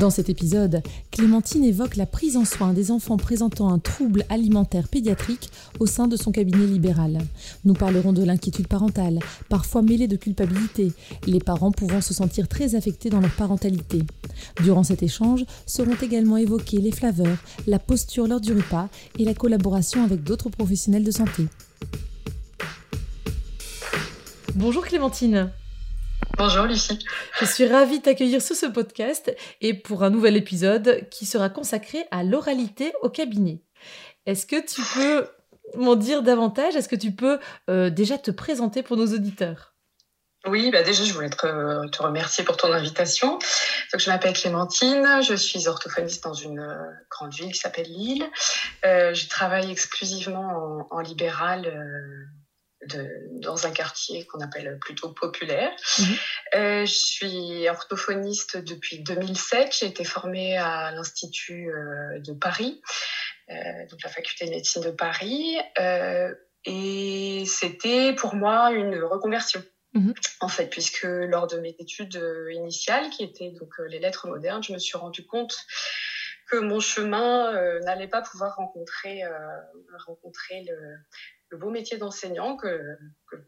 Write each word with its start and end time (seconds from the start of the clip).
Dans 0.00 0.10
cet 0.10 0.28
épisode, 0.28 0.82
Clémentine 1.12 1.62
évoque 1.62 1.94
la 1.94 2.06
prise 2.06 2.36
en 2.36 2.44
soin 2.44 2.72
des 2.72 2.90
enfants 2.90 3.16
présentant 3.16 3.72
un 3.72 3.78
trouble 3.78 4.24
alimentaire 4.28 4.88
pédiatrique 4.88 5.50
au 5.78 5.86
sein 5.86 6.08
de 6.08 6.16
son 6.16 6.32
cabinet 6.32 6.66
libéral. 6.66 7.18
Nous 7.64 7.74
parlerons 7.74 8.12
de 8.12 8.24
l'inquiétude 8.24 8.66
parentale, 8.66 9.20
parfois 9.48 9.82
mêlée 9.82 10.08
de 10.08 10.16
culpabilité, 10.16 10.92
les 11.28 11.38
parents 11.38 11.70
pouvant 11.70 12.00
se 12.00 12.12
sentir 12.12 12.48
très 12.48 12.74
affectés 12.74 13.08
dans 13.08 13.20
leur 13.20 13.34
parentalité. 13.36 14.02
Durant 14.64 14.82
cet 14.82 15.04
échange 15.04 15.44
seront 15.64 15.96
également 16.02 16.38
évoqués 16.38 16.78
les 16.78 16.92
flaveurs, 16.92 17.38
la 17.68 17.78
posture 17.78 18.26
lors 18.26 18.40
du 18.40 18.52
repas 18.52 18.88
et 19.20 19.24
la 19.24 19.34
collaboration 19.34 20.02
avec 20.02 20.24
d'autres 20.24 20.50
professionnels 20.50 21.04
de 21.04 21.12
santé. 21.12 21.46
Bonjour 24.56 24.84
Clémentine. 24.84 25.50
Bonjour 26.36 26.64
Lucie. 26.64 26.98
Je 27.40 27.44
suis 27.44 27.66
ravie 27.66 27.98
de 27.98 28.04
t'accueillir 28.04 28.42
sur 28.42 28.56
ce 28.56 28.66
podcast 28.66 29.34
et 29.60 29.74
pour 29.74 30.02
un 30.02 30.10
nouvel 30.10 30.36
épisode 30.36 31.08
qui 31.10 31.26
sera 31.26 31.48
consacré 31.48 32.06
à 32.10 32.24
l'oralité 32.24 32.92
au 33.02 33.08
cabinet. 33.08 33.62
Est-ce 34.26 34.46
que 34.46 34.60
tu 34.60 34.82
peux 34.94 35.28
m'en 35.76 35.94
dire 35.94 36.22
davantage? 36.22 36.74
Est-ce 36.74 36.88
que 36.88 36.96
tu 36.96 37.12
peux 37.12 37.38
euh, 37.70 37.90
déjà 37.90 38.18
te 38.18 38.30
présenter 38.30 38.82
pour 38.82 38.96
nos 38.96 39.06
auditeurs? 39.06 39.74
Oui, 40.46 40.70
bah 40.70 40.82
déjà 40.82 41.04
je 41.04 41.12
voulais 41.12 41.30
te, 41.30 42.02
remercier 42.02 42.44
pour 42.44 42.56
ton 42.56 42.72
invitation. 42.72 43.38
Donc, 43.92 44.00
je 44.00 44.10
m'appelle 44.10 44.34
Clémentine, 44.34 45.22
je 45.22 45.34
suis 45.34 45.68
orthophoniste 45.68 46.24
dans 46.24 46.34
une 46.34 46.58
euh, 46.58 46.90
grande 47.10 47.32
ville 47.32 47.52
qui 47.52 47.58
s'appelle 47.58 47.86
Lille. 47.86 48.28
Euh, 48.84 49.14
je 49.14 49.28
travaille 49.28 49.70
exclusivement 49.70 50.86
en, 50.90 51.00
libéral 51.00 51.72
dans 53.32 53.66
un 53.66 53.70
quartier 53.70 54.24
qu'on 54.26 54.40
appelle 54.40 54.78
plutôt 54.80 55.10
populaire. 55.10 55.70
Mhm. 55.98 56.16
Euh, 56.54 56.86
je 56.86 56.94
suis 56.94 57.68
orthophoniste 57.68 58.56
depuis 58.56 59.00
2007. 59.00 59.76
J'ai 59.78 59.86
été 59.86 60.04
formée 60.04 60.56
à 60.56 60.92
l'Institut 60.92 61.70
euh, 61.70 62.18
de 62.20 62.32
Paris, 62.32 62.80
euh, 63.50 63.54
donc 63.90 64.02
la 64.02 64.10
faculté 64.10 64.46
de 64.46 64.50
médecine 64.50 64.82
de 64.82 64.90
Paris. 64.90 65.56
et 66.66 67.44
c'était 67.46 68.14
pour 68.14 68.34
moi 68.34 68.72
une 68.72 69.02
reconversion. 69.02 69.62
Mhm. 69.92 70.14
En 70.40 70.48
fait, 70.48 70.66
puisque 70.70 71.04
lors 71.04 71.46
de 71.46 71.58
mes 71.58 71.76
études 71.78 72.20
initiales, 72.50 73.10
qui 73.10 73.22
étaient 73.22 73.50
donc 73.50 73.72
les 73.88 74.00
lettres 74.00 74.26
modernes, 74.26 74.62
je 74.62 74.72
me 74.72 74.78
suis 74.78 74.96
rendu 74.96 75.24
compte 75.26 75.54
que 76.50 76.56
mon 76.56 76.80
chemin 76.80 77.52
n'allait 77.80 78.08
pas 78.08 78.22
pouvoir 78.22 78.56
rencontrer, 78.56 79.22
rencontrer 80.06 80.64
le, 80.64 80.96
le 81.54 81.60
beau 81.60 81.70
métier 81.70 81.98
d'enseignant 81.98 82.56
que, 82.56 82.98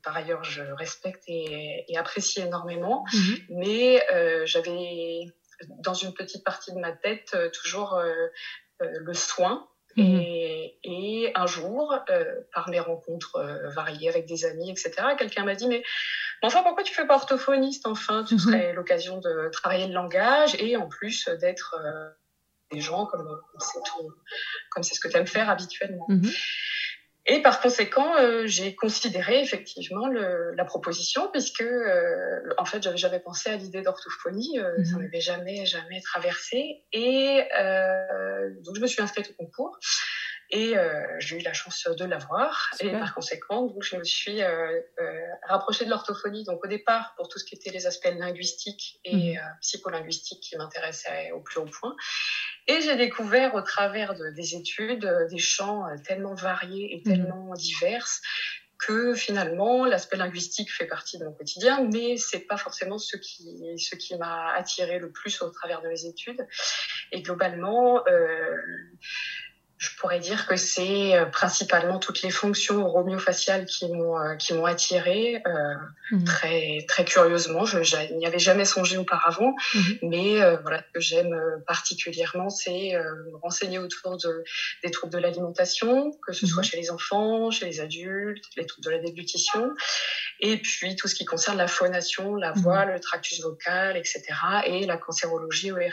par 0.03 0.17
ailleurs 0.17 0.45
je 0.45 0.63
respecte 0.63 1.25
et, 1.27 1.85
apprécie 1.97 2.41
énormément. 2.41 3.05
Mhm. 3.13 3.37
Mais 3.51 4.03
euh, 4.13 4.47
j'avais 4.47 5.27
dans 5.81 5.95
une 5.95 6.15
petite 6.15 6.45
partie 6.45 6.73
de 6.73 6.79
ma 6.79 6.93
tête 6.93 7.31
euh, 7.35 7.51
toujours 7.51 7.95
euh, 7.95 8.29
le 8.81 9.15
soin. 9.15 9.69
Mhm. 9.97 10.21
Et, 10.85 11.33
un 11.35 11.47
jour, 11.47 11.99
par 12.55 12.71
mes 12.71 12.79
rencontres 12.79 13.41
variées 13.75 14.09
avec 14.09 14.27
des 14.27 14.45
amis, 14.45 14.71
etc., 14.71 14.93
quelqu'un 15.19 15.45
m'a 15.45 15.55
dit, 15.55 15.67
mais 15.67 15.83
enfin, 16.43 16.63
pourquoi 16.63 16.83
tu 16.83 16.95
fais 16.95 17.07
pas 17.07 17.17
orthophoniste 17.17 17.87
Enfin, 17.87 18.25
tu 18.25 18.35
mhm. 18.35 18.41
serais 18.41 18.73
l'occasion 18.73 19.19
de 19.19 19.51
travailler 19.51 19.87
le 19.89 19.93
langage 19.93 20.55
et 20.61 20.77
en 20.77 20.89
plus 20.89 21.29
d'être 21.41 21.75
des 22.71 22.81
gens 22.81 23.07
comme 23.07 23.41
comme 24.71 24.83
c'est 24.83 24.95
ce 24.95 25.01
que 25.01 25.09
tu 25.09 25.17
aimes 25.17 25.27
faire 25.27 25.51
habituellement. 25.51 26.07
Et 27.29 27.43
par 27.43 27.61
conséquent, 27.61 28.17
euh, 28.17 28.47
j'ai 28.47 28.77
considéré 28.77 29.41
effectivement 29.41 30.07
le, 30.07 30.55
la 30.55 30.65
proposition 30.65 31.29
puisque, 31.33 31.61
euh, 31.61 32.41
en 32.57 32.65
fait, 32.65 32.83
j'avais 32.83 32.97
jamais 32.97 33.19
pensé 33.19 33.51
à 33.51 33.57
l'idée 33.57 33.83
d'orthophonie, 33.83 34.61
euh, 34.61 34.85
ça 34.85 34.97
mhm. 34.97 35.03
m'avait 35.03 35.21
jamais 35.21 35.67
jamais 35.67 36.01
traversé. 36.03 36.85
Et 36.93 37.43
donc 38.65 38.77
je 38.77 38.81
me 38.81 38.87
suis 38.87 39.03
inscrite 39.03 39.31
au 39.31 39.45
concours. 39.45 39.79
Et 40.51 40.75
j'ai 41.19 41.41
eu 41.41 41.43
la 41.43 41.53
chance 41.53 41.89
de 41.89 42.05
l'avoir. 42.05 42.71
Et 42.79 42.93
par 42.93 43.15
conséquent, 43.15 43.67
donc, 43.67 43.83
je 43.83 43.97
me 43.97 44.05
suis 44.05 44.41
rapprochée 45.43 45.85
de 45.85 45.91
l'orthophonie. 45.91 46.45
Donc 46.45 46.65
au 46.65 46.69
départ, 46.69 47.15
pour 47.17 47.29
tout 47.29 47.41
ce 47.41 47.45
qui 47.45 47.57
était 47.57 47.71
les 47.71 47.89
aspects 47.89 48.09
linguistiques 48.17 49.01
et 49.05 49.35
mmh. 49.35 49.41
psycholinguistiques 49.61 50.41
qui 50.41 50.57
m'intéressaient 50.57 51.33
au 51.33 51.41
plus 51.41 51.59
haut 51.59 51.65
point. 51.67 51.97
Et 52.69 52.81
j'ai 52.81 52.97
découvert 52.97 53.55
au 53.55 53.63
travers 53.63 54.15
de, 54.15 54.31
des 54.31 54.55
études 54.57 55.09
des 55.31 55.39
champs 55.39 55.85
tellement 56.05 56.35
variés 56.35 56.95
et 56.95 56.99
mmh. 56.99 57.03
tellement 57.03 57.55
divers 57.55 58.09
que 58.79 59.15
finalement 59.15 59.85
l'aspect 59.85 60.17
linguistique 60.17 60.71
fait 60.71 60.87
partie 60.87 61.19
de 61.19 61.25
mon 61.25 61.33
quotidien, 61.33 61.89
mais 61.93 62.17
c'est 62.17 62.41
pas 62.41 62.57
forcément 62.57 62.99
ce 62.99 63.17
qui 63.17 63.79
ce 63.79 63.95
qui 63.97 64.17
m'a 64.17 64.53
attiré 64.53 64.99
le 64.99 65.11
plus 65.11 65.41
au 65.43 65.51
travers 65.51 65.81
de 65.83 65.89
mes 65.89 66.05
études. 66.05 66.47
Et 67.13 67.23
globalement, 67.23 68.07
euh, 68.07 68.57
je 69.79 69.91
pourrais 69.99 70.21
dire 70.21 70.47
que 70.47 70.57
c'est 70.57 71.15
euh, 71.15 71.27
principalement 71.27 71.99
toutes 71.99 72.23
les 72.23 72.31
fonctions 72.31 72.89
romiofaciales 72.89 73.67
qui 73.67 73.89
m'ont 73.93 74.19
euh, 74.19 74.35
qui 74.37 74.55
m'ont 74.55 74.65
attirée 74.65 75.43
euh, 75.47 75.75
mhm. 76.13 76.25
très 76.25 76.85
très 76.89 77.05
curieusement. 77.05 77.67
Je, 77.67 77.79
n'y 78.15 78.27
avais 78.27 78.39
jamais 78.39 78.65
songé 78.65 78.97
auparavant, 78.97 79.55
mhm. 79.75 79.99
mais 80.03 80.41
euh, 80.41 80.57
voilà 80.63 80.79
ce 80.79 80.93
que 80.95 81.01
j'aime 81.01 81.37
particulièrement, 81.67 82.49
c'est 82.49 82.93
me 82.95 83.37
renseigner 83.43 83.79
autour 83.79 84.17
de 84.17 84.45
des 84.83 84.91
troubles 84.91 85.13
de 85.13 85.19
l'alimentation, 85.19 86.11
que 86.27 86.33
ce 86.33 86.47
soit 86.47 86.63
mhm. 86.63 86.69
chez 86.69 86.77
les 86.79 86.91
enfants, 86.91 87.51
chez 87.51 87.67
les 87.67 87.81
adultes, 87.81 88.45
les 88.57 88.65
troubles 88.65 88.87
de 88.87 88.91
la 88.93 88.99
déglutition, 88.99 89.75
et 90.41 90.57
puis 90.57 90.97
tout 90.97 91.09
ce 91.09 91.15
qui 91.15 91.27
concerne 91.27 91.59
la 91.59 91.69
phonation, 91.69 92.35
la 92.37 92.53
voix, 92.53 92.87
le 92.87 92.99
tractus 92.99 93.43
vocal, 93.43 93.97
etc., 93.99 94.23
et 94.65 94.87
la 94.87 94.97
cancérologie 94.97 95.71
ORL. 95.71 95.93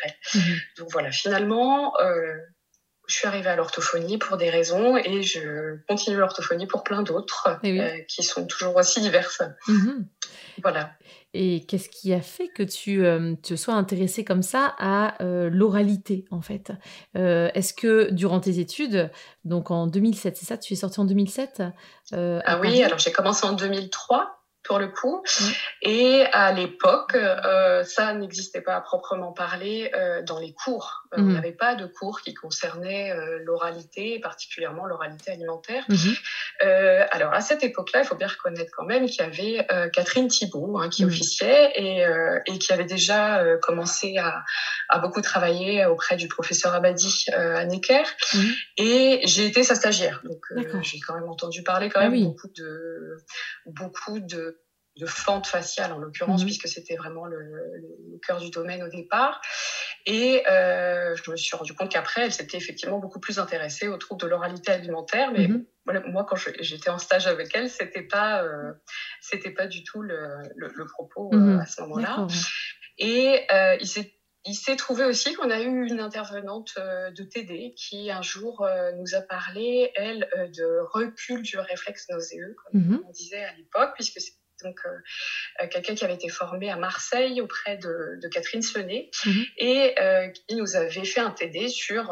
Donc 0.78 0.90
voilà, 0.92 1.12
finalement. 1.12 2.00
Euh, 2.00 2.34
je 3.08 3.16
suis 3.16 3.28
arrivée 3.28 3.50
à 3.50 3.56
l'orthophonie 3.56 4.18
pour 4.18 4.38
des 4.38 4.50
raisons 4.50 4.98
et 4.98 5.24
je 5.24 5.78
continue 5.88 6.18
l'orthophonie 6.18 6.68
pour 6.68 6.84
plein 6.84 7.04
d'autres 7.04 7.60
eh 7.64 7.80
euh, 7.80 8.00
qui 8.08 8.24
sont 8.24 8.46
toujours 8.48 8.76
aussi 8.78 9.02
diverses. 9.02 9.42
Mhm. 9.68 10.08
Voilà. 10.62 10.92
Et 11.34 11.66
qu'est-ce 11.66 11.90
qui 11.90 12.14
a 12.14 12.22
fait 12.22 12.48
que 12.48 12.64
tu 12.64 13.04
euh, 13.04 13.34
te 13.42 13.56
sois 13.56 13.74
intéressée 13.74 14.24
comme 14.24 14.44
ça 14.44 14.76
à 14.78 15.22
euh, 15.24 15.50
l'oralité 15.50 16.26
en 16.32 16.42
fait? 16.42 16.72
Est-ce 17.16 17.74
que 17.74 18.12
durant 18.12 18.40
tes 18.40 18.60
études, 18.60 19.12
donc 19.44 19.72
en 19.72 19.88
2007, 19.88 20.38
c'est 20.38 20.46
ça, 20.46 20.58
tu 20.58 20.74
es 20.74 20.76
sortie 20.76 21.00
en 21.00 21.06
2007 21.06 21.64
Ah 22.14 22.60
oui, 22.62 22.84
alors 22.84 23.00
j'ai 23.00 23.12
commencé 23.12 23.46
en 23.46 23.54
2003 23.54 24.43
pour 24.64 24.80
le 24.80 24.88
coup. 24.88 25.24
Mm. 25.40 25.46
Et 25.82 26.26
à 26.32 26.52
l'époque, 26.52 27.16
euh, 27.16 27.84
ça 27.84 28.14
n'existait 28.14 28.62
pas 28.62 28.76
à 28.76 28.82
proprement 28.82 29.34
parler 29.34 29.92
euh, 29.94 30.22
dans 30.24 30.40
les 30.40 30.54
cours. 30.54 31.04
Euh, 31.14 31.22
mm. 31.22 31.30
On 31.30 31.34
n'avait 31.34 31.52
pas 31.52 31.76
de 31.76 31.86
cours 31.86 32.22
qui 32.22 32.34
concernaient 32.34 33.12
euh, 33.12 33.40
l'oralité, 33.44 34.20
particulièrement 34.20 34.86
l'oralité 34.86 35.32
alimentaire. 35.32 35.84
Mm-hmm. 35.90 36.20
Euh, 36.64 37.06
alors 37.12 37.34
à 37.34 37.42
cette 37.42 37.64
époque-là, 37.64 38.02
il 38.02 38.06
faut 38.06 38.16
bien 38.16 38.28
reconnaître 38.28 38.72
quand 38.76 38.86
même 38.86 39.06
qu'il 39.06 39.22
y 39.22 39.22
avait 39.22 39.68
Catherine 39.92 40.28
Thibault 40.28 40.78
hein, 40.80 40.90
qui 40.90 41.04
mm. 41.04 41.08
officiait 41.08 41.72
et, 41.76 42.06
et, 42.48 42.60
qui 42.60 42.72
avait 42.72 42.86
déjà 42.86 43.44
commencé 43.62 44.18
à, 44.18 44.44
à, 44.90 45.00
beaucoup 45.00 45.22
travailler 45.22 45.86
auprès 45.86 46.16
du 46.16 46.28
professeur 46.28 46.74
Abadi 46.74 47.26
à 47.34 47.66
Necker. 47.66 48.04
Mm. 48.34 48.40
Et 48.78 49.22
j'ai 49.26 49.46
été 49.46 49.64
sa 49.64 49.76
stagiaire. 49.76 50.22
Donc 50.24 50.42
j'ai 50.82 51.00
quand 51.00 51.16
même 51.16 51.30
entendu 51.30 51.64
parler 51.64 51.90
quand 51.90 52.00
ah 52.02 52.10
même 52.10 52.24
beaucoup 52.24 52.48
de 52.56 53.18
beaucoup 53.66 54.20
de 54.20 54.53
de 54.98 55.06
fente 55.06 55.48
faciale 55.48 55.92
en 55.92 55.98
l'occurrence, 55.98 56.42
mhm. 56.42 56.48
puisque 56.48 56.68
c'était 56.68 56.96
vraiment 56.96 57.26
le, 57.26 57.40
le, 57.40 58.20
cœur 58.26 58.40
du 58.40 58.52
domaine 58.52 58.84
au 58.84 58.90
départ. 58.90 59.42
Et 60.06 60.44
euh, 60.48 61.16
je 61.16 61.32
me 61.32 61.36
suis 61.36 61.56
rendu 61.56 61.74
compte 61.74 61.92
qu'après, 61.92 62.26
elle 62.26 62.34
s'était 62.34 62.58
effectivement 62.58 63.00
beaucoup 63.00 63.20
plus 63.20 63.40
intéressée 63.40 63.88
aux 63.88 63.98
troubles 63.98 64.22
de 64.22 64.28
l'oralité 64.28 64.72
alimentaire. 64.72 65.32
Mais 65.32 65.48
mhm. 65.48 65.66
voilà, 65.86 66.02
moi, 66.02 66.26
quand 66.30 66.36
j'étais 66.60 66.90
en 66.90 67.00
stage 67.00 67.26
avec 67.26 67.56
elle, 67.56 67.70
c'était 67.70 68.04
pas, 68.04 68.44
euh, 68.44 68.74
c'était 69.22 69.52
pas 69.52 69.68
du 69.68 69.84
tout 69.84 70.02
le, 70.02 70.28
le, 70.56 70.86
propos 70.86 71.32
euh, 71.34 71.38
mhm. 71.38 71.60
à 71.60 71.66
ce 71.66 71.82
moment-là. 71.82 72.28
Et 72.98 73.48
il 73.80 73.88
s'est 73.88 74.14
il 74.46 74.56
s'est 74.56 74.76
trouvé 74.76 75.06
aussi 75.06 75.34
qu'on 75.36 75.50
a 75.50 75.62
eu 75.62 75.88
une 75.88 76.02
intervenante 76.02 76.74
de 76.76 77.24
TD 77.24 77.74
qui 77.78 78.12
un 78.12 78.22
jour 78.22 78.68
nous 78.98 79.16
a 79.16 79.22
parlé, 79.22 79.90
elle, 79.96 80.28
de 80.58 80.82
recul 80.92 81.44
du 81.44 81.58
réflexe 81.58 82.10
nauséeux, 82.10 82.54
comme 82.58 83.04
on 83.08 83.12
disait 83.12 83.42
à 83.42 83.54
l'époque, 83.54 83.92
puisque 83.96 84.20
donc 84.64 84.80
quelqu'un 85.70 85.96
qui 85.96 86.04
avait 86.04 86.14
été 86.14 86.30
formé 86.30 86.72
à 86.72 86.76
Marseille 86.76 87.42
auprès 87.42 87.78
de, 87.78 88.20
de 88.22 88.28
Catherine 88.28 88.62
Senet 88.62 89.12
mhm. 89.26 89.44
et 89.58 89.96
qui 90.34 90.56
nous 90.56 90.76
avait 90.76 91.06
fait 91.06 91.20
un 91.20 91.32
TD 91.32 91.68
sur 91.70 92.12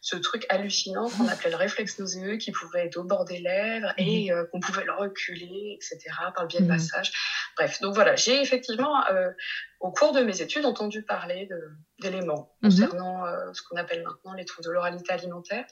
ce 0.00 0.16
truc 0.16 0.46
hallucinant 0.48 1.08
qu'on 1.10 1.28
appelait 1.28 1.50
le 1.50 1.56
réflexe 1.56 1.98
nauséeux 1.98 2.36
qui 2.36 2.52
pouvait 2.52 2.86
être 2.86 2.96
au 2.96 3.04
bord 3.04 3.24
des 3.24 3.38
lèvres 3.38 3.92
et 3.98 4.30
mhm. 4.30 4.46
qu'on 4.50 4.60
pouvait 4.60 4.84
le 4.84 4.92
reculer, 4.92 5.76
etc., 5.76 5.98
par 6.34 6.44
le 6.44 6.48
biais 6.48 6.60
de 6.60 6.66
massage. 6.66 7.12
Bref, 7.56 7.80
donc 7.80 7.94
voilà, 7.94 8.16
j'ai 8.16 8.40
effectivement 8.40 9.04
au 9.80 9.90
cours 9.90 10.12
de 10.12 10.20
mes 10.20 10.40
études, 10.40 10.64
entendu 10.64 11.02
parler 11.02 11.48
d'éléments 12.00 12.50
mhm. 12.62 12.70
concernant 12.70 13.26
euh, 13.26 13.52
ce 13.52 13.62
qu'on 13.62 13.76
appelle 13.76 14.02
maintenant 14.02 14.32
les 14.32 14.44
troubles 14.44 14.66
de 14.66 14.72
l'oralité 14.72 15.12
alimentaire, 15.12 15.64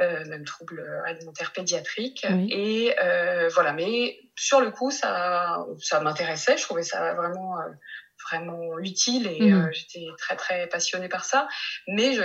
euh, 0.00 0.24
même 0.26 0.44
troubles 0.44 0.84
alimentaires 1.06 1.52
pédiatriques. 1.52 2.26
Et 2.50 2.94
euh, 3.02 3.48
voilà, 3.48 3.72
mais 3.72 4.18
sur 4.36 4.60
le 4.60 4.70
coup, 4.70 4.90
ça, 4.90 5.64
ça 5.80 6.00
m'intéressait. 6.00 6.56
Je 6.56 6.62
trouvais 6.62 6.82
ça 6.82 7.14
vraiment, 7.14 7.56
vraiment 8.30 8.78
utile 8.78 9.26
et 9.26 9.50
mhm. 9.50 9.70
j'étais 9.72 10.06
très, 10.18 10.36
très 10.36 10.66
passionnée 10.68 11.08
par 11.08 11.24
ça. 11.24 11.48
Mais 11.86 12.14
je 12.14 12.22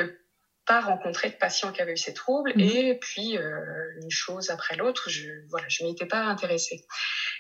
pas 0.66 0.80
rencontré 0.80 1.30
de 1.30 1.36
patients 1.36 1.74
qui 1.74 1.82
avaient 1.82 1.92
eu 1.92 1.98
ces 1.98 2.14
troubles 2.14 2.54
mhm. 2.56 2.62
et 2.62 2.98
puis 2.98 3.36
une 3.36 4.12
chose 4.12 4.50
après 4.50 4.78
l'autre, 4.78 5.10
je 5.10 5.30
voilà, 5.50 5.68
je 5.68 5.84
m'y 5.84 5.92
étais 5.92 6.06
pas 6.06 6.22
intéressée. 6.22 6.86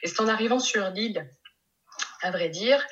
Et 0.02 0.08
c'est 0.08 0.20
en 0.20 0.28
arrivant 0.28 0.60
sur 0.60 0.90
l'île 0.90 1.26
à 2.24 2.32
vrai 2.32 2.50
dire, 2.50 2.84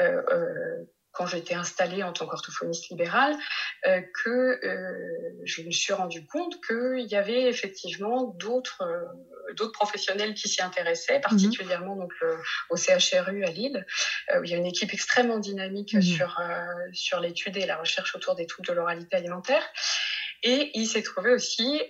euh, 0.00 0.22
euh, 0.30 0.84
quand 1.20 1.26
j'étais 1.26 1.52
installée 1.52 2.02
en 2.02 2.14
tant 2.14 2.26
qu'orthophoniste 2.26 2.88
libérale, 2.88 3.36
euh, 3.86 4.00
que 4.24 4.58
je 5.44 5.60
me 5.62 5.70
suis 5.70 5.92
rendu 5.92 6.26
compte 6.26 6.54
qu'il 6.66 7.06
y 7.06 7.14
avait 7.14 7.42
effectivement 7.42 8.24
d'autres 8.38 8.82
d'autres 9.54 9.72
professionnels 9.72 10.32
qui 10.32 10.48
s'y 10.48 10.62
intéressaient, 10.62 11.16
mhm. 11.16 11.20
particulièrement 11.20 11.94
donc 11.94 12.12
au 12.70 12.76
CHRU 12.76 13.44
à 13.44 13.50
Lille, 13.50 13.84
où 14.34 14.44
il 14.44 14.50
y 14.50 14.54
a 14.54 14.56
une 14.56 14.66
équipe 14.66 14.94
extrêmement 14.94 15.38
dynamique 15.38 15.92
mhm. 15.92 16.00
sur 16.00 16.40
sur 16.94 17.20
l'étude 17.20 17.58
et 17.58 17.66
la 17.66 17.76
recherche 17.76 18.14
autour 18.14 18.34
des 18.34 18.46
troubles 18.46 18.68
de 18.68 18.72
l'oralité 18.72 19.16
alimentaire. 19.16 19.62
Et 20.42 20.70
il 20.72 20.86
s'est 20.86 21.02
trouvé 21.02 21.34
aussi 21.34 21.82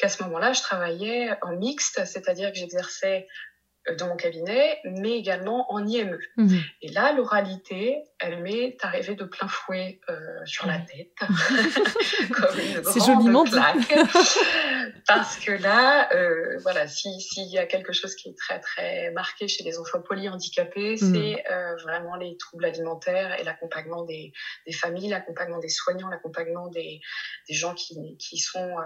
qu'à 0.00 0.08
ce 0.08 0.22
moment-là, 0.22 0.52
je 0.52 0.62
travaillais 0.62 1.30
en 1.42 1.56
mixte, 1.56 2.04
c'est-à-dire 2.06 2.52
que 2.52 2.58
j'exerçais 2.58 3.26
euh, 3.26 3.49
dans 3.96 4.08
mon 4.08 4.16
cabinet, 4.16 4.78
mais 4.84 5.18
également 5.18 5.72
en 5.72 5.86
IME. 5.86 6.18
Mhm. 6.36 6.60
Et 6.82 6.88
là, 6.90 7.12
l'oralité, 7.12 8.02
elle 8.18 8.42
m'est 8.42 8.76
arrivée 8.82 9.14
de 9.14 9.24
plein 9.24 9.48
fouet 9.48 10.00
euh, 10.08 10.14
sur 10.44 10.66
la 10.66 10.78
tête, 10.78 11.12
comme 12.32 12.58
une 12.58 13.32
grande 13.32 13.48
claque. 13.50 13.94
Parce 15.06 15.36
que 15.38 15.52
là, 15.52 16.12
euh, 16.14 16.58
voilà, 16.62 16.86
s'il 16.86 17.48
y 17.48 17.58
a 17.58 17.66
quelque 17.66 17.92
chose 17.92 18.14
qui 18.14 18.28
est 18.30 18.38
très 18.38 18.60
très 18.60 19.10
marqué 19.10 19.48
chez 19.48 19.64
les 19.64 19.78
enfants 19.78 20.00
polyhandicapés, 20.00 20.96
mhm. 21.00 21.14
c'est 21.14 21.44
vraiment 21.82 22.16
les 22.16 22.36
troubles 22.36 22.64
alimentaires 22.64 23.38
et 23.38 23.44
l'accompagnement 23.44 24.04
des, 24.04 24.32
des, 24.66 24.72
familles, 24.72 25.08
l'accompagnement 25.08 25.58
des 25.58 25.68
soignants, 25.68 26.08
l'accompagnement 26.08 26.68
des, 26.68 27.00
des, 27.48 27.54
gens 27.54 27.74
qui, 27.74 28.16
qui 28.18 28.38
sont 28.38 28.76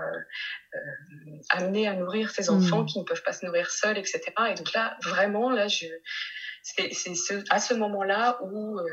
amenés 1.50 1.86
à 1.88 1.94
nourrir 1.94 2.30
ces 2.30 2.50
enfants 2.50 2.80
mhm. 2.80 2.86
qui 2.86 2.98
ne 2.98 3.04
peuvent 3.04 3.22
pas 3.22 3.32
se 3.32 3.44
nourrir 3.44 3.70
seuls, 3.70 3.98
etc. 3.98 4.22
Et 4.50 4.54
donc 4.54 4.72
là, 4.72 4.96
vraiment, 5.02 5.50
là, 5.50 5.68
je, 5.68 5.86
c'est, 6.64 6.92
ce, 6.92 7.44
à 7.50 7.60
ce 7.60 7.74
moment-là 7.74 8.38
où 8.42 8.78
euh, 8.78 8.84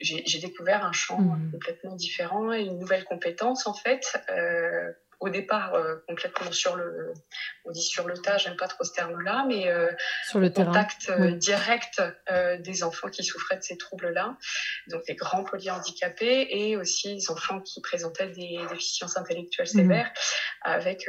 j'ai, 0.00 0.38
découvert 0.40 0.84
un 0.84 0.92
champ 0.92 1.20
mmh. 1.20 1.52
complètement 1.52 1.94
différent 1.94 2.52
et 2.52 2.62
une 2.62 2.78
nouvelle 2.78 3.04
compétence, 3.04 3.66
en 3.66 3.74
fait, 3.74 4.18
euh, 4.30 4.92
au 5.20 5.28
départ 5.28 5.74
euh, 5.74 5.96
complètement 6.08 6.50
sur 6.50 6.76
le, 6.76 7.12
on 7.66 7.70
dit 7.70 7.82
sur 7.82 8.08
le 8.08 8.16
tas, 8.16 8.38
j'aime 8.38 8.56
pas 8.56 8.68
trop 8.68 8.84
ce 8.84 8.92
terme-là, 8.92 9.44
mais 9.46 9.68
euh, 9.68 9.90
sur 10.26 10.40
le 10.40 10.48
contact 10.48 11.10
euh, 11.10 11.32
direct 11.32 12.02
des 12.60 12.82
enfants 12.82 13.08
qui 13.08 13.22
souffraient 13.22 13.58
de 13.58 13.62
ces 13.62 13.76
troubles-là, 13.76 14.36
donc 14.88 15.04
des 15.06 15.14
grands 15.14 15.44
polyhandicapés 15.44 16.48
et 16.50 16.76
aussi 16.76 17.16
des 17.16 17.30
enfants 17.30 17.60
qui 17.60 17.80
présentaient 17.82 18.28
des 18.28 18.58
déficiences 18.70 19.16
intellectuelles 19.16 19.68
mhm. 19.74 19.80
sévères, 19.80 20.10
avec 20.62 21.06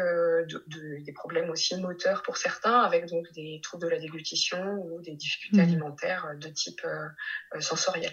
des 0.67 1.13
problèmes 1.13 1.49
aussi 1.49 1.79
moteurs 1.79 2.21
pour 2.23 2.37
certains, 2.37 2.81
avec 2.81 3.05
donc 3.07 3.31
des 3.33 3.61
troubles 3.63 3.85
de 3.85 3.89
la 3.89 3.99
déglutition 3.99 4.61
ou 4.73 5.01
des 5.01 5.15
difficultés 5.15 5.57
mhm. 5.57 5.69
alimentaires 5.69 6.27
de 6.37 6.49
type 6.49 6.85
sensoriel 7.59 8.11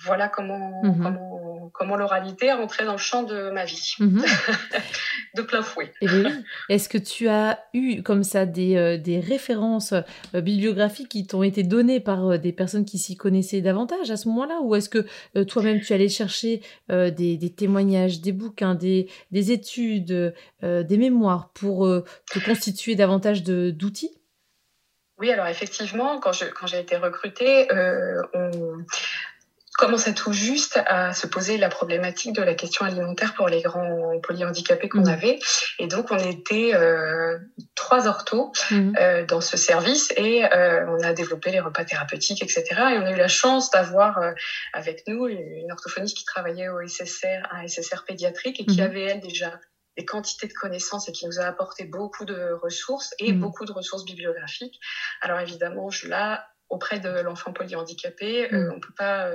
voilà 0.00 0.28
comment, 0.28 0.82
mhm. 0.82 1.02
comment, 1.02 1.70
comment 1.72 1.96
l'oralité 1.96 2.46
est 2.46 2.52
rentrée 2.52 2.84
dans 2.84 2.92
le 2.92 2.98
champ 2.98 3.22
de 3.22 3.50
ma 3.50 3.64
vie. 3.64 3.94
de 5.36 5.42
plein 5.42 5.62
fouet. 5.62 5.92
Eh 6.00 6.08
Est-ce 6.68 6.88
que 6.88 6.98
tu 6.98 7.28
as 7.28 7.60
eu 7.74 8.02
comme 8.02 8.24
ça 8.24 8.46
des, 8.46 8.76
euh, 8.76 8.98
des 8.98 9.20
références 9.20 9.92
euh, 9.92 10.40
bibliographiques 10.40 11.10
qui 11.10 11.26
t'ont 11.26 11.42
été 11.42 11.62
données 11.62 12.00
par 12.00 12.26
euh, 12.26 12.38
des 12.38 12.52
personnes 12.52 12.84
qui 12.84 12.98
s'y 12.98 13.16
connaissaient 13.16 13.60
davantage 13.60 14.10
à 14.10 14.16
ce 14.16 14.28
moment-là? 14.28 14.60
Ou 14.62 14.74
est-ce 14.74 14.88
que 14.88 15.06
toi-même 15.44 15.80
tu 15.80 15.92
allais 15.92 16.08
chercher 16.08 16.62
des, 16.88 17.10
des, 17.36 17.50
témoignages, 17.50 18.20
des 18.20 18.32
bouquins, 18.32 18.74
des, 18.74 19.08
des 19.30 19.52
études, 19.52 20.34
des 20.62 20.96
mémoires 20.96 21.50
pour 21.52 21.86
te 22.32 22.38
constituer 22.38 22.94
davantage 22.94 23.42
d'outils? 23.42 24.18
Oui, 25.18 25.30
alors 25.30 25.46
effectivement, 25.46 26.18
quand, 26.18 26.32
je, 26.32 26.46
quand 26.46 26.66
j'ai 26.66 26.80
été 26.80 26.96
recrutée, 26.96 27.68
on, 28.34 28.84
commençait 29.76 30.14
tout 30.14 30.32
juste 30.32 30.80
à 30.86 31.12
se 31.12 31.26
poser 31.26 31.58
la 31.58 31.68
problématique 31.68 32.34
de 32.34 32.42
la 32.42 32.54
question 32.54 32.84
alimentaire 32.84 33.34
pour 33.34 33.48
les 33.48 33.62
grands 33.62 34.18
polyhandicapés 34.22 34.88
qu'on 34.88 35.06
mmh. 35.06 35.08
avait. 35.08 35.38
Et 35.78 35.86
donc, 35.86 36.10
on 36.10 36.18
était 36.18 36.74
euh, 36.74 37.38
trois 37.74 38.08
orthos 38.08 38.52
mmh. 38.70 38.92
euh, 38.98 39.26
dans 39.26 39.40
ce 39.40 39.56
service 39.56 40.12
et 40.16 40.44
euh, 40.44 40.86
on 40.88 41.02
a 41.02 41.12
développé 41.12 41.50
les 41.50 41.60
repas 41.60 41.84
thérapeutiques, 41.84 42.42
etc. 42.42 42.64
Et 42.70 42.98
on 42.98 43.06
a 43.06 43.12
eu 43.12 43.16
la 43.16 43.28
chance 43.28 43.70
d'avoir 43.70 44.18
euh, 44.18 44.32
avec 44.72 45.04
nous 45.06 45.26
une 45.26 45.70
orthophoniste 45.70 46.16
qui 46.16 46.24
travaillait 46.24 46.68
au 46.68 46.86
SSR, 46.86 47.46
un 47.50 47.66
SSR 47.66 48.04
pédiatrique 48.06 48.60
et 48.60 48.66
qui 48.66 48.80
mmh. 48.80 48.84
avait, 48.84 49.04
elle, 49.04 49.20
déjà 49.20 49.60
des 49.96 50.04
quantités 50.04 50.46
de 50.46 50.52
connaissances 50.52 51.08
et 51.08 51.12
qui 51.12 51.26
nous 51.26 51.40
a 51.40 51.44
apporté 51.44 51.84
beaucoup 51.84 52.24
de 52.24 52.52
ressources 52.62 53.14
et 53.18 53.32
beaucoup 53.32 53.64
de 53.64 53.72
ressources 53.72 54.04
bibliographiques. 54.04 54.78
Alors 55.22 55.40
évidemment, 55.40 55.88
je 55.90 56.08
là 56.08 56.46
auprès 56.68 56.98
de 56.98 57.08
l'enfant 57.08 57.52
polyhandicapé, 57.52 58.52
euh, 58.52 58.72
on 58.74 58.80
peut 58.80 58.94
pas 58.96 59.30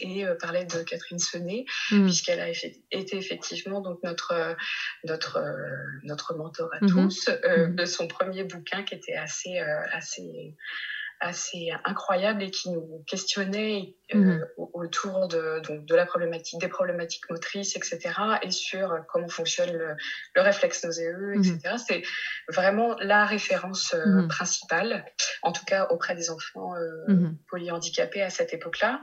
et 0.00 0.26
euh, 0.26 0.34
parlait 0.34 0.64
de 0.64 0.82
Catherine 0.82 1.18
Senet, 1.18 1.64
mm. 1.90 2.04
puisqu'elle 2.04 2.40
a 2.40 2.48
été 2.50 3.16
effectivement 3.16 3.80
donc 3.80 4.02
notre, 4.02 4.32
euh, 4.32 4.54
notre, 5.04 5.38
euh, 5.38 5.52
notre 6.04 6.34
mentor 6.34 6.70
à 6.72 6.78
mm-hmm. 6.78 7.08
tous, 7.08 7.28
mm. 7.28 7.74
de 7.74 7.84
son 7.84 8.08
premier 8.08 8.44
bouquin 8.44 8.82
qui 8.82 8.94
était 8.94 9.16
assez, 9.16 9.58
assez 9.92 10.56
assez 11.20 11.70
incroyable 11.84 12.44
et 12.44 12.50
qui 12.52 12.70
nous 12.70 13.02
questionnait 13.08 13.96
mm. 14.14 14.38
autour 14.56 15.26
de, 15.26 15.60
donc, 15.66 15.84
de 15.84 15.94
la 15.96 16.06
problématique, 16.06 16.60
des 16.60 16.68
problématiques 16.68 17.28
motrices, 17.28 17.74
etc., 17.74 17.98
et 18.42 18.52
sur 18.52 18.94
comment 19.08 19.26
fonctionne 19.26 19.72
le, 19.72 19.96
le 20.36 20.42
réflexe 20.42 20.84
nauséeux, 20.84 21.34
etc. 21.34 21.58
Mm-hmm. 21.58 21.78
C'est 21.78 22.02
vraiment 22.48 22.94
la 23.00 23.24
référence 23.24 23.94
mm-hmm. 23.94 24.28
principale, 24.28 25.04
en 25.42 25.50
tout 25.50 25.64
cas 25.64 25.88
auprès 25.90 26.14
des 26.14 26.30
enfants 26.30 26.74
polyhandicapés 27.48 28.22
à 28.22 28.30
cette 28.30 28.54
époque-là 28.54 29.00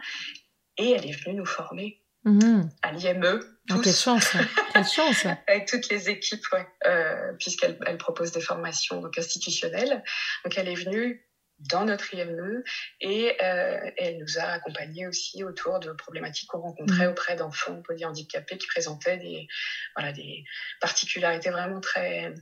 et 0.77 0.91
elle 0.91 1.05
est 1.05 1.23
venue 1.23 1.35
nous 1.35 1.45
former 1.45 2.01
mhm. 2.23 2.69
à 2.81 2.91
l'IME. 2.91 3.39
Ah, 3.69 3.77
quelle 3.83 3.93
chance, 3.93 4.35
hein. 4.35 4.47
quelle 4.73 4.85
chance. 4.85 5.25
Avec 5.47 5.67
toutes 5.67 5.89
les 5.89 6.09
équipes, 6.09 6.43
ouais, 6.53 6.67
euh, 6.85 7.33
puisqu'elle 7.39 7.77
elle 7.85 7.97
propose 7.97 8.31
des 8.31 8.41
formations 8.41 9.01
donc, 9.01 9.17
institutionnelles. 9.17 10.03
Donc 10.43 10.57
elle 10.57 10.67
est 10.67 10.75
venue 10.75 11.25
dans 11.59 11.85
notre 11.85 12.13
IME 12.13 12.63
et 12.99 13.31
euh, 13.41 13.91
elle 13.97 14.17
nous 14.19 14.37
a 14.37 14.43
accompagnés 14.43 15.07
aussi 15.07 15.43
autour 15.43 15.79
de 15.79 15.91
problématiques 15.93 16.49
qu'on 16.49 16.59
rencontrait 16.59 17.05
mhm. 17.05 17.11
auprès 17.11 17.35
d'enfants 17.35 17.81
polyhandicapés 17.81 18.57
qui 18.57 18.67
présentaient 18.67 19.17
des, 19.17 19.47
voilà, 19.95 20.11
des 20.11 20.43
particularités 20.81 21.49
vraiment 21.49 21.79
très, 21.79 22.33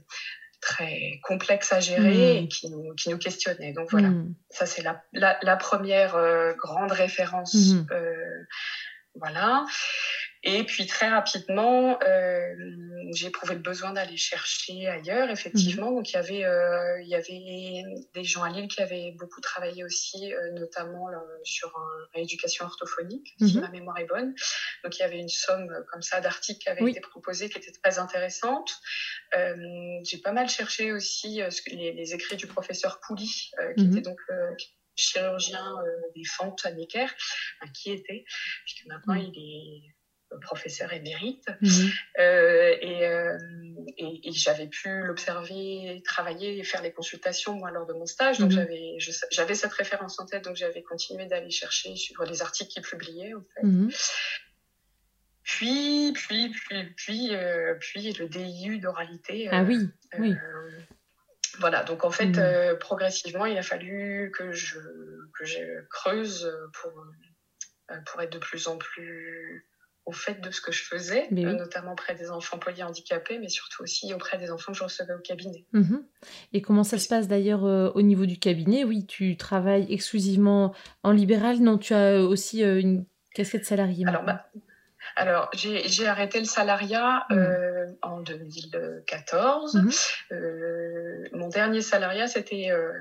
très 0.63 1.19
complexe 1.23 1.73
à 1.73 1.79
gérer 1.79 2.41
hmm. 2.41 2.43
et 2.43 2.47
qui 2.47 2.69
nous, 2.69 2.93
qui 2.95 3.09
nous 3.09 3.17
questionnait. 3.17 3.73
Donc 3.73 3.91
voilà, 3.91 4.09
hmm. 4.09 4.33
ça 4.49 4.65
c'est 4.65 4.81
la, 4.81 5.03
la, 5.11 5.37
la, 5.41 5.57
première 5.57 6.15
euh, 6.15 6.53
grande 6.53 6.91
référence. 6.91 7.53
Hmm. 7.53 7.85
Euh, 7.91 8.45
voilà. 9.15 9.65
Et 10.45 10.65
puis 10.65 10.85
très 10.87 11.07
rapidement, 11.07 11.97
euh, 12.03 12.53
j'ai 13.13 13.27
éprouvé 13.27 13.53
le 13.53 13.61
besoin 13.61 13.93
d'aller 13.93 14.17
chercher 14.17 14.89
ailleurs, 14.89 15.29
effectivement. 15.29 15.89
Donc 15.89 16.09
il 16.11 16.13
y 16.13 16.17
avait, 16.17 16.43
euh, 16.43 17.01
il 17.01 17.07
y 17.07 17.15
avait 17.15 17.83
des 18.13 18.25
gens 18.25 18.43
à 18.43 18.49
Lille 18.49 18.67
qui 18.67 18.81
avaient 18.81 19.13
beaucoup 19.17 19.39
travaillé 19.39 19.85
aussi, 19.85 20.33
euh, 20.33 20.51
notamment 20.51 21.07
sur 21.43 21.69
une 21.69 22.07
rééducation 22.15 22.65
orthophonique, 22.65 23.33
si 23.39 23.55
mhm. 23.55 23.61
ma 23.61 23.69
mémoire 23.69 23.97
est 23.99 24.05
bonne. 24.05 24.35
Donc 24.83 24.97
il 24.97 24.99
y 24.99 25.03
avait 25.03 25.19
une 25.19 25.29
somme 25.29 25.73
comme 25.89 26.01
ça 26.01 26.19
d'articles 26.19 26.59
qui 26.59 26.67
avaient 26.67 26.91
été 26.91 26.99
proposés, 26.99 27.49
qui 27.49 27.59
étaient 27.59 27.71
très 27.71 27.97
intéressantes. 27.97 28.73
j'ai 29.33 30.17
pas 30.17 30.33
mal 30.33 30.49
cherché 30.49 30.91
aussi 30.91 31.41
les, 31.67 31.93
les, 31.93 32.13
écrits 32.13 32.35
du 32.35 32.47
professeur 32.47 32.99
Pouli, 32.99 33.49
qui 33.77 33.85
mhm. 33.85 33.91
était 33.93 34.01
donc 34.01 34.19
chirurgien 34.95 35.73
des 36.13 36.25
fentes 36.25 36.65
à 36.65 36.71
Necker, 36.71 37.07
qui 37.73 37.93
était, 37.93 38.25
puisque 38.65 38.85
maintenant 38.87 39.13
mhm. 39.15 39.31
il 39.33 39.39
est 39.39 39.93
professeur 40.41 40.91
émérite. 40.93 41.45
Mhm. 41.61 41.91
et, 42.19 43.03
et, 43.97 44.31
j'avais 44.31 44.67
pu 44.67 45.03
l'observer, 45.03 46.01
travailler 46.05 46.57
et 46.57 46.63
faire 46.63 46.81
les 46.81 46.91
consultations, 46.91 47.55
moi, 47.55 47.71
lors 47.71 47.85
de 47.85 47.93
mon 47.93 48.05
stage. 48.05 48.39
Donc, 48.39 48.51
mhm. 48.51 48.67
j'avais 49.31 49.55
cette 49.55 49.73
référence 49.73 50.19
en 50.19 50.25
tête, 50.25 50.43
donc 50.43 50.55
j'avais 50.55 50.83
continué 50.83 51.25
d'aller 51.25 51.51
chercher, 51.51 51.95
suivre 51.95 52.25
les 52.25 52.41
articles 52.41 52.71
qu'il 52.71 52.83
publiait, 52.83 53.33
en 53.33 53.43
fait. 53.55 53.63
Mhm. 53.63 53.91
Puis, 55.43 56.13
puis, 56.13 56.49
puis, 56.49 56.85
puis, 56.95 57.31
puis 57.79 58.13
le 58.13 58.27
DIU 58.27 58.79
d'oralité. 58.79 59.49
ah 59.51 59.63
oui, 59.63 59.89
oui. 60.17 60.33
Voilà, 61.59 61.83
donc 61.83 62.03
en 62.03 62.11
fait, 62.11 62.37
euh, 62.37 62.75
progressivement, 62.75 63.45
il 63.45 63.57
a 63.57 63.61
fallu 63.61 64.31
que 64.35 64.53
je, 64.53 64.79
que 65.37 65.45
je 65.45 65.85
creuse 65.89 66.51
pour, 66.73 66.91
euh, 67.91 67.95
pour 68.05 68.21
être 68.21 68.33
de 68.33 68.39
plus 68.39 68.67
en 68.67 68.77
plus 68.77 69.67
au 70.05 70.11
fait 70.11 70.41
de 70.41 70.51
ce 70.51 70.59
que 70.61 70.71
je 70.71 70.83
faisais, 70.83 71.27
euh, 71.31 71.53
notamment 71.53 71.93
auprès 71.93 72.15
des 72.15 72.29
enfants 72.29 72.57
polyhandicapés, 72.57 73.39
mais 73.39 73.49
surtout 73.49 73.83
aussi 73.83 74.13
auprès 74.13 74.37
des 74.37 74.51
enfants 74.51 74.73
que 74.73 74.77
je 74.77 74.83
recevais 74.83 75.13
au 75.13 75.19
cabinet. 75.19 75.65
Mm-hmm. 75.73 76.03
Et 76.53 76.61
comment 76.61 76.83
ça 76.83 76.97
se 76.97 77.07
passe 77.07 77.27
d'ailleurs 77.27 77.63
au 77.63 78.01
niveau 78.01 78.25
du 78.25 78.37
cabinet? 78.37 78.83
Oui, 78.83 79.05
tu 79.05 79.37
travailles 79.37 79.87
exclusivement 79.89 80.73
en 81.03 81.11
libéral, 81.11 81.59
non 81.59 81.77
Tu 81.77 81.93
as 81.93 82.21
aussi 82.21 82.61
une 82.63 83.05
casquette 83.33 83.65
salariée 83.65 84.05
Alors, 84.07 84.23
bah, 84.23 84.45
alors, 85.15 85.49
j'ai 85.53 86.07
arrêté 86.07 86.39
le 86.39 86.45
salariat 86.45 87.25
mmh. 87.29 87.33
euh, 87.33 87.85
en 88.01 88.21
2014. 88.21 89.75
Mmh. 89.75 89.89
Euh, 90.31 91.23
mon 91.33 91.49
dernier 91.49 91.81
salariat, 91.81 92.27
c'était, 92.27 92.71
euh, 92.71 92.91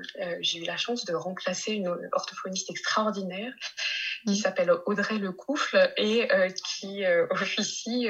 j'ai 0.41 0.59
eu 0.59 0.65
la 0.65 0.77
chance 0.77 1.05
de 1.05 1.13
remplacer 1.13 1.73
une 1.73 1.87
orthophoniste 2.11 2.69
extraordinaire 2.69 3.53
qui 4.25 4.31
mmh. 4.31 4.35
s'appelle 4.35 4.71
Audrey 4.85 5.17
Lecoufle 5.17 5.93
et 5.97 6.27
qui 6.65 7.03
officie 7.29 8.07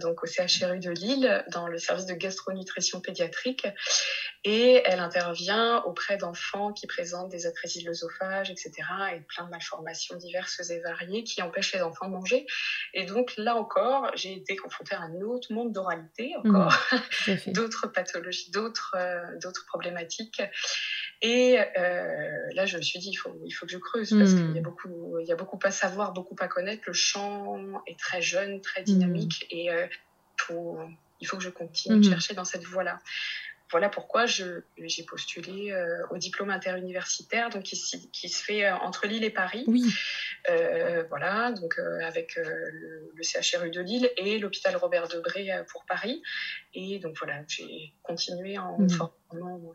donc 0.00 0.22
au 0.22 0.26
CHRU 0.26 0.78
de 0.78 0.90
Lille 0.90 1.44
dans 1.52 1.66
le 1.66 1.78
service 1.78 2.06
de 2.06 2.14
gastronutrition 2.14 3.00
pédiatrique 3.00 3.66
et 4.44 4.82
elle 4.84 5.00
intervient 5.00 5.82
auprès 5.84 6.18
d'enfants 6.18 6.72
qui 6.72 6.86
présentent 6.86 7.30
des 7.30 7.46
atrésies 7.46 7.82
de 7.82 7.88
l'œsophage, 7.88 8.50
etc. 8.50 8.72
et 9.14 9.20
plein 9.20 9.44
de 9.44 9.50
malformations 9.50 10.16
diverses 10.16 10.70
et 10.70 10.80
variées 10.80 11.24
qui 11.24 11.40
empêchent 11.40 11.72
les 11.72 11.82
enfants 11.82 12.08
de 12.08 12.12
manger. 12.12 12.46
Et 12.92 13.06
donc 13.06 13.34
là 13.38 13.56
encore, 13.56 14.10
j'ai 14.14 14.34
été 14.34 14.56
confrontée 14.56 14.94
à 14.94 15.00
un 15.00 15.20
autre 15.22 15.52
monde 15.52 15.72
d'oralité, 15.72 16.34
encore 16.36 16.76
mmh, 16.92 17.32
d'autres 17.52 17.86
pathologies, 17.86 18.50
d'autres 18.50 18.94
euh, 18.96 19.24
d'autres 19.40 19.64
problématiques. 19.66 20.42
Et 21.22 21.58
euh, 21.58 22.52
là, 22.54 22.66
je 22.66 22.76
me 22.76 22.82
suis 22.82 22.98
dit, 22.98 23.10
il 23.10 23.16
faut, 23.16 23.34
il 23.44 23.50
faut 23.50 23.66
que 23.66 23.72
je 23.72 23.78
creuse 23.78 24.10
parce 24.10 24.34
qu'il 24.34 24.54
y, 24.54 24.58
a 24.58 24.62
beaucoup, 24.62 25.18
il 25.20 25.26
y 25.26 25.32
a 25.32 25.36
beaucoup 25.36 25.58
à 25.62 25.70
savoir, 25.70 26.12
beaucoup 26.12 26.36
à 26.40 26.48
connaître. 26.48 26.82
Le 26.86 26.92
champ 26.92 27.58
est 27.86 27.98
très 27.98 28.22
jeune, 28.22 28.60
très 28.60 28.82
dynamique 28.82 29.46
mmh. 29.50 29.56
et 29.56 29.70
euh, 29.70 29.86
faut, 30.38 30.78
il 31.20 31.26
faut 31.26 31.36
que 31.36 31.42
je 31.42 31.50
continue 31.50 32.00
de 32.00 32.08
chercher 32.08 32.34
dans 32.34 32.44
cette 32.44 32.64
voie-là 32.64 32.98
voilà 33.70 33.88
pourquoi 33.88 34.26
j'ai 34.26 34.62
postulé 35.08 35.72
euh, 35.72 36.06
au 36.10 36.18
diplôme 36.18 36.50
interuniversitaire, 36.50 37.50
donc 37.50 37.64
qui, 37.64 37.76
qui 38.12 38.28
se 38.28 38.44
fait 38.44 38.70
entre 38.70 39.08
Lille 39.08 39.24
et 39.24 39.30
Paris. 39.30 39.64
Oui. 39.66 39.82
Voilà, 41.08 41.50
donc 41.50 41.80
avec 42.02 42.36
le, 42.36 43.22
CHRU 43.22 43.70
de 43.70 43.80
Lille 43.80 44.08
et 44.16 44.38
l'hôpital 44.38 44.76
Robert 44.76 45.08
Debré 45.08 45.50
pour 45.72 45.84
Paris. 45.86 46.22
Et 46.74 47.00
donc 47.00 47.16
voilà, 47.18 47.42
j'ai 47.48 47.94
continué 48.02 48.58
en 48.58 48.78
mmh. 48.78 48.90
formant 48.90 49.74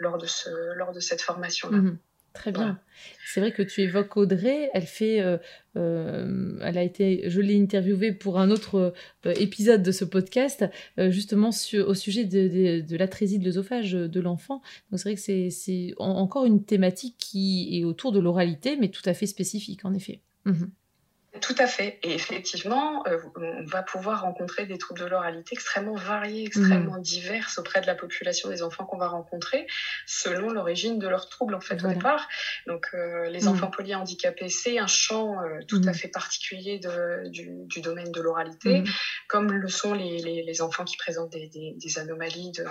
lors 0.00 0.18
de, 0.18 0.26
ce, 0.26 0.50
lors 0.76 0.92
de 0.92 1.00
cette 1.00 1.22
formation-là. 1.22 1.78
Mmh. 1.78 1.98
Très 2.32 2.52
bien. 2.52 2.78
C'est 3.26 3.40
vrai 3.40 3.52
que 3.52 3.62
tu 3.62 3.80
évoques 3.82 4.16
Audrey. 4.16 4.70
Elle 4.72 4.86
fait, 4.86 5.20
euh, 5.20 5.36
euh, 5.76 6.58
elle 6.62 6.78
a 6.78 6.82
été, 6.82 7.28
je 7.28 7.40
l'ai 7.40 7.60
interviewée 7.60 8.12
pour 8.12 8.38
un 8.38 8.50
autre 8.50 8.94
euh, 9.26 9.32
épisode 9.34 9.82
de 9.82 9.90
ce 9.90 10.04
podcast, 10.04 10.64
justement 10.96 11.48
au 11.48 11.94
sujet 11.94 12.24
de, 12.24 12.80
de, 12.80 12.96
l'atrésie 12.96 13.38
de 13.38 13.44
l'œsophage 13.44 13.92
de 13.92 14.20
l'enfant. 14.20 14.62
Donc 14.90 15.00
c'est 15.00 15.08
vrai 15.08 15.14
que 15.16 15.50
c'est 15.50 15.94
encore 15.98 16.44
une 16.44 16.64
thématique 16.64 17.16
qui 17.18 17.78
est 17.78 17.84
autour 17.84 18.12
de 18.12 18.20
l'oralité, 18.20 18.76
mais 18.76 18.90
tout 18.90 19.02
à 19.06 19.14
fait 19.14 19.26
spécifique, 19.26 19.84
en 19.84 19.92
effet. 19.92 20.20
Mhm. 20.44 20.70
Tout 21.38 21.54
à 21.58 21.68
fait. 21.68 22.00
Et 22.02 22.12
effectivement, 22.12 23.06
euh, 23.06 23.16
on 23.36 23.64
va 23.64 23.84
pouvoir 23.84 24.22
rencontrer 24.22 24.66
des 24.66 24.78
troubles 24.78 24.98
de 24.98 25.06
l'oralité 25.06 25.50
extrêmement 25.52 25.94
variés, 25.94 26.46
extrêmement 26.46 26.98
mmh. 26.98 27.02
diverses 27.02 27.58
auprès 27.58 27.80
de 27.80 27.86
la 27.86 27.94
population 27.94 28.48
des 28.48 28.64
enfants 28.64 28.84
qu'on 28.84 28.98
va 28.98 29.06
rencontrer, 29.06 29.68
selon 30.06 30.50
l'origine 30.50 30.98
de 30.98 31.06
leur 31.06 31.28
trouble 31.28 31.54
en 31.54 31.60
fait 31.60 31.84
au 31.84 31.86
départ. 31.86 32.28
Donc, 32.66 32.88
euh, 32.94 33.30
les 33.30 33.44
mmh. 33.44 33.48
enfants 33.48 33.70
polyhandicapés, 33.70 34.48
c'est 34.48 34.80
un 34.80 34.88
champ 34.88 35.40
euh, 35.40 35.60
tout 35.68 35.80
à 35.86 35.90
mmh. 35.90 35.94
fait 35.94 36.08
particulier 36.08 36.80
de, 36.80 37.28
du, 37.28 37.48
du, 37.66 37.80
domaine 37.80 38.10
de 38.10 38.20
l'oralité, 38.20 38.82
comme 39.28 39.52
le 39.52 39.68
sont 39.68 39.94
les, 39.94 40.18
les, 40.18 40.42
les, 40.42 40.62
enfants 40.62 40.84
qui 40.84 40.96
présentent 40.96 41.30
des, 41.30 41.46
des, 41.46 41.76
des 41.76 41.98
anomalies 42.00 42.50
de, 42.50 42.64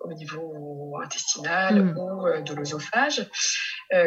au 0.00 0.12
niveau 0.14 0.96
intestinal 1.02 1.78
ou 1.80 2.24
de 2.42 2.54
l'œsophage, 2.54 3.28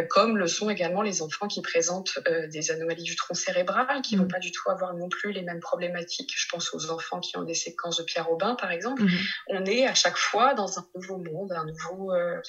comme 0.09 0.37
le 0.37 0.47
sont 0.47 0.71
également 0.71 1.03
les 1.03 1.21
enfants 1.21 1.47
qui 1.47 1.61
présentent 1.61 2.17
des 2.49 2.71
anomalies 2.71 3.03
du 3.03 3.15
tronc 3.25 3.33
cérébrales 3.33 4.01
qui 4.01 4.15
ne 4.15 4.21
vont 4.21 4.25
mm. 4.25 4.31
pas 4.31 4.39
du 4.39 4.51
tout 4.51 4.69
avoir 4.69 4.93
non 4.93 5.09
plus 5.09 5.31
les 5.31 5.41
mêmes 5.41 5.59
problématiques. 5.59 6.33
Je 6.35 6.47
pense 6.49 6.73
aux 6.73 6.91
enfants 6.91 7.19
qui 7.19 7.37
ont 7.37 7.43
des 7.43 7.53
séquences 7.53 7.97
de 7.97 8.03
Pierre 8.03 8.27
Robin, 8.27 8.55
par 8.55 8.71
exemple. 8.71 9.03
Mm-hmm. 9.03 9.29
On 9.49 9.65
est 9.65 9.87
à 9.87 9.93
chaque 9.93 10.17
fois 10.17 10.53
dans 10.53 10.79
un 10.79 10.85
nouveau 10.95 11.17
monde, 11.17 11.51
un 11.51 11.65
nouveau, 11.65 12.13
euh, 12.13 12.39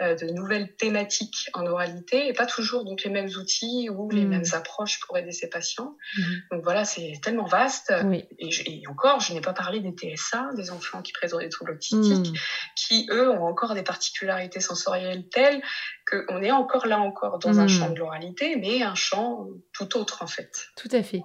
euh, 0.00 0.14
de 0.14 0.26
nouvelles 0.26 0.74
thématiques 0.76 1.48
en 1.54 1.66
oralité 1.66 2.28
et 2.28 2.32
pas 2.32 2.46
toujours 2.46 2.84
donc 2.84 3.02
les 3.04 3.10
mêmes 3.10 3.30
outils 3.38 3.88
ou 3.90 4.10
les 4.10 4.24
mm. 4.24 4.28
mêmes 4.28 4.44
approches 4.52 5.00
pour 5.00 5.16
aider 5.16 5.32
ces 5.32 5.48
patients. 5.48 5.96
Mm-hmm. 6.18 6.40
Donc 6.52 6.64
voilà, 6.64 6.84
c'est 6.84 7.12
tellement 7.22 7.46
vaste. 7.46 7.92
Et, 8.38 8.82
encore, 8.88 9.20
je 9.20 9.32
n'ai 9.32 9.40
pas 9.40 9.52
parlé 9.52 9.80
des 9.80 9.92
TSA, 9.92 10.50
des 10.56 10.70
enfants 10.70 11.02
qui 11.02 11.12
présentent 11.12 11.40
des 11.40 11.48
troubles 11.48 11.72
autistiques, 11.72 12.32
mm. 12.32 12.36
qui 12.76 13.06
eux 13.10 13.30
ont 13.30 13.44
encore 13.44 13.74
des 13.74 13.82
particularités 13.82 14.60
sensorielles 14.60 15.28
telles 15.28 15.62
qu'on 16.06 16.42
est 16.42 16.50
encore 16.50 16.86
là 16.86 17.00
encore 17.00 17.38
dans 17.38 17.60
un 17.60 17.68
champ 17.68 17.90
de 17.90 17.98
l'oralité, 17.98 18.56
mais 18.56 18.82
un 18.82 18.94
champ 18.94 19.48
tout 19.72 19.96
autre 19.96 20.22
en 20.22 20.26
fait. 20.26 20.68
Tout 20.76 20.88
à 20.92 21.02
fait. 21.02 21.22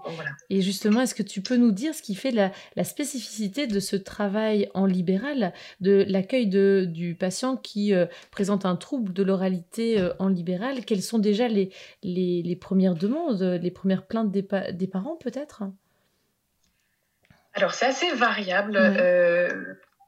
Et 0.50 0.62
justement, 0.62 1.02
est-ce 1.02 1.16
que 1.16 1.24
tu 1.24 1.42
peux 1.42 1.58
nous 1.58 1.72
dire 1.72 1.94
ce 1.94 2.02
qui 2.02 2.16
fait 2.16 2.32
la, 2.32 2.52
spécificité 2.84 3.68
de 3.68 3.80
ce 3.80 3.96
travail 3.96 4.70
en 4.74 4.86
libéral, 4.86 5.54
de 5.82 6.06
l'accueil 6.08 6.48
du 6.48 7.16
patient 7.16 7.58
qui 7.58 7.94
euh, 7.94 8.06
présente 8.32 8.66
un 8.66 8.76
trouble 8.76 9.14
de 9.14 9.24
l'oralité 9.24 10.00
euh, 10.00 10.14
en 10.20 10.30
libéral? 10.30 10.86
Quelles 10.86 11.04
sont 11.04 11.20
déjà 11.20 11.48
les, 11.48 11.72
les, 12.04 12.56
premières 12.56 12.96
demandes, 12.96 13.42
les 13.42 13.72
premières 13.72 14.06
plaintes 14.06 14.32
des, 14.32 14.48
des 14.72 14.88
parents 14.88 15.18
peut-être? 15.18 15.64
Alors 17.54 17.74
c'est 17.74 17.88
assez 17.88 18.12
variable. 18.14 18.78
Euh, 18.78 19.50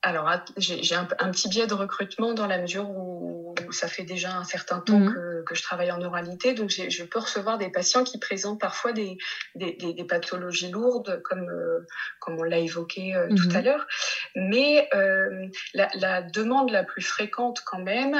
alors, 0.03 0.31
j'ai 0.57 0.95
un, 0.95 1.05
petit 1.05 1.47
biais 1.47 1.67
de 1.67 1.75
recrutement 1.75 2.33
dans 2.33 2.47
la 2.47 2.57
mesure 2.57 2.89
où, 2.89 3.53
ça 3.69 3.87
fait 3.87 4.03
déjà 4.03 4.35
un 4.35 4.43
certain 4.43 4.79
temps 4.79 4.97
mhm. 4.99 5.43
que, 5.45 5.53
je 5.53 5.61
travaille 5.61 5.91
en 5.91 6.01
oralité. 6.01 6.53
Donc, 6.53 6.71
je 6.71 7.03
peux 7.03 7.19
recevoir 7.19 7.59
des 7.59 7.69
patients 7.69 8.03
qui 8.03 8.17
présentent 8.17 8.59
parfois 8.59 8.93
des, 8.93 9.17
pathologies 10.09 10.71
lourdes, 10.71 11.21
comme, 11.23 11.47
euh, 11.47 11.85
comme 12.19 12.39
on 12.39 12.43
l'a 12.43 12.57
évoqué 12.57 13.15
euh, 13.15 13.27
tout 13.29 13.49
mhm. 13.49 13.55
à 13.55 13.61
l'heure. 13.61 13.87
Mais 14.35 14.89
euh, 14.95 15.47
la, 15.75 16.23
demande 16.23 16.71
la 16.71 16.83
plus 16.83 17.03
fréquente 17.03 17.61
quand 17.63 17.79
même 17.79 18.17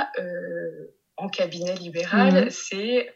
en 1.22 1.30
cabinet 1.30 1.76
libéral, 1.76 2.46
mhm. 2.46 2.50
c'est 2.50 3.14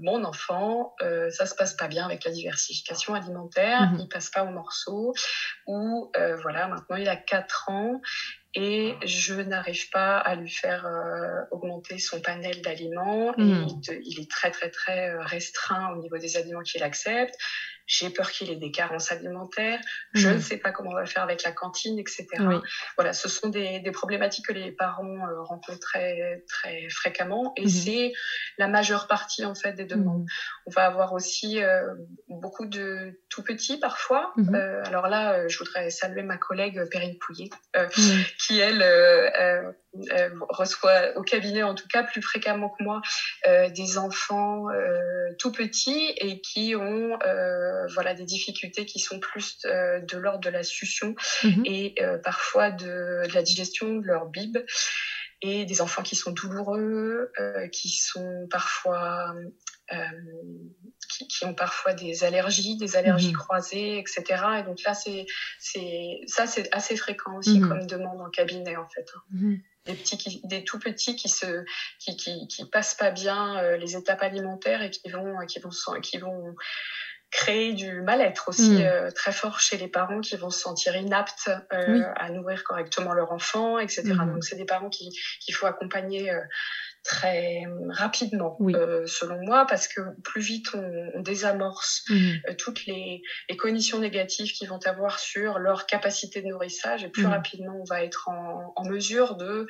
mon 0.00 0.24
enfant, 0.24 0.94
ça 1.30 1.46
se 1.46 1.54
passe 1.54 1.74
pas 1.74 1.88
bien 1.88 2.04
avec 2.04 2.24
la 2.24 2.30
diversification 2.30 3.14
alimentaire, 3.14 3.90
il 3.98 4.08
passe 4.08 4.30
pas 4.30 4.44
au 4.44 4.50
morceau, 4.50 5.14
ou 5.66 6.10
voilà, 6.42 6.68
maintenant 6.68 6.96
il 6.96 7.08
a 7.08 7.16
4 7.16 7.70
ans 7.70 8.00
et 8.54 8.94
je 9.04 9.34
n'arrive 9.34 9.90
pas 9.90 10.18
à 10.18 10.34
lui 10.34 10.50
faire 10.50 10.86
augmenter 11.50 11.98
son 11.98 12.20
panel 12.20 12.62
d'aliments. 12.62 13.32
Mhm. 13.36 13.66
Il, 14.04 14.20
est 14.20 14.30
très 14.30 14.50
très 14.50 14.70
très 14.70 15.16
restreint 15.18 15.92
au 15.92 16.00
niveau 16.00 16.18
des 16.18 16.36
aliments 16.36 16.62
qu'il 16.62 16.82
accepte 16.82 17.36
j'ai 17.86 18.10
peur 18.10 18.30
qu'il 18.30 18.50
ait 18.50 18.56
des 18.56 18.70
carences 18.70 19.12
alimentaires, 19.12 19.80
je 20.12 20.28
ne 20.28 20.40
sais 20.40 20.56
pas 20.56 20.72
comment 20.72 20.90
on 20.90 20.94
va 20.94 21.06
faire 21.06 21.22
avec 21.22 21.42
la 21.42 21.52
cantine, 21.52 21.98
etc. 21.98 22.26
Voilà, 22.96 23.12
ce 23.12 23.28
sont 23.28 23.48
des, 23.48 23.80
des, 23.80 23.90
problématiques 23.90 24.46
que 24.46 24.52
les 24.52 24.72
parents 24.72 25.04
euh, 25.04 25.42
rencontrent 25.42 25.78
très, 25.78 26.44
très 26.48 26.88
fréquemment 26.88 27.52
et 27.56 27.62
mhm. 27.62 27.68
c'est 27.68 28.12
la 28.58 28.68
majeure 28.68 29.06
partie 29.06 29.44
en 29.44 29.54
fait 29.54 29.72
des 29.72 29.84
demandes. 29.84 30.22
Mhm. 30.22 30.26
On 30.66 30.70
va 30.70 30.86
avoir 30.86 31.12
aussi 31.12 31.62
euh, 31.62 31.82
beaucoup 32.28 32.66
de 32.66 33.20
tout 33.28 33.42
petits 33.42 33.78
parfois. 33.78 34.32
Mhm. 34.36 34.54
euh, 34.54 34.82
alors 34.86 35.08
là, 35.08 35.34
euh, 35.34 35.48
je 35.48 35.58
voudrais 35.58 35.90
saluer 35.90 36.22
ma 36.22 36.36
collègue 36.36 36.82
Perrine 36.90 37.18
Pouillet, 37.18 37.50
euh, 37.76 37.86
qui 38.46 38.58
elle 38.58 38.82
reçoit 40.48 41.16
au 41.16 41.22
cabinet 41.22 41.62
en 41.62 41.74
tout 41.74 41.88
cas 41.88 42.02
plus 42.02 42.22
fréquemment 42.22 42.70
que 42.70 42.82
moi 42.82 43.00
des 43.44 43.98
enfants 43.98 44.66
tout 45.38 45.52
petits 45.52 46.12
et 46.16 46.40
qui 46.40 46.74
ont 46.76 47.18
euh, 47.24 47.86
voilà 47.94 48.14
des 48.14 48.24
difficultés 48.24 48.86
qui 48.86 48.98
sont 48.98 49.20
plus 49.20 49.58
euh, 49.64 50.00
de 50.00 50.16
l'ordre 50.16 50.40
de 50.40 50.50
la 50.50 50.62
succion 50.62 51.14
mhm. 51.44 51.62
et 51.64 51.94
euh, 52.00 52.18
parfois 52.18 52.70
de, 52.70 53.22
la 53.32 53.42
digestion 53.42 53.96
de 53.96 54.06
leur 54.06 54.26
bib 54.26 54.58
et 55.42 55.64
des 55.64 55.80
enfants 55.82 56.02
qui 56.02 56.16
sont 56.16 56.32
douloureux, 56.32 57.30
qui 57.70 57.90
sont 57.90 58.48
parfois 58.50 59.34
qui, 61.18 61.44
ont 61.44 61.54
parfois 61.54 61.92
des 61.92 62.24
allergies, 62.24 62.76
des 62.76 62.96
allergies 62.96 63.32
mmh 63.32 63.36
croisées, 63.36 63.98
etc. 63.98 64.24
Et 64.60 64.62
donc 64.62 64.82
là, 64.84 64.94
c'est, 64.94 65.26
c'est, 65.58 66.20
ça, 66.26 66.46
c'est 66.46 66.72
assez 66.74 66.96
fréquent 66.96 67.38
aussi 67.38 67.60
mmh 67.60 67.68
comme 67.68 67.86
demande 67.86 68.20
en 68.20 68.30
cabinet, 68.30 68.76
en 68.76 68.88
fait. 68.88 69.06
Hein. 69.14 69.56
Des, 69.86 69.94
petits 69.94 70.40
des 70.44 70.64
tout 70.64 70.80
petits 70.80 71.14
qui 71.14 71.28
se 71.28 71.64
qui, 72.00 72.16
qui, 72.16 72.48
qui 72.48 72.64
passent 72.64 72.94
pas 72.94 73.12
bien 73.12 73.76
les 73.76 73.96
étapes 73.96 74.22
alimentaires 74.22 74.82
et 74.82 74.90
qui 74.90 75.08
vont 75.08 75.36
qui 75.46 75.60
vont 75.60 75.70
qui 76.02 76.18
vont 76.18 76.56
créer 77.30 77.74
du 77.74 78.00
mal-être 78.00 78.48
aussi 78.48 78.84
euh, 78.84 79.10
très 79.10 79.32
fort 79.32 79.60
chez 79.60 79.76
les 79.76 79.88
parents 79.88 80.20
qui 80.20 80.36
vont 80.36 80.50
se 80.50 80.60
sentir 80.60 80.96
inaptes 80.96 81.50
euh, 81.72 82.04
à 82.14 82.30
nourrir 82.30 82.64
correctement 82.64 83.12
leur 83.12 83.32
enfant, 83.32 83.78
etc. 83.78 84.04
Donc 84.26 84.44
c'est 84.44 84.56
des 84.56 84.64
parents 84.64 84.88
qu'il 84.88 85.54
faut 85.54 85.66
accompagner 85.66 86.30
euh, 86.30 86.40
très 87.06 87.62
rapidement, 87.88 88.58
selon 89.06 89.40
moi, 89.42 89.66
parce 89.66 89.88
que 89.88 90.00
plus 90.22 90.40
vite 90.40 90.66
on, 90.74 91.20
désamorce 91.20 92.04
mm. 92.08 92.54
toutes 92.58 92.86
les, 92.86 93.22
les, 93.48 93.56
cognitions 93.56 93.98
négatives 93.98 94.52
qu'ils 94.52 94.68
vont 94.68 94.80
avoir 94.84 95.18
sur 95.18 95.58
leur 95.58 95.86
capacité 95.86 96.42
de 96.42 96.48
nourrissage, 96.48 97.04
et 97.04 97.08
plus 97.08 97.26
rapidement 97.26 97.76
on 97.80 97.84
va 97.84 98.02
être 98.02 98.28
en, 98.28 98.72
en 98.76 98.84
mesure 98.84 99.36
de 99.36 99.66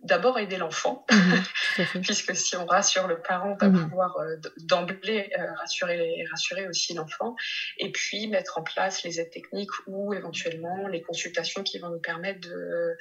d'abord 0.00 0.38
aider 0.38 0.56
l'enfant, 0.56 1.04
mhm, 1.10 2.02
puisque 2.02 2.36
si 2.36 2.56
on 2.56 2.66
rassure 2.66 3.08
le 3.08 3.20
parent, 3.20 3.52
on 3.52 3.56
va 3.56 3.68
mhm. 3.68 3.88
pouvoir 3.88 4.16
euh, 4.18 4.36
d'emblée 4.58 5.30
euh, 5.38 5.52
rassurer, 5.54 6.24
rassurer 6.30 6.68
aussi 6.68 6.94
l'enfant, 6.94 7.34
et 7.78 7.90
puis 7.90 8.28
mettre 8.28 8.58
en 8.58 8.62
place 8.62 9.02
les 9.02 9.20
aides 9.20 9.30
techniques 9.30 9.70
ou 9.86 10.14
éventuellement 10.14 10.86
les 10.86 11.02
consultations 11.02 11.62
qui 11.62 11.78
vont 11.78 11.90
nous 11.90 12.00
permettre 12.00 12.40
de, 12.48 12.96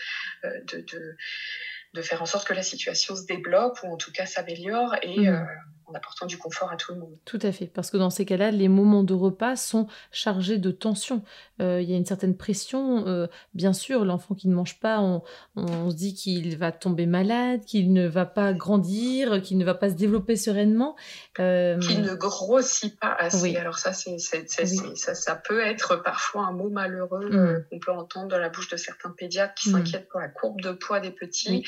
euh, 0.45 0.61
de, 0.71 0.77
de, 0.79 1.15
de 1.93 2.01
faire 2.01 2.21
en 2.21 2.25
sorte 2.25 2.47
que 2.47 2.53
la 2.53 2.63
situation 2.63 3.15
se 3.15 3.25
débloque 3.25 3.77
ou 3.83 3.93
en 3.93 3.97
tout 3.97 4.11
cas 4.11 4.25
s'améliore 4.25 4.95
et 5.01 5.29
mhm 5.29 5.47
en 5.87 5.93
apportant 5.93 6.25
du 6.25 6.37
confort 6.37 6.71
à 6.71 6.75
tout 6.75 6.93
le 6.93 6.99
monde. 6.99 7.15
Tout 7.25 7.39
à 7.41 7.51
fait, 7.51 7.67
parce 7.67 7.91
que 7.91 7.97
dans 7.97 8.09
ces 8.09 8.25
cas-là, 8.25 8.51
les 8.51 8.67
moments 8.67 9.03
de 9.03 9.13
repas 9.13 9.55
sont 9.55 9.87
chargés 10.11 10.57
de 10.57 10.71
tension. 10.71 11.23
Euh, 11.61 11.81
il 11.81 11.89
y 11.89 11.93
a 11.93 11.97
une 11.97 12.05
certaine 12.05 12.35
pression. 12.35 13.07
Euh, 13.07 13.27
bien 13.53 13.73
sûr, 13.73 14.03
l'enfant 14.03 14.35
qui 14.35 14.49
ne 14.49 14.53
mange 14.53 14.79
pas, 14.79 14.99
on, 14.99 15.21
se 15.89 15.95
dit 15.95 16.13
qu'il 16.13 16.57
va 16.57 16.71
tomber 16.71 17.05
malade, 17.05 17.63
qu'il 17.65 17.93
ne 17.93 18.07
va 18.07 18.25
pas 18.25 18.53
grandir, 18.53 19.41
qu'il 19.41 19.57
ne 19.57 19.65
va 19.65 19.75
pas 19.75 19.89
se 19.89 19.95
développer 19.95 20.35
sereinement. 20.35 20.95
Euh... 21.39 21.79
Qu'il 21.79 22.01
ne 22.01 22.13
grossit 22.13 22.99
pas 22.99 23.15
assez. 23.17 23.55
Alors 23.55 23.79
ça, 23.79 23.93
c'est, 23.93 24.17
ça, 24.19 25.15
ça, 25.15 25.35
peut 25.35 25.61
être 25.61 25.95
parfois 26.03 26.47
un 26.47 26.51
mot 26.51 26.69
malheureux 26.69 27.29
mm. 27.29 27.65
qu'on 27.69 27.79
peut 27.79 27.91
entendre 27.91 28.27
dans 28.27 28.39
la 28.39 28.49
bouche 28.49 28.69
de 28.69 28.77
certains 28.77 29.11
pédiatres 29.11 29.55
qui 29.55 29.69
mm. 29.69 29.73
s'inquiètent 29.73 30.09
pour 30.09 30.19
la 30.19 30.27
courbe 30.27 30.61
de 30.61 30.71
poids 30.71 30.99
des 30.99 31.11
petits. 31.11 31.65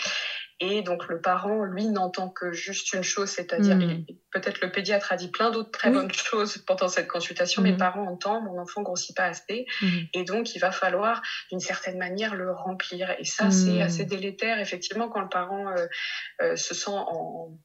Et 0.61 0.81
donc 0.81 1.07
le 1.07 1.21
parent, 1.21 1.63
lui, 1.63 1.85
n'entend 1.87 2.29
que 2.29 2.51
juste 2.51 2.93
une 2.93 3.03
chose, 3.03 3.29
c'est-à-dire 3.29 3.77
hmm. 3.77 4.05
peut-être 4.31 4.59
le 4.61 4.71
pédiatre 4.71 5.13
a 5.13 5.15
dit 5.15 5.29
plein 5.29 5.51
d'autres 5.51 5.71
très 5.71 5.89
bonnes 5.89 6.11
choses 6.11 6.57
pendant 6.57 6.89
cette 6.89 7.07
consultation, 7.07 7.61
mais 7.61 7.69
le 7.69 7.75
hmm. 7.75 7.79
parent 7.79 8.07
entend 8.07 8.41
mon 8.41 8.59
enfant 8.59 8.81
grossit 8.81 9.15
pas 9.15 9.25
assez, 9.25 9.65
hmm. 9.81 9.87
et 10.13 10.23
donc 10.25 10.55
il 10.55 10.59
va 10.59 10.71
falloir 10.71 11.21
d'une 11.49 11.61
certaine 11.61 11.97
manière 11.97 12.35
le 12.35 12.51
remplir. 12.51 13.15
Et 13.19 13.25
ça, 13.25 13.51
c'est 13.51 13.81
assez 13.81 14.03
délétère 14.03 14.59
effectivement 14.59 15.07
quand 15.07 15.21
le 15.21 15.29
parent 15.29 15.69
euh, 15.69 15.85
euh, 16.41 16.55
se 16.55 16.73
sent 16.73 16.91
en 16.91 17.57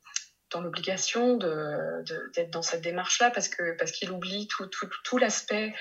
dans 0.52 0.60
l'obligation 0.60 1.36
d'être 1.36 2.04
de, 2.36 2.50
dans 2.52 2.62
cette 2.62 2.82
démarche-là 2.82 3.30
parce 3.30 3.48
que 3.48 3.76
parce 3.76 3.90
qu'il 3.90 4.12
oublie 4.12 4.46
tout, 4.46 4.66
tout, 4.66 4.88
tout 5.02 5.18
l'aspect 5.18 5.74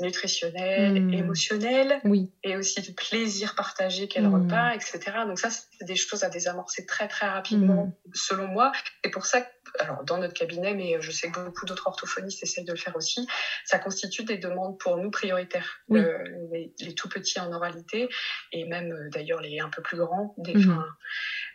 nutritionnel, 0.00 1.00
hmm. 1.00 1.12
émotionnel, 1.12 2.00
oui. 2.04 2.32
et 2.42 2.56
aussi 2.56 2.80
de 2.80 2.92
plaisir 2.92 3.54
partagé 3.54 4.08
quel 4.08 4.26
hmm. 4.26 4.34
repas, 4.34 4.74
etc. 4.74 5.00
Donc 5.26 5.38
ça, 5.38 5.50
c'est 5.50 5.84
des 5.84 5.96
choses 5.96 6.24
à 6.24 6.28
désamorcer 6.28 6.86
très 6.86 7.08
très 7.08 7.28
rapidement, 7.28 7.84
hmm. 7.84 8.10
selon 8.14 8.48
moi. 8.48 8.72
Et 9.04 9.10
pour 9.10 9.26
ça, 9.26 9.46
alors 9.78 10.04
dans 10.04 10.18
notre 10.18 10.34
cabinet, 10.34 10.74
mais 10.74 10.96
je 11.00 11.10
sais 11.10 11.30
que 11.30 11.40
beaucoup 11.40 11.66
d'autres 11.66 11.86
orthophonistes 11.86 12.42
essayent 12.42 12.64
de 12.64 12.72
le 12.72 12.78
faire 12.78 12.96
aussi, 12.96 13.26
ça 13.64 13.78
constitue 13.78 14.24
des 14.24 14.38
demandes 14.38 14.78
pour 14.78 14.96
nous 14.96 15.10
prioritaires. 15.10 15.80
Euh, 15.90 16.18
les, 16.52 16.94
tout 16.94 17.08
petits 17.08 17.40
en 17.40 17.52
oralité, 17.52 18.08
et 18.52 18.64
même 18.64 18.92
euh, 18.92 19.08
d'ailleurs 19.10 19.40
les 19.40 19.60
un 19.60 19.68
peu 19.68 19.82
plus 19.82 19.96
grands, 19.96 20.34
des, 20.38 20.54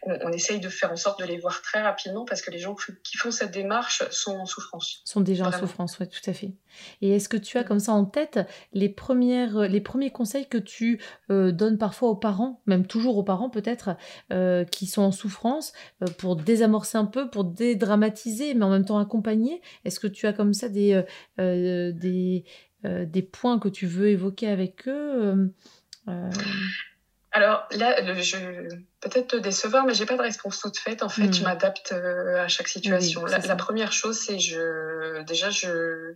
on, 0.03 0.31
essaye 0.31 0.59
de 0.59 0.69
faire 0.69 0.91
en 0.91 0.95
sorte 0.95 1.19
de 1.19 1.25
les 1.25 1.37
voir 1.37 1.61
très 1.61 1.81
rapidement 1.81 2.25
parce 2.25 2.41
que 2.41 2.51
les 2.51 2.59
gens 2.59 2.75
qui 3.03 3.17
font 3.17 3.31
cette 3.31 3.51
démarche 3.51 4.03
sont 4.11 4.37
en 4.37 4.45
souffrance. 4.45 5.01
Sont 5.05 5.21
déjà 5.21 5.47
en 5.47 5.51
souffrance, 5.51 5.97
oui, 5.99 6.07
tout 6.07 6.29
à 6.29 6.33
fait. 6.33 6.53
Et 7.01 7.15
est-ce 7.15 7.29
que 7.29 7.37
tu 7.37 7.57
as 7.57 7.63
comme 7.63 7.79
ça 7.79 7.93
en 7.93 8.05
tête 8.05 8.39
les, 8.73 8.89
premières, 8.89 9.59
les 9.67 9.81
premiers 9.81 10.11
conseils 10.11 10.47
que 10.47 10.57
tu 10.57 11.01
euh, 11.29 11.51
donnes 11.51 11.77
parfois 11.77 12.09
aux 12.09 12.15
parents, 12.15 12.61
même 12.65 12.85
toujours 12.85 13.17
aux 13.17 13.23
parents 13.23 13.49
peut-être, 13.49 13.95
euh, 14.31 14.63
qui 14.65 14.85
sont 14.85 15.01
en 15.01 15.11
souffrance, 15.11 15.73
euh, 16.01 16.07
pour 16.17 16.35
désamorcer 16.35 16.97
un 16.97 17.05
peu, 17.05 17.29
pour 17.29 17.43
dédramatiser, 17.43 18.53
mais 18.53 18.65
en 18.65 18.69
même 18.69 18.85
temps 18.85 18.99
accompagner? 18.99 19.61
Est-ce 19.85 19.99
que 19.99 20.07
tu 20.07 20.27
as 20.27 20.33
comme 20.33 20.53
ça 20.53 20.69
des, 20.69 21.03
des, 21.37 22.45
des 22.83 23.21
points 23.21 23.59
que 23.59 23.69
tu 23.69 23.87
veux 23.87 24.09
évoquer 24.09 24.47
avec 24.47 24.87
eux 24.87 25.51
alors 27.37 27.67
là, 27.69 28.19
je 28.19 28.37
peut-être 28.99 29.27
te 29.27 29.35
décevoir, 29.35 29.85
mais 29.85 29.93
j'ai 29.93 30.07
pas 30.07 30.17
de 30.17 30.23
réponse 30.23 30.59
toute 30.59 30.77
faite. 30.77 31.03
En 31.03 31.09
fait, 31.09 31.31
je 31.31 31.41
hmm. 31.41 31.43
m'adapte 31.43 31.91
euh, 31.91 32.43
à 32.43 32.47
chaque 32.47 32.67
situation. 32.67 33.25
la, 33.25 33.55
première 33.55 33.91
chose, 33.91 34.17
c'est 34.17 34.39
je 34.39 35.21
déjà 35.23 35.51
je, 35.51 36.13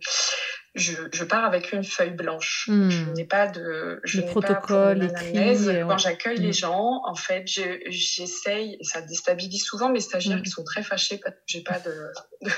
je, 0.74 1.24
pars 1.24 1.44
avec 1.44 1.72
une 1.72 1.84
feuille 1.84 2.10
blanche. 2.10 2.64
Je 2.66 2.72
hmm. 2.72 3.12
n'ai 3.12 3.24
pas 3.24 3.46
de 3.46 4.00
je 4.02 4.20
le 4.20 4.26
protocole 4.26 5.04
écrit. 5.04 5.84
Quand 5.86 5.98
j'accueille 5.98 6.38
les 6.38 6.48
hmm. 6.48 6.54
gens, 6.54 7.02
en 7.06 7.14
fait, 7.14 7.44
j'essaye 7.46 8.78
ça 8.82 9.00
déstabilise 9.00 9.62
souvent 9.62 9.88
mes 9.88 10.00
stagiaires 10.00 10.42
qui 10.42 10.50
sont 10.50 10.64
très 10.64 10.82
fâchés 10.82 11.20
j'ai 11.46 11.62
pas 11.62 11.78
de 11.78 11.94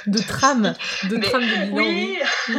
de, 0.06 0.18
trame, 0.26 0.74
de 1.10 1.16
trame 1.18 1.42
de 1.42 1.64
bilan. 1.66 1.76
Oui. 1.76 2.18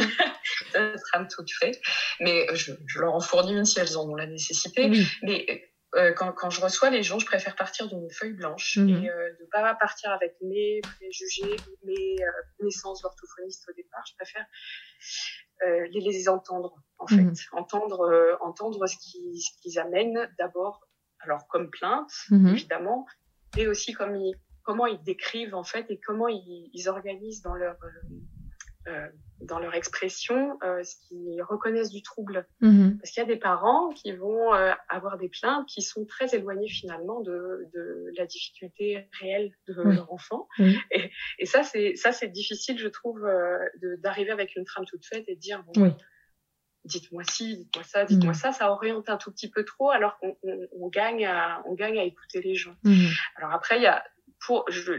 de 0.74 0.94
trame 1.10 1.26
toute 1.28 1.50
faite. 1.50 1.80
Mais 2.20 2.46
je, 2.54 2.72
je, 2.86 3.00
leur 3.00 3.14
en 3.14 3.20
fournis 3.20 3.54
une 3.54 3.64
si 3.64 3.80
elles 3.80 3.98
en 3.98 4.08
ont 4.08 4.14
la 4.14 4.26
nécessité. 4.26 4.88
Mais 5.22 5.46
euh, 5.96 6.12
quand, 6.12 6.32
quand, 6.32 6.50
je 6.50 6.60
reçois 6.60 6.90
les 6.90 7.02
gens, 7.02 7.18
je 7.18 7.26
préfère 7.26 7.56
partir 7.56 7.88
d'une 7.88 8.10
feuille 8.10 8.34
blanche 8.34 8.76
mhm. 8.76 8.88
et 8.88 9.10
euh, 9.10 9.30
de 9.40 9.48
pas 9.50 9.74
partir 9.74 10.10
avec 10.10 10.36
mes 10.42 10.80
préjugés, 10.82 11.56
mes 11.84 12.16
euh, 12.22 12.30
connaissances 12.58 13.02
d'orthophoniste 13.02 13.68
au 13.68 13.72
départ. 13.72 14.04
Je 14.08 14.14
préfère 14.16 14.46
euh, 15.66 15.86
les, 15.90 16.00
les 16.00 16.28
entendre, 16.28 16.74
en 16.98 17.06
mhm. 17.10 17.34
fait, 17.34 17.42
entendre, 17.52 18.00
euh, 18.02 18.36
entendre 18.40 18.86
ce 18.86 18.96
qu'ils 18.96 19.40
ce 19.40 19.50
qu'ils 19.62 19.78
amènent 19.78 20.30
d'abord, 20.38 20.86
alors 21.20 21.46
comme 21.48 21.70
plainte, 21.70 22.12
mhm. 22.30 22.48
évidemment, 22.48 23.06
mais 23.56 23.66
aussi 23.66 23.94
comme 23.94 24.16
ils, 24.16 24.34
comment 24.64 24.86
ils 24.86 25.02
décrivent 25.02 25.54
en 25.54 25.64
fait 25.64 25.86
et 25.90 25.98
comment 25.98 26.28
ils, 26.28 26.70
ils 26.74 26.88
organisent 26.88 27.40
dans 27.40 27.54
leur 27.54 27.76
euh, 27.82 28.16
dans 29.40 29.58
leur 29.58 29.74
expression 29.74 30.58
euh, 30.62 30.82
ce 30.82 30.96
qu'ils 31.06 31.42
reconnaissent 31.42 31.90
du 31.90 32.02
trouble. 32.02 32.46
Mhm. 32.60 32.98
Parce 32.98 33.10
qu'il 33.10 33.22
y 33.22 33.26
a 33.26 33.28
des 33.28 33.38
parents 33.38 33.90
qui 33.90 34.12
vont 34.12 34.54
euh, 34.54 34.72
avoir 34.88 35.18
des 35.18 35.28
plaintes 35.28 35.66
qui 35.68 35.82
sont 35.82 36.06
très 36.06 36.34
éloignées 36.34 36.68
finalement 36.68 37.20
de, 37.20 37.68
de 37.74 38.12
la 38.16 38.26
difficulté 38.26 39.08
réelle 39.20 39.52
de 39.68 39.74
leur 39.74 40.12
enfant. 40.12 40.48
Et, 40.90 41.10
et, 41.38 41.46
ça, 41.46 41.62
c'est 41.62 41.96
ça, 41.96 42.12
c'est 42.12 42.28
difficile, 42.28 42.78
je 42.78 42.88
trouve, 42.88 43.26
d'arriver 43.98 44.30
avec 44.30 44.56
une 44.56 44.64
trame 44.64 44.86
toute 44.86 45.04
faite 45.04 45.24
et 45.28 45.34
de 45.34 45.40
dire 45.40 45.62
bon, 45.74 45.94
dites-moi 46.86 47.24
ci, 47.24 47.58
dites-moi 47.58 47.84
ça, 47.84 48.04
dites-moi 48.04 48.32
mhm. 48.32 48.38
ça. 48.38 48.52
Ça 48.52 48.70
oriente 48.70 49.10
un 49.10 49.18
tout 49.18 49.30
petit 49.30 49.50
peu 49.50 49.64
trop, 49.64 49.90
alors 49.90 50.18
qu'on 50.18 50.36
on, 50.72 50.88
gagne 50.88 51.26
à 51.26 51.62
on 51.66 51.74
gagne 51.74 51.98
à 51.98 52.04
écouter 52.04 52.40
les 52.40 52.54
gens. 52.54 52.76
Mhm. 52.84 53.08
Alors 53.36 53.52
après, 53.52 53.76
il 53.76 53.82
y 53.82 53.86
a 53.86 54.02
pour 54.46 54.64
je, 54.70 54.92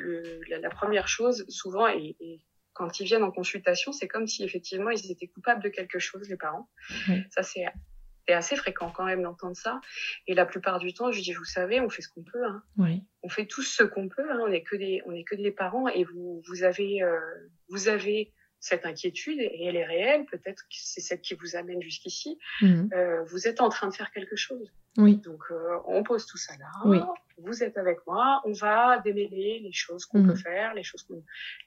la, 0.49 0.59
la, 0.59 0.69
première 0.69 1.07
chose 1.07 1.45
souvent 1.47 1.87
et, 1.87 2.15
et 2.19 2.41
quand 2.77 2.99
ils 2.99 3.05
viennent 3.05 3.23
en 3.23 3.31
consultation, 3.31 3.91
c'est 3.91 4.07
comme 4.07 4.27
si 4.27 4.43
effectivement 4.43 4.91
ils 4.91 5.11
étaient 5.11 5.27
coupables 5.27 5.63
de 5.63 5.69
quelque 5.69 5.97
chose, 5.97 6.29
les 6.29 6.37
parents. 6.37 6.69
Ça, 7.31 7.41
c'est 7.41 7.65
assez 8.31 8.55
fréquent 8.55 8.91
quand 8.91 9.05
même 9.05 9.23
d'entendre 9.23 9.55
ça. 9.55 9.81
Et 10.27 10.35
la 10.35 10.45
plupart 10.45 10.77
du 10.77 10.93
temps, 10.93 11.11
je 11.11 11.19
dis, 11.21 11.33
vous 11.33 11.43
savez, 11.43 11.81
on 11.81 11.89
fait 11.89 12.03
ce 12.03 12.09
qu'on 12.09 12.23
peut. 12.23 12.45
Hein. 12.45 12.63
On 13.23 13.29
fait 13.29 13.47
tout 13.47 13.63
ce 13.63 13.83
qu'on 13.83 14.09
peut. 14.09 14.29
Hein. 14.31 14.39
On 14.43 14.49
n'est 14.49 14.61
que 14.61 14.75
des, 14.75 15.01
on 15.07 15.11
est 15.11 15.23
que 15.23 15.35
des 15.35 15.51
parents. 15.51 15.87
Et 15.87 16.03
vous, 16.03 16.43
vous 16.47 16.63
avez, 16.63 17.01
euh, 17.01 17.19
vous 17.69 17.87
avez 17.87 18.31
cette 18.59 18.85
inquiétude 18.85 19.39
et 19.39 19.65
elle 19.65 19.75
est 19.75 19.85
réelle. 19.85 20.25
Peut-être 20.25 20.63
que 20.63 20.75
c'est 20.75 21.01
celle 21.01 21.21
qui 21.21 21.35
vous 21.35 21.55
amène 21.55 21.81
jusqu'ici. 21.81 22.39
Mhm. 22.61 22.89
Euh, 22.93 23.23
vous 23.25 23.47
êtes 23.47 23.61
en 23.61 23.69
train 23.69 23.87
de 23.87 23.93
faire 23.93 24.11
quelque 24.11 24.35
chose. 24.35 24.71
Oui. 24.97 25.17
Donc, 25.17 25.43
euh, 25.51 25.77
on 25.85 26.01
pose 26.03 26.25
tout 26.25 26.37
ça 26.37 26.53
là. 26.57 26.71
Oui. 26.85 26.99
Vous 27.37 27.63
êtes 27.63 27.77
avec 27.77 27.99
moi. 28.07 28.41
On 28.45 28.51
va 28.51 28.99
démêler 28.99 29.59
les 29.59 29.71
choses 29.71 30.05
qu'on 30.05 30.23
peut 30.23 30.31
mhm. 30.31 30.37
faire, 30.37 30.73
les 30.73 30.81
choses, 30.81 31.07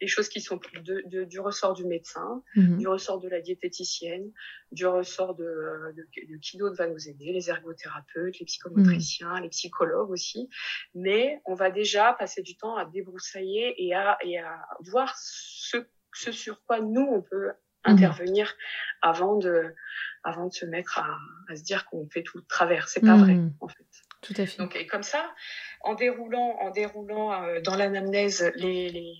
les 0.00 0.09
choses 0.09 0.29
qui 0.29 0.40
sont 0.40 0.59
de, 0.83 1.05
de, 1.07 1.22
du 1.22 1.38
ressort 1.38 1.74
du 1.74 1.85
médecin, 1.85 2.42
mhm. 2.57 2.79
du 2.79 2.88
ressort 2.88 3.20
de 3.20 3.29
la 3.29 3.40
diététicienne, 3.40 4.33
du 4.72 4.85
ressort 4.85 5.37
de, 5.37 5.94
qui 6.42 6.57
d'autre 6.59 6.74
va 6.74 6.88
nous 6.88 7.09
aider, 7.09 7.33
les 7.33 7.50
ergothérapeutes, 7.50 8.40
les 8.40 8.46
psychomotriciens, 8.46 9.40
les 9.40 9.48
psychologues 9.50 10.11
aussi. 10.11 10.48
Mais 10.96 11.40
on 11.44 11.55
va 11.55 11.70
déjà 11.70 12.14
passer 12.14 12.42
du 12.42 12.57
temps 12.57 12.74
à 12.74 12.85
débroussailler 12.85 13.74
et 13.79 13.94
à, 13.94 14.18
et 14.24 14.40
à 14.40 14.66
voir 14.81 15.16
ce, 15.16 15.76
ce 16.12 16.33
sur 16.33 16.62
quoi 16.64 16.81
nous 16.81 17.07
on 17.11 17.23
peut 17.23 17.53
intervenir 17.85 18.55
avant 19.01 19.37
de 19.37 19.75
avant 20.23 20.49
de 20.49 20.53
se 20.53 20.66
mettre 20.66 20.99
à, 20.99 21.16
à 21.49 21.57
se 21.57 21.62
dire 21.62 21.87
qu'on 21.87 22.07
fait 22.11 22.23
tout 22.23 22.37
le 22.38 22.44
travers. 22.44 22.88
C'est 22.88 23.01
pas 23.01 23.16
vrai, 23.16 23.38
en 23.61 23.68
fait. 23.68 23.87
Tout 24.20 24.35
à 24.37 24.44
fait. 24.44 24.59
Donc, 24.59 24.77
et 24.77 24.87
comme 24.87 25.03
ça, 25.03 25.33
en 25.81 25.94
déroulant, 25.94 26.59
en 26.61 26.70
déroulant 26.70 27.42
euh, 27.42 27.61
dans 27.62 27.75
l'anamnèse 27.75 28.53
les, 28.55 28.90
les, 28.90 29.14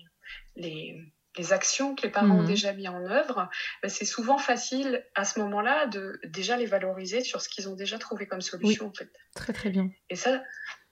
les, 0.57 1.01
les 1.39 1.53
actions 1.55 1.95
que 1.95 2.03
les 2.03 2.11
parents 2.11 2.37
ont 2.37 2.43
Mhm. 2.43 2.47
déjà 2.47 2.73
mis 2.75 2.87
en 2.87 3.03
œuvre, 3.07 3.49
ben, 3.83 3.89
c'est 3.89 4.05
souvent 4.05 4.37
facile 4.37 5.07
à 5.15 5.25
ce 5.25 5.41
moment-là 5.41 5.87
de 5.87 6.21
déjà 6.25 6.59
les 6.59 6.67
valoriser 6.67 7.23
sur 7.23 7.41
ce 7.41 7.49
qu'ils 7.49 7.67
ont 7.71 7.77
déjà 7.77 7.99
trouvé 7.99 8.27
comme 8.27 8.43
solution. 8.43 8.89
En 8.89 8.93
fait. 8.93 9.11
Très 9.35 9.55
très 9.55 9.71
bien. 9.71 9.89
Et 10.11 10.17
ça, 10.17 10.43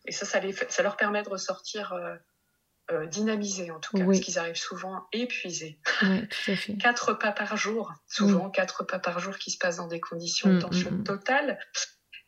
et 0.07 0.13
ça, 0.13 0.25
ça, 0.25 0.41
les 0.41 0.53
ça 0.55 0.83
leur 0.83 0.97
permet 0.97 1.23
de 1.23 1.29
ressortir 1.29 1.93
euh, 1.93 2.17
euh, 2.91 3.07
dynamisés 3.07 3.71
en 3.71 3.81
tout 3.81 3.97
cas, 3.97 4.05
Oui. 4.05 4.17
parce 4.17 4.25
qu'ils 4.25 4.39
arrivent 4.39 4.57
souvent 4.57 5.07
épuisés. 5.13 5.79
Ouais, 6.03 6.27
tout 6.27 6.51
à 6.51 6.57
fait. 6.57 6.77
Quatre 6.81 7.13
pas 7.15 7.33
par 7.33 7.57
jour, 7.57 7.93
souvent 8.07 8.51
quatre 8.51 8.85
pas 8.85 8.99
par 8.99 9.19
jour 9.21 9.37
qui 9.39 9.51
se 9.51 9.59
passent 9.59 9.77
dans 9.77 9.89
des 9.89 10.01
conditions 10.01 10.49
Mm, 10.51 10.55
de 10.57 10.61
tension 10.61 10.91
mm, 10.91 10.99
mm. 11.01 11.05
totale. 11.05 11.59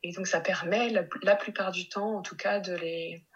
Et 0.03 0.13
donc 0.13 0.27
ça 0.27 0.41
permet 0.41 0.89
la, 0.91 1.03
la 1.23 1.37
plupart 1.37 1.73
du 1.73 1.89
temps, 1.89 2.17
en 2.17 2.23
tout 2.23 2.37
cas, 2.37 2.59
de 2.61 2.75
les 2.75 3.27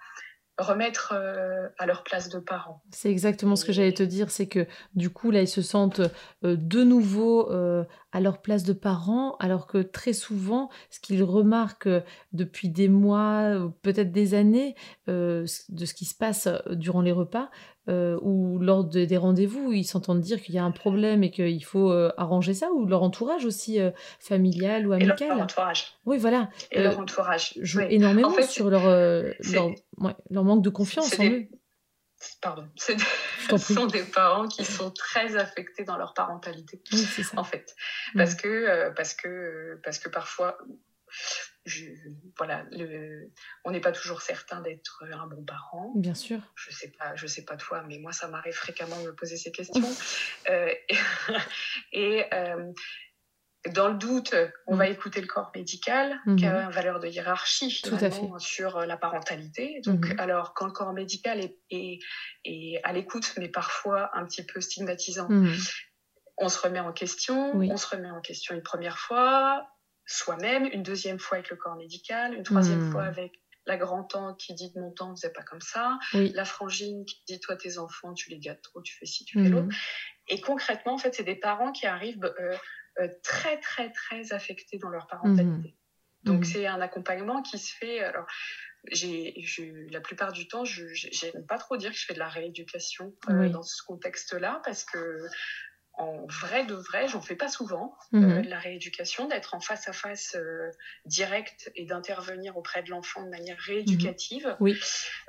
remettre 0.58 1.12
euh, 1.14 1.68
à 1.78 1.86
leur 1.86 2.04
place 2.04 2.28
de 2.28 2.38
parents. 2.38 2.80
C'est 2.90 3.10
exactement 3.10 3.56
ce 3.56 3.64
que 3.64 3.72
j'allais 3.72 3.92
te 3.92 4.02
dire, 4.02 4.30
c'est 4.30 4.46
que 4.46 4.66
du 4.94 5.10
coup, 5.10 5.30
là, 5.30 5.40
ils 5.40 5.48
se 5.48 5.62
sentent 5.62 6.00
euh, 6.44 6.56
de 6.56 6.84
nouveau 6.84 7.50
euh, 7.50 7.84
à 8.12 8.20
leur 8.20 8.40
place 8.40 8.62
de 8.62 8.72
parents, 8.72 9.36
alors 9.40 9.66
que 9.66 9.78
très 9.78 10.12
souvent, 10.12 10.70
ce 10.90 11.00
qu'ils 11.00 11.24
remarquent 11.24 11.88
depuis 12.32 12.68
des 12.68 12.88
mois, 12.88 13.72
peut-être 13.82 14.12
des 14.12 14.34
années, 14.34 14.76
de 15.08 15.44
ce 15.46 15.94
qui 15.94 16.04
se 16.04 16.14
passe 16.14 16.48
durant 16.70 17.00
les 17.00 17.10
repas, 17.10 17.50
euh, 17.88 18.18
ou 18.22 18.58
lors 18.58 18.84
de- 18.84 19.04
des 19.04 19.16
rendez-vous, 19.16 19.72
ils 19.72 19.84
s'entendent 19.84 20.20
dire 20.20 20.40
qu'il 20.42 20.54
y 20.54 20.58
a 20.58 20.64
un 20.64 20.70
problème 20.70 21.22
et 21.22 21.30
qu'il 21.30 21.64
faut 21.64 21.90
euh, 21.92 22.12
arranger 22.16 22.54
ça, 22.54 22.70
ou 22.72 22.86
leur 22.86 23.02
entourage 23.02 23.44
aussi 23.44 23.78
euh, 23.80 23.90
familial 24.20 24.86
ou 24.86 24.94
Et 24.94 24.98
leur, 25.04 25.10
amical? 25.10 25.28
leur 25.28 25.40
entourage. 25.40 25.94
Oui, 26.06 26.18
voilà, 26.18 26.48
Et 26.70 26.82
leur 26.82 26.98
entourage. 26.98 27.52
joue 27.60 27.80
Oui. 27.80 27.86
énormément 27.90 28.28
En 28.28 28.32
fait, 28.32 28.42
sur 28.44 28.70
leur, 28.70 28.82
c'est- 29.40 29.52
leur, 29.52 29.66
ouais, 29.98 30.14
leur 30.30 30.44
manque 30.44 30.62
de 30.62 30.70
confiance 30.70 31.18
en 31.18 31.22
des- 31.22 31.30
eux. 31.30 31.48
Pardon. 32.40 32.66
Des- 32.88 33.58
Ce 33.58 33.74
sont 33.74 33.86
des 33.86 34.02
parents 34.02 34.48
qui 34.48 34.64
sont 34.64 34.90
très 34.90 35.36
affectés 35.36 35.84
dans 35.84 35.98
leur 35.98 36.14
parentalité. 36.14 36.80
Oui, 36.92 36.98
c'est 37.00 37.22
ça. 37.22 37.38
en 37.38 37.44
fait 37.44 37.74
Mm. 38.14 38.18
parce 38.18 38.34
que 38.34 38.90
parce 38.96 39.12
que 39.14 39.78
parce 39.84 39.98
que 39.98 40.08
parfois 40.08 40.56
je, 41.66 41.86
voilà 42.36 42.64
le, 42.72 43.30
on 43.64 43.70
n'est 43.70 43.80
pas 43.80 43.92
toujours 43.92 44.20
certain 44.22 44.60
d'être 44.60 45.04
un 45.12 45.26
bon 45.26 45.44
parent 45.44 45.92
Bien 45.96 46.14
sûr. 46.14 46.40
je 46.56 46.70
sais 46.70 46.92
pas 46.98 47.14
je 47.16 47.26
sais 47.26 47.44
pas 47.44 47.56
toi 47.56 47.82
mais 47.88 47.98
moi 47.98 48.12
ça 48.12 48.28
m'arrive 48.28 48.54
fréquemment 48.54 49.00
de 49.00 49.06
me 49.08 49.14
poser 49.14 49.36
ces 49.36 49.50
questions 49.52 49.82
Euh, 50.50 50.70
et, 51.92 52.24
euh, 52.34 52.70
dans 53.72 53.88
le 53.88 53.94
doute, 53.94 54.34
on 54.66 54.74
Mm. 54.74 54.78
va 54.78 54.88
écouter 54.88 55.20
le 55.22 55.26
corps 55.26 55.50
médical, 55.54 56.20
Mhm. 56.26 56.36
qui 56.36 56.44
a 56.44 56.64
une 56.64 56.70
valeur 56.70 57.00
de 57.00 57.08
hiérarchie 57.08 57.80
Tout 57.82 57.94
à 57.94 58.10
finalement 58.10 58.38
sur 58.38 58.80
la 58.80 58.98
parentalité. 58.98 59.80
Donc, 59.84 60.06
Mhm. 60.10 60.20
alors 60.20 60.52
quand 60.52 60.66
le 60.66 60.72
corps 60.72 60.92
médical 60.92 61.40
est, 61.40 61.56
est, 61.70 61.98
est 62.44 62.80
à 62.84 62.92
l'écoute, 62.92 63.32
mais 63.38 63.48
parfois 63.48 64.10
un 64.12 64.26
petit 64.26 64.44
peu 64.44 64.60
stigmatisant, 64.60 65.28
Mhm. 65.30 65.56
on 66.36 66.50
se 66.50 66.58
remet 66.60 66.80
en 66.80 66.92
question, 66.92 67.56
Oui. 67.56 67.70
on 67.72 67.78
se 67.78 67.86
remet 67.86 68.10
en 68.10 68.20
question 68.20 68.54
une 68.54 68.62
première 68.62 68.98
fois, 68.98 69.66
soi-même, 70.06 70.66
une 70.66 70.82
deuxième 70.82 71.18
fois 71.18 71.38
avec 71.38 71.50
le 71.50 71.56
corps 71.56 71.76
médical, 71.76 72.34
une 72.34 72.42
troisième 72.42 72.80
Mhm. 72.80 72.92
fois 72.92 73.04
avec 73.04 73.32
la 73.66 73.76
grand-tante 73.78 74.38
qui 74.38 74.52
dit 74.54 74.70
de 74.74 74.78
mon 74.80 74.90
temps, 74.92 75.14
faisait 75.16 75.32
pas 75.32 75.42
comme 75.42 75.62
ça, 75.62 75.98
Oui. 76.12 76.30
la 76.34 76.44
frangine 76.44 77.04
qui 77.06 77.22
dit 77.26 77.40
toi 77.40 77.56
tes 77.56 77.78
enfants, 77.78 78.12
tu 78.12 78.28
les 78.28 78.38
gâtes 78.38 78.60
trop, 78.60 78.82
tu 78.82 78.94
fais 78.94 79.06
ci, 79.06 79.24
tu 79.24 79.42
fais 79.42 79.48
l'autre. 79.48 79.66
Mhm. 79.66 79.72
Et 80.28 80.40
concrètement, 80.40 80.94
en 80.94 80.98
fait, 80.98 81.14
c'est 81.14 81.22
des 81.24 81.36
parents 81.36 81.72
qui 81.72 81.86
arrivent 81.86 82.24
euh, 82.38 82.56
euh, 83.00 83.08
très, 83.22 83.58
très, 83.60 83.90
très 83.90 84.32
affectés 84.32 84.78
dans 84.78 84.90
leur 84.90 85.06
parentalité. 85.06 85.76
Donc, 86.24 86.38
Mhm. 86.40 86.44
c'est 86.44 86.66
un 86.66 86.80
accompagnement 86.80 87.42
qui 87.42 87.58
se 87.58 87.72
fait. 87.74 88.00
Alors, 88.00 88.26
j'ai, 88.92 89.34
je- 89.42 89.90
la 89.90 90.00
plupart 90.02 90.32
du 90.32 90.46
temps, 90.46 90.64
je 90.66 90.84
n'aime 91.34 91.46
pas 91.46 91.56
trop 91.58 91.76
dire 91.78 91.90
que 91.90 91.96
je 91.96 92.04
fais 92.04 92.14
de 92.14 92.18
la 92.18 92.28
rééducation 92.28 93.14
euh, 93.30 93.40
Oui. 93.40 93.50
dans 93.50 93.62
ce 93.62 93.82
contexte-là, 93.82 94.60
parce 94.64 94.84
que 94.84 95.18
en 95.96 96.26
vrai 96.26 96.64
de 96.66 96.74
vrai, 96.74 97.06
j'en 97.08 97.20
fais 97.22 97.36
pas 97.36 97.48
souvent 97.48 97.96
Mhm. 98.12 98.24
euh, 98.24 98.42
de 98.42 98.48
la 98.50 98.58
rééducation, 98.58 99.26
d'être 99.28 99.54
en 99.54 99.60
face 99.60 99.88
à 99.88 99.92
face 99.92 100.34
euh, 100.34 100.70
direct 101.06 101.70
et 101.76 101.84
d'intervenir 101.86 102.56
auprès 102.56 102.82
de 102.82 102.90
l'enfant 102.90 103.22
de 103.22 103.28
manière 103.30 103.56
rééducative. 103.58 104.46
Mhm. 104.46 104.56
Oui. 104.60 104.80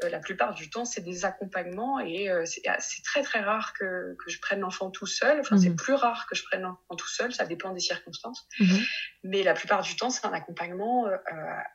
Euh, 0.03 0.09
la 0.09 0.19
plupart 0.19 0.53
du 0.55 0.69
temps, 0.69 0.85
c'est 0.85 1.01
des 1.01 1.23
accompagnements 1.25 1.99
et 1.99 2.29
euh, 2.29 2.45
c'est 2.45 2.61
ah, 2.67 2.77
c'est 2.79 3.03
très 3.03 3.21
très 3.23 3.41
rare 3.41 3.73
que, 3.73 4.15
que 4.23 4.29
je 4.31 4.39
prenne 4.41 4.59
l'enfant 4.61 4.89
tout 4.91 5.05
seul. 5.07 5.39
Enfin, 5.39 5.57
c'est 5.57 5.69
Mhm. 5.69 5.75
plus 5.75 5.93
rare 5.93 6.25
que 6.29 6.35
je 6.35 6.43
prenne 6.43 6.61
l'enfant 6.63 6.95
tout 6.97 7.07
seul, 7.09 7.33
ça 7.33 7.45
dépend 7.45 7.71
des 7.73 7.79
circonstances. 7.79 8.47
Mhm. 8.59 8.79
Mais 9.23 9.43
la 9.43 9.53
plupart 9.53 9.81
du 9.83 9.95
temps, 9.95 10.09
c'est 10.09 10.25
un 10.25 10.33
accompagnement 10.33 11.05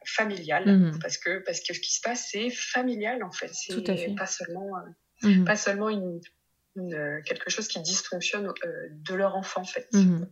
familial 0.06 0.64
Mhm. 0.66 0.98
parce 1.00 1.18
que 1.18 1.38
parce 1.44 1.60
que 1.60 1.74
ce 1.74 1.80
qui 1.80 1.92
se 1.92 2.00
passe, 2.00 2.28
c'est 2.30 2.50
familial 2.50 3.22
en 3.22 3.30
fait. 3.32 3.50
C'est 3.52 3.72
Tout 3.74 3.84
à 3.90 3.96
fait. 3.96 4.14
pas 4.16 4.26
seulement 4.26 4.70
Mhm. 5.22 5.44
pas 5.44 5.56
seulement 5.56 5.90
une, 5.90 6.20
euh, 6.78 7.20
quelque 7.22 7.50
chose 7.50 7.68
qui 7.68 7.80
dysfonctionne 7.80 8.46
euh, 8.64 8.88
de 8.90 9.14
leur 9.14 9.36
enfant 9.36 9.62
en 9.62 9.64
fait. 9.64 9.88
Mhm. 9.92 10.28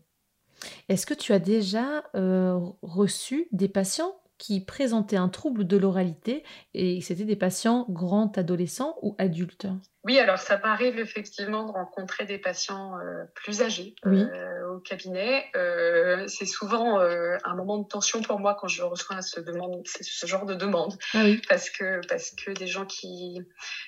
Est-ce 0.89 1.07
que 1.07 1.15
tu 1.15 1.33
as 1.33 1.39
déjà 1.39 2.05
euh, 2.15 2.59
reçu 2.83 3.49
des 3.53 3.69
patients 3.69 4.21
qui 4.39 4.65
présentaient 4.65 5.17
un 5.17 5.29
trouble 5.29 5.67
de 5.67 5.77
l'oralité 5.77 6.45
et 6.75 7.01
c'était 7.01 7.25
des 7.25 7.37
patients 7.37 7.87
grands 7.89 8.31
adolescents 8.37 8.97
ou 9.03 9.17
adultes? 9.19 9.67
Oui, 10.05 10.19
alors 10.21 10.39
ça 10.39 10.59
m'arrive 10.59 10.99
effectivement 10.99 11.67
de 11.67 11.73
rencontrer 11.73 12.25
des 12.25 12.39
patients 12.39 12.97
euh, 12.99 13.25
plus 13.35 13.63
âgés 13.63 13.95
Oui. 14.07 14.23
euh, 14.23 14.69
au 14.75 14.79
cabinet. 14.79 15.45
Euh, 15.57 16.25
c'est 16.29 16.47
souvent 16.47 17.01
euh, 17.01 17.37
un 17.45 17.55
moment 17.57 17.79
de 17.79 17.87
tension 17.87 18.23
pour 18.23 18.39
moi 18.39 18.57
quand 18.59 18.69
je 18.69 18.83
reçois 18.83 19.21
ce, 19.23 19.41
demande, 19.41 19.83
ce 19.87 20.27
genre 20.27 20.47
de 20.47 20.55
demande, 20.55 20.97
Ah 21.15 21.23
oui. 21.25 21.43
parce 21.49 21.69
que, 21.69 22.01
parce 22.09 22.31
que 22.31 22.53
des 22.53 22.69
gens 22.69 22.87
qui, 22.87 23.39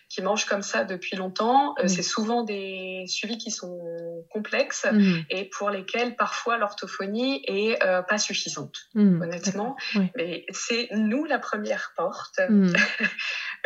qui 0.09 0.21
mangent 0.21 0.47
comme 0.47 0.63
ça 0.63 0.85
depuis 0.85 1.17
longtemps, 1.17 1.75
euh, 1.79 1.83
Oui. 1.85 1.89
c'est 1.89 2.03
souvent 2.03 2.43
des 2.43 3.05
suivis 3.07 3.39
qui 3.39 3.53
sont 3.53 3.81
complexes 4.31 4.87
Mhm. 4.93 5.25
et 5.31 5.45
pour 5.51 5.71
lesquels 5.71 6.17
parfois 6.17 6.59
l'orthophonie 6.59 7.41
est 7.47 7.83
euh, 7.85 8.03
pas 8.03 8.19
suffisante, 8.19 8.75
Mhm. 8.95 9.23
honnêtement. 9.23 9.77
Mais 10.17 10.45
c'est 10.51 10.89
nous 10.91 11.25
la 11.25 11.39
première 11.39 11.93
porte. 11.97 12.41
Mhm. 12.49 12.73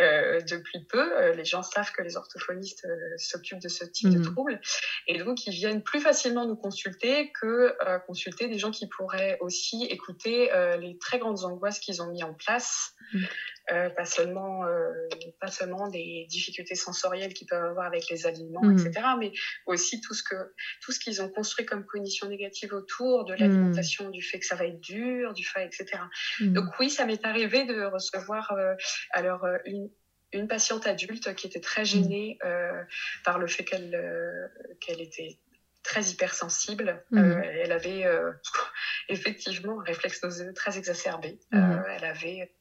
Euh, 0.01 0.41
depuis 0.41 0.85
peu, 0.89 1.17
euh, 1.17 1.35
les 1.35 1.45
gens 1.45 1.63
savent 1.63 1.93
que 1.93 2.03
les 2.03 2.17
orthophonistes 2.17 2.85
euh, 2.85 2.97
s'occupent 3.17 3.61
de 3.63 3.69
ce 3.69 3.85
type 3.85 4.11
de 4.11 4.19
Mhm. 4.19 4.25
troubles 4.25 4.61
et 5.07 5.19
donc 5.19 5.47
ils 5.47 5.53
viennent 5.55 5.83
plus 5.83 6.01
facilement 6.01 6.47
nous 6.47 6.57
consulter 6.57 7.31
que 7.41 7.77
euh, 7.87 7.99
consulter 8.01 8.49
des 8.49 8.59
gens 8.59 8.73
qui 8.73 8.89
pourraient 8.89 9.39
aussi 9.41 9.85
écouter 9.85 10.53
euh, 10.53 10.77
les 10.77 10.99
très 10.99 11.19
grandes 11.19 11.45
angoisses 11.45 11.79
qu'ils 11.79 12.03
ont 12.03 12.09
mis 12.11 12.25
en 12.25 12.35
place, 12.35 12.95
Mhm. 13.13 13.27
Euh, 13.73 13.89
pas 13.91 14.05
seulement 14.05 14.67
euh, 14.67 14.93
pas 15.41 15.51
seulement 15.51 15.89
des 15.89 16.27
difficultés 16.29 16.75
sensorielles 16.75 17.33
qu'ils 17.33 17.47
peuvent 17.47 17.65
avoir 17.65 17.87
avec 17.87 18.11
les 18.11 18.27
aliments, 18.27 18.63
Mhm. 18.63 18.87
etc., 18.87 19.07
mais 19.19 19.33
aussi 19.65 20.03
tout 20.03 20.13
ce 20.13 20.23
que 20.23 20.35
tout 20.83 20.93
ce 20.93 20.99
qu'ils 20.99 21.23
ont 21.23 21.31
construit 21.31 21.65
comme 21.65 21.87
cognition 21.87 22.29
négative 22.29 22.75
autour 22.75 23.25
de 23.25 23.33
l'alimentation, 23.33 24.11
du 24.11 24.23
fait 24.23 24.39
que 24.39 24.47
ça 24.47 24.55
va 24.55 24.67
être 24.67 24.81
dur, 24.81 25.33
du 25.33 25.45
fait, 25.45 25.65
etc. 25.65 26.03
Mhm. 26.41 26.53
Donc 26.53 26.79
oui, 26.79 26.91
ça 26.91 27.07
m'est 27.07 27.25
arrivé 27.25 27.65
de 27.65 27.85
recevoir 27.85 28.53
euh, 28.53 28.75
alors 29.13 29.47
une, 29.65 29.89
une 30.33 30.47
patiente 30.47 30.87
adulte 30.87 31.35
qui 31.35 31.47
était 31.47 31.61
très 31.61 31.87
gênée 31.87 32.39
par 33.25 33.39
le 33.39 33.47
fait 33.47 33.65
qu'elle 33.65 34.51
qu'elle 34.81 35.01
était 35.01 35.39
très 35.85 36.03
hypersensible. 36.03 37.05
Euh, 37.13 37.41
elle 37.63 37.71
avait 37.71 38.05
euh, 38.05 38.33
effectivement 39.09 39.81
un 39.81 39.85
réflexe 39.85 40.23
nauséeux 40.25 40.53
très 40.53 40.77
exacerbé. 40.77 41.39
Euh, 41.53 41.79
elle 41.91 42.05
avait 42.05 42.53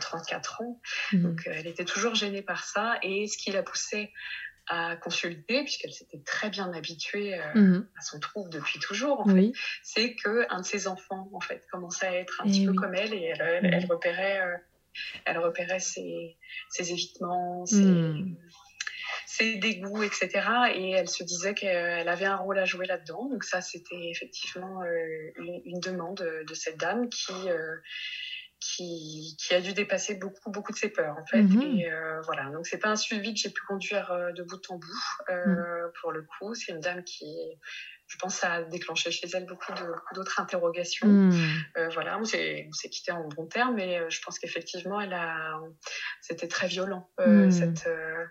34 0.00 0.60
ans, 0.62 0.80
Mhm. 1.12 1.22
donc 1.22 1.46
euh, 1.46 1.52
elle 1.54 1.66
était 1.66 1.84
toujours 1.84 2.14
gênée 2.14 2.42
par 2.42 2.64
ça. 2.64 2.98
Et 3.02 3.26
ce 3.26 3.36
qui 3.36 3.50
la 3.52 3.62
poussait 3.62 4.10
à 4.68 4.96
consulter, 4.96 5.64
puisqu'elle 5.64 5.92
s'était 5.92 6.22
très 6.24 6.48
bien 6.48 6.72
habituée 6.72 7.34
euh, 7.34 7.52
Mhm. 7.54 7.88
à 7.98 8.00
son 8.02 8.20
trouble 8.20 8.48
depuis 8.50 8.78
toujours, 8.78 9.20
en 9.20 9.24
fait, 9.24 9.52
c'est 9.82 10.14
que 10.14 10.46
un 10.50 10.60
de 10.60 10.66
ses 10.66 10.86
enfants 10.86 11.28
en 11.32 11.40
fait 11.40 11.62
commençait 11.70 12.06
à 12.06 12.14
être 12.14 12.40
un 12.40 12.44
Eh 12.46 12.50
petit 12.50 12.66
peu 12.66 12.72
comme 12.72 12.94
elle. 12.94 13.12
Et 13.12 13.24
elle, 13.24 13.40
elle, 13.40 13.74
elle 13.74 13.86
repérait 13.86 14.40
euh, 14.40 14.56
elle 15.24 15.38
repérait 15.38 15.80
ses, 15.80 16.36
ses 16.70 16.92
évitements 16.92 17.64
ses, 17.64 17.82
ses 19.26 19.56
dégoûts 19.56 20.02
etc 20.02 20.28
et 20.74 20.90
elle 20.90 21.08
se 21.08 21.24
disait 21.24 21.54
qu'elle 21.54 22.08
avait 22.08 22.26
un 22.26 22.36
rôle 22.36 22.58
à 22.58 22.66
jouer 22.66 22.86
là-dedans. 22.86 23.26
Donc 23.30 23.42
ça 23.44 23.60
c'était 23.62 24.10
effectivement 24.10 24.82
euh, 24.82 25.32
une, 25.38 25.62
une 25.64 25.80
demande 25.80 26.18
de 26.46 26.54
cette 26.54 26.76
dame 26.78 27.08
qui 27.08 27.32
euh, 27.48 27.76
qui, 28.62 29.36
qui 29.38 29.54
a 29.54 29.60
dû 29.60 29.72
dépasser 29.72 30.14
beaucoup 30.14 30.50
beaucoup 30.50 30.72
de 30.72 30.76
ses 30.78 30.88
peurs 30.90 31.16
en 31.18 31.26
fait 31.26 31.42
Mhm. 31.42 31.62
et 31.62 31.90
euh, 31.90 32.20
voilà 32.22 32.44
donc 32.50 32.66
c'est 32.66 32.78
pas 32.78 32.90
un 32.90 32.96
suivi 32.96 33.34
que 33.34 33.40
j'ai 33.40 33.50
pu 33.50 33.62
conduire 33.66 34.10
euh, 34.12 34.32
de 34.32 34.42
bout 34.44 34.62
en 34.70 34.76
bout 34.76 34.86
euh, 35.30 35.44
Mhm. 35.46 35.92
pour 36.00 36.12
le 36.12 36.22
coup 36.22 36.54
c'est 36.54 36.72
une 36.72 36.80
dame 36.80 37.02
qui 37.04 37.26
je 38.12 38.18
pense 38.18 38.34
ça 38.34 38.52
a 38.52 38.62
déclenché 38.62 39.10
chez 39.10 39.26
elle 39.32 39.46
beaucoup 39.46 39.72
d'autres 40.14 40.38
interrogations 40.38 41.08
Mhm. 41.08 41.32
euh, 41.78 41.88
voilà, 41.94 42.18
on 42.18 42.24
s'est 42.24 42.68
quitté 42.90 43.10
en 43.10 43.26
bon 43.28 43.46
terme, 43.46 43.74
mais 43.76 43.98
euh, 43.98 44.10
je 44.10 44.20
pense 44.22 44.38
qu'effectivement, 44.38 45.00
elle 45.00 45.14
a, 45.14 45.58
c'était 46.20 46.46
très 46.48 46.66
violent 46.66 47.08
euh, 47.20 47.46
Mm. 47.46 47.50
cette 47.50 47.86
euh, 47.86 48.24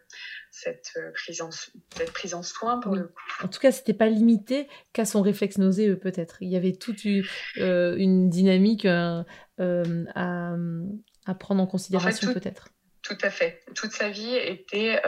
cette 0.52 0.91
prise 1.15 1.41
en 1.41 1.50
cette 1.52 2.12
prise 2.13 2.34
en 2.36 2.44
soin 2.44 2.80
pour 2.80 2.91
Oui. 2.91 3.00
le 3.00 3.08
coup. 3.08 3.13
En 3.44 3.48
tout 3.48 3.60
cas, 3.60 3.72
c'était 3.72 3.94
pas 3.96 4.08
limité 4.08 4.67
qu'à 4.94 5.06
son 5.06 5.22
réflexe 5.24 5.58
nauséeux, 5.58 5.98
peut-être. 5.98 6.38
Il 6.41 6.50
y 6.50 6.58
avait 6.58 6.74
toute 6.74 7.04
une, 7.06 7.24
une 7.56 8.30
dynamique 8.30 8.86
à, 8.86 9.26
à 9.58 11.36
prendre 11.39 11.62
en 11.63 11.67
considération, 11.67 12.34
peut-être. 12.34 12.67
Tout 13.02 13.17
à 13.24 13.30
fait. 13.32 13.63
Toute 13.76 13.91
sa 13.94 14.10
vie 14.10 14.36
était 14.36 15.02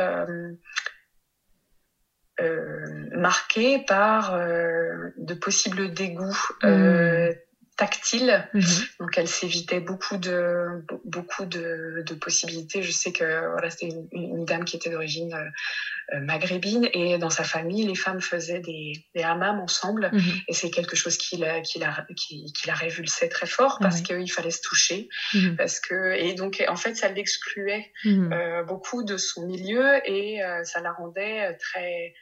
marquée 3.12 3.84
par 3.88 4.38
de 4.38 5.34
possibles 5.34 5.94
dégoûts 5.94 6.48
mmh 6.64 7.30
tactile. 7.78 8.48
Mhm. 8.54 8.64
Donc 9.00 9.18
elle 9.18 9.28
s'évitait 9.28 9.80
beaucoup 9.80 10.18
de 10.18 10.84
beaucoup 11.06 11.46
de, 11.46 12.04
de, 12.06 12.14
possibilités. 12.14 12.84
Je 12.84 12.92
sais 12.92 13.12
que 13.12 13.52
voilà, 13.52 13.70
c'était 13.70 13.88
une, 13.88 14.08
une, 14.12 14.46
dame 14.46 14.64
qui 14.64 14.76
était 14.76 14.90
d'origine 14.90 15.34
euh, 15.34 16.20
maghrébine 16.20 16.88
et 16.94 17.18
dans 17.18 17.30
sa 17.30 17.44
famille, 17.44 17.86
les 17.86 17.96
femmes 17.96 18.22
faisaient 18.22 18.60
des, 18.60 18.94
des 19.16 19.24
hammams 19.24 19.60
ensemble 19.60 20.12
mhm. 20.14 20.22
et 20.48 20.54
c'est 20.54 20.70
quelque 20.70 20.96
chose 20.96 21.18
qui 21.18 21.38
la, 21.38 21.62
qui 21.62 21.80
la, 21.80 22.06
qui, 22.16 22.52
qui 22.54 22.68
la 22.68 22.74
révulsait 22.74 23.30
très 23.30 23.48
fort 23.48 23.80
parce 23.80 24.02
qu'il 24.02 24.32
fallait 24.32 24.52
se 24.52 24.62
toucher. 24.62 25.10
Mhm. 25.34 25.56
Parce 25.56 25.80
que, 25.80 26.14
et 26.14 26.36
donc 26.36 26.64
en 26.68 26.76
fait, 26.76 26.96
ça 26.96 27.10
l'excluait 27.10 27.92
euh, 28.06 28.64
beaucoup 28.64 29.04
de 29.04 29.18
son 29.18 29.48
milieu 29.48 30.02
et 30.06 30.44
euh, 30.44 30.64
ça 30.64 30.82
la 30.82 30.92
rendait 30.92 31.58
très 31.58 32.14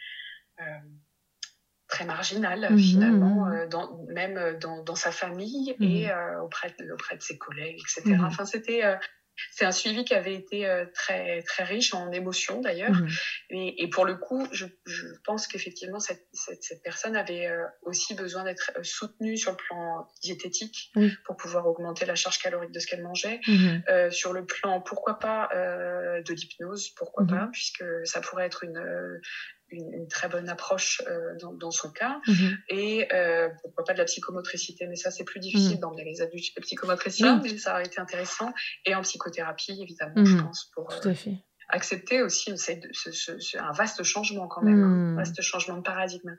très 1.91 2.05
marginal 2.05 2.67
mmh, 2.71 2.79
finalement, 2.79 3.45
mmh. 3.45 3.53
Euh, 3.53 3.67
dans, 3.67 3.99
même 4.07 4.37
euh, 4.37 4.57
dans, 4.57 4.81
dans, 4.81 4.95
sa 4.95 5.11
famille 5.11 5.75
et 5.79 6.07
mmh. 6.07 6.09
euh, 6.09 6.41
auprès, 6.41 6.73
de, 6.79 6.91
auprès 6.91 7.17
de 7.17 7.21
ses 7.21 7.37
collègues, 7.37 7.79
etc. 7.79 8.17
Enfin, 8.25 8.45
c'était 8.45 8.81
c'est 9.53 9.65
un 9.65 9.71
suivi 9.71 10.03
qui 10.03 10.13
avait 10.13 10.35
été 10.35 10.69
très 10.93 11.41
très 11.43 11.63
riche 11.63 11.95
en 11.95 12.11
émotions 12.11 12.61
d'ailleurs. 12.61 12.95
Et, 13.49 13.81
et, 13.81 13.89
pour 13.89 14.05
le 14.05 14.15
coup, 14.15 14.45
je, 14.51 14.65
je 14.85 15.07
pense 15.23 15.47
qu'effectivement 15.47 15.99
cette, 15.99 16.27
cette, 16.33 16.61
cette, 16.61 16.83
personne 16.83 17.15
avait 17.15 17.49
aussi 17.81 18.13
besoin 18.13 18.43
d'être 18.43 18.71
soutenue 18.83 19.37
sur 19.37 19.51
le 19.51 19.57
plan 19.57 20.07
diététique 20.21 20.93
pour 21.25 21.37
pouvoir 21.37 21.65
augmenter 21.65 22.05
la 22.05 22.13
charge 22.13 22.37
calorique 22.39 22.71
de 22.71 22.79
ce 22.79 22.85
qu'elle 22.85 23.01
mangeait. 23.01 23.39
Sur 24.11 24.33
le 24.33 24.45
plan, 24.45 24.79
pourquoi 24.81 25.17
pas 25.17 25.49
de 25.53 26.33
l'hypnose, 26.33 26.89
pourquoi 26.89 27.25
pas, 27.25 27.49
puisque 27.51 27.85
ça 28.03 28.21
pourrait 28.21 28.45
être 28.45 28.63
une 28.63 28.79
une, 29.71 30.07
très 30.07 30.27
bonne 30.29 30.49
approche 30.49 31.01
euh, 31.07 31.35
dans, 31.39 31.53
dans, 31.53 31.71
son 31.71 31.91
cas. 31.91 32.19
Mhm. 32.27 32.57
Et 32.69 33.07
euh, 33.13 33.49
pourquoi 33.61 33.85
pas 33.85 33.93
de 33.93 33.97
la 33.97 34.05
psychomotricité, 34.05 34.87
mais 34.87 34.95
ça 34.95 35.11
c'est 35.11 35.23
plus 35.23 35.39
difficile 35.39 35.77
mmh. 35.77 35.81
dans 35.81 35.91
les 35.91 36.21
adultes 36.21 36.55
de 36.55 36.61
psychomotricité, 36.61 37.29
mais 37.41 37.57
ça 37.57 37.75
a 37.75 37.83
été 37.83 37.99
intéressant. 37.99 38.53
Et 38.85 38.95
en 38.95 39.01
psychothérapie, 39.01 39.81
évidemment, 39.81 40.25
je 40.25 40.35
mhm. 40.35 40.43
pense, 40.43 40.69
pour 40.73 40.91
euh, 40.91 41.13
accepter 41.69 42.21
aussi 42.21 42.51
un 42.51 43.71
vaste 43.71 44.03
changement 44.03 44.47
quand 44.47 44.61
même, 44.61 44.83
un 44.83 45.13
mmh. 45.13 45.15
vaste 45.15 45.41
changement 45.41 45.77
de 45.77 45.83
paradigme. 45.83 46.37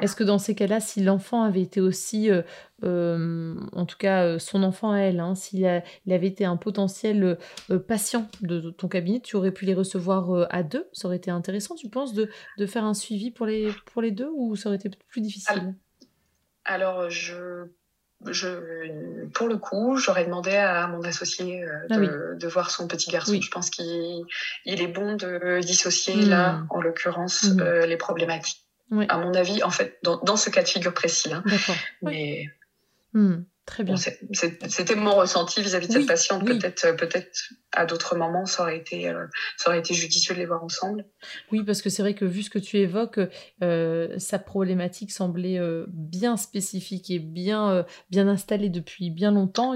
Est-ce 0.00 0.16
que 0.16 0.24
dans 0.24 0.38
ces 0.38 0.54
cas-là, 0.54 0.80
si 0.80 1.02
l'enfant 1.02 1.42
avait 1.42 1.62
été 1.62 1.80
aussi, 1.80 2.30
euh, 2.30 2.42
euh, 2.84 3.54
en 3.72 3.86
tout 3.86 3.96
cas 3.96 4.24
euh, 4.24 4.38
son 4.38 4.62
enfant 4.62 4.92
à 4.92 4.98
elle, 4.98 5.20
hein, 5.20 5.34
s'il 5.34 5.64
avait 5.66 6.26
été 6.26 6.44
un 6.44 6.56
potentiel 6.56 7.38
patient 7.86 8.28
de, 8.40 8.70
ton 8.70 8.88
cabinet, 8.88 9.20
tu 9.20 9.36
aurais 9.36 9.52
pu 9.52 9.64
les 9.64 9.74
recevoir 9.74 10.46
à 10.50 10.62
deux? 10.62 10.88
Ça 10.92 11.08
aurait 11.08 11.16
été 11.16 11.30
intéressant, 11.30 11.74
tu 11.74 11.88
penses, 11.88 12.14
de, 12.14 12.28
de, 12.58 12.66
faire 12.66 12.84
un 12.84 12.94
suivi 12.94 13.30
pour 13.30 13.46
les, 13.46 13.70
pour 13.92 14.02
les 14.02 14.10
deux 14.10 14.30
ou 14.34 14.56
ça 14.56 14.68
aurait 14.68 14.76
été 14.76 14.90
plus 15.08 15.20
difficile? 15.20 15.74
Alors, 16.64 17.08
je, 17.10 17.66
je, 18.26 19.28
pour 19.34 19.46
le 19.46 19.56
coup, 19.56 19.96
j'aurais 19.96 20.24
demandé 20.24 20.50
à 20.50 20.88
mon 20.88 21.02
associé 21.02 21.64
ah 21.90 21.96
de, 21.96 22.36
de, 22.36 22.48
voir 22.48 22.70
son 22.70 22.88
petit 22.88 23.10
garçon. 23.10 23.40
Je 23.40 23.50
pense 23.50 23.70
qu'il 23.70 24.24
il 24.64 24.82
est 24.82 24.88
bon 24.88 25.14
de 25.14 25.60
dissocier, 25.60 26.24
là, 26.24 26.52
mmh. 26.52 26.66
en 26.70 26.80
l'occurrence, 26.80 27.44
mmh. 27.44 27.62
les 27.86 27.96
problématiques 27.96 28.65
à 29.08 29.18
mon 29.18 29.34
avis, 29.34 29.62
en 29.62 29.70
fait, 29.70 29.98
dans, 30.02 30.18
dans, 30.18 30.36
ce 30.36 30.50
cas 30.50 30.62
de 30.62 30.68
figure 30.68 30.94
précis. 30.94 31.32
Hein. 31.32 31.42
Mais 32.02 32.46
hmm, 33.12 33.42
très 33.66 33.82
bien. 33.82 33.96
C'était 33.96 34.94
mon 34.94 35.16
ressenti 35.16 35.60
vis-à-vis 35.60 35.88
de 35.88 35.92
cette 35.94 36.06
patiente. 36.06 36.46
Peut-être, 36.46 36.84
euh, 36.84 36.92
peut-être 36.92 37.52
à 37.72 37.84
d'autres 37.84 38.16
moments, 38.16 38.46
ça 38.46 38.62
aurait 38.62 38.78
été, 38.78 39.08
euh, 39.08 39.26
ça 39.56 39.70
aurait 39.70 39.80
été 39.80 39.92
judicieux 39.92 40.34
de 40.34 40.40
les 40.40 40.46
voir 40.46 40.62
ensemble. 40.62 41.04
Oui, 41.50 41.64
parce 41.64 41.82
que 41.82 41.90
c'est 41.90 42.02
vrai 42.02 42.14
que 42.14 42.24
vu 42.24 42.44
ce 42.44 42.50
que 42.50 42.60
tu 42.60 42.78
évoques, 42.78 43.18
euh, 43.62 44.16
sa 44.18 44.38
problématique 44.38 45.10
semblait 45.10 45.60
bien 45.88 46.36
spécifique 46.36 47.10
et 47.10 47.18
bien, 47.18 47.84
bien 48.10 48.28
installée 48.28 48.70
depuis 48.70 49.10
bien 49.10 49.32
longtemps. 49.32 49.74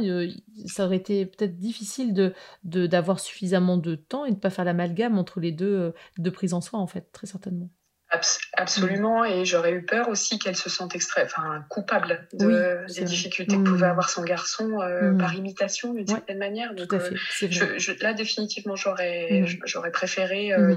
ça 0.66 0.86
aurait 0.86 0.96
été 0.96 1.26
peut-être 1.26 1.56
difficile 1.56 2.14
de 2.14 2.32
d'avoir 2.62 3.18
suffisamment 3.18 3.76
de 3.76 3.96
temps 3.96 4.24
et 4.24 4.30
de 4.30 4.38
pas 4.38 4.50
faire 4.50 4.64
l'amalgame 4.64 5.18
entre 5.18 5.40
les 5.40 5.52
deux 5.52 5.92
de 6.16 6.30
prise 6.30 6.54
en 6.54 6.60
soin, 6.60 6.78
en 6.78 6.86
fait, 6.86 7.10
très 7.12 7.26
certainement 7.26 7.70
absolument, 8.54 9.24
et 9.24 9.44
j'aurais 9.44 9.72
eu 9.72 9.84
peur 9.84 10.08
aussi 10.08 10.38
qu'elle 10.38 10.56
se 10.56 10.68
sente 10.68 10.94
extrêmement 10.96 11.30
enfin, 11.30 11.64
coupable 11.68 12.26
de, 12.32 12.84
des 12.94 13.04
difficultés 13.04 13.56
que 13.56 13.62
pouvait 13.62 13.86
mmh. 13.86 13.90
avoir 13.90 14.10
son 14.10 14.22
garçon 14.22 14.80
euh, 14.80 15.12
mmh. 15.12 15.18
par 15.18 15.34
imitation 15.34 15.94
d'une 15.94 16.06
certaine 16.06 16.38
manière. 16.38 16.74
Donc, 16.74 16.92
euh, 16.92 17.10
je, 17.40 17.78
je, 17.78 17.92
là, 18.02 18.12
définitivement, 18.12 18.74
j'aurais, 18.74 19.42
mmh. 19.42 19.60
j'aurais 19.64 19.92
préféré 19.92 20.52
euh, 20.52 20.76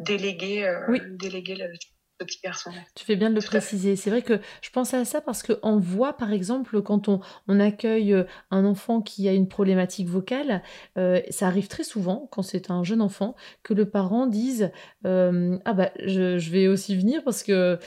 déléguer, 0.00 0.70
déléguer 1.10 1.54
le, 1.54 1.72
petit 2.18 2.40
garçon. 2.42 2.70
Tu 2.94 3.04
fais 3.04 3.16
bien 3.16 3.30
de 3.30 3.34
le 3.34 3.40
préciser. 3.40 3.96
C'est 3.96 4.10
vrai 4.10 4.22
que 4.22 4.40
je 4.62 4.70
pense 4.70 4.94
à 4.94 5.04
ça 5.04 5.20
parce 5.20 5.42
qu'on 5.42 5.78
voit, 5.78 6.14
par 6.14 6.32
exemple, 6.32 6.80
quand 6.82 7.08
on, 7.08 7.20
on, 7.48 7.60
accueille 7.60 8.12
euh, 8.12 8.24
un 8.50 8.64
enfant 8.64 9.00
qui 9.00 9.28
a 9.28 9.32
une 9.32 9.48
problématique 9.48 10.08
vocale, 10.08 10.62
euh, 10.96 11.20
ça 11.30 11.46
arrive 11.46 11.68
très 11.68 11.84
souvent, 11.84 12.28
quand 12.30 12.42
c'est 12.42 12.70
un 12.70 12.84
jeune 12.84 13.00
enfant, 13.00 13.34
que 13.62 13.74
le 13.74 13.88
parent 13.88 14.26
dise 14.26 14.70
euh, 15.06 15.58
Ah 15.64 15.74
bah, 15.74 15.90
je, 16.04 16.38
je, 16.38 16.50
vais 16.50 16.68
aussi 16.68 16.96
venir 16.96 17.22
parce 17.24 17.42
que, 17.42 17.78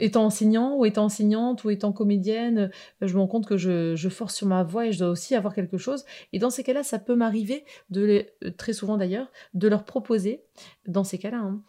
étant 0.00 0.24
enseignant 0.24 0.76
ou 0.76 0.84
étant 0.84 1.04
enseignante 1.04 1.64
ou 1.64 1.70
étant 1.70 1.92
comédienne, 1.92 2.70
je 3.00 3.14
me 3.14 3.20
rends 3.20 3.26
compte 3.26 3.46
que 3.46 3.56
je, 3.56 3.94
je, 3.96 4.08
force 4.08 4.34
sur 4.34 4.46
ma 4.46 4.62
voix 4.62 4.86
et 4.86 4.92
je 4.92 5.00
dois 5.00 5.08
aussi 5.08 5.34
avoir 5.34 5.54
quelque 5.54 5.78
chose. 5.78 6.04
Et 6.32 6.38
dans 6.38 6.50
ces 6.50 6.62
cas-là, 6.62 6.82
ça 6.82 6.98
peut 6.98 7.16
m'arriver, 7.16 7.64
de 7.90 8.26
très 8.56 8.72
souvent 8.72 8.96
d'ailleurs, 8.96 9.30
de 9.54 9.68
leur 9.68 9.84
proposer, 9.84 10.44
dans 10.86 11.04
ces 11.04 11.18
cas-là, 11.18 11.38
hein, 11.38 11.62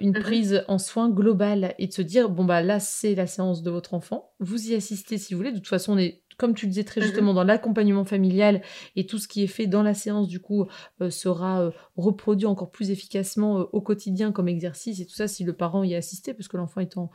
une 0.00 0.10
Mmh 0.10 0.20
prise 0.20 0.64
en 0.68 0.78
soin 0.78 1.08
globale 1.08 1.74
et 1.78 1.86
de 1.86 1.92
se 1.92 2.02
dire 2.02 2.28
bon 2.28 2.44
bah 2.44 2.62
là 2.62 2.78
c'est 2.78 3.14
la 3.14 3.26
séance 3.26 3.62
de 3.62 3.70
votre 3.70 3.94
enfant, 3.94 4.32
vous 4.38 4.70
y 4.70 4.74
assistez 4.74 5.18
si 5.18 5.34
vous 5.34 5.38
voulez. 5.38 5.52
De 5.52 5.58
toute 5.58 5.68
façon, 5.68 5.94
on 5.94 5.98
est 5.98 6.22
comme 6.40 6.54
tu 6.54 6.64
le 6.64 6.70
disais 6.70 6.84
très 6.84 7.00
mmh 7.00 7.04
justement 7.04 7.34
dans 7.34 7.44
l'accompagnement 7.44 8.04
familial 8.04 8.62
et 8.96 9.04
tout 9.04 9.18
ce 9.18 9.28
qui 9.28 9.42
est 9.42 9.46
fait 9.46 9.66
dans 9.66 9.82
la 9.82 9.92
séance 9.92 10.26
du 10.26 10.40
coup 10.40 10.66
euh, 11.02 11.10
sera 11.10 11.60
euh, 11.60 11.70
reproduit 11.96 12.46
encore 12.46 12.70
plus 12.70 12.90
efficacement 12.90 13.60
euh, 13.60 13.64
au 13.72 13.82
quotidien 13.82 14.32
comme 14.32 14.48
exercice 14.48 15.00
et 15.00 15.06
tout 15.06 15.14
ça 15.14 15.28
si 15.28 15.44
le 15.44 15.52
parent 15.52 15.84
y 15.84 15.94
a 15.94 15.98
assisté 15.98 16.32
parce 16.32 16.48
que 16.48 16.56
l'enfant 16.56 16.80
étant 16.80 17.10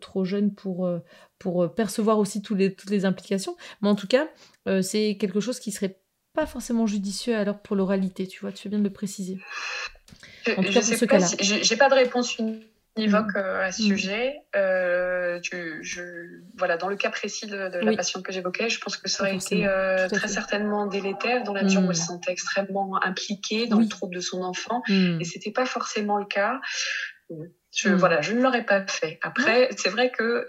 trop 0.00 0.24
jeune 0.24 0.54
pour 0.54 0.90
pour 1.38 1.72
percevoir 1.74 2.18
aussi 2.18 2.42
tous 2.42 2.54
les, 2.54 2.74
toutes 2.74 2.90
les 2.90 3.04
implications. 3.04 3.56
Mais 3.80 3.88
en 3.88 3.94
tout 3.94 4.08
cas, 4.08 4.28
c'est 4.82 5.16
quelque 5.18 5.40
chose 5.40 5.60
qui 5.60 5.70
serait 5.70 6.00
pas 6.34 6.46
forcément 6.46 6.86
judicieux 6.86 7.36
alors 7.36 7.60
pour 7.60 7.76
l'oralité, 7.76 8.26
tu 8.26 8.40
vois, 8.40 8.52
tu 8.52 8.62
fais 8.62 8.68
bien 8.68 8.78
de 8.78 8.84
le 8.84 8.92
préciser. 8.92 9.38
Je, 10.46 10.80
sais 10.80 11.06
pas 11.06 11.18
j'ai 11.40 11.76
pas 11.76 11.88
de 11.88 11.94
réponse 11.94 12.38
univoque 12.96 13.34
mm. 13.34 13.36
euh, 13.36 13.66
à 13.66 13.72
ce 13.72 13.82
mm. 13.82 13.86
sujet. 13.86 14.42
Euh, 14.56 15.38
je, 15.42 16.40
voilà, 16.56 16.76
dans 16.76 16.88
le 16.88 16.96
cas 16.96 17.10
précis 17.10 17.46
de, 17.46 17.56
la 17.56 17.96
patiente 17.96 18.24
que 18.24 18.32
j'évoquais, 18.32 18.68
je 18.68 18.80
pense 18.80 18.96
que 18.96 19.08
ça 19.08 19.22
aurait 19.22 19.36
été 19.36 19.66
euh, 19.66 20.08
très 20.08 20.28
certainement 20.28 20.86
délétère 20.86 21.44
dans 21.44 21.54
la 21.54 21.62
mesure 21.62 21.80
où 21.80 21.84
elle 21.84 21.90
mm. 21.90 21.94
se 21.94 22.06
sentait 22.06 22.32
extrêmement 22.32 23.02
impliquée 23.02 23.66
dans 23.66 23.78
le 23.78 23.88
trouble 23.88 24.14
de 24.14 24.20
son 24.20 24.42
enfant, 24.42 24.82
et 24.88 25.24
c'était 25.24 25.52
pas 25.52 25.66
forcément 25.66 26.18
le 26.18 26.26
cas. 26.26 26.60
Je, 27.74 27.90
voilà, 27.90 28.22
je 28.22 28.32
ne 28.32 28.40
l'aurais 28.40 28.64
pas 28.64 28.86
fait. 28.86 29.18
Après, 29.22 29.68
c'est 29.76 29.90
vrai 29.90 30.10
que 30.10 30.46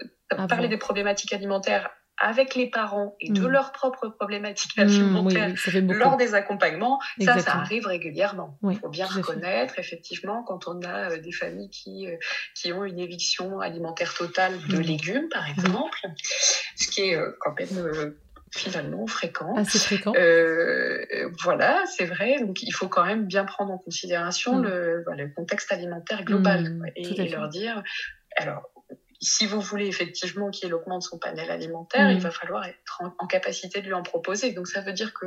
parler 0.48 0.68
des 0.68 0.78
problématiques 0.78 1.32
alimentaires 1.32 1.90
avec 2.20 2.54
les 2.54 2.68
parents 2.68 3.16
et 3.18 3.30
de 3.30 3.40
mm. 3.40 3.48
leurs 3.48 3.72
propres 3.72 4.08
problématiques 4.08 4.76
mmh, 4.76 4.80
alimentaires 4.80 5.54
lors 5.88 6.18
des 6.18 6.34
accompagnements, 6.34 7.00
ça, 7.18 7.38
ça 7.38 7.52
arrive 7.56 7.86
régulièrement. 7.86 8.58
Il 8.70 8.78
faut 8.78 8.90
bien 8.90 9.06
reconnaître, 9.06 9.78
effectivement, 9.78 10.42
quand 10.42 10.68
on 10.68 10.82
a 10.82 11.12
euh, 11.12 11.18
des 11.18 11.32
familles 11.32 11.70
qui, 11.70 12.06
euh, 12.06 12.16
qui 12.54 12.72
ont 12.74 12.84
une 12.84 12.98
éviction 12.98 13.60
alimentaire 13.60 14.12
totale 14.14 14.52
de 14.68 14.76
mm. 14.76 14.80
légumes, 14.80 15.28
par 15.30 15.48
mm. 15.48 15.52
exemple, 15.52 15.98
ce 16.76 16.88
qui 16.88 17.08
est 17.08 17.16
euh, 17.16 17.34
quand 17.40 17.54
même 17.58 18.14
finalement 18.52 19.06
fréquent. 19.06 19.54
Assez 19.56 19.78
fréquent. 19.78 20.12
voilà, 21.42 21.82
c'est 21.86 22.04
vrai. 22.04 22.40
Donc 22.40 22.62
il 22.62 22.72
faut 22.72 22.88
quand 22.88 23.06
même 23.06 23.24
bien 23.24 23.44
prendre 23.46 23.72
en 23.72 23.78
considération 23.78 24.58
le, 24.58 25.04
le, 25.16 25.28
contexte 25.34 25.72
alimentaire 25.72 26.24
global 26.24 26.82
et, 26.96 27.28
leur 27.28 27.48
dire. 27.48 27.82
Alors 28.36 28.68
si 29.20 29.46
vous 29.46 29.60
voulez 29.60 29.86
effectivement 29.86 30.50
qu'il 30.50 30.72
augmente 30.72 31.02
son 31.02 31.18
panel 31.18 31.50
alimentaire, 31.50 32.10
il 32.10 32.18
mm. 32.18 32.20
va 32.20 32.30
falloir 32.30 32.64
être 32.64 33.02
en, 33.18 33.26
capacité 33.26 33.80
de 33.80 33.86
lui 33.86 33.92
en 33.92 34.02
proposer. 34.02 34.52
Donc 34.52 34.66
ça 34.66 34.80
veut 34.80 34.92
dire 34.92 35.12
que 35.12 35.26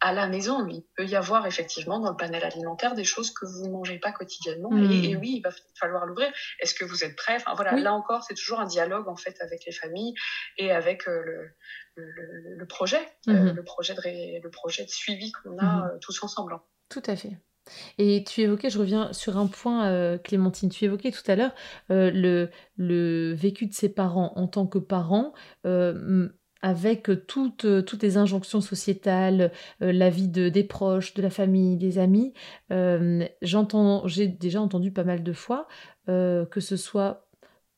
à, 0.00 0.12
la 0.12 0.26
maison, 0.26 0.66
il 0.66 0.82
peut 0.96 1.06
y 1.06 1.14
avoir 1.14 1.46
effectivement 1.46 2.00
dans 2.00 2.10
le 2.10 2.16
panel 2.16 2.42
alimentaire 2.42 2.94
des 2.94 3.04
choses 3.04 3.30
que 3.30 3.46
vous 3.46 3.66
ne 3.66 3.70
mangez 3.70 3.98
pas 3.98 4.12
quotidiennement. 4.12 4.70
Et, 4.76 5.14
mm. 5.14 5.20
oui, 5.20 5.34
il 5.36 5.40
va 5.42 5.50
falloir 5.78 6.04
l'ouvrir. 6.04 6.32
Est-ce 6.58 6.74
que 6.74 6.84
vous 6.84 7.04
êtes 7.04 7.14
prêt? 7.14 7.36
Enfin 7.36 7.54
voilà, 7.54 7.72
là 7.76 7.92
encore, 7.92 8.24
c'est 8.24 8.34
toujours 8.34 8.60
un 8.60 8.66
dialogue 8.66 9.08
en 9.08 9.16
fait 9.16 9.40
avec 9.40 9.64
les 9.66 9.72
familles 9.72 10.14
et 10.58 10.72
avec 10.72 11.06
euh, 11.06 11.22
le, 11.94 12.06
le, 12.56 12.66
projet, 12.66 13.00
euh, 13.28 13.32
mm-hmm. 13.32 13.54
le 13.54 13.62
projet 13.62 13.94
de 13.94 14.42
le 14.42 14.50
projet 14.50 14.84
de 14.84 14.90
suivi 14.90 15.30
qu'on 15.30 15.58
a 15.58 15.62
mm-hmm. 15.62 15.94
euh, 15.94 15.98
tous 16.00 16.22
ensemble. 16.24 16.58
Tout 16.88 17.02
à 17.06 17.14
fait. 17.14 17.38
Et 17.98 18.24
tu 18.24 18.42
évoquais, 18.42 18.70
je 18.70 18.78
reviens 18.78 19.12
sur 19.12 19.36
un 19.36 19.46
point, 19.46 19.86
euh, 19.86 20.18
Clémentine, 20.18 20.68
tu 20.70 20.84
évoquais 20.84 21.10
tout 21.10 21.28
à 21.28 21.36
l'heure 21.36 21.54
euh, 21.90 22.10
le, 22.10 22.50
le 22.76 23.32
vécu 23.32 23.66
de 23.66 23.74
ses 23.74 23.88
parents 23.88 24.32
en 24.36 24.46
tant 24.46 24.66
que 24.66 24.78
parents. 24.78 25.32
Euh, 25.66 26.28
avec 26.62 27.08
toutes, 27.26 27.66
toutes 27.86 28.02
les 28.02 28.18
injonctions 28.18 28.60
sociétales, 28.60 29.50
la 29.80 30.10
vie 30.10 30.28
de, 30.28 30.50
des 30.50 30.62
proches, 30.62 31.14
de 31.14 31.22
la 31.22 31.30
famille, 31.30 31.78
des 31.78 31.96
amis, 31.96 32.34
j'entends, 33.40 34.06
j'ai 34.06 34.28
déjà 34.28 34.60
entendu 34.60 34.92
pas 34.92 35.04
mal 35.04 35.22
de 35.22 35.32
fois 35.32 35.68
que 36.06 36.60
ce 36.60 36.76
soit 36.76 37.29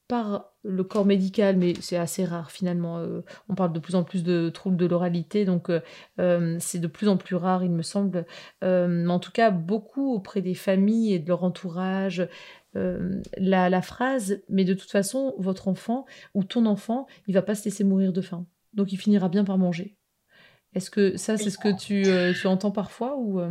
par 0.08 0.52
le 0.62 0.84
corps 0.84 1.06
médical, 1.06 1.56
mais 1.56 1.74
c'est 1.80 1.96
assez 1.96 2.24
rare 2.24 2.50
finalement. 2.50 2.98
Euh, 2.98 3.22
on 3.48 3.54
parle 3.54 3.72
de 3.72 3.78
plus 3.78 3.94
en 3.94 4.04
plus 4.04 4.22
de 4.22 4.50
troubles 4.50 4.76
de 4.76 4.86
l'oralité, 4.86 5.44
donc 5.44 5.70
euh, 5.70 5.80
euh, 6.20 6.56
c'est 6.60 6.78
de 6.78 6.86
plus 6.86 7.08
en 7.08 7.16
plus 7.16 7.36
rare, 7.36 7.64
il 7.64 7.70
me 7.70 7.82
semble. 7.82 8.26
mais 8.62 9.08
en 9.08 9.18
tout 9.18 9.32
cas, 9.32 9.50
beaucoup 9.50 10.12
auprès 10.14 10.40
des 10.42 10.54
familles 10.54 11.14
et 11.14 11.18
de 11.18 11.28
leur 11.28 11.44
entourage. 11.44 12.28
La, 12.74 13.68
la, 13.68 13.82
phrase, 13.82 14.40
mais 14.48 14.64
de 14.64 14.72
toute 14.72 14.90
façon, 14.90 15.34
votre 15.36 15.68
enfant 15.68 16.06
ou 16.32 16.42
ton 16.42 16.64
enfant, 16.64 17.06
il 17.26 17.34
va 17.34 17.42
pas 17.42 17.54
se 17.54 17.66
laisser 17.66 17.84
mourir 17.84 18.14
de 18.14 18.22
faim. 18.22 18.46
Donc 18.72 18.92
il 18.94 18.96
finira 18.96 19.28
bien 19.28 19.44
par 19.44 19.58
manger. 19.58 19.98
Est-ce 20.74 20.90
que 20.90 21.18
ça, 21.18 21.36
c'est 21.36 21.50
ce 21.50 21.58
que 21.58 21.76
tu, 21.76 22.06
tu 22.40 22.46
entends 22.46 22.70
parfois 22.70 23.18
ou 23.18 23.42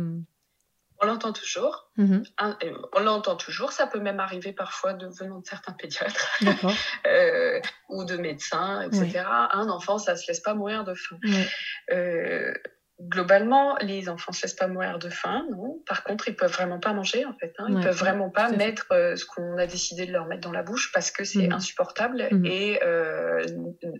on 1.02 1.06
l'entend 1.06 1.32
toujours. 1.32 1.90
Mm-hmm. 1.98 2.24
Euh, 2.42 2.74
on 2.94 3.00
l'entend 3.00 3.36
toujours. 3.36 3.72
Ça 3.72 3.86
peut 3.86 4.00
même 4.00 4.20
arriver 4.20 4.52
parfois 4.52 4.94
de 4.94 5.08
venant 5.08 5.40
de 5.40 5.46
certains 5.46 5.72
pédiatres 5.72 6.40
euh, 7.06 7.60
ou 7.88 8.04
de 8.04 8.16
médecins, 8.16 8.82
etc. 8.82 9.24
Un 9.52 9.68
enfant, 9.68 9.98
ça 9.98 10.16
se 10.16 10.26
laisse 10.28 10.40
pas 10.40 10.54
mourir 10.54 10.84
de 10.84 10.94
faim. 10.94 11.18
Euh, 11.90 12.54
globalement, 13.00 13.76
les 13.80 14.08
enfants 14.08 14.30
ne 14.30 14.36
se 14.36 14.42
laissent 14.42 14.54
pas 14.54 14.68
mourir 14.68 15.00
de 15.00 15.08
faim, 15.10 15.44
non. 15.50 15.82
Par 15.86 16.04
contre, 16.04 16.28
ils 16.28 16.36
peuvent 16.36 16.52
vraiment 16.52 16.78
pas 16.78 16.92
manger, 16.92 17.24
en 17.24 17.34
fait. 17.36 17.52
Hein. 17.58 17.66
Ils 17.68 17.80
peuvent 17.80 17.98
vraiment 17.98 18.30
pas 18.30 18.50
mettre 18.50 18.86
ce 18.90 19.24
qu'on 19.24 19.58
a 19.58 19.66
décidé 19.66 20.06
de 20.06 20.12
leur 20.12 20.26
mettre 20.26 20.42
dans 20.42 20.52
la 20.52 20.62
bouche 20.62 20.92
parce 20.92 21.10
que 21.10 21.24
c'est 21.24 21.48
mm-hmm. 21.48 21.54
insupportable. 21.54 22.28
Mm-hmm. 22.30 22.46
Et 22.46 22.80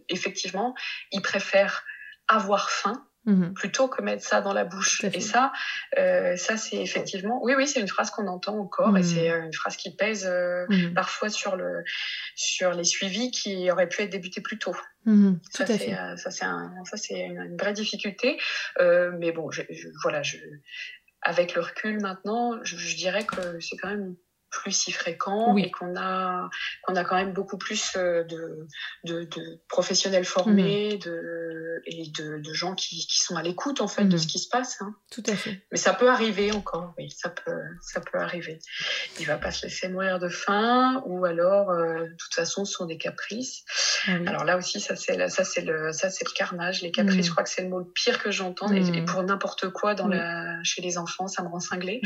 effectivement, 0.09 0.75
ils 1.11 1.23
préfèrent 1.23 1.83
avoir 2.29 2.71
faim 2.71 3.05
Mmh 3.25 3.53
plutôt 3.55 3.87
que 3.87 4.03
mettre 4.03 4.25
ça 4.25 4.41
dans 4.41 4.53
la 4.53 4.65
bouche. 4.65 5.05
Et 5.05 5.21
ça, 5.21 5.53
euh, 5.97 6.35
ça 6.37 6.57
c'est 6.57 6.83
effectivement, 6.83 7.39
oui, 7.45 7.55
oui, 7.57 7.69
c'est 7.69 7.79
une 7.79 7.87
phrase 7.87 8.11
qu'on 8.11 8.27
entend 8.27 8.59
encore 8.59 8.97
et 8.97 9.03
mmh. 9.03 9.05
c'est 9.05 9.31
euh, 9.31 9.45
une 9.45 9.53
phrase 9.53 9.77
qui 9.77 9.95
pèse 9.95 10.27
euh, 10.27 10.67
mmh 10.69 10.95
parfois 10.95 11.29
sur 11.29 11.55
le 11.55 11.85
sur 12.35 12.73
les 12.73 12.83
suivis 12.83 13.31
qui 13.31 13.71
auraient 13.71 13.89
pu 13.89 14.03
être 14.03 14.11
débutés 14.11 14.41
plus 14.41 14.59
tôt. 14.59 14.75
ça, 15.53 15.67
c'est, 15.67 15.95
ça 16.17 16.31
c'est 16.33 16.45
un, 16.45 16.73
ça 16.85 16.97
c'est 16.97 17.21
une, 17.21 17.57
vraie 17.57 17.73
difficulté. 17.73 18.41
mais 18.81 19.31
bon, 19.31 19.53
je, 19.53 19.63
voilà, 20.03 20.25
je, 20.25 20.39
avec 21.21 21.55
le 21.55 21.61
recul 21.61 22.01
maintenant, 22.01 22.59
je, 22.65 22.77
je 22.77 22.97
dirais 22.97 23.25
que 23.25 23.61
c'est 23.61 23.77
quand 23.77 23.91
même 23.91 24.17
plus 24.53 24.73
si 24.73 24.93
fréquent 24.93 25.57
et 25.57 25.71
qu'on 25.71 25.97
a 25.97 26.49
qu'on 26.83 26.95
a 26.95 27.05
quand 27.05 27.17
même 27.17 27.33
beaucoup 27.33 27.59
plus 27.59 27.97
euh, 27.97 28.23
de, 28.25 28.67
de, 29.05 29.25
de 29.25 29.61
professionnels 29.69 30.25
formés 30.25 30.97
mmh. 30.97 30.99
de, 30.99 31.83
et 31.87 32.11
de, 32.17 32.39
de 32.39 32.53
gens 32.53 32.75
qui, 32.75 33.07
qui, 33.07 33.19
sont 33.19 33.37
à 33.37 33.43
l'écoute 33.43 33.81
en 33.81 33.89
fait 33.89 34.05
de 34.05 34.15
mmh. 34.15 34.19
ce 34.19 34.27
qui 34.27 34.39
se 34.39 34.49
passe. 34.49 34.81
Hein. 34.81 34.95
Tout 35.11 35.23
à 35.27 35.35
fait. 35.35 35.67
Mais 35.73 35.79
ça 35.79 35.95
peut 35.95 36.09
arriver 36.09 36.53
encore, 36.53 36.95
oui, 36.99 37.11
ça 37.11 37.31
peut 37.31 37.61
ça 37.81 38.01
peut 38.01 38.19
arriver. 38.19 38.59
Il 39.19 39.27
va 39.27 39.39
pas 39.39 39.51
se 39.51 39.67
laisser 39.67 39.89
mourir 39.89 40.19
de 40.19 40.29
faim 40.29 41.03
ou 41.07 41.25
alors 41.25 41.71
euh, 41.71 42.05
de 42.05 42.17
toute 42.17 42.35
façon 42.35 42.65
ce 42.65 42.75
sont 42.75 42.87
des 42.87 42.99
caprices. 42.99 43.65
Ah 44.07 44.13
alors 44.27 44.45
là 44.45 44.57
aussi 44.59 44.81
ça 44.81 44.97
c'est 44.97 45.29
ça 45.29 45.45
c'est 45.45 45.63
le 45.63 45.93
ça 45.93 46.11
c'est 46.11 46.27
le 46.27 46.33
carnage. 46.33 46.83
Les 46.83 46.93
caprices, 46.93 47.17
mmh. 47.17 47.23
je 47.23 47.31
crois 47.31 47.43
que 47.43 47.51
c'est 47.51 47.63
le 47.63 47.69
mot 47.69 47.79
le 47.79 47.91
pire 47.93 48.23
que 48.23 48.31
j'entends 48.31 48.71
et, 48.73 49.05
pour 49.05 49.23
n'importe 49.23 49.71
quoi 49.71 49.95
dans 49.95 50.09
la 50.09 50.63
chez 50.63 50.83
les 50.83 50.99
enfants 50.99 51.27
ça 51.27 51.43
me 51.43 51.49
rend 51.49 51.61
cinglé. 51.61 52.01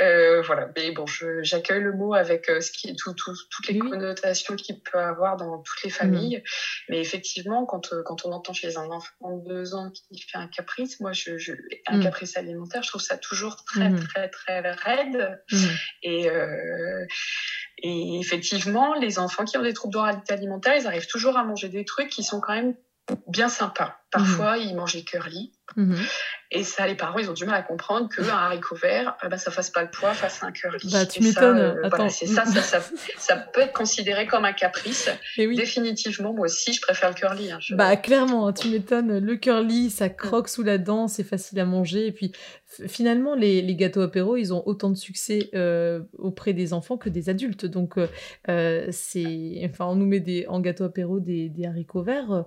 Euh, 0.00 0.42
voilà. 0.42 0.68
Mais 0.76 0.92
bon, 0.92 1.04
j'accueille 1.42 1.79
le 1.80 1.92
mot 1.92 2.14
avec 2.14 2.48
euh, 2.48 2.60
ce 2.60 2.70
qui, 2.70 2.94
tout, 2.96 3.14
toutes 3.14 3.68
les 3.68 3.78
connotations 3.78 4.56
qu'il 4.56 4.80
peut 4.80 4.98
avoir 4.98 5.36
dans 5.36 5.58
toutes 5.58 5.82
les 5.84 5.90
familles. 5.90 6.38
Mm. 6.38 6.42
Mais 6.90 7.00
effectivement, 7.00 7.66
quand, 7.66 7.92
euh, 7.92 8.02
quand 8.04 8.24
on 8.24 8.32
entend 8.32 8.52
chez 8.52 8.76
un 8.76 8.90
enfant 8.90 9.38
de 9.38 9.48
deux 9.48 9.74
ans 9.74 9.90
qui 9.90 10.20
fait 10.20 10.38
un 10.38 10.48
caprice, 10.48 11.00
moi, 11.00 11.12
je, 11.12 11.38
je 11.38 11.52
un 11.86 11.98
mm. 11.98 12.02
caprice 12.02 12.36
alimentaire, 12.36 12.82
je 12.82 12.88
trouve 12.88 13.02
ça 13.02 13.16
toujours 13.16 13.64
très, 13.64 13.88
mm. 13.88 14.04
très, 14.08 14.28
très 14.28 14.60
raide. 14.72 15.42
Et, 16.02 16.30
euh, 16.30 17.04
et 17.78 18.18
effectivement, 18.20 18.94
les 18.94 19.18
enfants 19.18 19.44
qui 19.44 19.56
ont 19.56 19.62
des 19.62 19.74
troubles 19.74 19.94
d'oralité 19.94 20.34
alimentaire, 20.34 20.76
ils 20.76 20.86
arrivent 20.86 21.08
toujours 21.08 21.36
à 21.36 21.44
manger 21.44 21.68
des 21.68 21.84
trucs 21.84 22.10
qui 22.10 22.22
sont 22.22 22.40
quand 22.40 22.54
même 22.54 22.74
bien 23.26 23.48
sympas. 23.48 23.99
Parfois, 24.10 24.58
ils 24.58 24.74
mangent 24.74 24.94
des 24.94 25.04
curly. 25.04 25.52
Et 26.52 26.64
ça, 26.64 26.86
les 26.88 26.96
parents, 26.96 27.18
ils 27.18 27.30
ont 27.30 27.34
du 27.34 27.44
mal 27.44 27.54
à 27.54 27.62
comprendre 27.62 28.08
qu'un 28.08 28.24
haricot 28.28 28.74
vert, 28.74 29.16
euh, 29.22 29.28
bah, 29.28 29.38
ça 29.38 29.52
fasse 29.52 29.70
pas 29.70 29.82
le 29.82 29.90
poids 29.90 30.12
face 30.14 30.42
à 30.42 30.46
un 30.46 30.52
curly. 30.52 30.90
Bah, 30.90 31.06
tu 31.06 31.22
m'étonnes. 31.22 31.58
Euh, 31.58 32.08
c'est 32.08 32.26
ça 32.26 32.44
ça, 32.44 32.80
ça, 33.16 33.36
peut 33.36 33.60
être 33.60 33.72
considéré 33.72 34.26
comme 34.26 34.44
un 34.44 34.52
caprice. 34.52 35.08
Et 35.36 35.46
oui. 35.46 35.54
Définitivement, 35.54 36.32
moi 36.32 36.46
aussi, 36.46 36.72
je 36.72 36.80
préfère 36.80 37.10
le 37.10 37.14
curly. 37.14 37.52
Hein, 37.52 37.60
bah, 37.70 37.96
clairement, 37.96 38.52
tu 38.52 38.68
m'étonnes. 38.68 39.18
Le 39.18 39.36
curly, 39.36 39.90
ça 39.90 40.08
croque 40.08 40.48
sous 40.48 40.64
la 40.64 40.78
dent, 40.78 41.06
c'est 41.06 41.22
facile 41.22 41.60
à 41.60 41.64
manger. 41.64 42.08
Et 42.08 42.12
puis, 42.12 42.32
finalement, 42.88 43.36
les, 43.36 43.62
les, 43.62 43.76
gâteaux 43.76 44.00
apéro, 44.00 44.36
ils 44.36 44.52
ont 44.52 44.66
autant 44.66 44.90
de 44.90 44.96
succès 44.96 45.50
euh, 45.54 46.00
auprès 46.18 46.52
des 46.52 46.72
enfants 46.72 46.96
que 46.96 47.08
des 47.08 47.28
adultes. 47.28 47.66
Donc, 47.66 47.94
c'est, 48.48 49.70
enfin, 49.70 49.86
on 49.86 49.94
nous 49.94 50.06
met 50.06 50.20
des, 50.20 50.46
en 50.48 50.58
gâteau 50.58 50.82
apéro 50.82 51.20
des, 51.20 51.48
des 51.48 51.64
haricots 51.64 52.02
verts. 52.02 52.44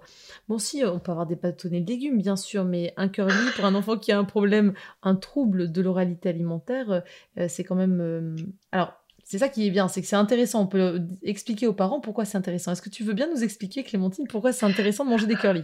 Bon, 0.49 0.57
si, 0.57 0.83
on 0.83 0.99
peut 0.99 1.11
avoir 1.11 1.25
des 1.25 1.37
bâtonnets 1.53 1.81
de 1.81 1.89
légumes, 1.89 2.17
bien 2.17 2.35
sûr, 2.35 2.65
mais 2.65 2.93
un 2.97 3.07
curly 3.07 3.33
pour 3.55 3.65
un 3.65 3.75
enfant 3.75 3.97
qui 3.97 4.11
a 4.11 4.17
un 4.17 4.23
problème, 4.23 4.73
un 5.03 5.15
trouble 5.15 5.71
de 5.71 5.81
l'oralité 5.81 6.29
alimentaire, 6.29 7.03
euh, 7.37 7.47
c'est 7.47 7.63
quand 7.63 7.75
même... 7.75 7.99
Euh, 8.01 8.35
alors, 8.71 8.93
c'est 9.23 9.37
ça 9.37 9.49
qui 9.49 9.67
est 9.67 9.71
bien, 9.71 9.87
c'est 9.87 10.01
que 10.01 10.07
c'est 10.07 10.15
intéressant. 10.15 10.63
On 10.63 10.67
peut 10.67 11.01
expliquer 11.23 11.67
aux 11.67 11.73
parents 11.73 12.01
pourquoi 12.01 12.25
c'est 12.25 12.37
intéressant. 12.37 12.71
Est-ce 12.71 12.81
que 12.81 12.89
tu 12.89 13.03
veux 13.03 13.13
bien 13.13 13.29
nous 13.29 13.43
expliquer, 13.43 13.83
Clémentine, 13.83 14.27
pourquoi 14.27 14.51
c'est 14.51 14.65
intéressant 14.65 15.05
de 15.05 15.09
manger 15.09 15.27
des 15.27 15.35
curly? 15.35 15.63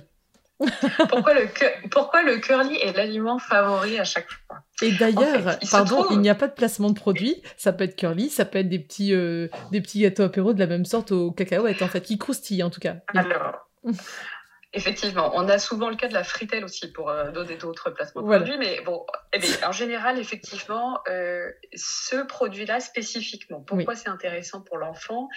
Pourquoi, 1.10 1.34
le 1.34 1.48
pourquoi 1.90 2.22
le 2.22 2.38
curly 2.38 2.76
est 2.76 2.92
l'aliment 2.92 3.40
favori 3.40 3.98
à 3.98 4.04
chaque 4.04 4.28
fois? 4.30 4.58
Et 4.82 4.92
d'ailleurs, 4.92 5.58
pardon, 5.72 6.06
il 6.12 6.20
n'y 6.20 6.30
a 6.30 6.36
pas 6.36 6.48
de 6.48 6.54
placement 6.54 6.90
de 6.90 6.96
produit. 6.96 7.42
Ça 7.56 7.72
peut 7.72 7.86
être 7.86 7.96
curly, 7.96 8.30
ça 8.30 8.44
peut 8.44 8.60
être 8.60 8.68
des 8.68 8.80
petits, 8.80 9.14
euh, 9.14 9.48
des 9.72 9.80
petits 9.80 10.02
gâteaux 10.02 10.24
apéro 10.24 10.54
de 10.54 10.60
la 10.60 10.68
même 10.68 10.84
sorte 10.84 11.14
au 11.14 11.32
cacahuètes, 11.32 11.82
en 11.82 11.88
fait, 11.88 12.02
qui 12.02 12.18
croustillent 12.18 12.64
en 12.64 12.70
tout 12.70 12.82
cas. 12.82 12.98
Alors, 13.16 13.70
Effectivement, 14.72 15.32
on 15.34 15.50
a 15.50 15.58
souvent 15.58 15.90
le 15.90 15.96
cas 15.96 16.08
de 16.08 16.14
la 16.14 16.24
fritelle 16.24 16.64
aussi 16.64 16.92
pour 16.92 17.10
euh, 17.10 17.32
donner 17.32 17.56
d'autres 17.56 17.90
placements 17.90 18.22
de 18.22 18.28
produits, 18.28 18.58
mais 18.60 18.82
bon, 18.82 19.04
eh 19.34 19.66
en 19.66 19.72
général, 19.72 20.20
effectivement, 20.20 21.02
euh, 21.08 21.52
ce 21.74 22.18
produit-là 22.24 22.80
spécifiquement, 22.80 23.62
pourquoi 23.62 23.96
c'est 23.96 24.10
intéressant 24.10 24.62
pour 24.62 24.78
l'enfant? 24.78 25.28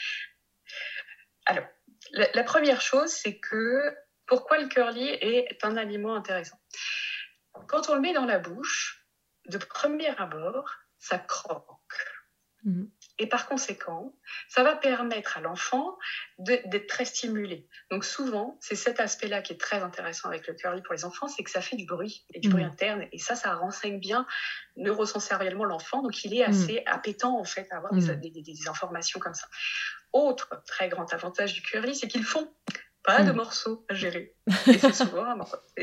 Alors, 1.47 1.65
la, 2.13 2.45
première 2.45 2.83
chose, 2.83 3.09
c'est 3.09 3.39
que 3.39 3.97
pourquoi 4.27 4.59
le 4.59 4.69
curly 4.69 5.09
est 5.09 5.65
un 5.65 5.79
aliment 5.79 6.15
intéressant? 6.15 6.59
Quand 7.69 7.89
on 7.89 7.95
le 7.95 8.01
met 8.01 8.13
dans 8.13 8.27
la 8.27 8.39
bouche, 8.39 9.07
de 9.49 9.57
premier 9.57 10.09
abord, 10.19 10.71
ça 10.99 11.19
croque. 11.19 11.67
Mhm. 12.65 12.91
Et 13.19 13.29
par 13.29 13.47
conséquent, 13.47 14.15
ça 14.49 14.63
va 14.63 14.75
permettre 14.75 15.37
à 15.37 15.41
l'enfant 15.41 15.99
d'être 16.39 16.87
très 16.87 17.05
stimulé. 17.05 17.69
Donc 17.91 18.05
souvent, 18.05 18.59
c'est 18.61 18.75
cet 18.75 19.01
aspect-là 19.01 19.43
qui 19.43 19.53
est 19.53 19.61
très 19.61 19.83
intéressant 19.83 20.29
avec 20.29 20.47
le 20.47 20.55
curly 20.55 20.83
pour 20.83 20.95
les 20.95 21.05
enfants, 21.05 21.29
c'est 21.29 21.43
que 21.43 21.51
ça 21.51 21.61
fait 21.61 21.77
du 21.77 21.85
bruit, 21.85 22.25
et 22.33 22.41
du 22.41 22.49
bruit 22.49 22.65
mmh. 22.65 22.69
interne. 22.69 23.07
Et 23.13 23.19
ça, 23.19 23.37
ça 23.37 23.55
renseigne 23.55 24.01
bien 24.01 24.27
neurosensoriellement 24.77 25.65
l'enfant. 25.65 26.03
Donc 26.03 26.25
il 26.25 26.35
est 26.35 26.47
mmh. 26.47 26.51
assez 26.51 26.83
appétant 26.87 27.39
en 27.39 27.45
fait 27.45 27.69
à 27.71 27.77
avoir 27.77 27.93
des, 27.93 28.01
mmh. 28.01 28.43
des, 28.43 28.69
informations 28.69 29.21
comme 29.21 29.35
ça. 29.35 29.47
Autre 30.13 30.63
très 30.67 30.89
grand 30.89 31.13
avantage 31.13 31.53
du 31.53 31.63
curly, 31.63 31.95
c'est 31.95 32.09
qu'ils 32.09 32.25
font 32.25 32.53
pas 33.05 33.23
de 33.23 33.33
hmm. 33.33 33.37
morceaux 33.37 33.85
à 33.89 33.95
gérer. 33.95 34.35
Et 34.67 34.79
c'est 34.79 34.93
souvent, 34.93 35.25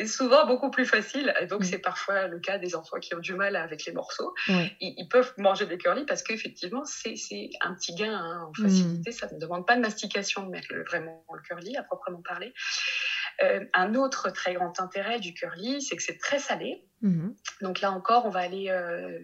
souvent, 0.05 0.45
beaucoup 0.47 0.71
plus 0.71 0.85
facile. 0.85 1.33
Et 1.41 1.47
donc, 1.47 1.61
hmm. 1.61 1.65
c'est 1.65 1.79
parfois 1.79 2.27
le 2.27 2.39
cas 2.39 2.57
des 2.57 2.75
enfants 2.75 2.99
qui 2.99 3.13
ont 3.13 3.19
du 3.19 3.33
mal 3.33 3.55
avec 3.55 3.85
les 3.85 3.91
morceaux. 3.91 4.33
Ils, 4.79 5.07
peuvent 5.09 5.33
manger 5.37 5.65
des 5.65 5.77
curly 5.77 6.05
parce 6.05 6.23
qu'effectivement, 6.23 6.83
c'est 6.85 7.15
un 7.61 7.73
petit 7.73 7.93
gain 7.95 8.13
hein, 8.13 8.47
en 8.49 8.53
facilité. 8.53 9.09
Hmm. 9.09 9.13
Ça 9.13 9.27
ne 9.31 9.39
demande 9.39 9.67
pas 9.67 9.75
de 9.75 9.81
mastication 9.81 10.43
de 10.43 10.49
mettre 10.49 10.73
vraiment 10.87 11.25
le 11.33 11.41
curly, 11.41 11.75
à 11.77 11.83
proprement 11.83 12.21
parler. 12.21 12.53
Euh, 13.43 13.65
un 13.73 13.95
autre 13.95 14.31
très 14.31 14.53
grand 14.53 14.79
intérêt 14.79 15.19
du 15.19 15.33
curly, 15.33 15.81
c'est 15.81 15.95
que 15.95 16.03
c'est 16.03 16.17
très 16.17 16.39
salé. 16.39 16.85
Donc 17.61 17.79
là 17.79 17.91
encore, 17.91 18.25
on 18.25 18.29
va 18.29 18.41
aller 18.41 18.69
euh, 18.69 19.19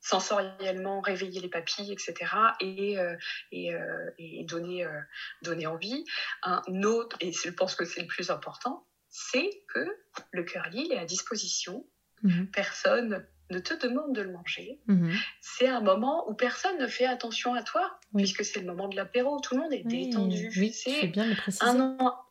sensoriellement 0.00 1.00
réveiller 1.00 1.40
les 1.40 1.48
papilles, 1.48 1.92
etc. 1.92 2.14
et, 2.60 2.98
euh, 2.98 3.16
et, 3.52 3.74
euh, 3.74 4.10
et 4.18 4.44
donner, 4.44 4.84
euh, 4.84 5.00
donner 5.42 5.66
envie. 5.66 6.04
Un 6.42 6.62
autre, 6.82 7.16
et 7.20 7.32
je 7.32 7.50
pense 7.50 7.74
que 7.74 7.84
c'est 7.84 8.00
le 8.00 8.06
plus 8.06 8.30
important, 8.30 8.86
c'est 9.08 9.50
que 9.68 9.86
le 10.32 10.44
curly 10.44 10.90
est 10.92 10.98
à 10.98 11.04
disposition. 11.04 11.86
Mhm. 12.22 12.50
Personne 12.50 13.26
ne 13.50 13.58
te 13.58 13.74
demande 13.74 14.14
de 14.14 14.22
le 14.22 14.32
manger. 14.32 14.80
Mhm. 14.86 15.12
C'est 15.40 15.68
un 15.68 15.80
moment 15.80 16.28
où 16.30 16.34
personne 16.34 16.78
ne 16.78 16.86
fait 16.86 17.06
attention 17.06 17.54
à 17.54 17.62
toi, 17.62 17.98
puisque 18.16 18.44
c'est 18.44 18.60
le 18.60 18.66
moment 18.66 18.88
de 18.88 18.96
l'apéro, 18.96 19.40
tout 19.40 19.56
le 19.56 19.62
monde 19.62 19.72
est 19.72 19.82
détendu. 19.86 20.50
Oui, 20.56 20.72
c'est 20.72 21.08
bien 21.08 21.26
le 21.26 21.34
préciser. 21.34 21.64
Un 21.64 22.22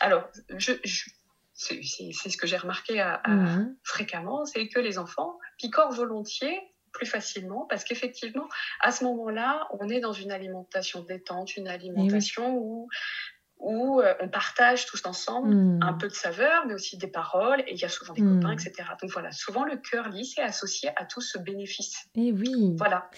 Alors, 0.00 0.28
je 0.56 0.72
c'est 1.54 1.82
ce 1.82 2.36
que 2.36 2.46
j'ai 2.46 2.56
remarqué 2.56 3.00
à, 3.00 3.22
mhm. 3.28 3.76
fréquemment, 3.82 4.44
c'est 4.44 4.68
que 4.68 4.80
les 4.80 4.98
enfants 4.98 5.38
picorent 5.58 5.92
volontiers 5.92 6.58
plus 6.92 7.06
facilement 7.06 7.66
parce 7.70 7.84
qu'effectivement, 7.84 8.48
à 8.80 8.92
ce 8.92 9.04
moment-là, 9.04 9.66
on 9.78 9.88
est 9.88 10.00
dans 10.00 10.12
une 10.12 10.30
alimentation 10.32 11.02
détente, 11.02 11.56
une 11.56 11.68
alimentation 11.68 12.56
où 12.56 12.88
où 13.64 14.00
euh, 14.00 14.12
on 14.18 14.28
partage 14.28 14.86
tous 14.86 15.06
ensemble 15.06 15.54
Hmm. 15.54 15.78
un 15.84 15.92
peu 15.92 16.08
de 16.08 16.12
saveur, 16.12 16.66
mais 16.66 16.74
aussi 16.74 16.96
des 16.96 17.06
paroles, 17.06 17.60
et 17.60 17.74
il 17.74 17.78
y 17.78 17.84
a 17.84 17.88
souvent 17.88 18.12
des 18.12 18.20
Hmm. 18.20 18.40
copains, 18.40 18.52
etc. 18.54 18.88
Donc 19.00 19.12
voilà, 19.12 19.30
souvent 19.30 19.64
le 19.64 19.76
curly, 19.76 20.24
c'est 20.24 20.42
associé 20.42 20.90
à 20.96 21.04
tout 21.04 21.20
ce 21.20 21.38
bénéfice. 21.38 22.08
Eh 22.16 22.32
oui. 22.32 22.74
Voilà. 22.76 23.08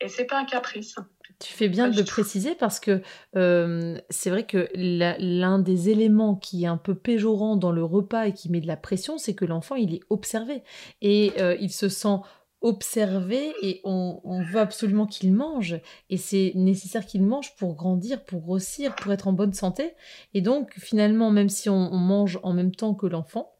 Et 0.00 0.08
c'est 0.08 0.24
pas 0.24 0.38
un 0.38 0.44
caprice. 0.44 0.96
Tu 1.40 1.52
fais 1.52 1.68
bien 1.68 1.90
Pas 1.90 1.96
de 1.96 2.02
préciser 2.02 2.54
parce 2.54 2.80
que 2.80 3.02
euh, 3.36 3.98
c'est 4.10 4.30
vrai 4.30 4.44
que 4.44 4.68
l'un 4.74 5.58
des 5.58 5.88
éléments 5.88 6.36
qui 6.36 6.64
est 6.64 6.68
un 6.68 6.76
peu 6.76 6.94
péjorant 6.94 7.56
dans 7.56 7.72
le 7.72 7.84
repas 7.84 8.26
et 8.26 8.34
qui 8.34 8.50
met 8.50 8.60
de 8.60 8.66
la 8.66 8.76
pression, 8.76 9.16
c'est 9.16 9.34
que 9.34 9.46
l'enfant 9.46 9.74
il 9.74 9.94
est 9.94 10.02
observé 10.10 10.62
et 11.00 11.32
euh, 11.38 11.56
il 11.60 11.70
se 11.70 11.88
sent 11.88 12.18
observé 12.62 13.54
et 13.62 13.80
on, 13.84 14.20
on 14.22 14.42
veut 14.42 14.60
absolument 14.60 15.06
qu'il 15.06 15.32
mange 15.32 15.80
et 16.10 16.18
c'est 16.18 16.52
nécessaire 16.54 17.06
qu'il 17.06 17.22
mange 17.22 17.56
pour 17.56 17.74
grandir, 17.74 18.22
pour 18.24 18.42
grossir, 18.42 18.94
pour 18.96 19.10
être 19.12 19.28
en 19.28 19.32
bonne 19.32 19.54
santé 19.54 19.94
et 20.34 20.42
donc 20.42 20.74
finalement 20.76 21.30
même 21.30 21.48
si 21.48 21.70
on, 21.70 21.90
on 21.92 21.98
mange 21.98 22.38
en 22.42 22.52
même 22.52 22.74
temps 22.74 22.92
que 22.92 23.06
l'enfant, 23.06 23.54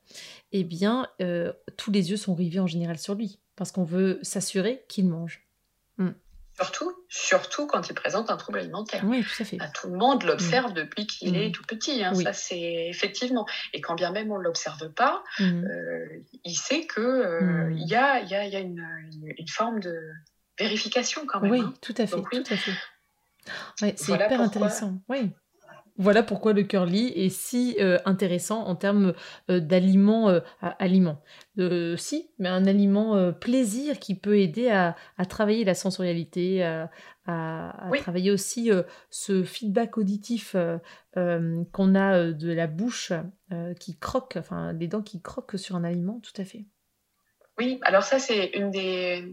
eh 0.53 0.65
bien 0.65 1.07
euh, 1.23 1.53
tous 1.79 1.91
les 1.91 2.11
yeux 2.11 2.19
sont 2.19 2.35
rivés 2.35 2.61
en 2.61 2.67
général 2.67 2.99
sur 2.99 3.15
lui 3.15 3.39
parce 3.57 3.73
qu'on 3.73 3.85
veut 3.85 4.19
s'assurer 4.23 4.85
qu'il 4.89 5.09
mange. 5.09 5.50
Surtout, 6.61 6.93
surtout 7.09 7.67
quand 7.67 7.89
il 7.89 7.95
présente 7.95 8.31
un 8.31 8.37
trouble 8.37 8.59
alimentaire. 8.59 9.03
Oui, 9.05 9.25
tout 9.25 9.43
à 9.43 9.47
fait. 9.47 9.59
Tout 9.75 9.89
le 9.89 9.97
monde 9.97 10.25
l'observe 10.25 10.75
depuis 10.75 11.07
qu'il 11.07 11.33
Mm. 11.33 11.37
est 11.37 11.55
tout 11.55 11.63
petit. 11.65 12.05
hein, 12.05 12.13
Oui. 12.15 12.23
Ça, 12.25 12.33
c'est 12.35 12.89
effectivement. 12.89 13.47
Et 13.73 13.81
quand 13.81 13.95
bien 13.95 14.11
même 14.13 14.31
on 14.31 14.37
ne 14.39 14.43
l'observe 14.43 14.91
pas, 14.91 15.25
Mhm. 15.39 15.65
euh, 15.65 16.07
il 16.45 16.55
sait 16.57 16.85
que 16.87 17.01
euh, 17.01 17.71
Mm. 17.71 17.79
y 17.79 17.95
a, 17.95 18.21
il 18.21 18.29
y 18.29 18.35
a, 18.35 18.45
il 18.45 18.53
y 18.53 18.57
a 18.57 18.61
une, 18.61 18.79
une- 19.13 19.35
une 19.39 19.49
forme 19.49 19.81
de 19.81 19.99
vérification 20.59 21.23
quand 21.27 21.41
même. 21.41 21.51
Oui, 21.51 21.61
hein. 21.61 21.73
tout 21.81 21.95
à 21.97 22.07
fait, 22.07 22.15
Donc 22.17 22.29
oui. 22.33 22.43
tout 22.43 22.53
à 22.53 22.57
fait. 22.57 22.73
Ouais, 23.81 23.95
c'est 23.97 24.07
Voilà 24.09 24.27
hyper 24.27 24.39
pourquoi- 24.39 24.47
intéressant. 24.67 24.99
Oui. 25.09 25.31
Voilà 26.01 26.23
pourquoi 26.23 26.53
le 26.55 26.63
curly 26.63 27.09
est 27.15 27.29
si 27.29 27.77
euh, 27.79 27.99
intéressant 28.07 28.65
en 28.65 28.75
termes 28.75 29.13
euh, 29.51 29.61
d'aliments. 29.61 30.29
euh, 30.31 30.41
à- 30.61 30.71
aliments. 30.83 31.21
Euh, 31.59 31.97
si, 31.97 32.31
mais 32.39 32.49
un 32.49 32.67
aliment 32.67 33.33
plaisir 33.33 33.99
qui 33.99 34.15
peut 34.15 34.39
aider 34.39 34.69
à, 34.71 34.97
à 35.19 35.27
travailler 35.27 35.65
la 35.65 35.75
sensorialité, 35.75 36.63
à, 36.65 36.91
à- 37.27 37.87
à 37.87 37.91
Oui. 37.91 37.99
travailler 38.01 38.31
aussi 38.31 38.71
ce 39.11 39.43
feedback 39.43 39.99
auditif 39.99 40.57
qu'on 41.15 41.95
a 41.95 42.33
de 42.33 42.53
la 42.53 42.67
bouche 42.67 43.13
qui 43.79 43.99
croque, 43.99 44.37
enfin 44.39 44.73
les 44.73 44.89
dents 44.89 45.03
qui 45.03 45.21
croquent 45.21 45.59
sur 45.59 45.77
un 45.77 45.85
aliment, 45.85 46.21
tout 46.21 46.41
à 46.41 46.45
fait. 46.45 46.65
Oui, 47.59 47.79
alors 47.83 48.03
ça, 48.05 48.19
c'est 48.19 48.47
une 48.55 48.71
des. 48.71 49.25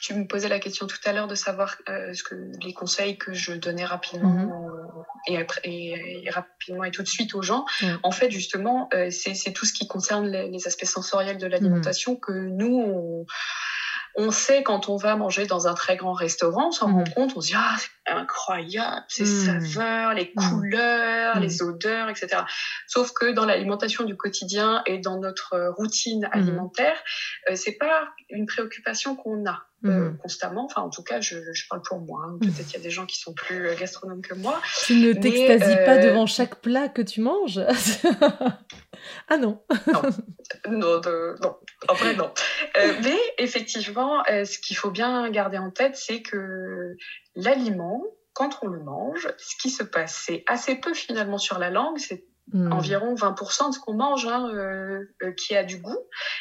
Tu 0.00 0.14
me 0.14 0.26
posais 0.26 0.48
la 0.48 0.58
question 0.60 0.86
tout 0.86 0.98
à 1.04 1.12
l'heure 1.12 1.26
de 1.26 1.34
savoir 1.34 1.76
euh, 1.88 2.12
ce 2.12 2.22
que 2.22 2.34
les 2.62 2.72
conseils 2.74 3.16
que 3.18 3.32
je 3.32 3.52
donnais 3.54 3.84
rapidement 3.84 4.30
Mhm. 4.30 4.50
euh, 4.52 5.02
et, 5.26 5.36
après- 5.38 5.62
et- 5.64 6.24
et 6.26 6.30
rapidement 6.30 6.84
et 6.84 6.90
tout 6.90 7.02
de 7.02 7.08
suite 7.08 7.34
aux 7.34 7.42
gens. 7.42 7.64
En 8.02 8.10
fait, 8.12 8.30
justement, 8.30 8.88
euh, 8.94 9.08
c'est 9.10 9.52
tout 9.52 9.64
ce 9.64 9.72
qui 9.72 9.88
concerne 9.88 10.28
les, 10.28 10.48
les 10.48 10.66
aspects 10.66 10.84
sensoriels 10.84 11.38
de 11.38 11.46
l'alimentation 11.46 12.12
Mhm. 12.12 12.20
que 12.20 12.32
nous, 12.32 12.76
on, 12.78 13.26
on 14.16 14.30
sait 14.30 14.62
quand 14.62 14.88
on 14.88 14.96
va 14.96 15.16
manger 15.16 15.46
dans 15.46 15.66
un 15.66 15.74
très 15.74 15.96
grand 15.96 16.12
restaurant, 16.12 16.68
on 16.68 16.72
s'en 16.72 16.88
Mhm. 16.88 16.94
rend 16.94 17.04
compte, 17.14 17.32
on 17.36 17.40
se 17.40 17.48
dit 17.48 17.54
ah 17.56 17.76
c'est 17.78 18.12
incroyable, 18.12 19.04
ces 19.08 19.24
Mhm. 19.24 19.60
saveurs, 19.66 20.14
les 20.14 20.32
Mhm. 20.36 20.50
couleurs, 20.50 21.40
les 21.40 21.62
odeurs, 21.62 22.08
etc. 22.08 22.42
Sauf 22.86 23.12
que 23.12 23.32
dans 23.32 23.44
l'alimentation 23.44 24.04
du 24.04 24.16
quotidien 24.16 24.82
et 24.86 24.98
dans 24.98 25.18
notre 25.18 25.54
euh, 25.54 25.70
routine 25.72 26.28
alimentaire, 26.32 26.96
euh, 27.50 27.56
c'est 27.56 27.76
pas 27.78 28.08
une 28.30 28.46
préoccupation 28.46 29.16
qu'on 29.16 29.46
a. 29.46 29.62
euh, 29.86 30.12
constamment, 30.22 30.64
enfin 30.64 30.80
en 30.80 30.88
tout 30.88 31.02
cas 31.02 31.20
je, 31.20 31.36
je 31.52 31.64
parle 31.68 31.82
pour 31.82 32.00
moi, 32.00 32.22
hein. 32.26 32.38
peut-être 32.40 32.68
qu'il 32.68 32.78
y 32.78 32.80
a 32.80 32.82
des 32.82 32.88
gens 32.90 33.04
qui 33.04 33.18
sont 33.20 33.34
plus 33.34 33.68
euh, 33.68 33.74
gastronomes 33.78 34.22
que 34.22 34.32
moi, 34.32 34.58
Tu 34.86 34.94
ne 34.94 35.12
t'extasies 35.12 35.76
pas 35.84 35.98
devant 35.98 36.24
chaque 36.24 36.62
plat 36.62 36.88
que 36.88 37.02
tu 37.02 37.20
manges? 37.20 37.60
Ah 39.28 39.36
non 39.36 39.62
Non, 40.68 41.00
de- 41.00 41.36
non, 41.42 41.56
en 41.88 41.94
vrai, 41.94 42.14
non. 42.14 42.32
Euh, 42.76 42.94
mais 43.02 43.18
effectivement, 43.38 44.22
euh, 44.30 44.44
ce 44.44 44.58
qu'il 44.58 44.76
faut 44.76 44.90
bien 44.90 45.30
garder 45.30 45.58
en 45.58 45.70
tête, 45.70 45.96
c'est 45.96 46.22
que 46.22 46.94
l'aliment, 47.34 48.02
quand 48.32 48.58
on 48.62 48.66
le 48.68 48.80
mange, 48.80 49.28
ce 49.38 49.56
qui 49.60 49.70
se 49.70 49.82
passe, 49.82 50.22
c'est 50.26 50.44
assez 50.46 50.76
peu 50.76 50.94
finalement 50.94 51.38
sur 51.38 51.58
la 51.58 51.70
langue, 51.70 51.98
c'est 51.98 52.24
Hmm. 52.52 52.70
environ 52.74 53.14
20% 53.14 53.70
de 53.70 53.74
ce 53.74 53.80
qu'on 53.80 53.94
mange 53.94 54.26
hein, 54.26 54.50
euh, 54.52 55.00
euh, 55.22 55.32
qui 55.32 55.56
a 55.56 55.64
du 55.64 55.78
goût, 55.78 55.96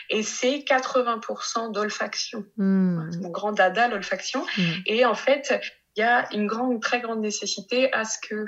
et 0.10 0.22
c'est 0.22 0.66
80% 0.68 1.72
d'olfaction. 1.72 2.44
C'est 2.58 3.22
mon 3.22 3.30
grand 3.30 3.54
dada, 3.54 3.88
l'olfaction. 3.88 4.46
Hmm. 4.58 4.62
Et 4.86 5.06
en 5.06 5.14
fait, 5.16 5.54
il 5.96 6.00
y 6.00 6.04
a 6.04 6.28
une 6.34 6.48
grande, 6.48 6.82
très 6.82 7.02
grande 7.02 7.20
nécessité 7.22 7.94
à 7.94 8.04
ce 8.04 8.18
que 8.28 8.46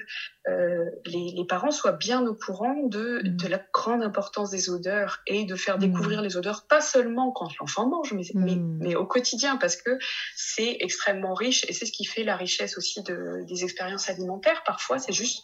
euh, 0.48 0.86
les, 1.06 1.32
les 1.36 1.46
parents 1.48 1.70
soient 1.72 1.92
bien 1.92 2.26
au 2.26 2.34
courant 2.34 2.76
de, 2.88 3.22
Mm. 3.24 3.36
de 3.38 3.48
la 3.48 3.62
grande 3.74 4.02
importance 4.04 4.50
des 4.50 4.70
odeurs 4.70 5.22
et 5.28 5.46
de 5.46 5.56
faire 5.56 5.78
Mm. 5.78 5.82
découvrir 5.82 6.22
les 6.22 6.38
odeurs, 6.38 6.66
pas 6.68 6.82
seulement 6.82 7.32
quand 7.32 7.50
l'enfant 7.60 7.88
mange, 7.88 8.14
mais, 8.14 8.24
mais, 8.34 8.56
Mm. 8.56 8.78
mais 8.82 8.96
au 8.96 9.06
quotidien, 9.06 9.58
parce 9.58 9.76
que 9.76 9.98
c'est 10.36 10.78
extrêmement 10.80 11.34
riche 11.36 11.66
et 11.70 11.74
c'est 11.74 11.86
ce 11.86 11.92
qui 11.92 12.06
fait 12.06 12.24
la 12.24 12.36
richesse 12.36 12.78
aussi 12.78 13.04
de, 13.04 13.44
des 13.48 13.64
expériences 13.64 14.10
alimentaires. 14.10 14.64
Parfois, 14.66 14.98
c'est 15.00 15.14
juste 15.14 15.44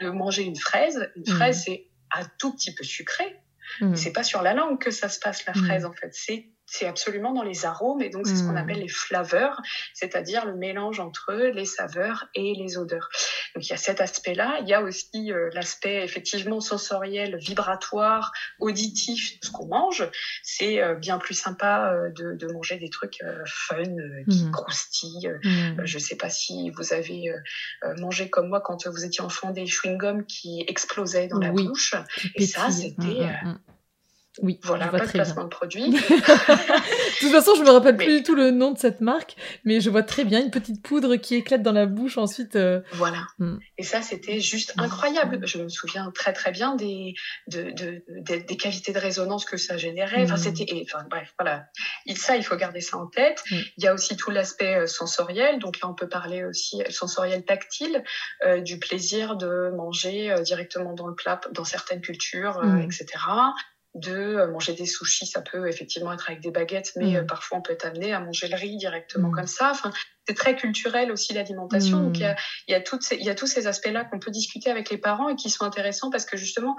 de 0.00 0.10
manger 0.10 0.42
une 0.42 0.56
fraise. 0.56 1.10
Une 1.16 1.26
fraise, 1.26 1.62
c'est 1.64 1.88
un 2.14 2.24
tout 2.38 2.52
petit 2.54 2.74
peu 2.74 2.84
sucré. 2.84 3.40
C'est 3.94 4.12
pas 4.12 4.22
sur 4.24 4.40
la 4.42 4.54
langue 4.54 4.78
que 4.80 4.90
ça 4.90 5.08
se 5.10 5.18
passe, 5.20 5.44
la 5.46 5.52
fraise, 5.52 5.84
en 5.84 5.92
fait. 5.92 6.08
C'est 6.12 6.48
c'est 6.70 6.86
absolument 6.86 7.32
dans 7.32 7.42
les 7.42 7.64
arômes 7.64 8.02
et 8.02 8.10
donc 8.10 8.26
c'est 8.26 8.36
ce 8.36 8.42
qu'on 8.42 8.52
Mm. 8.52 8.56
appelle 8.58 8.80
les 8.80 8.88
flaveurs, 8.88 9.60
c'est-à-dire 9.94 10.44
le 10.44 10.54
mélange 10.54 11.00
entre 11.00 11.32
les 11.32 11.64
saveurs 11.64 12.26
et 12.34 12.54
les 12.54 12.76
odeurs. 12.76 13.08
Donc 13.54 13.66
il 13.66 13.70
y 13.70 13.72
a 13.72 13.78
cet 13.78 14.00
aspect-là. 14.00 14.58
Il 14.62 14.68
y 14.68 14.74
a 14.74 14.82
aussi 14.82 15.32
euh, 15.32 15.48
l'aspect 15.54 16.04
effectivement 16.04 16.60
sensoriel, 16.60 17.36
vibratoire, 17.38 18.32
auditif 18.60 19.40
de 19.40 19.46
ce 19.46 19.50
qu'on 19.50 19.66
mange. 19.66 20.08
C'est 20.42 20.82
euh, 20.82 20.94
bien 20.94 21.18
plus 21.18 21.34
sympa 21.34 21.90
euh, 21.92 22.10
de, 22.10 22.34
de 22.34 22.52
manger 22.52 22.76
des 22.78 22.90
trucs 22.90 23.18
fun, 23.46 23.82
qui 24.28 24.44
Mm. 24.44 24.50
croustillent. 24.52 25.32
Hmm. 25.42 25.80
Je 25.84 25.96
ne 25.98 26.02
sais 26.02 26.16
pas 26.16 26.28
si 26.30 26.70
vous 26.70 26.92
avez 26.92 27.32
mangé 27.98 28.28
comme 28.28 28.48
moi 28.48 28.60
quand 28.60 28.86
vous 28.86 29.04
étiez 29.04 29.22
enfant 29.22 29.50
des 29.50 29.64
chewing-gums 29.66 30.24
qui 30.26 30.64
explosaient 30.68 31.28
dans 31.28 31.38
la 31.38 31.50
bouche. 31.50 31.94
Et 32.34 32.46
ça, 32.46 32.70
c'était, 32.70 33.26
Hmm, 33.42 33.48
hmm, 33.48 33.52
hmm. 33.52 33.58
Oui, 34.42 34.58
Voilà, 34.62 34.86
je 34.86 34.90
vois 34.90 34.98
pas 35.00 35.04
de 35.04 35.08
très 35.10 35.18
bien. 35.18 35.24
placement 35.24 35.44
de 35.44 35.48
produit. 35.48 35.90
De 35.90 37.20
toute 37.20 37.32
façon, 37.32 37.52
je 37.56 37.62
me 37.62 37.70
rappelle 37.70 37.96
Mais- 37.96 38.04
plus 38.04 38.16
du 38.18 38.22
tout 38.22 38.34
le 38.34 38.50
nom 38.50 38.70
de 38.72 38.78
cette 38.78 39.00
marque, 39.00 39.34
mais 39.64 39.80
je 39.80 39.90
vois 39.90 40.02
très 40.02 40.24
bien 40.24 40.40
une 40.40 40.50
petite 40.50 40.82
poudre 40.82 41.16
qui 41.16 41.34
éclate 41.34 41.62
dans 41.62 41.72
la 41.72 41.86
bouche 41.86 42.16
ensuite. 42.18 42.54
euh, 42.56 42.80
Voilà. 42.92 43.26
Mm. 43.38 43.56
Et 43.78 43.82
ça, 43.82 44.02
c'était 44.02 44.40
juste 44.40 44.74
incroyable. 44.76 45.40
Je 45.46 45.58
me 45.58 45.68
souviens 45.68 46.10
très 46.12 46.32
très 46.32 46.52
bien 46.52 46.76
des, 46.76 47.14
de, 47.48 47.70
de- 47.72 48.04
des, 48.08 48.40
des 48.40 48.56
cavités 48.56 48.92
de 48.92 48.98
résonance 48.98 49.44
que 49.44 49.56
ça 49.56 49.76
générait. 49.76 50.22
Enfin, 50.22 50.36
c'était, 50.36 50.66
enfin, 50.84 51.04
bref, 51.10 51.34
voilà. 51.38 51.66
Et 52.06 52.14
ça, 52.14 52.36
il 52.36 52.44
faut 52.44 52.56
garder 52.56 52.80
ça 52.80 52.96
en 52.96 53.06
tête. 53.06 53.42
Il 53.50 53.84
y 53.84 53.86
a 53.88 53.94
aussi 53.94 54.16
tout 54.16 54.30
l'aspect 54.30 54.76
euh, 54.76 54.86
sensoriel. 54.86 55.58
Donc 55.58 55.80
là, 55.80 55.88
on 55.88 55.94
peut 55.94 56.08
parler 56.08 56.44
aussi 56.44 56.80
euh, 56.82 56.90
sensoriel 56.90 57.44
tactile, 57.44 58.02
euh, 58.46 58.60
du 58.60 58.78
plaisir 58.78 59.36
de 59.36 59.70
manger 59.76 60.30
euh, 60.30 60.42
directement 60.42 60.92
dans 60.94 61.06
le 61.06 61.14
plat, 61.14 61.40
dans 61.52 61.64
certaines 61.64 62.00
cultures, 62.00 62.60
etc. 62.84 63.06
De 63.94 64.12
euh, 64.14 64.46
manger 64.48 64.74
des 64.74 64.86
sushis, 64.86 65.26
ça 65.26 65.40
peut 65.40 65.66
effectivement 65.68 66.12
être 66.12 66.28
avec 66.28 66.42
des 66.42 66.50
baguettes, 66.50 66.92
mais 66.96 67.12
Mm. 67.12 67.16
euh, 67.16 67.24
parfois 67.24 67.58
on 67.58 67.62
peut 67.62 67.72
être 67.72 67.86
amené 67.86 68.12
à 68.12 68.20
manger 68.20 68.46
le 68.48 68.56
riz 68.56 68.76
directement 68.76 69.28
Mm. 69.30 69.34
comme 69.34 69.46
ça. 69.46 69.70
Enfin, 69.70 69.92
c'est 70.28 70.34
très 70.34 70.54
culturel 70.56 71.10
aussi 71.10 71.32
l'alimentation. 71.32 72.02
Donc 72.02 72.18
il 72.18 72.22
y 72.22 72.26
a 72.26 72.36
il 72.68 72.72
y 72.72 72.74
a, 72.74 72.80
toutes 72.82 73.02
ces- 73.02 73.16
il 73.16 73.24
y 73.24 73.30
a 73.30 73.34
tous 73.34 73.46
ces 73.46 73.66
aspects-là 73.66 74.04
qu'on 74.04 74.18
peut 74.18 74.30
discuter 74.30 74.70
avec 74.70 74.90
les 74.90 74.98
parents 74.98 75.30
et 75.30 75.36
qui 75.36 75.48
sont 75.48 75.64
intéressants 75.64 76.10
parce 76.10 76.26
que 76.26 76.36
justement, 76.36 76.76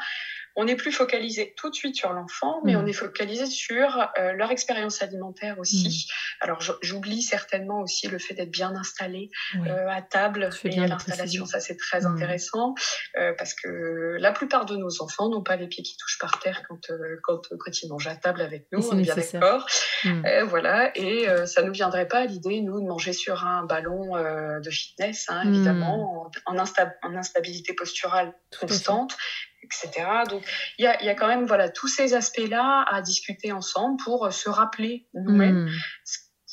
on 0.56 0.66
n'est 0.66 0.76
plus 0.76 0.92
focalisé 0.92 1.54
tout 1.58 1.70
de 1.70 1.76
suite 1.76 1.96
sur 1.96 2.12
l'enfant, 2.12 2.60
mais 2.66 2.74
Mm. 2.76 2.80
on 2.82 2.86
est 2.88 2.94
focalisé 2.94 3.46
sur 3.46 4.10
euh, 4.20 4.34
leur 4.34 4.52
expérience 4.52 5.02
alimentaire 5.02 5.58
aussi. 5.60 6.08
Alors, 6.42 6.60
j- 6.60 6.72
j'oublie 6.82 7.22
certainement 7.22 7.82
aussi 7.82 8.08
le 8.08 8.20
fait 8.20 8.34
d'être 8.34 8.52
bien 8.52 8.76
installé 8.76 9.30
ouais. 9.56 9.70
euh, 9.70 9.90
à 9.90 10.02
table 10.02 10.50
et 10.66 10.80
à 10.80 10.88
l'installation. 10.88 11.46
Ça, 11.46 11.60
c'est 11.60 11.78
très 11.78 12.06
intéressant 12.06 12.74
euh, 13.18 13.34
parce 13.38 13.54
que 13.54 14.18
la 14.20 14.32
plupart 14.32 14.66
de 14.66 14.76
nos 14.76 15.02
enfants 15.02 15.30
n'ont 15.30 15.44
pas 15.44 15.56
les 15.56 15.68
pieds 15.68 15.84
qui 15.84 15.96
touchent 15.98 16.18
par 16.20 16.40
terre 16.40 16.64
quand, 16.68 16.90
euh, 16.90 16.98
quand, 17.24 17.42
quand 17.58 17.82
ils 17.82 17.88
mangent 17.90 18.08
à 18.08 18.16
table 18.16 18.42
avec 18.42 18.66
nous. 18.72 18.86
On 18.92 18.98
est 18.98 19.04
bien 19.04 19.16
d'accord. 19.16 19.66
Hmm. 20.04 20.24
Voilà, 20.46 20.92
et 20.98 21.28
ça 21.46 21.62
nous 21.62 21.72
viendrait 21.74 22.08
pas 22.08 22.20
à 22.20 22.26
l'idée, 22.26 22.62
nous, 22.62 22.82
de 22.82 22.88
manger 22.88 23.14
sur 23.14 23.39
un 23.46 23.64
ballon 23.66 24.16
euh, 24.16 24.60
de 24.60 24.70
fitness, 24.70 25.26
hein, 25.30 25.44
Mm. 25.46 25.54
évidemment, 25.54 26.32
en, 26.46 26.54
en, 26.54 26.64
insta- 26.64 26.96
en 27.04 27.16
instabilité 27.16 27.74
posturale 27.74 28.34
constante, 28.60 29.16
etc. 29.64 30.08
Donc, 30.30 30.44
il 30.78 30.84
y 30.84 30.88
a, 30.88 31.02
y 31.04 31.10
a 31.10 31.16
quand 31.16 31.28
même 31.28 31.46
voilà, 31.46 31.70
tous 31.70 31.88
ces 31.88 32.14
aspects-là 32.14 32.86
à 32.90 33.02
discuter 33.02 33.52
ensemble 33.52 33.98
pour 34.04 34.26
euh, 34.26 34.32
se 34.32 34.50
rappeler 34.50 35.08
nous-mêmes 35.14 35.66
Hmm. 35.66 35.70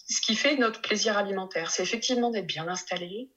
ce 0.09 0.21
qui 0.21 0.37
fait 0.37 0.57
notre 0.57 0.81
plaisir 0.83 1.19
alimentaire. 1.19 1.71
C'est 1.73 1.83
effectivement 1.83 2.31
d'être 2.31 2.47
bien 2.47 2.69
installé, 2.69 3.33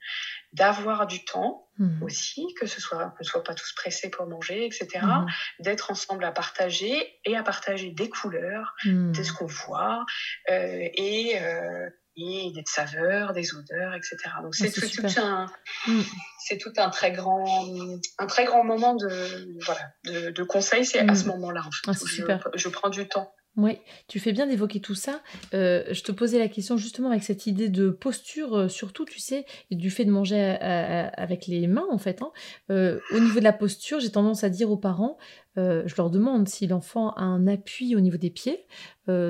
d'avoir 0.53 1.07
du 1.07 1.23
temps 1.25 1.65
Hmm. 1.79 2.03
aussi, 2.03 2.45
que 2.59 2.65
ce 2.67 2.81
soit 2.81 3.05
qu'on 3.11 3.15
ne 3.21 3.23
soit 3.23 3.41
pas 3.43 3.53
tous 3.55 3.71
pressés 3.73 4.09
pour 4.09 4.27
manger, 4.27 4.65
etc. 4.65 4.87
Hmm. 5.01 5.25
D'être 5.59 5.91
ensemble 5.91 6.25
à 6.25 6.31
partager 6.33 7.19
et 7.25 7.37
à 7.37 7.41
partager 7.43 7.91
des 7.91 8.09
couleurs, 8.09 8.75
Hmm. 8.83 9.13
de 9.13 9.23
ce 9.23 9.31
qu'on 9.31 9.45
voit 9.45 10.05
euh, 10.49 10.89
et, 10.93 11.39
euh, 11.41 11.89
des 12.53 12.63
saveurs, 12.65 13.33
des 13.33 13.53
odeurs, 13.55 13.93
etc. 13.95 14.17
Donc 14.43 14.55
c'est 14.55 14.69
c'est 14.69 14.89
tout, 14.89 15.07
un, 15.19 15.47
Mm. 15.87 16.01
c'est 16.39 16.57
tout 16.57 16.73
un 16.77 16.89
très 16.89 17.11
grand, 17.11 17.45
un 18.17 18.27
très 18.27 18.45
grand 18.45 18.63
moment 18.63 18.95
de, 18.95 19.09
voilà, 19.65 20.31
de, 20.31 20.43
conseil. 20.43 20.85
C'est 20.85 20.99
à 20.99 21.15
ce 21.15 21.25
mm. 21.25 21.27
moment-là, 21.27 21.61
en 21.61 21.71
fait, 21.71 21.87
ah, 21.87 22.51
je, 22.53 22.59
je 22.59 22.69
prends 22.69 22.89
du 22.89 23.07
temps. 23.07 23.33
Oui, 23.57 23.77
tu 24.07 24.19
fais 24.19 24.31
bien 24.31 24.47
d'évoquer 24.47 24.79
tout 24.79 24.95
ça. 24.95 25.21
Euh, 25.53 25.83
je 25.91 26.01
te 26.01 26.11
posais 26.11 26.39
la 26.39 26.47
question 26.47 26.77
justement 26.77 27.09
avec 27.09 27.23
cette 27.23 27.45
idée 27.45 27.67
de 27.67 27.89
posture, 27.89 28.55
euh, 28.55 28.67
surtout, 28.69 29.05
tu 29.05 29.19
sais, 29.19 29.45
et 29.69 29.75
du 29.75 29.89
fait 29.89 30.05
de 30.05 30.11
manger 30.11 30.39
avec 30.39 31.47
les 31.47 31.67
mains, 31.67 31.87
en 31.91 31.97
fait. 31.97 32.21
Hein. 32.21 32.31
Euh, 32.69 32.99
au 33.11 33.19
niveau 33.19 33.39
de 33.39 33.43
la 33.43 33.51
posture, 33.51 33.99
j'ai 33.99 34.11
tendance 34.11 34.43
à 34.43 34.49
dire 34.49 34.71
aux 34.71 34.77
parents, 34.77 35.17
je 35.85 35.95
leur 35.97 36.09
demande 36.09 36.47
si 36.47 36.67
l'enfant 36.67 37.11
a 37.11 37.23
un 37.23 37.47
appui 37.47 37.95
au 37.95 37.99
niveau 37.99 38.17
des 38.17 38.29
pieds, 38.29 38.65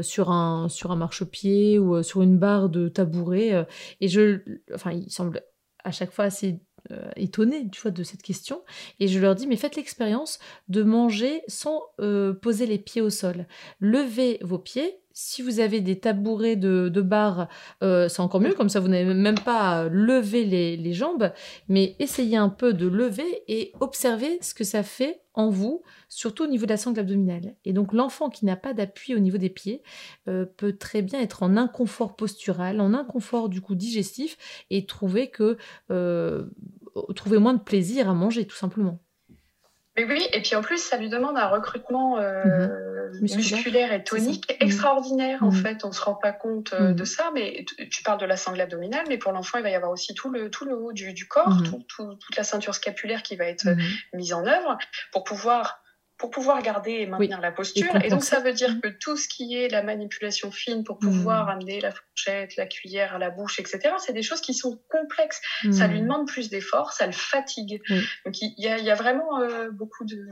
sur 0.01 0.32
un, 0.32 0.69
sur 0.69 0.91
un 0.91 0.95
marchepied 0.95 1.80
ou 1.80 2.03
sur 2.03 2.21
une 2.21 2.38
barre 2.38 2.69
de 2.69 2.89
tabouret. 2.89 3.65
et 4.01 4.07
je, 4.07 4.39
enfin, 4.73 4.91
il 4.91 5.09
semble 5.11 5.41
à 5.84 5.91
chaque 5.91 6.11
fois 6.11 6.25
assez 6.25 6.59
euh, 6.91 7.09
étonnés 7.17 7.69
tu 7.69 7.82
vois, 7.82 7.91
de 7.91 8.03
cette 8.03 8.23
question. 8.23 8.63
Et 8.99 9.07
je 9.07 9.19
leur 9.19 9.36
dis, 9.36 9.47
mais 9.47 9.57
faites 9.57 9.75
l'expérience 9.75 10.39
de 10.69 10.82
manger 10.82 11.41
sans 11.47 11.84
euh, 11.99 12.34
poser 12.34 12.65
les 12.65 12.80
pieds 12.80 13.01
au 13.01 13.09
sol. 13.09 13.47
Levez 13.80 14.39
vos 14.41 14.59
pieds. 14.59 15.01
Si 15.22 15.41
vous 15.41 15.59
avez 15.59 15.82
des 15.82 15.99
tabourets 15.99 16.55
de, 16.55 16.88
de 16.88 17.01
barre, 17.01 17.49
euh, 17.84 18.07
c'est 18.07 18.22
encore 18.22 18.39
mieux, 18.39 18.53
comme 18.53 18.70
ça 18.70 18.80
vous 18.80 18.88
n'avez 18.88 19.13
même 19.13 19.38
pas 19.38 19.82
à 19.82 19.89
lever 19.89 20.45
les, 20.45 20.78
les 20.78 20.93
jambes, 20.93 21.34
mais 21.67 21.97
essayez 21.99 22.38
un 22.38 22.47
peu 22.47 22.74
de 22.74 22.88
lever 22.88 23.43
et 23.49 23.74
observez 23.82 24.39
ce 24.41 24.53
que 24.53 24.63
ça 24.63 24.82
fait 24.82 25.20
en 25.34 25.49
vous, 25.49 25.84
surtout 26.07 26.45
au 26.45 26.47
niveau 26.47 26.65
de 26.65 26.72
la 26.72 26.78
sangle 26.78 27.01
abdominale. 27.01 27.57
Et 27.65 27.74
donc 27.74 27.91
l'enfant 27.91 28.30
qui 28.30 28.45
n'a 28.45 28.55
pas 28.55 28.74
d'appui 28.74 29.13
au 29.13 29.20
niveau 29.20 29.38
des 29.38 29.49
pieds 29.49 29.84
peut 30.24 30.78
très 30.80 31.01
bien 31.01 31.20
être 31.20 31.43
en 31.43 31.57
inconfort 31.57 32.15
postural, 32.15 32.80
en 32.80 32.93
inconfort 32.93 33.49
du 33.49 33.59
coup 33.59 33.76
digestif 33.76 34.38
et 34.70 34.86
trouver 34.86 35.30
que 35.30 35.57
trouver 37.13 37.39
moins 37.39 37.55
de 37.55 37.61
plaisir 37.61 38.09
à 38.09 38.13
manger, 38.13 38.47
tout 38.47 38.55
simplement. 38.55 39.01
Mais 40.00 40.06
oui, 40.06 40.26
et 40.32 40.41
puis 40.41 40.56
en 40.56 40.62
plus, 40.62 40.78
ça 40.78 40.95
lui 40.95 41.10
demande 41.10 41.38
un 41.38 41.47
recrutement 41.47 42.20
euh, 42.20 42.68
mhm. 43.20 43.36
musculaire. 43.36 43.91
et 43.91 44.02
tonique 44.02 44.50
mhm. 44.50 44.68
extraordinaire, 44.68 45.43
en 45.43 45.52
mhm. 45.52 45.62
fait. 45.62 45.84
On 45.84 45.89
ne 45.89 45.93
se 45.93 46.02
rend 46.02 46.16
pas 46.16 46.32
compte 46.32 46.74
euh, 46.74 46.93
de 46.93 47.04
ça, 47.04 47.32
mais 47.34 47.66
tu 47.91 48.02
parles 48.04 48.20
de 48.20 48.26
la 48.26 48.38
sangle 48.38 48.62
abdominale, 48.62 49.04
mais 49.10 49.18
pour 49.18 49.34
l'enfant, 49.34 49.58
il 49.58 49.64
va 49.64 49.70
y 49.70 49.76
avoir 49.76 49.91
aussi 49.91 50.14
tout 50.14 50.30
le, 50.30 50.50
tout 50.50 50.64
le 50.64 50.74
haut 50.74 50.93
du, 50.93 51.14
du 51.14 51.28
corps, 51.28 51.64
toute 51.64 52.38
la 52.38 52.43
ceinture 52.43 52.76
scapulaire 52.76 53.24
qui 53.24 53.36
va 53.36 53.45
être 53.45 53.68
mise 54.14 54.32
en 54.32 54.45
œuvre 54.45 54.78
pour 55.12 55.26
pouvoir 55.26 55.84
pour 56.20 56.32
pouvoir 56.32 56.61
garder 56.61 56.91
et 56.91 57.05
maintenir 57.07 57.39
la 57.39 57.51
posture. 57.51 57.95
Et, 58.03 58.09
donc, 58.09 58.24
ça 58.24 58.41
veut 58.41 58.51
dire 58.51 58.76
mm. 58.76 58.82
que 58.82 58.88
tout 58.89 59.15
ce 59.15 59.30
qui 59.30 59.55
est 59.55 59.70
la 59.70 59.82
manipulation 59.82 60.51
fine 60.51 60.84
pour 60.84 60.99
pouvoir 60.99 61.45
mm. 61.45 61.49
amener 61.49 61.80
la 61.80 61.91
fourchette, 61.91 62.57
la 62.57 62.67
cuillère 62.67 63.15
à 63.15 63.20
la 63.20 63.30
bouche, 63.30 63.57
etc., 63.59 63.95
c'est 63.99 64.11
des 64.11 64.22
choses 64.22 64.41
qui 64.41 64.53
sont 64.53 64.84
complexes. 64.89 65.41
Ça 65.72 65.88
lui 65.88 66.01
mm. 66.01 66.03
demande 66.03 66.28
plus 66.28 66.49
d'efforts, 66.49 66.91
ça 66.91 67.05
le 67.05 67.13
fatigue. 67.13 67.82
Donc, 68.26 68.41
il 68.41 68.53
y, 68.57 68.67
a, 68.67 68.78
y 68.80 68.91
a, 68.91 68.95
vraiment 68.95 69.39
euh, 69.39 69.72
beaucoup 69.72 70.03
de 70.03 70.28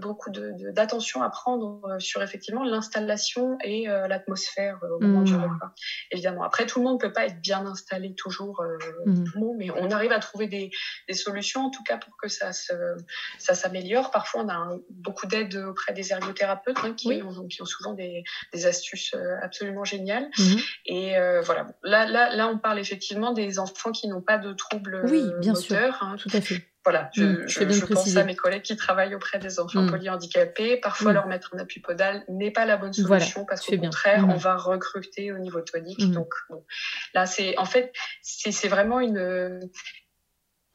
beaucoup 0.00 0.30
d'attention 0.30 1.20
de, 1.20 1.24
à 1.24 1.30
prendre 1.30 1.80
euh, 1.86 1.98
sur 1.98 2.22
effectivement 2.22 2.62
l'installation 2.62 3.56
et 3.64 3.88
euh, 3.88 4.08
l'atmosphère 4.08 4.78
au 4.82 5.02
moment 5.02 5.22
du 5.22 5.34
repas. 5.34 5.72
Évidemment. 6.10 6.42
Après, 6.42 6.66
tout 6.66 6.80
le 6.80 6.84
monde 6.84 7.02
ne 7.02 7.08
peut 7.08 7.12
pas 7.12 7.24
être 7.24 7.40
bien 7.40 7.64
installé 7.64 8.14
toujours, 8.14 8.62
tout 9.06 9.10
le 9.34 9.40
monde, 9.40 9.56
mais 9.56 9.70
on 9.70 9.90
arrive 9.90 10.12
à 10.12 10.18
trouver 10.18 10.46
des, 10.46 10.70
des, 11.08 11.14
solutions, 11.14 11.62
en 11.62 11.70
tout 11.70 11.82
cas, 11.84 11.96
pour 11.96 12.14
que 12.18 12.28
ça 12.28 12.52
s'améliore. 12.52 14.04
Ça 14.04 14.10
Parfois, 14.10 14.42
on 14.42 14.48
a 14.48 14.54
un 14.54 14.80
beaucoup 15.06 15.26
d'aide 15.26 15.54
auprès 15.56 15.92
des 15.92 16.12
ergothérapeutes 16.12 16.76
hein, 16.82 16.92
qui, 16.94 17.22
ont, 17.22 17.46
qui, 17.46 17.62
ont, 17.62 17.66
souvent 17.66 17.94
des, 17.94 18.24
des 18.52 18.66
astuces 18.66 19.14
euh, 19.14 19.36
absolument 19.42 19.84
géniales. 19.84 20.28
Mhm. 20.38 20.58
Et 20.86 21.16
euh, 21.16 21.40
voilà, 21.42 21.68
là, 21.82 22.06
là, 22.06 22.34
là, 22.34 22.48
on 22.48 22.58
parle 22.58 22.78
effectivement 22.78 23.32
des 23.32 23.58
enfants 23.58 23.92
qui 23.92 24.08
n'ont 24.08 24.20
pas 24.20 24.38
de 24.38 24.52
troubles 24.52 25.02
oui, 25.08 25.24
bien 25.40 25.52
moteurs. 25.52 25.96
Sûr. 25.96 26.02
Hein. 26.02 26.16
Tout 26.18 26.30
à 26.32 26.40
fait. 26.40 26.66
Voilà, 26.84 27.10
je, 27.14 27.24
mm, 27.24 27.48
je, 27.48 27.84
pense 27.84 28.16
à 28.16 28.22
mes 28.22 28.36
collègues 28.36 28.62
qui 28.62 28.76
travaillent 28.76 29.16
auprès 29.16 29.40
des 29.40 29.58
enfants 29.58 29.82
mmh. 29.82 29.90
polyhandicapés. 29.90 30.76
Parfois, 30.76 31.12
leur 31.12 31.26
mettre 31.26 31.52
un 31.52 31.58
appui 31.58 31.80
podal 31.80 32.24
n'est 32.28 32.52
pas 32.52 32.64
la 32.64 32.76
bonne 32.76 32.92
solution 32.92 33.44
parce 33.44 33.66
qu'au 33.66 33.76
contraire, 33.76 34.24
mm. 34.24 34.30
on 34.30 34.36
va 34.36 34.56
recruter 34.56 35.32
au 35.32 35.38
niveau 35.38 35.60
tonique. 35.62 35.98
Mm. 35.98 36.12
Donc, 36.12 36.32
bon, 36.48 36.64
là, 37.12 37.26
c'est 37.26 37.58
en 37.58 37.64
fait, 37.64 37.92
c'est 38.22 38.68
vraiment 38.68 39.00
une, 39.00 39.68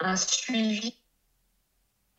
un 0.02 0.16
suivi 0.18 1.01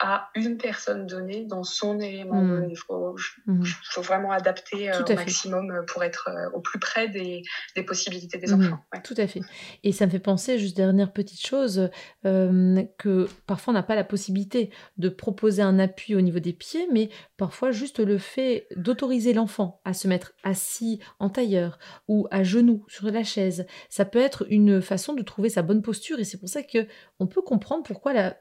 à 0.05 0.31
une 0.35 0.57
personne 0.57 1.07
donnée 1.07 1.45
dans 1.45 1.63
son 1.63 2.01
élément 2.01 2.43
mmh. 2.43 2.71
Il 2.71 2.77
faut, 2.77 3.15
mmh. 3.47 3.65
faut, 3.85 4.03
vraiment 4.03 4.33
adapter 4.33 4.91
euh, 4.91 5.01
au 5.01 5.15
maximum 5.15 5.71
euh, 5.71 5.83
pour 5.83 6.03
être 6.03 6.29
euh, 6.29 6.51
au 6.55 6.61
plus 6.61 6.81
près 6.81 7.09
des, 7.09 7.43
des 7.77 7.85
possibilités 7.85 8.37
des 8.37 8.53
mmh. 8.53 8.65
enfants. 8.65 8.85
Tout 9.05 9.15
à 9.17 9.29
fait. 9.29 9.43
Et 9.85 9.93
ça 9.93 10.07
me 10.07 10.11
fait 10.11 10.19
penser, 10.19 10.59
juste 10.59 10.77
dernière 10.77 11.13
petite 11.13 11.47
chose, 11.47 11.89
que 12.25 13.29
parfois 13.47 13.73
on 13.73 13.75
n'a 13.75 13.85
pas 13.85 13.95
la 13.95 14.03
possibilité 14.03 14.71
de 14.97 15.09
proposer 15.09 15.63
un 15.63 15.79
appui 15.79 16.17
au 16.17 16.21
niveau 16.21 16.41
des 16.41 16.53
pieds, 16.53 16.89
mais 16.93 17.09
parfois 17.37 17.71
juste 17.71 18.01
le 18.01 18.19
fait 18.19 18.67
d'autoriser 18.75 19.33
l'enfant 19.33 19.81
à 19.85 19.95
se 19.95 20.09
mettre 20.09 20.33
assis 20.43 21.01
en 21.21 21.31
tailleur 21.31 21.79
ou 22.09 22.27
à 22.33 22.43
genoux 22.43 22.85
sur 22.89 23.09
la 23.09 23.23
chaise, 23.23 23.67
ça 23.89 24.05
peut 24.05 24.19
être 24.19 24.47
une 24.51 24.83
façon 24.83 25.15
de 25.15 25.23
trouver 25.23 25.49
sa 25.49 25.63
bonne 25.63 25.83
posture 25.83 26.19
et 26.19 26.25
c'est 26.25 26.39
pour 26.39 26.49
ça 26.49 26.65
que 26.65 26.89
on 27.21 27.29
peut 27.29 27.43
comprendre 27.43 27.85
pourquoi 27.85 28.13
la 28.13 28.37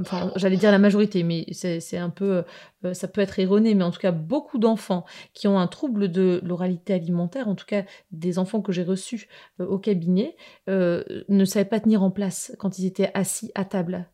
enfin 0.00 0.32
j'allais 0.36 0.56
dire 0.56 0.70
la 0.70 0.78
majorité, 0.78 1.22
mais 1.22 1.46
c'est 1.52 1.96
un 1.96 2.10
peu, 2.10 2.44
euh, 2.84 2.94
ça 2.94 3.08
peut 3.08 3.20
être 3.20 3.38
erroné, 3.38 3.74
mais 3.74 3.84
en 3.84 3.90
tout 3.90 4.00
cas 4.00 4.12
beaucoup 4.12 4.58
d'enfants 4.58 5.04
qui 5.32 5.48
ont 5.48 5.58
un 5.58 5.66
trouble 5.66 6.10
de 6.10 6.40
l'oralité 6.44 6.94
alimentaire, 6.94 7.48
en 7.48 7.54
tout 7.54 7.66
cas 7.66 7.84
des 8.10 8.38
enfants 8.38 8.62
que 8.62 8.72
j'ai 8.72 8.82
reçus 8.82 9.28
euh, 9.60 9.66
au 9.66 9.78
cabinet, 9.78 10.36
euh, 10.68 11.04
ne 11.28 11.44
savaient 11.44 11.64
pas 11.64 11.80
tenir 11.80 12.02
en 12.02 12.10
place 12.10 12.52
quand 12.58 12.78
ils 12.78 12.86
étaient 12.86 13.10
assis 13.14 13.50
à 13.54 13.64
table. 13.64 14.08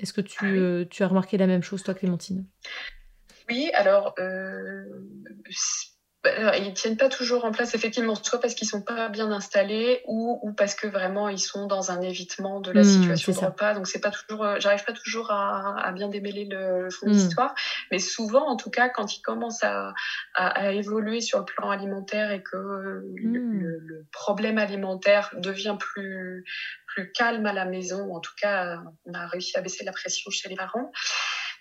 Est-ce 0.00 0.12
que 0.12 0.20
tu, 0.20 0.38
ah 0.40 0.84
tu, 0.90 1.02
as 1.02 1.08
remarqué 1.08 1.38
la 1.38 1.46
même 1.46 1.62
chose, 1.62 1.82
toi, 1.82 1.94
Clémentine? 1.94 2.44
Oui, 3.48 3.70
alors 3.74 4.14
ils 6.58 6.72
tiennent 6.74 6.96
pas 6.96 7.08
toujours 7.08 7.44
en 7.44 7.52
place, 7.52 7.74
effectivement, 7.74 8.14
soit 8.14 8.40
parce 8.40 8.54
qu'ils 8.54 8.68
sont 8.68 8.82
pas 8.82 9.08
bien 9.08 9.30
installés 9.30 10.02
ou, 10.06 10.38
ou, 10.42 10.52
parce 10.52 10.74
que 10.74 10.86
vraiment 10.86 11.28
ils 11.28 11.38
sont 11.38 11.66
dans 11.66 11.90
un 11.90 12.00
évitement 12.00 12.60
de 12.60 12.72
la 12.72 12.82
mmh, 12.82 12.84
situation 12.84 13.32
de 13.32 13.38
repas. 13.38 13.74
Donc 13.74 13.86
c'est 13.86 14.00
pas 14.00 14.10
toujours, 14.10 14.44
euh, 14.44 14.56
j'arrive 14.58 14.84
pas 14.84 14.92
toujours 14.92 15.30
à, 15.30 15.78
à, 15.84 15.92
bien 15.92 16.08
démêler 16.08 16.46
le, 16.50 16.88
fond 16.90 17.06
de 17.06 17.10
mmh. 17.10 17.14
l'histoire, 17.14 17.54
mais 17.90 17.98
souvent, 17.98 18.46
en 18.48 18.56
tout 18.56 18.70
cas, 18.70 18.88
quand 18.88 19.16
ils 19.16 19.22
commencent 19.22 19.64
à, 19.64 19.92
à, 20.34 20.48
à, 20.48 20.70
évoluer 20.70 21.20
sur 21.20 21.40
le 21.40 21.44
plan 21.44 21.70
alimentaire 21.70 22.30
et 22.30 22.42
que 22.42 22.56
le, 22.56 23.40
mmh. 23.40 23.60
le, 23.60 24.06
problème 24.12 24.58
alimentaire 24.58 25.30
devient 25.36 25.76
plus 25.78 26.44
plus 26.86 27.10
calme 27.12 27.44
à 27.46 27.52
la 27.52 27.64
maison, 27.64 28.14
en 28.14 28.20
tout 28.20 28.34
cas, 28.40 28.78
on 29.04 29.14
a 29.14 29.26
réussi 29.26 29.58
à 29.58 29.62
baisser 29.62 29.84
la 29.84 29.92
pression 29.92 30.30
chez 30.30 30.48
les 30.48 30.54
parents. 30.54 30.92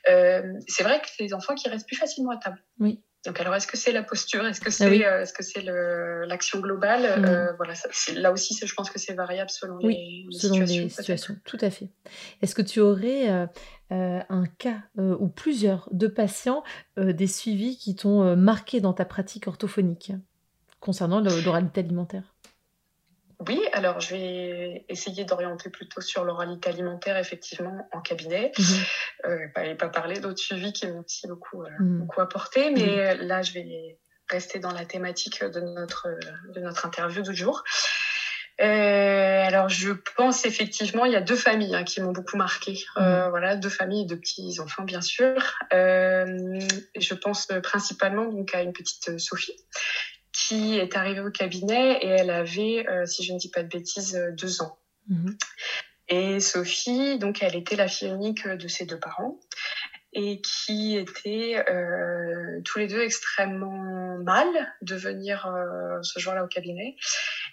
Euh, 0.09 0.43
c'est 0.68 0.84
vrai 0.84 1.01
que 1.01 1.07
les 1.20 1.34
enfants 1.34 1.55
qui 1.55 1.70
restent 1.70 1.88
plus 1.88 1.95
facilement 1.95 2.32
à 2.32 2.38
table. 2.38 2.61
Oui. 2.80 3.01
Donc 3.26 3.39
alors 3.39 3.55
est-ce 3.55 3.67
que 3.67 3.78
c'est 3.78 3.93
la 3.93 4.03
posture, 4.03 4.45
est-ce 4.45 4.59
que 4.59 4.67
ah 4.67 4.71
c'est 4.71 5.05
euh, 5.05 5.21
est-ce 5.21 5.34
que 5.34 5.43
c'est 5.43 5.63
l'action 6.28 6.59
globale? 6.59 7.21
Mm. 7.21 7.26
euh, 7.26 7.53
Voilà, 7.53 7.74
ça, 7.76 7.89
là 8.15 8.32
aussi 8.32 8.57
je 8.61 8.74
pense 8.74 8.89
que 8.89 8.99
c'est 8.99 9.13
variable 9.13 9.49
selon 9.49 9.78
les, 9.78 10.26
selon 10.32 10.59
les 10.59 10.89
situations. 10.89 11.38
Tout 11.45 11.57
à 11.61 11.69
fait. 11.69 11.89
Est-ce 12.41 12.53
que 12.53 12.61
tu 12.61 12.82
aurais 12.82 13.30
euh, 13.30 14.19
un 14.30 14.45
cas 14.57 14.84
ou 14.97 15.30
plusieurs 15.30 15.88
de 15.91 16.07
patients 16.07 16.63
des 16.97 17.28
suivis 17.28 17.78
qui 17.78 17.95
t'ont 17.95 18.36
marqué 18.36 18.82
dans 18.82 18.93
ta 18.93 19.05
pratique 19.05 19.47
orthophonique 19.47 20.11
concernant 20.80 21.21
l'oralité 21.21 21.80
alimentaire? 21.80 22.33
Oui, 23.48 23.62
alors 23.74 24.00
je 24.00 24.16
vais 24.16 24.86
essayer 24.89 25.26
d'orienter 25.26 25.70
plutôt 25.70 26.02
sur 26.02 26.24
l'oralité 26.24 26.70
alimentaire, 26.70 27.18
effectivement, 27.18 27.88
en 27.91 28.02
cabinet. 28.02 28.52
Mhm. 28.58 28.66
Euh, 29.26 29.48
pas, 29.54 29.76
pas 29.76 29.89
parler 29.89 30.20
d'autres 30.20 30.39
suivis 30.41 30.74
qui 30.74 30.88
m'ont 30.88 31.04
aussi 31.06 31.28
beaucoup, 31.28 31.64
euh, 31.64 31.70
mhm. 31.80 32.00
beaucoup 32.00 32.22
apporté, 32.22 32.72
mais 32.72 33.16
mhm. 33.16 33.22
là, 33.28 33.41
je 33.41 33.54
vais 33.54 34.00
rester 34.30 34.60
dans 34.60 34.72
la 34.72 34.86
thématique 34.86 35.44
de 35.44 35.60
notre, 35.60 36.08
de 36.54 36.60
notre 36.62 36.86
interview 36.86 37.22
du 37.22 37.36
jour. 37.36 37.64
Euh, 38.62 39.46
alors, 39.46 39.68
je 39.68 39.91
pense 40.16 40.46
effectivement, 40.46 41.06
il 41.06 41.12
y 41.12 41.16
a 41.16 41.22
deux 41.22 41.36
familles 41.36 41.76
hein, 41.76 41.84
qui 41.84 42.02
m'ont 42.02 42.12
beaucoup 42.12 42.38
marqué. 42.38 42.86
Euh, 42.98 43.30
voilà, 43.30 43.56
deux 43.56 43.70
familles 43.70 44.06
de 44.06 44.16
petits 44.16 44.60
enfants, 44.60 44.84
bien 44.84 45.02
sûr. 45.02 45.36
Euh, 45.74 46.60
je 46.96 47.14
pense 47.16 47.48
principalement 47.64 48.26
donc 48.26 48.54
à 48.54 48.62
une 48.62 48.74
petite 48.74 49.20
Sophie 49.20 49.56
qui 50.48 50.78
est 50.78 50.96
arrivée 50.96 51.22
au 51.22 51.32
cabinet 51.32 52.00
et 52.02 52.08
elle 52.08 52.30
avait, 52.30 52.88
euh, 52.88 53.06
si 53.06 53.24
je 53.24 53.34
ne 53.34 53.39
dis 53.39 53.50
pas 53.50 53.64
de 53.64 53.70
bêtises, 53.70 54.16
euh, 54.16 54.32
deux 54.32 54.62
ans. 54.62 54.78
Mhm. 55.08 55.38
Et 56.10 56.39
Sophie, 56.39 57.18
donc, 57.18 57.41
elle 57.41 57.56
était 57.56 57.76
la 57.76 57.88
fille 57.88 58.10
unique 58.10 58.48
de 58.48 58.68
ses 58.68 58.86
deux 58.86 59.00
parents 59.00 59.39
et 60.16 60.41
qui 60.41 60.96
étaient 60.96 61.64
euh, 61.70 62.62
tous 62.64 62.80
les 62.80 62.88
deux 62.88 63.02
extrêmement 63.02 64.18
mal 64.20 64.48
de 64.82 64.96
venir 64.96 65.48
euh, 65.48 66.02
ce 66.02 66.20
jour-là 66.20 66.44
au 66.44 66.48
cabinet. 66.48 66.96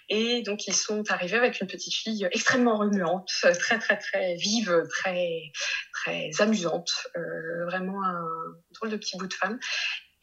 Et 0.09 0.43
donc, 0.43 0.67
ils 0.67 0.75
sont 0.75 1.09
arrivés 1.11 1.37
avec 1.37 1.59
une 1.61 1.67
petite 1.67 1.93
fille 1.93 2.27
extrêmement 2.31 2.77
remuante, 2.77 3.29
très, 3.59 3.79
très, 3.79 3.97
très 3.97 4.35
vive, 4.35 4.83
très, 4.89 5.51
très 5.93 6.29
amusante, 6.39 6.91
euh, 7.15 7.65
vraiment 7.65 8.03
un 8.03 8.23
drôle 8.71 8.89
de 8.89 8.97
petit 8.97 9.17
bout 9.17 9.27
de 9.27 9.33
femme. 9.33 9.59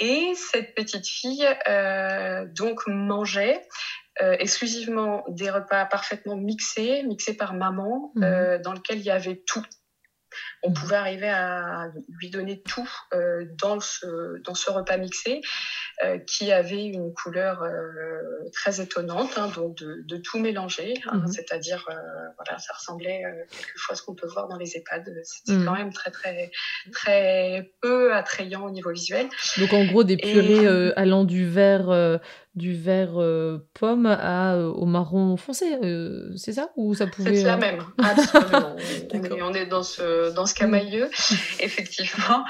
Et 0.01 0.33
cette 0.35 0.75
petite 0.75 1.07
fille 1.07 1.47
euh, 1.69 2.47
donc 2.55 2.87
mangeait 2.87 3.67
exclusivement 4.41 5.23
des 5.29 5.49
repas 5.49 5.85
parfaitement 5.87 6.35
mixés, 6.35 7.05
mixés 7.05 7.37
par 7.37 7.55
maman, 7.55 8.11
mmh. 8.17 8.59
dans 8.65 8.73
lequel 8.73 8.99
il 8.99 9.05
y 9.05 9.13
avait 9.13 9.45
tout 9.47 9.63
on 10.63 10.73
pouvait 10.73 10.97
arriver 10.97 11.29
à 11.29 11.91
lui 12.09 12.31
donner 12.31 12.61
tout 12.61 12.89
euh, 13.15 13.45
dans, 13.61 13.81
ce, 13.81 14.41
dans 14.43 14.55
ce 14.55 14.71
repas 14.71 14.97
mixé 14.97 15.41
euh, 16.05 16.19
qui 16.19 16.51
avait 16.53 16.85
une 16.85 17.13
couleur 17.15 17.63
euh, 17.63 18.21
très 18.53 18.81
étonnante, 18.81 19.37
hein, 19.37 19.51
donc 19.55 19.77
de, 19.79 20.17
tout 20.17 20.39
mélanger, 20.39 20.95
hein, 21.07 21.19
mhm. 21.19 21.29
c'est-à-dire 21.29 21.85
voilà, 22.37 22.59
ça 22.59 22.75
ressemblait 22.75 23.23
quelquefois 23.51 23.93
à 23.93 23.97
ce 23.97 24.03
qu'on 24.03 24.15
peut 24.15 24.27
voir 24.27 24.49
dans 24.49 24.57
les 24.57 24.77
EHPAD. 24.77 25.13
C'était 25.23 25.53
mhm. 25.53 25.65
quand 25.65 25.75
même 25.75 25.93
très 25.93 26.11
très 26.11 26.51
très 26.93 27.71
peu 27.81 28.15
attrayant 28.15 28.65
au 28.65 28.71
niveau 28.71 28.91
visuel. 28.91 29.29
Donc 29.59 29.73
en 29.73 29.85
gros 29.85 30.03
des 30.03 30.17
purées 30.17 30.93
allant 30.97 31.25
du 31.25 31.49
vert 31.49 32.19
du 32.59 32.77
vert 32.77 33.15
pomme 33.75 34.07
à, 34.07 34.59
au 34.59 34.85
marron 34.85 35.37
foncé, 35.37 35.79
c'est 36.37 36.53
ça? 36.53 36.71
Ou 36.77 36.95
ça 36.95 37.07
pouvait 37.07 37.37
C'est 37.37 37.45
la 37.45 37.57
même, 37.57 37.83
absolument. 37.99 38.77
on, 39.43 39.55
est, 39.55 39.67
dans 39.67 39.83
ce 39.83 40.35
dans 40.35 40.47
ce 40.47 40.55
camailleux, 40.55 41.09
effectivement. 41.61 42.45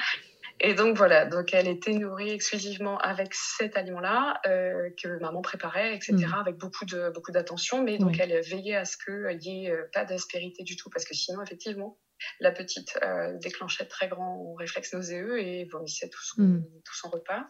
Et 0.60 0.74
donc 0.74 0.96
voilà, 0.96 1.24
donc 1.24 1.54
elle 1.54 1.68
était 1.68 1.92
nourrie 1.92 2.30
exclusivement 2.30 2.98
avec 2.98 3.32
cet 3.32 3.76
aliment-là 3.76 4.40
euh, 4.46 4.90
que 5.00 5.20
maman 5.20 5.40
préparait, 5.40 5.94
etc., 5.94 6.14
mm. 6.14 6.34
avec 6.34 6.56
beaucoup 6.56 6.84
de 6.84 7.10
beaucoup 7.14 7.30
d'attention. 7.30 7.82
Mais 7.82 7.98
donc 7.98 8.18
elle 8.18 8.40
veillait 8.42 8.74
à 8.74 8.84
ce 8.84 8.96
qu'il 8.96 9.38
n'y 9.38 9.66
ait 9.66 9.70
euh, 9.70 9.88
pas 9.92 10.04
d'aspérité 10.04 10.64
du 10.64 10.76
tout, 10.76 10.90
parce 10.90 11.04
que 11.04 11.14
sinon 11.14 11.42
effectivement 11.42 11.96
la 12.40 12.52
petite 12.52 12.98
euh, 13.02 13.36
déclenchait 13.38 13.84
de 13.84 13.88
très 13.88 14.08
grands 14.08 14.54
réflexes 14.54 14.92
nauséeux 14.94 15.40
et 15.40 15.64
vomissait 15.64 16.08
tout 16.08 16.22
son, 16.22 16.42
mm. 16.42 16.64
tout 16.84 16.94
son 16.94 17.10
repas. 17.10 17.44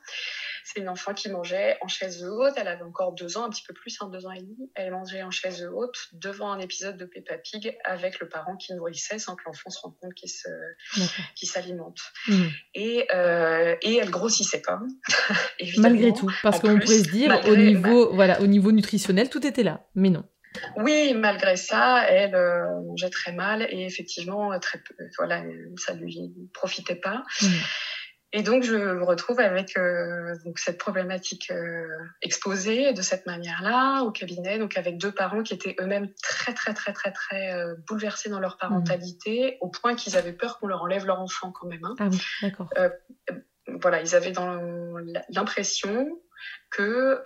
C'est 0.64 0.80
une 0.80 0.88
enfant 0.88 1.14
qui 1.14 1.30
mangeait 1.30 1.78
en 1.80 1.88
chaise 1.88 2.24
haute. 2.24 2.54
Elle 2.56 2.68
avait 2.68 2.82
encore 2.82 3.12
deux 3.12 3.36
ans, 3.36 3.44
un 3.44 3.50
petit 3.50 3.64
peu 3.66 3.74
plus, 3.74 3.96
hein, 4.00 4.08
deux 4.12 4.26
ans 4.26 4.32
et 4.32 4.40
demi. 4.40 4.70
Elle 4.74 4.92
mangeait 4.92 5.22
en 5.22 5.30
chaise 5.30 5.68
haute 5.72 5.96
devant 6.12 6.50
un 6.50 6.58
épisode 6.58 6.96
de 6.96 7.04
Peppa 7.04 7.38
Pig 7.38 7.76
avec 7.84 8.20
le 8.20 8.28
parent 8.28 8.56
qui 8.56 8.74
nourrissait 8.74 9.18
sans 9.18 9.36
que 9.36 9.42
l'enfant 9.46 9.70
se 9.70 9.80
rende 9.80 9.96
compte 10.00 10.14
qu'il 10.14 11.48
s'alimente. 11.48 12.00
Mm. 12.26 12.46
Et, 12.74 13.06
euh, 13.14 13.76
et 13.82 13.96
elle 13.96 14.10
grossissait 14.10 14.62
pas. 14.62 14.80
Malgré 15.78 16.12
tout, 16.12 16.30
parce 16.42 16.60
qu'on 16.60 16.78
pourrait 16.78 16.98
se 16.98 17.10
dire 17.10 17.40
au 17.46 17.56
niveau, 17.56 18.12
voilà, 18.12 18.40
au 18.40 18.46
niveau 18.46 18.72
nutritionnel, 18.72 19.30
tout 19.30 19.46
était 19.46 19.62
là. 19.62 19.86
Mais 19.94 20.10
non. 20.10 20.24
Oui, 20.76 21.14
malgré 21.14 21.56
ça, 21.56 22.04
elle 22.08 22.34
euh, 22.34 22.82
mangeait 22.82 23.10
très 23.10 23.32
mal 23.32 23.62
et 23.62 23.84
effectivement, 23.84 24.58
très 24.60 24.78
peu, 24.78 24.94
voilà, 25.16 25.42
ça 25.76 25.94
lui 25.94 26.32
profitait 26.52 26.96
pas. 26.96 27.24
Mmh. 27.42 27.46
Et 28.34 28.42
donc, 28.42 28.62
je 28.62 28.74
me 28.74 29.02
retrouve 29.04 29.40
avec 29.40 29.78
euh, 29.78 30.36
donc 30.44 30.58
cette 30.58 30.76
problématique 30.76 31.50
euh, 31.50 31.86
exposée 32.20 32.92
de 32.92 33.00
cette 33.00 33.24
manière-là 33.24 34.02
au 34.02 34.10
cabinet, 34.10 34.58
donc 34.58 34.76
avec 34.76 34.98
deux 34.98 35.12
parents 35.12 35.42
qui 35.42 35.54
étaient 35.54 35.74
eux-mêmes 35.80 36.12
très, 36.22 36.52
très, 36.52 36.74
très, 36.74 36.92
très, 36.92 37.10
très 37.10 37.64
bouleversés 37.86 38.28
dans 38.28 38.40
leur 38.40 38.58
parentalité, 38.58 39.56
au 39.62 39.68
point 39.68 39.94
qu'ils 39.94 40.18
avaient 40.18 40.34
peur 40.34 40.58
qu'on 40.58 40.66
leur 40.66 40.82
enlève 40.82 41.06
leur 41.06 41.20
enfant 41.20 41.52
quand 41.52 41.68
même. 41.68 41.84
Hein. 41.84 41.94
Ah 41.98 42.08
oui, 42.10 42.20
d'accord. 42.42 42.68
voilà, 43.80 44.02
ils 44.02 44.14
avaient 44.14 44.32
dans 44.32 44.60
l'impression 45.30 46.20
que 46.70 47.22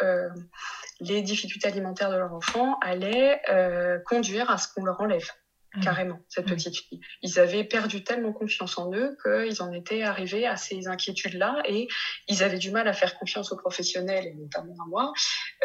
les 1.02 1.22
difficultés 1.22 1.68
alimentaires 1.68 2.10
de 2.10 2.16
leur 2.16 2.32
enfant 2.32 2.78
allaient 2.80 3.40
euh, 3.50 3.98
conduire 4.06 4.50
à 4.50 4.58
ce 4.58 4.68
qu'on 4.72 4.84
leur 4.84 5.00
enlève 5.00 5.28
ah 5.74 5.80
carrément 5.80 6.18
cette 6.28 6.46
petite 6.46 6.76
fille. 6.76 7.00
Ils 7.22 7.38
avaient 7.38 7.64
perdu 7.64 8.04
tellement 8.04 8.32
confiance 8.32 8.76
en 8.76 8.92
eux 8.92 9.16
qu'ils 9.22 9.62
en 9.62 9.72
étaient 9.72 10.02
arrivés 10.02 10.46
à 10.46 10.56
ces 10.56 10.86
inquiétudes-là 10.86 11.62
et 11.66 11.88
ils 12.28 12.42
avaient 12.42 12.58
du 12.58 12.70
mal 12.70 12.86
à 12.88 12.92
faire 12.92 13.18
confiance 13.18 13.52
aux 13.52 13.56
professionnels 13.56 14.26
et 14.26 14.34
notamment 14.34 14.74
à 14.74 14.88
moi 14.88 15.12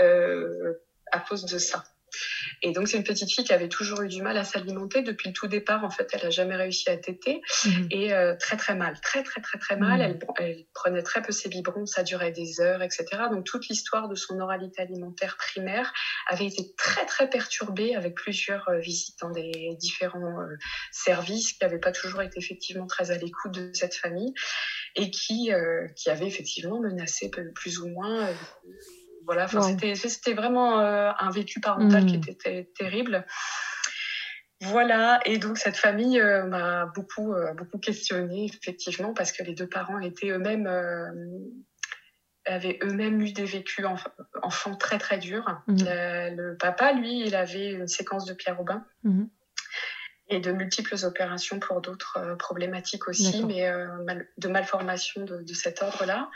euh, 0.02 0.74
à 1.12 1.20
cause 1.20 1.46
de 1.46 1.58
ça. 1.58 1.84
Et 2.62 2.72
donc, 2.72 2.88
c'est 2.88 2.98
une 2.98 3.04
petite 3.04 3.32
fille 3.32 3.44
qui 3.44 3.54
avait 3.54 3.70
toujours 3.70 4.02
eu 4.02 4.08
du 4.08 4.22
mal 4.22 4.38
à 4.38 4.44
s'alimenter. 4.44 5.02
Depuis 5.02 5.30
le 5.30 5.34
tout 5.34 5.48
départ, 5.48 5.84
en 5.84 5.90
fait, 5.90 6.10
elle 6.14 6.24
n'a 6.24 6.30
jamais 6.30 6.56
réussi 6.56 6.90
à 6.90 6.98
téter. 6.98 7.42
Mhm. 7.66 7.88
Et 7.92 8.14
euh, 8.14 8.36
très, 8.36 8.58
très 8.58 8.76
mal. 8.76 9.00
Très, 9.02 9.24
très, 9.24 9.42
très, 9.42 9.58
très 9.60 9.78
mal. 9.78 10.00
Mhm. 10.00 10.20
Elle, 10.40 10.66
prenait 10.74 11.04
très 11.04 11.22
peu 11.22 11.32
ses 11.32 11.50
biberons. 11.50 11.86
Ça 11.86 12.04
durait 12.04 12.32
des 12.32 12.62
heures, 12.62 12.82
etc. 12.82 13.06
Donc, 13.32 13.46
toute 13.46 13.68
l'histoire 13.68 14.08
de 14.10 14.16
son 14.16 14.40
oralité 14.40 14.82
alimentaire 14.82 15.38
primaire 15.38 15.94
avait 16.28 16.46
été 16.46 16.74
très, 16.78 17.06
très 17.06 17.30
perturbée 17.30 17.96
avec 17.96 18.16
plusieurs 18.16 18.68
euh, 18.70 18.80
visites 18.80 19.20
dans 19.22 19.32
des 19.32 19.76
différents 19.80 20.42
euh, 20.42 20.58
services 20.92 21.54
qui 21.54 21.60
n'avaient 21.64 21.80
pas 21.80 21.92
toujours 21.92 22.22
été 22.22 22.40
effectivement 22.40 22.88
très 22.88 23.12
à 23.12 23.18
l'écoute 23.18 23.54
de 23.54 23.72
cette 23.74 23.96
famille 23.96 24.34
et 24.96 25.12
qui, 25.12 25.52
qui 25.96 26.10
avaient 26.10 26.26
effectivement 26.26 26.80
menacé 26.80 27.30
plus 27.56 27.80
ou 27.80 27.88
moins 27.88 28.28
voilà, 29.28 29.46
c'était 29.48 30.34
vraiment 30.34 30.80
euh, 30.80 31.12
un 31.20 31.30
vécu 31.32 31.60
parental 31.60 32.06
qui 32.06 32.18
hmm. 32.18 32.30
était 32.30 32.72
terrible. 32.78 33.26
Voilà, 34.62 35.20
et 35.26 35.38
donc 35.38 35.58
cette 35.58 35.76
famille 35.76 36.20
euh, 36.20 36.46
m'a 36.46 36.86
beaucoup, 36.96 37.34
euh, 37.34 37.54
beaucoup 37.54 37.78
questionné 37.78 38.46
effectivement, 38.46 39.14
parce 39.14 39.34
que 39.34 39.44
les 39.44 39.54
deux 39.54 39.68
parents 39.68 40.00
étaient 40.00 40.30
eux-mêmes, 40.30 40.68
avaient 42.46 42.80
eux-mêmes 42.82 43.20
eu 43.22 43.34
des 43.34 43.44
vécus 43.44 43.86
enfants 44.42 44.76
très 44.76 44.98
très 44.98 45.18
durs. 45.18 45.62
Hmm. 45.68 45.76
Le, 45.78 46.54
papa, 46.56 46.94
lui, 46.94 47.20
il 47.20 47.36
avait 47.36 47.72
une 47.72 47.88
séquence 47.88 48.26
de 48.26 48.34
Pierre 48.34 48.58
Robin. 48.58 48.86
Hmm. 49.04 49.26
Et 50.30 50.42
de 50.42 50.52
multiples 50.52 50.96
opérations 51.06 51.60
pour 51.60 51.80
d'autres 51.80 52.36
problématiques 52.38 53.08
aussi, 53.08 53.46
mais 53.46 53.72
de 54.38 54.48
malformations 54.50 55.24
de, 55.24 55.42
de 55.42 55.54
cet 55.54 55.82
ordre-là. 55.82 56.30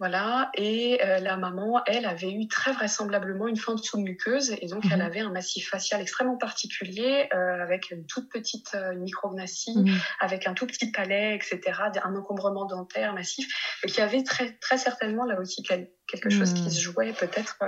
Voilà. 0.00 0.50
Et 0.54 0.98
euh, 1.04 1.18
la 1.18 1.36
maman, 1.36 1.82
elle, 1.86 2.06
avait 2.06 2.32
eu 2.32 2.48
très 2.48 2.72
vraisemblablement 2.72 3.46
une 3.46 3.58
fente 3.58 3.84
sous-muqueuse 3.84 4.56
et 4.58 4.66
donc 4.66 4.82
elle 4.90 5.00
mhm. 5.00 5.06
avait 5.06 5.20
un 5.20 5.30
massif 5.30 5.68
facial 5.68 6.00
extrêmement 6.00 6.38
particulier 6.38 7.28
euh, 7.34 7.62
avec 7.62 7.90
une 7.90 8.06
toute 8.06 8.30
petite 8.30 8.74
euh, 8.74 8.94
micrognathie, 8.94 9.76
mhm. 9.76 9.94
avec 10.20 10.46
un 10.46 10.54
tout 10.54 10.66
petit 10.66 10.90
palais, 10.90 11.36
etc., 11.36 11.60
un 12.02 12.16
encombrement 12.16 12.64
dentaire 12.64 13.12
massif, 13.12 13.46
et 13.84 13.88
qui 13.88 14.00
avait 14.00 14.22
très, 14.22 14.56
très 14.62 14.78
certainement 14.78 15.26
là 15.26 15.38
aussi 15.38 15.62
quelque 15.62 16.30
chose 16.30 16.54
qui 16.54 16.62
mhm. 16.62 16.70
se 16.70 16.80
jouait 16.80 17.12
peut-être 17.12 17.58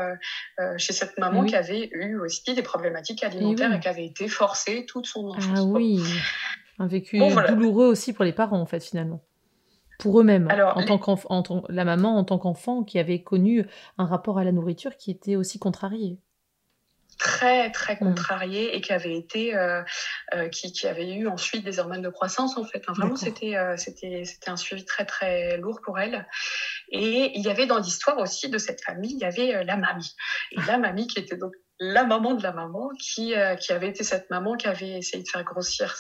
chez 0.79 0.95
cette 0.95 1.19
maman 1.19 1.45
qui 1.45 1.55
avait 1.55 1.91
eu 1.93 2.19
aussi 2.19 2.55
des 2.55 2.63
problématiques 2.63 3.23
alimentaires 3.25 3.75
et, 3.75 3.81
qui 3.81 3.89
avait 3.89 4.07
été 4.07 4.27
forcée 4.27 4.87
toute 4.87 5.05
son 5.05 5.29
enfance. 5.29 5.45
Ah 5.55 5.65
oui, 5.65 6.03
un 6.79 6.87
vécu 6.87 7.19
douloureux 7.19 7.89
aussi 7.89 8.15
pour 8.15 8.25
les 8.25 8.33
parents 8.33 8.61
en 8.61 8.67
fait 8.67 8.83
finalement 8.83 9.23
pour 10.03 10.21
eux-mêmes, 10.21 10.49
en 10.75 10.85
tant 10.85 10.99
qu'enfant, 10.99 11.63
la 11.69 11.85
maman 11.85 12.19
en 12.19 12.25
tant 12.25 12.37
qu'enfant 12.37 12.83
qui 12.83 12.99
avait 12.99 13.23
connu 13.23 13.65
un 13.99 14.05
rapport 14.05 14.37
à 14.37 14.43
la 14.43 14.51
nourriture 14.51 14.97
qui 14.97 15.13
était 15.13 15.37
aussi 15.37 15.61
contrarié 15.61 16.19
très 17.19 17.71
très 17.71 17.95
mm. 17.95 17.99
contrarié 17.99 18.75
et 18.75 18.81
qui 18.81 18.93
avait 18.93 19.17
été 19.17 19.55
euh, 19.55 19.83
euh, 20.35 20.49
qui, 20.49 20.73
qui, 20.73 20.89
avait 20.89 21.15
eu 21.15 21.29
ensuite 21.29 21.65
des 21.65 21.79
hormones 21.79 22.03
de 22.03 22.09
croissance 22.09 22.57
en 22.57 22.65
fait 22.65 22.83
hein. 22.89 22.95
vraiment 22.97 23.15
c'était 23.15 23.57
euh, 23.57 23.77
c'était 23.77 24.25
c'était 24.25 24.51
un 24.51 24.57
suivi 24.57 24.85
très 24.85 25.05
très 25.05 25.59
lourd 25.59 25.81
pour 25.85 26.01
elle 26.01 26.27
et 26.91 27.31
il 27.37 27.43
y 27.45 27.51
avait 27.51 27.67
dans 27.67 27.79
l'histoire 27.79 28.19
aussi 28.19 28.49
de 28.49 28.59
cette 28.59 28.83
famille 28.83 29.13
il 29.13 29.19
y 29.21 29.25
avait 29.25 29.63
la 29.63 29.77
mamie 29.77 30.17
et 30.53 30.61
la 30.67 30.79
mamie 30.79 31.07
qui 31.07 31.21
était 31.21 31.37
donc 31.37 31.53
la 31.79 32.05
maman 32.05 32.35
de 32.35 32.43
la 32.43 32.53
maman 32.53 32.89
qui 32.99 33.35
qui 33.61 33.73
avait 33.73 33.89
été 33.89 34.03
cette 34.03 34.31
maman 34.31 34.57
qui 34.57 34.67
avait 34.67 34.99
essayé 34.99 35.23
de 35.23 35.29
faire 35.29 35.45
grossir 35.45 35.95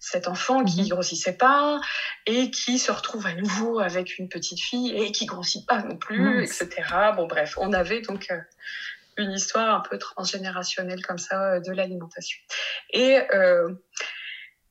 cet 0.00 0.28
enfant 0.28 0.64
qui 0.64 0.82
mhm. 0.82 0.88
grossissait 0.88 1.36
pas 1.36 1.80
et 2.26 2.50
qui 2.50 2.78
se 2.78 2.92
retrouve 2.92 3.26
à 3.26 3.34
nouveau 3.34 3.80
avec 3.80 4.18
une 4.18 4.28
petite 4.28 4.60
fille 4.60 4.94
et 4.94 5.12
qui 5.12 5.26
grossit 5.26 5.66
pas 5.66 5.82
non 5.82 5.96
plus, 5.96 6.42
etc. 6.42 6.68
Bon 7.16 7.26
bref, 7.26 7.56
on 7.58 7.72
avait 7.72 8.00
donc 8.00 8.30
euh, 8.30 8.38
une 9.16 9.32
histoire 9.32 9.74
un 9.74 9.80
peu 9.80 9.98
transgénérationnelle 9.98 11.04
comme 11.04 11.18
ça 11.18 11.54
euh, 11.54 11.60
de 11.60 11.72
l'alimentation. 11.72 12.38
Et 12.90 13.18
euh, 13.34 13.74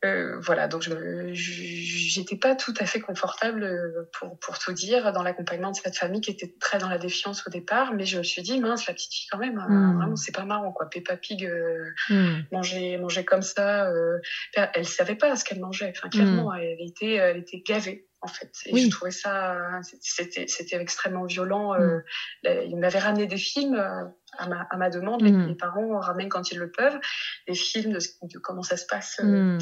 euh, 0.06 0.38
voilà, 0.40 0.68
donc 0.68 0.84
je 0.84 2.20
n'étais 2.20 2.36
pas 2.36 2.56
tout 2.56 2.74
à 2.80 2.86
fait 2.86 3.00
confortable 3.00 3.64
euh, 3.64 4.10
pour, 4.14 4.38
pour 4.40 4.60
tout 4.60 4.72
dire 4.72 5.12
dans 5.12 5.24
l'accompagnement 5.24 5.72
de 5.72 5.76
cette 5.76 5.98
famille 5.98 6.22
qui 6.22 6.30
était 6.30 6.54
très 6.60 6.78
dans 6.78 6.90
la 6.90 7.00
défiance 7.00 7.44
au 7.48 7.50
départ, 7.50 7.94
mais 7.94 8.06
je 8.06 8.20
me 8.20 8.24
suis 8.24 8.44
dit 8.44 8.60
mince 8.60 8.86
la 8.86 8.94
petite 8.94 9.14
fille 9.14 9.28
quand 9.32 9.40
même, 9.40 9.56
hmm. 9.56 9.98
vraiment 9.98 10.16
c'est 10.16 10.36
pas 10.36 10.46
marrant 10.46 10.72
quoi. 10.72 10.88
Peppa 10.88 11.18
Pig 11.18 11.46
euh, 11.46 11.90
hmm. 12.10 12.42
manger 12.52 12.98
manger 12.98 13.26
comme 13.26 13.42
ça, 13.42 13.88
euh, 13.88 14.20
elle 14.54 14.88
savait 14.88 15.16
pas 15.16 15.36
ce 15.36 15.44
qu'elle 15.44 15.60
mangeait, 15.60 15.92
enfin 15.96 16.10
clairement 16.10 16.52
hmm. 16.52 16.60
elle 16.60 16.88
était 16.88 17.14
elle 17.14 17.38
était 17.38 17.64
gavée 17.66 18.08
en 18.22 18.28
fait. 18.28 18.52
Et 18.66 18.78
je 18.78 18.90
trouvais 18.90 19.12
ça, 19.12 19.80
c'était, 20.02 20.48
c'était 20.48 20.78
extrêmement 20.78 21.26
violent. 21.26 21.76
Euh, 21.76 22.00
il 22.44 22.78
m'avait 22.78 23.00
ramené 23.00 23.28
des 23.28 23.38
films 23.38 23.76
euh, 23.76 24.06
à, 24.38 24.48
ma, 24.48 24.62
à 24.70 24.78
ma 24.78 24.90
demande. 24.90 25.22
Les, 25.22 25.56
parents 25.56 26.00
ramènent 26.00 26.30
quand 26.30 26.52
ils 26.52 26.58
le 26.58 26.70
peuvent 26.72 27.00
des 27.48 27.56
films 27.56 27.94
de, 27.94 28.40
comment 28.40 28.64
ça 28.64 28.78
se 28.78 28.86
passe 28.86 29.20
euh, 29.24 29.58
mm. 29.58 29.60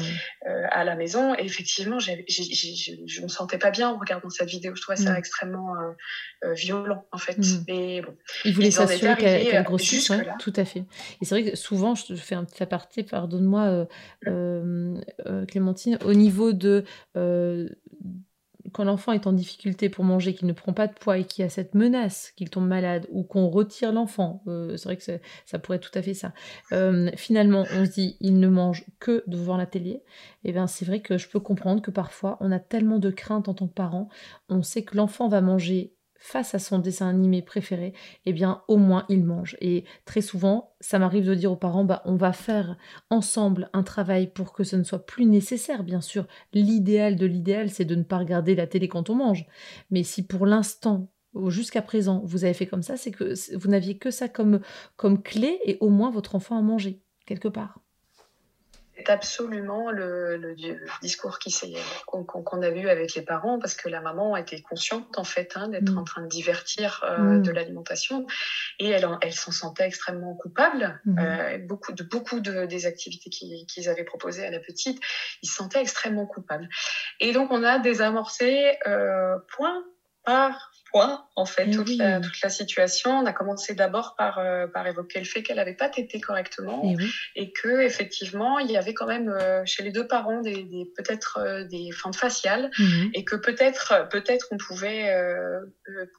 à 0.70 0.84
la 0.84 0.96
maison. 0.96 1.34
Et 1.34 1.44
effectivement, 1.44 1.98
j'ai, 1.98 2.24
je 2.28 3.22
me 3.22 3.28
sentais 3.28 3.58
pas 3.58 3.70
bien 3.70 3.88
en 3.88 3.98
regardant 3.98 4.28
cette 4.30 4.48
vidéo. 4.48 4.74
Je 4.74 4.82
trouvais 4.82 4.96
ça 4.96 5.12
mm. 5.12 5.16
extrêmement 5.16 5.74
violent, 6.52 7.06
en 7.12 7.18
fait. 7.18 7.38
Mais 7.68 8.02
bon, 8.02 8.14
il 8.44 8.54
voulait 8.54 8.70
s'assurer 8.70 9.16
qu'elle, 9.16 9.48
qu'elle 9.48 9.64
grossisse, 9.64 10.12
tout 10.38 10.52
à 10.56 10.64
fait. 10.64 10.84
Et 11.20 11.24
c'est 11.24 11.40
vrai 11.40 11.50
que 11.50 11.56
souvent, 11.56 11.94
je 11.94 12.14
fais 12.14 12.34
un 12.34 12.44
petit 12.44 12.62
aparté, 12.62 13.02
pardonne-moi, 13.02 13.86
Clémentine, 15.48 15.98
au 16.04 16.14
niveau 16.14 16.52
de 16.52 16.84
quand 18.72 18.84
l'enfant 18.84 19.12
est 19.12 19.26
en 19.26 19.32
difficulté 19.32 19.88
pour 19.88 20.04
manger, 20.04 20.34
qu'il 20.34 20.46
ne 20.46 20.52
prend 20.52 20.72
pas 20.72 20.86
de 20.86 20.92
poids 20.92 21.18
et 21.18 21.24
qu'il 21.24 21.42
y 21.42 21.46
a 21.46 21.50
cette 21.50 21.74
menace 21.74 22.32
qu'il 22.36 22.50
tombe 22.50 22.66
malade 22.66 23.06
ou 23.10 23.22
qu'on 23.22 23.48
retire 23.48 23.92
l'enfant, 23.92 24.42
c'est 24.46 24.84
vrai 24.84 24.96
que 24.96 25.04
ça 25.44 25.58
pourrait 25.58 25.76
être 25.76 25.90
tout 25.90 25.98
à 25.98 26.02
fait 26.02 26.14
ça. 26.14 26.32
finalement, 27.16 27.64
on 27.74 27.84
se 27.84 27.90
dit 27.90 28.16
il 28.20 28.38
ne 28.38 28.48
mange 28.48 28.84
que 28.98 29.24
devant 29.26 29.56
la 29.56 29.66
télé. 29.66 30.02
Et 30.44 30.50
eh 30.50 30.52
bien, 30.52 30.66
c'est 30.66 30.84
vrai 30.84 31.00
que 31.00 31.18
je 31.18 31.28
peux 31.28 31.40
comprendre 31.40 31.82
que 31.82 31.90
parfois 31.90 32.36
on 32.40 32.52
a 32.52 32.60
tellement 32.60 32.98
de 32.98 33.10
crainte 33.10 33.48
en 33.48 33.54
tant 33.54 33.66
que 33.66 33.74
parent, 33.74 34.08
on 34.48 34.62
sait 34.62 34.82
que 34.82 34.96
l'enfant 34.96 35.28
va 35.28 35.40
manger 35.40 35.95
face 36.26 36.56
à 36.56 36.58
son 36.58 36.80
dessin 36.80 37.08
animé 37.08 37.40
préféré, 37.40 37.92
eh 38.24 38.32
bien 38.32 38.62
au 38.66 38.78
moins 38.78 39.06
il 39.08 39.24
mange. 39.24 39.56
Et 39.60 39.84
très 40.04 40.20
souvent, 40.20 40.74
ça 40.80 40.98
m'arrive 40.98 41.24
de 41.24 41.34
dire 41.36 41.52
aux 41.52 41.56
parents, 41.56 41.84
bah, 41.84 42.02
on 42.04 42.16
va 42.16 42.32
faire 42.32 42.76
ensemble 43.10 43.70
un 43.72 43.84
travail 43.84 44.26
pour 44.26 44.52
que 44.52 44.64
ce 44.64 44.74
ne 44.74 44.82
soit 44.82 45.06
plus 45.06 45.24
nécessaire. 45.24 45.84
Bien 45.84 46.00
sûr, 46.00 46.26
l'idéal 46.52 47.14
de 47.14 47.26
l'idéal, 47.26 47.70
c'est 47.70 47.84
de 47.84 47.94
ne 47.94 48.02
pas 48.02 48.18
regarder 48.18 48.56
la 48.56 48.66
télé 48.66 48.88
quand 48.88 49.08
on 49.08 49.14
mange. 49.14 49.46
Mais 49.90 50.02
si 50.02 50.26
pour 50.26 50.46
l'instant, 50.46 51.08
jusqu'à 51.46 51.82
présent, 51.82 52.22
vous 52.24 52.44
avez 52.44 52.54
fait 52.54 52.66
comme 52.66 52.82
ça, 52.82 52.96
c'est 52.96 53.12
que 53.12 53.34
vous 53.56 53.68
n'aviez 53.68 53.96
que 53.96 54.10
ça 54.10 54.28
comme, 54.28 54.60
comme 54.96 55.22
clé 55.22 55.60
et 55.64 55.78
au 55.80 55.90
moins 55.90 56.10
votre 56.10 56.34
enfant 56.34 56.58
a 56.58 56.62
mangé 56.62 57.02
quelque 57.24 57.48
part 57.48 57.85
c'est 58.96 59.10
absolument 59.10 59.90
le, 59.90 60.54
discours 61.02 61.38
qu'on 62.06 62.62
a 62.62 62.68
eu 62.68 62.88
avec 62.88 63.14
les 63.14 63.22
parents 63.22 63.58
parce 63.58 63.74
que 63.74 63.88
la 63.88 64.00
maman 64.00 64.36
était 64.36 64.62
consciente 64.62 65.18
en 65.18 65.24
fait 65.24 65.56
hein, 65.56 65.68
d'être 65.68 65.92
mm. 65.92 65.98
en 65.98 66.04
train 66.04 66.22
de 66.22 66.28
divertir 66.28 67.04
euh, 67.04 67.18
mm. 67.18 67.42
de 67.42 67.50
l'alimentation 67.50 68.26
et 68.78 68.88
elle, 68.88 69.06
elle 69.20 69.32
s'en 69.32 69.52
sentait 69.52 69.86
extrêmement 69.86 70.34
coupable. 70.34 71.00
Mm. 71.04 71.18
Euh, 71.18 71.58
beaucoup 71.58 71.92
de 71.92 72.02
beaucoup 72.02 72.40
de, 72.40 72.64
des 72.66 72.86
activités 72.86 73.30
qu'ils 73.30 73.88
avaient 73.88 74.04
proposées 74.04 74.46
à 74.46 74.50
la 74.50 74.60
petite, 74.60 75.00
ils 75.42 75.48
se 75.48 75.54
sentaient 75.54 75.80
extrêmement 75.80 76.26
coupables. 76.26 76.68
Et 77.20 77.32
donc 77.32 77.50
on 77.50 77.62
a 77.62 77.78
désamorcé 77.78 78.76
euh, 78.86 79.36
point 79.56 79.84
par 80.24 80.72
en 80.98 81.44
fait, 81.44 81.70
toute, 81.70 81.96
la, 81.96 82.20
toute, 82.20 82.40
la, 82.42 82.48
situation. 82.48 83.10
On 83.10 83.26
a 83.26 83.32
commencé 83.32 83.74
d'abord 83.74 84.14
par, 84.16 84.38
euh, 84.38 84.66
par 84.66 84.86
évoquer 84.86 85.18
le 85.18 85.24
fait 85.24 85.42
qu'elle 85.42 85.56
n'avait 85.56 85.74
pas 85.74 85.88
tété 85.88 86.20
correctement 86.20 86.82
et, 87.34 87.52
que 87.52 87.80
effectivement, 87.80 88.58
il 88.58 88.70
y 88.70 88.76
avait 88.76 88.94
quand 88.94 89.06
même 89.06 89.28
euh, 89.28 89.62
chez 89.64 89.82
les 89.82 89.92
deux 89.92 90.06
parents 90.06 90.40
des, 90.40 90.64
des 90.64 90.90
peut-être 90.96 91.38
euh, 91.38 91.64
des 91.64 91.90
fentes 91.92 92.16
faciales 92.16 92.70
mhm. 92.78 93.10
et 93.14 93.24
que 93.24 93.36
peut-être 93.36 94.08
peut-être 94.10 94.46
on 94.50 94.56
pouvait 94.56 95.12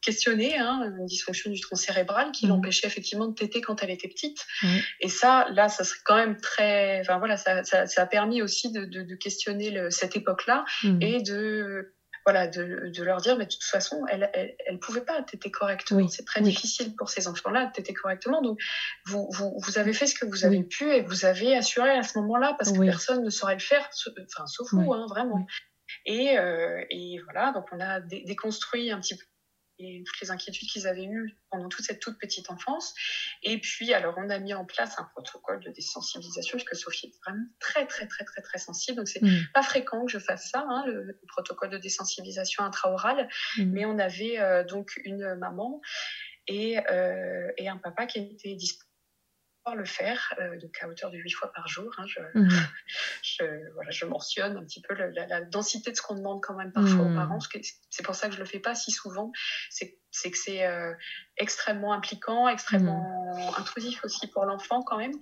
questionner 0.01 0.57
hein, 0.57 0.93
une 0.97 1.05
dysfonction 1.05 1.51
du 1.51 1.59
tronc 1.59 1.75
cérébral 1.75 2.31
qui 2.31 2.45
mhm. 2.45 2.53
l'empêchait 2.53 2.87
effectivement 2.87 3.27
de 3.27 3.33
téter 3.33 3.61
quand 3.61 3.83
elle 3.83 3.89
était 3.89 4.07
petite. 4.07 4.45
Et 5.01 5.09
ça, 5.09 5.47
là, 5.51 5.69
ça 5.69 5.83
serait 5.83 5.99
quand 6.05 6.15
même 6.15 6.37
très. 6.37 7.01
Enfin 7.01 7.17
voilà, 7.17 7.37
ça, 7.37 7.63
ça, 7.63 7.85
ça 7.87 8.03
a 8.03 8.05
permis 8.05 8.41
aussi 8.41 8.71
de, 8.71 8.85
de, 8.85 9.01
de 9.01 9.15
questionner 9.15 9.71
le, 9.71 9.89
cette 9.89 10.15
époque-là 10.15 10.65
mhm. 10.83 11.01
et 11.01 11.21
de 11.21 11.93
voilà, 12.27 12.45
de, 12.45 12.91
de, 12.93 13.03
leur 13.03 13.21
dire, 13.21 13.37
mais 13.37 13.45
de 13.45 13.49
toute 13.49 13.63
façon, 13.63 14.05
elle 14.09 14.29
elle, 14.33 14.53
elle 14.65 14.79
pouvait 14.79 15.05
pas 15.05 15.23
téter 15.23 15.49
correctement. 15.49 16.05
c'est 16.09 16.25
très 16.25 16.41
difficile 16.41 16.93
pour 16.97 17.07
ces 17.09 17.29
enfants-là 17.29 17.67
de 17.67 17.71
téter 17.71 17.93
correctement. 17.93 18.41
Donc, 18.41 18.59
vous, 19.05 19.29
vous, 19.31 19.57
vous, 19.57 19.77
avez 19.77 19.93
fait 19.93 20.07
ce 20.07 20.19
que 20.19 20.25
vous 20.25 20.43
avez 20.43 20.61
pu 20.61 20.91
et 20.91 21.03
vous 21.03 21.23
avez 21.23 21.55
assuré 21.55 21.89
à 21.91 22.03
ce 22.03 22.17
moment-là 22.19 22.53
parce 22.59 22.73
que 22.73 22.83
personne 22.83 23.23
ne 23.23 23.29
saurait 23.29 23.53
le 23.53 23.61
faire, 23.61 23.89
enfin, 24.25 24.45
sauf 24.45 24.67
vous, 24.73 24.93
hein, 24.93 25.05
vraiment. 25.07 25.47
Et, 26.05 26.37
euh, 26.37 26.83
et, 26.89 27.17
voilà, 27.23 27.53
donc 27.53 27.63
on 27.71 27.79
a 27.79 28.01
déconstruit 28.01 28.91
un 28.91 28.99
petit 28.99 29.15
peu 29.15 29.23
et 29.79 30.03
toutes 30.05 30.19
les 30.21 30.31
inquiétudes 30.31 30.67
qu'ils 30.67 30.87
avaient 30.87 31.05
eues 31.05 31.37
pendant 31.51 31.69
toute 31.69 31.85
cette 31.85 31.99
toute 31.99 32.17
petite 32.17 32.49
enfance. 32.49 32.93
Et 33.43 33.59
puis, 33.59 33.93
alors, 33.93 34.15
on 34.17 34.29
a 34.29 34.39
mis 34.39 34.53
en 34.53 34.65
place 34.65 34.97
un 34.97 35.03
protocole 35.03 35.63
de 35.63 35.69
désensibilisation, 35.69 36.57
puisque 36.57 36.75
Sophie 36.75 37.07
est 37.07 37.19
vraiment 37.23 37.45
très, 37.59 37.85
très, 37.85 38.07
très, 38.07 38.25
très, 38.25 38.41
très 38.41 38.57
sensible. 38.57 38.97
Donc, 38.97 39.07
c'est 39.07 39.21
mm. 39.21 39.47
pas 39.53 39.63
fréquent 39.63 40.05
que 40.05 40.11
je 40.11 40.19
fasse 40.19 40.49
ça, 40.49 40.65
hein, 40.67 40.85
le, 40.87 41.19
protocole 41.27 41.69
de 41.69 41.77
désensibilisation 41.77 42.63
intra-orale. 42.63 43.29
Mm. 43.57 43.71
Mais 43.71 43.85
on 43.85 43.99
avait 43.99 44.39
euh, 44.39 44.63
donc 44.63 44.99
une 45.03 45.35
maman 45.35 45.81
et, 46.47 46.79
euh, 46.89 47.51
et 47.57 47.69
un 47.69 47.77
papa 47.77 48.05
qui 48.05 48.19
était 48.19 48.55
disponible 48.55 48.86
le 49.75 49.85
faire, 49.85 50.33
euh, 50.39 50.57
donc 50.59 50.77
à 50.81 50.87
hauteur 50.87 51.11
de 51.11 51.17
8 51.17 51.31
fois 51.31 51.51
par 51.53 51.67
jour. 51.67 51.93
Hein, 51.97 52.05
mhm. 52.33 52.49
je, 53.23 53.43
voilà, 53.73 53.91
je, 53.91 54.05
mentionne 54.05 54.57
un 54.57 54.63
petit 54.63 54.81
peu 54.81 54.93
la, 54.93 55.41
densité 55.41 55.91
de 55.91 55.95
ce 55.95 56.01
qu'on 56.01 56.15
demande 56.15 56.41
quand 56.41 56.55
même 56.55 56.71
parfois 56.71 57.01
aux 57.01 57.09
mhm. 57.09 57.15
parents. 57.15 57.39
C'est 57.89 58.03
pour 58.03 58.15
ça 58.15 58.27
que 58.27 58.33
je 58.33 58.39
le 58.39 58.45
fais 58.45 58.59
pas 58.59 58.75
si 58.75 58.91
souvent. 58.91 59.31
C'est 59.69 59.97
que 60.31 60.37
c'est 60.37 60.65
euh, 60.65 60.93
extrêmement 61.37 61.93
impliquant, 61.93 62.47
extrêmement 62.47 63.33
mhm. 63.35 63.53
intrusif 63.57 64.03
aussi 64.03 64.27
pour 64.27 64.45
l'enfant 64.45 64.81
quand 64.83 64.97
même. 64.97 65.13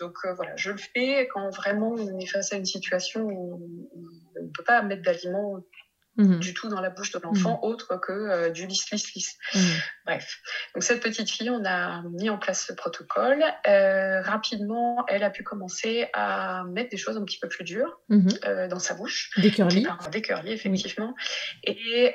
Donc 0.00 0.16
euh, 0.24 0.34
voilà, 0.34 0.56
je 0.56 0.72
le 0.72 0.78
fais 0.78 1.28
quand 1.32 1.48
vraiment 1.50 1.92
on 1.92 2.18
est 2.18 2.26
face 2.26 2.52
à 2.52 2.56
une 2.56 2.66
situation 2.66 3.22
où 3.22 3.90
on 4.36 4.42
ne 4.42 4.50
peut 4.50 4.64
pas 4.64 4.82
mettre 4.82 5.02
d'aliments 5.02 5.62
Mhm. 6.16 6.40
du 6.40 6.52
tout 6.52 6.68
dans 6.68 6.80
la 6.82 6.90
bouche 6.90 7.10
de 7.12 7.18
l'enfant, 7.20 7.58
mhm. 7.62 7.70
autre 7.70 7.96
que 7.96 8.12
euh, 8.12 8.50
du 8.50 8.66
lisse, 8.66 8.90
lisse, 8.90 9.14
lisse. 9.14 9.38
Bref. 10.04 10.40
Donc, 10.74 10.82
cette 10.82 11.02
petite 11.02 11.30
fille, 11.30 11.48
on 11.48 11.64
a 11.64 12.02
mis 12.02 12.28
en 12.28 12.36
place 12.36 12.66
ce 12.66 12.74
protocole. 12.74 13.42
Euh, 13.66 14.20
rapidement, 14.20 15.06
elle 15.08 15.22
a 15.22 15.30
pu 15.30 15.42
commencer 15.42 16.08
à 16.12 16.64
mettre 16.64 16.90
des 16.90 16.98
choses 16.98 17.16
un 17.16 17.24
petit 17.24 17.38
peu 17.38 17.48
plus 17.48 17.64
dures 17.64 18.00
euh, 18.44 18.68
dans 18.68 18.78
sa 18.78 18.94
bouche. 18.94 19.30
Des 19.38 19.50
curly. 19.50 19.86
Des 20.10 20.20
curly, 20.20 20.52
effectivement. 20.52 21.14
Et, 21.64 22.14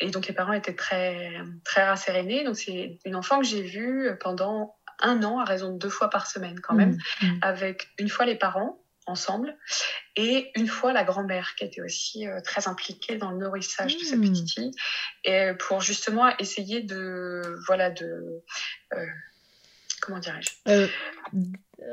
et 0.00 0.10
donc, 0.10 0.26
les 0.26 0.34
parents 0.34 0.52
étaient 0.52 0.76
très, 0.76 1.30
très 1.64 1.84
rassérénés. 1.84 2.44
Donc, 2.44 2.56
c'est 2.56 2.98
une 3.06 3.16
enfant 3.16 3.40
que 3.40 3.46
j'ai 3.46 3.62
vue 3.62 4.10
pendant 4.20 4.76
un 4.98 5.22
an, 5.22 5.38
à 5.38 5.44
raison 5.44 5.72
de 5.72 5.78
deux 5.78 5.88
fois 5.88 6.10
par 6.10 6.26
semaine 6.26 6.60
quand 6.60 6.74
même, 6.74 6.98
avec 7.40 7.88
une 7.98 8.10
fois 8.10 8.26
les 8.26 8.36
parents 8.36 8.81
ensemble. 9.06 9.56
Et 10.16 10.50
une 10.54 10.68
fois, 10.68 10.92
la 10.92 11.04
grand-mère 11.04 11.54
qui 11.56 11.64
était 11.64 11.82
aussi 11.82 12.26
euh, 12.26 12.40
très 12.40 12.68
impliquée 12.68 13.16
dans 13.16 13.30
le 13.30 13.38
nourrissage 13.38 13.96
de 13.96 14.04
cette 14.04 14.18
mmh. 14.18 14.30
petite 14.30 14.52
fille, 14.52 14.70
et 15.24 15.52
pour 15.58 15.80
justement 15.80 16.36
essayer 16.38 16.82
de, 16.82 17.58
voilà, 17.66 17.90
de, 17.90 18.42
euh, 18.94 19.06
comment 20.00 20.18
dirais-je? 20.18 20.88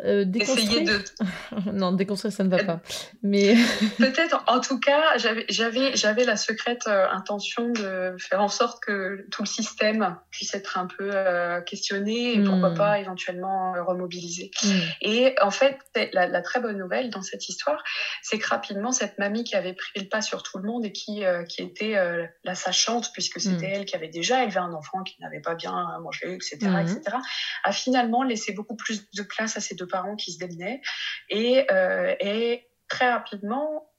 Euh, 0.05 0.25
euh, 0.25 0.39
Essayer 0.39 0.81
de. 0.83 1.01
non, 1.73 1.91
déconstruire, 1.91 2.33
ça 2.33 2.43
ne 2.43 2.49
va 2.49 2.63
pas. 2.63 2.79
Mais. 3.23 3.55
Peut-être, 3.97 4.43
en 4.47 4.59
tout 4.59 4.79
cas, 4.79 5.17
j'avais 5.17 6.25
la 6.25 6.37
secrète 6.37 6.87
euh, 6.87 7.07
intention 7.09 7.69
de 7.69 8.15
faire 8.19 8.41
en 8.41 8.47
sorte 8.47 8.81
que 8.83 9.25
tout 9.31 9.43
le 9.43 9.47
système 9.47 10.17
puisse 10.31 10.53
être 10.53 10.77
un 10.77 10.87
peu 10.87 11.09
euh, 11.13 11.61
questionné 11.61 12.33
et 12.33 12.43
pourquoi 12.43 12.71
hmm. 12.71 12.77
pas 12.77 12.99
éventuellement 12.99 13.73
remobilisé. 13.85 14.51
Hmm. 14.63 14.79
Et 15.01 15.35
en 15.41 15.51
fait, 15.51 15.77
la, 16.13 16.41
très 16.41 16.59
bonne 16.59 16.77
nouvelle 16.77 17.09
dans 17.09 17.21
cette 17.21 17.49
histoire, 17.49 17.83
c'est 18.21 18.39
que 18.39 18.47
rapidement, 18.47 18.91
cette 18.91 19.17
mamie 19.17 19.43
qui 19.43 19.55
avait 19.55 19.73
pris 19.73 19.91
le 19.95 20.07
pas 20.07 20.21
sur 20.21 20.43
tout 20.43 20.57
le 20.57 20.63
monde 20.63 20.85
et 20.85 20.91
qui, 20.91 21.23
qui 21.47 21.61
était 21.61 21.95
la 22.43 22.55
sachante, 22.55 23.09
puisque 23.13 23.39
c'était 23.39 23.67
hmm. 23.67 23.73
elle 23.73 23.85
qui 23.85 23.95
avait 23.95 24.07
déjà 24.07 24.43
élevé 24.43 24.59
un 24.59 24.73
enfant 24.73 25.03
qui 25.03 25.15
n'avait 25.21 25.41
pas 25.41 25.55
bien 25.55 25.99
mangé, 26.01 26.33
etc., 26.33 26.57
etc., 26.81 27.17
a 27.63 27.71
finalement 27.71 28.23
laissé 28.23 28.53
beaucoup 28.53 28.75
plus 28.75 29.09
de 29.11 29.23
place 29.23 29.57
à 29.57 29.59
ses 29.59 29.75
deux 29.79 29.87
parents 29.87 30.15
qui 30.15 30.31
se 30.31 30.39
démenaient. 30.39 30.81
Et, 31.29 31.65
euh, 31.71 32.15
et 32.19 32.67
très 32.87 33.11
rapidement, 33.11 33.89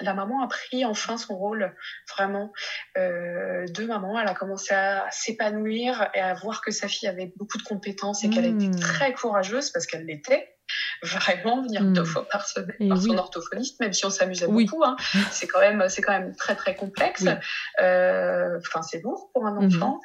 la 0.00 0.14
maman 0.14 0.42
a 0.42 0.48
pris 0.48 0.84
enfin 0.84 1.18
son 1.18 1.36
rôle 1.36 1.74
vraiment 2.16 2.52
euh, 2.96 3.66
de 3.66 3.84
maman. 3.84 4.18
Elle 4.18 4.28
a 4.28 4.34
commencé 4.34 4.72
à 4.74 5.06
s'épanouir 5.10 6.08
et 6.14 6.20
à 6.20 6.34
voir 6.34 6.62
que 6.62 6.70
sa 6.70 6.88
fille 6.88 7.08
avait 7.08 7.32
beaucoup 7.36 7.58
de 7.58 7.62
compétences 7.62 8.24
et 8.24 8.30
qu'elle 8.30 8.46
était 8.46 8.68
mmh. 8.68 8.80
très 8.80 9.12
courageuse 9.12 9.70
parce 9.70 9.86
qu'elle 9.86 10.06
l'était 10.06 10.48
vraiment 11.02 11.62
venir 11.62 11.82
deux 11.82 12.02
hmm. 12.02 12.06
fois 12.06 12.28
par 12.28 12.46
semaine 12.46 12.88
par 12.88 13.00
son 13.00 13.18
orthophoniste, 13.18 13.80
même 13.80 13.92
si 13.92 14.06
on 14.06 14.10
s'amusait 14.10 14.46
beaucoup. 14.46 14.84
Hein. 14.84 14.96
C'est 15.30 15.46
quand 15.46 15.60
même, 15.60 15.84
c'est 15.88 16.02
quand 16.02 16.12
même 16.12 16.34
très 16.36 16.54
très 16.54 16.74
complexe. 16.74 17.24
Euh, 17.80 18.58
enfin, 18.58 18.82
c'est 18.82 19.02
lourd 19.02 19.30
pour 19.32 19.46
un 19.46 19.60
mhm. 19.60 19.66
enfant. 19.66 20.00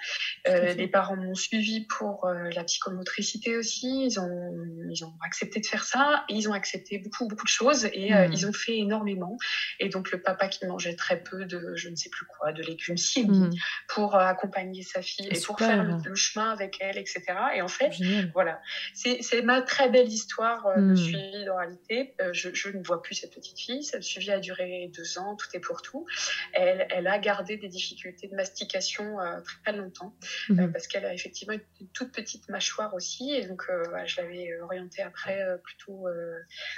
Euh, 0.47 0.73
les 0.73 0.87
parents 0.87 1.15
m'ont 1.15 1.35
suivi 1.35 1.81
pour 1.81 2.25
euh, 2.25 2.49
la 2.55 2.63
psychomotricité 2.63 3.57
aussi. 3.57 4.05
Ils 4.05 4.19
ont, 4.19 4.53
ils 4.89 5.03
ont 5.03 5.13
accepté 5.25 5.59
de 5.59 5.65
faire 5.65 5.83
ça. 5.83 6.23
Et 6.29 6.35
ils 6.35 6.49
ont 6.49 6.53
accepté 6.53 6.97
beaucoup 6.99 7.27
beaucoup 7.27 7.45
de 7.45 7.49
choses 7.49 7.85
et 7.93 8.13
hmm. 8.13 8.31
ils 8.31 8.47
ont 8.47 8.53
fait 8.53 8.77
énormément. 8.77 9.37
Et 9.79 9.89
donc 9.89 10.11
le 10.11 10.21
papa 10.21 10.47
qui 10.47 10.65
mangeait 10.65 10.95
très 10.95 11.21
peu 11.21 11.45
de, 11.45 11.73
je 11.75 11.89
ne 11.89 11.95
sais 11.95 12.09
plus 12.09 12.25
quoi, 12.25 12.51
de 12.51 12.63
légumes 12.63 12.97
cibles 12.97 13.33
hmm. 13.33 13.51
pour 13.89 14.15
accompagner 14.15 14.83
sa 14.83 15.01
fille 15.01 15.27
et 15.29 15.39
pour 15.41 15.59
faire 15.59 15.83
le, 15.83 16.15
chemin 16.15 16.51
avec 16.51 16.77
elle, 16.79 16.97
etc. 16.97 17.23
Et 17.55 17.61
en 17.61 17.67
fait, 17.67 17.93
voilà, 18.33 18.59
c'est 18.93 19.41
ma 19.43 19.61
très 19.61 19.89
belle 19.89 20.07
histoire 20.07 20.65
le 20.87 20.93
euh, 20.93 20.93
hmm. 20.93 20.97
suivi 20.97 21.45
d'oralité. 21.45 22.13
Euh, 22.21 22.33
je, 22.33 22.69
ne 22.69 22.83
vois 22.83 23.01
plus 23.01 23.15
cette 23.15 23.33
petite 23.33 23.59
fille. 23.59 23.83
Ce 23.83 23.99
suivi 24.01 24.31
a 24.31 24.39
duré 24.39 24.91
deux 24.95 25.17
ans, 25.17 25.35
tout 25.35 25.47
est 25.53 25.59
pour 25.59 25.81
tout. 25.81 26.05
Elle, 26.53 26.87
elle 26.89 27.07
a 27.07 27.19
gardé 27.19 27.57
des 27.57 27.67
difficultés 27.67 28.27
de 28.27 28.35
mastication 28.35 29.19
euh, 29.19 29.39
très 29.63 29.75
longtemps 29.75 30.15
hmm. 30.49 30.71
parce 30.71 30.87
qu'elle 30.87 31.05
a 31.05 31.13
effectivement 31.13 31.55
une 31.79 31.87
toute 31.89 32.11
petite 32.11 32.49
mâchoire 32.49 32.93
aussi. 32.93 33.31
Et 33.31 33.45
donc, 33.45 33.63
je 34.05 34.21
l'avais 34.21 34.59
orientée 34.61 35.01
après 35.01 35.45
plutôt 35.63 36.07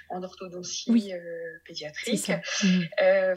en 0.09 0.23
orthodontie 0.23 1.13
pédiatrique. 1.65 2.31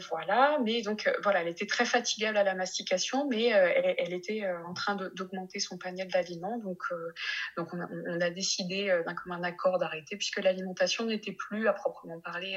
Voilà. 0.09 0.59
Mais 0.63 0.81
donc, 0.81 1.11
voilà, 1.23 1.41
elle 1.41 1.47
était 1.47 1.67
très 1.67 1.85
fatigable 1.85 2.37
à 2.37 2.43
la 2.43 2.55
mastication, 2.55 3.27
mais 3.29 3.47
elle, 3.47 4.13
était 4.13 4.43
en 4.65 4.73
train 4.73 4.95
d'augmenter 5.15 5.59
son 5.59 5.77
panier 5.77 6.05
d'aliments. 6.05 6.57
Donc, 6.59 6.83
donc 7.57 7.73
on 7.73 7.81
a, 7.81 7.87
on 8.07 8.21
a 8.21 8.29
décidé 8.29 8.87
d'un 9.05 9.15
commun 9.15 9.43
accord 9.43 9.79
d'arrêter 9.79 10.17
puisque 10.17 10.39
l'alimentation 10.63 11.05
n'était 11.05 11.33
plus 11.33 11.67
à 11.67 11.73
proprement 11.73 12.19
parler 12.21 12.55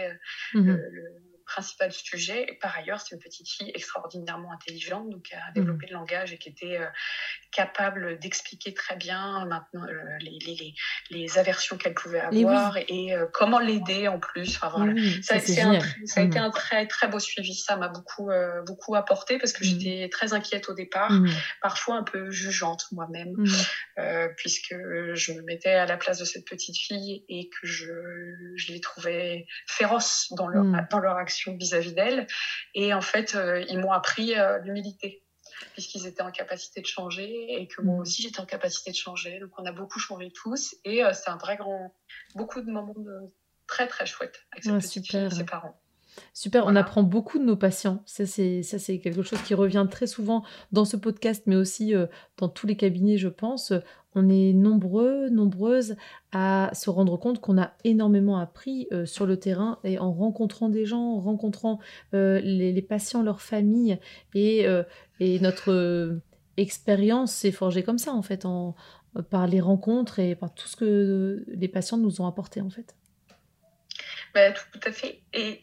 euh, 0.55 0.61
mhm. 0.61 0.77
le, 0.91 1.23
principal 1.47 1.93
sujet. 1.93 2.45
Et 2.49 2.55
par 2.59 2.77
ailleurs, 2.77 3.01
c'est 3.01 3.15
une 3.15 3.21
petite 3.21 3.49
fille 3.49 3.71
extraordinairement 3.73 4.53
intelligente, 4.53 5.09
donc 5.09 5.23
qui 5.23 5.35
a 5.35 5.53
développé 5.55 5.87
mmh. 5.87 5.91
le 5.91 5.95
langage 5.95 6.33
et 6.33 6.39
qui 6.39 6.49
était 6.49 6.77
capable 7.57 8.19
d'expliquer 8.19 8.75
très 8.75 8.97
bien 8.97 9.47
maintenant 9.47 9.87
les, 10.21 10.39
les, 10.47 10.75
les, 11.11 11.39
aversions 11.39 11.79
qu'elle 11.79 11.95
pouvait 11.95 12.21
avoir 12.21 12.77
et, 12.77 13.15
comment 13.33 13.59
l'aider 13.59 14.09
en 14.09 14.19
plus. 14.19 14.57
Enfin, 14.57 14.69
voilà. 14.77 14.93
ça, 15.23 15.41
ça, 15.41 16.21
a 16.21 16.23
été 16.23 16.39
un 16.39 16.51
très, 16.51 16.87
très 16.87 17.09
beau 17.09 17.19
suivi. 17.19 17.55
Ça 17.55 17.77
m'a 17.77 17.89
beaucoup, 17.89 18.31
beaucoup 18.67 18.95
apporté 18.95 19.39
parce 19.39 19.53
que 19.53 19.65
j'étais 19.65 20.09
très 20.11 20.35
inquiète 20.35 20.69
au 20.69 20.75
départ, 20.75 21.13
parfois 21.63 21.97
un 21.97 22.03
peu 22.03 22.31
jugeante 22.31 22.85
moi-même, 22.93 23.35
puisque 24.37 24.75
je 25.15 25.33
me 25.33 25.43
mettais 25.43 25.75
à 25.75 25.87
la 25.87 25.97
place 25.97 26.19
de 26.19 26.25
cette 26.25 26.47
petite 26.47 26.77
fille 26.77 27.25
et 27.29 27.49
que 27.49 27.67
je, 27.67 27.93
je 28.57 28.73
les 28.73 28.81
trouvais 28.81 29.47
féroces 29.67 30.33
dans 30.33 30.49
leur, 30.49 30.65
mm. 30.65 30.89
dans 30.91 30.99
leur 30.99 31.17
action 31.17 31.57
vis-à-vis 31.57 31.95
d'elle. 31.95 32.27
Et 32.75 32.95
en 32.95 33.01
fait, 33.01 33.35
euh, 33.35 33.65
ils 33.69 33.79
m'ont 33.79 33.93
appris 33.93 34.39
euh, 34.39 34.59
l'humilité 34.65 35.23
puisqu'ils 35.73 36.07
étaient 36.07 36.23
en 36.23 36.31
capacité 36.31 36.81
de 36.81 36.87
changer 36.87 37.61
et 37.61 37.67
que 37.69 37.83
moi 37.83 37.97
mm. 37.97 38.01
aussi 38.01 38.23
j'étais 38.23 38.41
en 38.41 38.47
capacité 38.47 38.91
de 38.91 38.97
changer. 38.97 39.39
Donc 39.41 39.51
on 39.59 39.65
a 39.65 39.73
beaucoup 39.73 39.99
changé 39.99 40.31
tous 40.31 40.77
et 40.85 41.05
euh, 41.05 41.13
c'est 41.13 41.31
un 41.31 41.37
vrai 41.37 41.57
grand, 41.57 41.95
beaucoup 42.35 42.61
de 42.61 42.71
moments 42.71 42.95
de 42.97 43.33
très 43.67 43.89
très 43.89 44.07
chouettes 44.07 44.47
avec 44.53 44.65
cette 44.65 44.79
petite 44.79 45.07
fille 45.07 45.25
et 45.25 45.31
ses 45.31 45.45
parents. 45.45 45.81
Super, 46.33 46.65
on 46.67 46.77
apprend 46.77 47.03
beaucoup 47.03 47.39
de 47.39 47.45
nos 47.45 47.57
patients. 47.57 48.03
Ça, 48.07 48.27
c'est, 48.27 48.63
ça, 48.63 48.79
c'est 48.79 48.99
quelque 48.99 49.23
chose 49.23 49.41
qui 49.43 49.55
revient 49.55 49.87
très 49.91 50.07
souvent 50.07 50.45
dans 50.73 50.85
ce 50.85 50.97
podcast, 50.97 51.43
mais 51.47 51.57
aussi 51.57 51.95
dans 52.37 52.49
tous 52.49 52.67
les 52.67 52.77
cabinets, 52.77 53.19
je 53.19 53.29
pense 53.29 53.73
on 54.17 54.31
est 54.31 54.55
nombreux, 54.55 55.29
nombreuses 55.29 55.95
à 56.33 56.71
se 56.73 56.89
rendre 56.89 57.19
compte 57.19 57.41
qu'on 57.41 57.59
a 57.61 57.73
énormément 57.85 58.39
appris 58.39 58.89
euh, 58.91 59.05
sur 59.05 59.27
le 59.27 59.39
terrain 59.39 59.79
et 59.85 59.99
en 59.99 60.11
rencontrant 60.11 60.71
des 60.71 60.87
gens, 60.87 61.13
en 61.17 61.21
rencontrant 61.21 61.79
euh, 62.15 62.41
les, 62.41 62.83
patients, 62.83 63.23
leurs 63.23 63.43
familles 63.43 63.99
et, 64.35 64.67
euh, 64.67 64.83
et 65.21 65.39
notre 65.41 66.19
expérience 66.57 67.33
s'est 67.33 67.53
forgée 67.53 67.83
comme 67.83 67.99
ça 67.99 68.15
en 68.15 68.23
fait, 68.23 68.47
en, 68.47 68.75
par 69.29 69.47
les 69.47 69.61
rencontres 69.61 70.19
et 70.19 70.35
par 70.35 70.53
tout 70.55 70.67
ce 70.67 70.77
que 70.77 71.45
les 71.49 71.69
patients 71.69 71.99
nous 71.99 72.23
ont 72.23 72.27
apporté 72.27 72.63
en 72.63 72.71
fait. 72.71 72.97
Bah, 74.37 74.53
tout, 74.53 74.81
à 74.85 74.93
fait. 74.93 75.23
Et, 75.33 75.63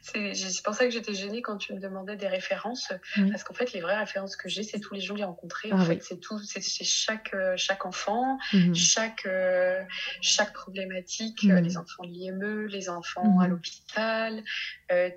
c'est 0.00 0.62
pour 0.64 0.72
ça 0.72 0.86
que 0.86 0.90
j'étais 0.90 1.12
gênée 1.12 1.42
quand 1.42 1.58
tu 1.58 1.74
me 1.74 1.80
demandais 1.80 2.16
des 2.16 2.28
références. 2.28 2.94
Parce 3.30 3.44
qu'en 3.44 3.52
fait, 3.52 3.74
les 3.74 3.82
vraies 3.82 3.98
références 3.98 4.36
que 4.36 4.48
j'ai, 4.48 4.62
c'est 4.62 4.80
tous 4.80 4.94
les 4.94 5.02
gens 5.02 5.12
que 5.12 5.18
j'ai 5.18 5.26
rencontrés. 5.26 5.70
En 5.70 5.80
ah 5.80 5.84
fait, 5.84 6.02
c'est 6.02 6.18
tout, 6.18 6.38
c'est 6.38 6.62
chaque, 6.82 7.34
euh, 7.34 7.58
chaque 7.58 7.84
enfant, 7.84 8.38
mmh 8.54 8.74
chaque, 8.74 9.26
euh, 9.26 9.82
chaque 10.22 10.54
problématique, 10.54 11.44
euh, 11.44 11.60
mmh 11.60 11.64
les 11.64 11.76
enfants 11.76 12.04
de 12.04 12.08
l'IME, 12.08 12.66
les 12.68 12.88
enfants 12.88 13.38
à 13.38 13.46
mmh 13.46 13.50
l'hôpital, 13.50 14.42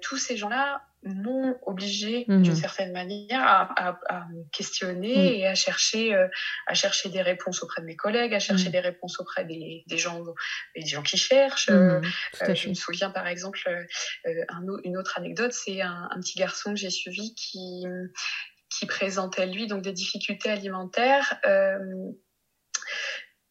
tous 0.01 0.17
ces 0.17 0.35
gens-là 0.35 0.81
m'ont 1.05 1.57
obligé 1.63 2.25
d'une 2.27 2.51
mmh 2.51 2.55
certaine 2.55 2.91
manière 2.91 3.41
à, 3.41 3.99
à, 4.07 4.27
me 4.29 4.43
questionner 4.51 5.39
et 5.39 5.47
à 5.47 5.55
chercher, 5.55 6.13
euh, 6.15 6.27
à 6.67 6.73
chercher 6.73 7.09
des 7.09 7.21
réponses 7.21 7.61
auprès 7.63 7.81
de 7.81 7.87
mes 7.87 7.95
collègues, 7.95 8.33
à 8.33 8.39
chercher 8.39 8.69
mmh. 8.69 8.73
des 8.73 8.79
réponses 8.79 9.19
auprès 9.19 9.45
des, 9.45 9.83
des, 9.87 9.97
gens, 9.97 10.23
des 10.75 10.85
gens 10.85 11.03
qui 11.03 11.17
cherchent. 11.17 11.69
Mmh, 11.69 11.73
euh, 11.73 12.01
euh, 12.43 12.55
je 12.55 12.69
me 12.69 12.73
souviens 12.73 13.09
par 13.09 13.27
exemple, 13.27 13.59
un, 14.25 14.65
une 14.83 14.97
autre 14.97 15.17
anecdote, 15.17 15.51
c'est 15.51 15.81
un, 15.81 16.09
un, 16.11 16.19
petit 16.19 16.37
garçon 16.37 16.71
que 16.71 16.79
j'ai 16.79 16.89
suivi 16.89 17.35
qui, 17.35 17.83
qui 18.69 18.85
présentait 18.85 19.47
lui 19.47 19.67
donc 19.67 19.81
des 19.81 19.93
difficultés 19.93 20.49
alimentaires 20.49 21.39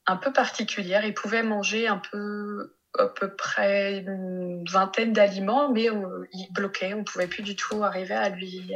un 0.07 0.16
peu 0.16 0.32
particulières. 0.32 1.05
Il 1.05 1.14
pouvait 1.14 1.42
manger 1.42 1.86
un 1.86 1.98
peu 1.98 2.76
à 2.99 3.07
peu 3.07 3.34
près 3.34 3.99
une 3.99 4.64
vingtaine 4.70 5.12
d'aliments, 5.12 5.72
mais 5.72 5.88
il 6.32 6.53
bloquait, 6.53 6.93
on 6.93 6.99
ne 6.99 7.05
pouvait 7.05 7.26
plus 7.26 7.43
du 7.43 7.57
tout 7.57 7.82
arriver 7.82 8.14
à 8.14 8.28
lui 8.28 8.70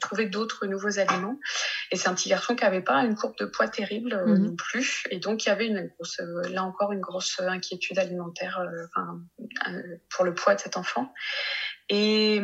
trouver 0.00 0.26
d'autres 0.26 0.66
nouveaux 0.66 0.98
aliments. 0.98 1.38
Et 1.92 1.96
c'est 1.96 2.08
un 2.08 2.14
petit 2.14 2.28
garçon 2.28 2.56
qui 2.56 2.64
n'avait 2.64 2.82
pas 2.82 3.04
une 3.04 3.14
courbe 3.14 3.36
de 3.38 3.44
poids 3.44 3.68
terrible 3.68 4.12
euh, 4.12 4.26
mhm. 4.26 4.44
non 4.44 4.56
plus, 4.56 5.04
et 5.10 5.18
donc 5.18 5.44
il 5.44 5.48
y 5.48 5.52
avait 5.52 5.66
une 5.66 5.86
grosse, 5.86 6.20
euh, 6.20 6.48
là 6.50 6.64
encore 6.64 6.92
une 6.92 7.00
grosse 7.00 7.40
inquiétude 7.40 7.98
alimentaire 7.98 8.60
euh, 8.60 9.98
pour 10.08 10.24
le 10.24 10.34
poids 10.34 10.54
de 10.54 10.60
cet 10.60 10.76
enfant. 10.76 11.12
Et 11.88 12.40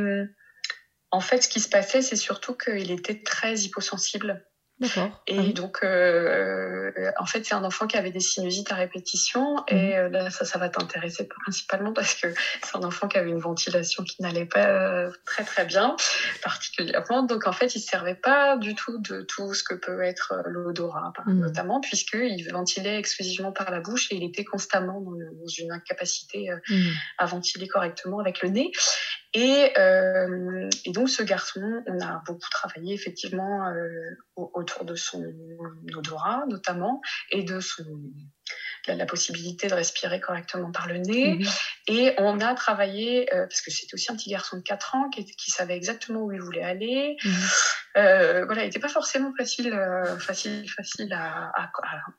en 1.13 1.21
fait, 1.21 1.43
ce 1.43 1.49
qui 1.49 1.61
se 1.61 1.69
passait, 1.69 2.03
c'est 2.03 2.17
surtout 2.17 2.55
qu'il 2.55 2.91
était 2.91 3.23
très 3.23 3.61
hyposensible 3.61 4.45
D'accord. 4.79 5.23
Et 5.27 5.39
ah 5.39 5.53
donc, 5.53 5.79
euh, 5.85 6.91
en 7.19 7.25
fait, 7.25 7.47
c'est 7.47 7.55
un 7.55 7.65
enfant 7.65 7.87
qui 7.87 7.97
avait 7.97 8.11
des 8.11 8.21
sinusites 8.21 8.71
à 8.73 8.75
répétition. 8.75 9.65
Et 9.69 9.75
mhm. 9.75 9.93
euh, 9.93 10.09
là, 10.11 10.31
ça, 10.31 10.45
ça 10.45 10.59
va 10.59 10.69
t'intéresser 10.69 11.27
principalement 11.27 11.95
parce 11.95 12.15
que 12.15 12.29
c'est 12.63 12.77
un 12.77 12.83
enfant 12.83 13.09
qui 13.09 13.17
avait 13.17 13.31
une 13.31 13.39
ventilation 13.39 14.05
qui 14.05 14.21
n'allait 14.21 14.45
pas 14.45 14.67
euh, 14.67 15.11
très, 15.25 15.45
très 15.45 15.65
bien, 15.65 15.97
particulièrement. 16.43 17.23
Donc, 17.23 17.47
en 17.47 17.53
fait, 17.53 17.75
il 17.75 17.79
ne 17.79 17.85
servait 17.85 18.15
pas 18.15 18.59
du 18.59 18.75
tout 18.75 18.99
de 18.99 19.23
tout 19.23 19.55
ce 19.55 19.65
que 19.65 19.75
peut 19.75 20.03
être 20.03 20.35
euh, 20.35 20.43
l'odorat, 20.45 21.15
mhm. 21.27 21.41
notamment, 21.41 21.81
puisqu'il 21.81 22.47
ventilait 22.53 22.99
exclusivement 22.99 23.53
par 23.53 23.71
la 23.71 23.81
bouche 23.81 24.13
et 24.13 24.17
il 24.17 24.25
était 24.25 24.45
constamment 24.45 25.01
dans, 25.01 25.17
une 25.59 25.73
incapacité 25.73 26.51
mhm. 26.69 26.93
à 27.17 27.25
ventiler 27.25 27.67
correctement 27.67 28.19
avec 28.19 28.43
le 28.43 28.51
nez. 28.51 28.73
Et, 29.37 29.71
euh, 29.79 30.71
et, 30.87 30.93
donc 30.93 31.11
ce 31.11 31.23
garçon, 31.23 31.61
on 31.87 32.01
a 32.01 32.23
beaucoup 32.27 32.49
travaillé 32.51 32.95
effectivement 32.95 33.69
euh, 33.69 34.17
autour 34.35 34.87
de 34.87 34.95
son 34.95 35.23
odorat 35.95 36.45
notamment 36.49 37.03
et 37.31 37.43
de 37.43 37.61
son 37.61 37.85
la, 38.87 39.05
possibilité 39.05 39.69
de 39.69 39.75
respirer 39.75 40.21
correctement 40.21 40.71
par 40.73 40.87
le 40.89 40.99
nez. 40.99 41.35
Mhm. 41.35 41.47
Et 41.89 42.15
on 42.19 42.41
a 42.41 42.55
travaillé, 42.55 43.33
euh, 43.35 43.47
parce 43.47 43.61
que 43.61 43.71
c'était 43.71 43.95
aussi 43.95 44.11
un 44.11 44.17
petit 44.17 44.31
garçon 44.31 44.57
de 44.57 44.63
4 44.63 44.95
ans 44.95 45.11
qui, 45.11 45.25
qui 45.25 45.51
savait 45.51 45.77
exactement 45.77 46.21
où 46.21 46.33
il 46.33 46.41
voulait 46.41 46.63
aller. 46.63 47.17
Mhm. 47.23 47.49
Euh, 47.97 48.45
voilà, 48.45 48.63
il 48.63 48.67
n'était 48.67 48.79
pas 48.79 48.89
forcément 48.89 49.33
facile, 49.37 49.73
euh, 49.73 50.19
facile, 50.19 50.69
facile 50.71 51.13
à, 51.13 51.51
à, 51.55 51.71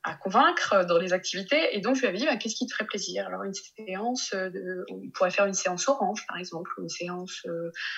à, 0.03 0.15
convaincre 0.15 0.85
dans 0.85 0.97
les 0.97 1.13
activités. 1.13 1.75
Et 1.75 1.81
donc, 1.81 1.95
je 1.95 2.01
lui 2.01 2.07
avais 2.07 2.17
dit, 2.17 2.25
bah, 2.25 2.35
qu'est-ce 2.37 2.55
qui 2.55 2.65
te 2.65 2.73
ferait 2.73 2.85
plaisir? 2.87 3.27
Alors, 3.27 3.43
une 3.43 3.53
séance, 3.53 4.33
de, 4.33 4.85
on 4.89 5.09
pourrait 5.11 5.31
faire 5.31 5.45
une 5.45 5.53
séance 5.53 5.87
orange, 5.87 6.25
par 6.27 6.37
exemple, 6.37 6.69
une 6.79 6.89
séance, 6.89 7.45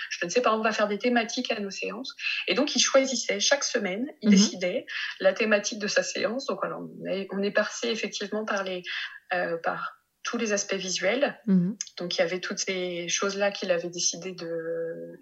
je 0.10 0.26
ne 0.26 0.30
sais 0.30 0.42
pas, 0.42 0.54
on 0.56 0.62
va 0.62 0.72
faire 0.72 0.88
des 0.88 0.98
thématiques 0.98 1.52
à 1.52 1.60
nos 1.60 1.72
séances. 1.72 2.16
Et 2.48 2.54
donc, 2.54 2.76
il 2.76 2.80
choisissait 2.80 3.40
chaque 3.40 3.64
semaine, 3.64 4.08
il 4.22 4.30
mhm. 4.30 4.36
décidait 4.36 4.86
la 5.20 5.34
thématique 5.34 5.80
de 5.80 5.88
sa 5.88 6.04
séance. 6.04 6.46
Donc, 6.48 6.64
alors, 6.64 6.82
on 7.32 7.42
est 7.42 7.52
passé 7.52 7.88
effectivement 7.88 8.46
par 8.46 8.64
les, 8.64 8.84
euh, 9.34 9.58
par 9.58 9.99
tous 10.30 10.38
les 10.38 10.54
aspects 10.54 10.76
visuels. 10.76 11.40
Mhm. 11.48 11.76
Donc 11.98 12.16
il 12.16 12.20
y 12.20 12.22
avait 12.22 12.40
toutes 12.40 12.60
ces 12.60 13.10
choses-là 13.10 13.50
qu'il 13.50 13.72
avait 13.72 13.90
décidé 13.90 14.32
de 14.34 15.18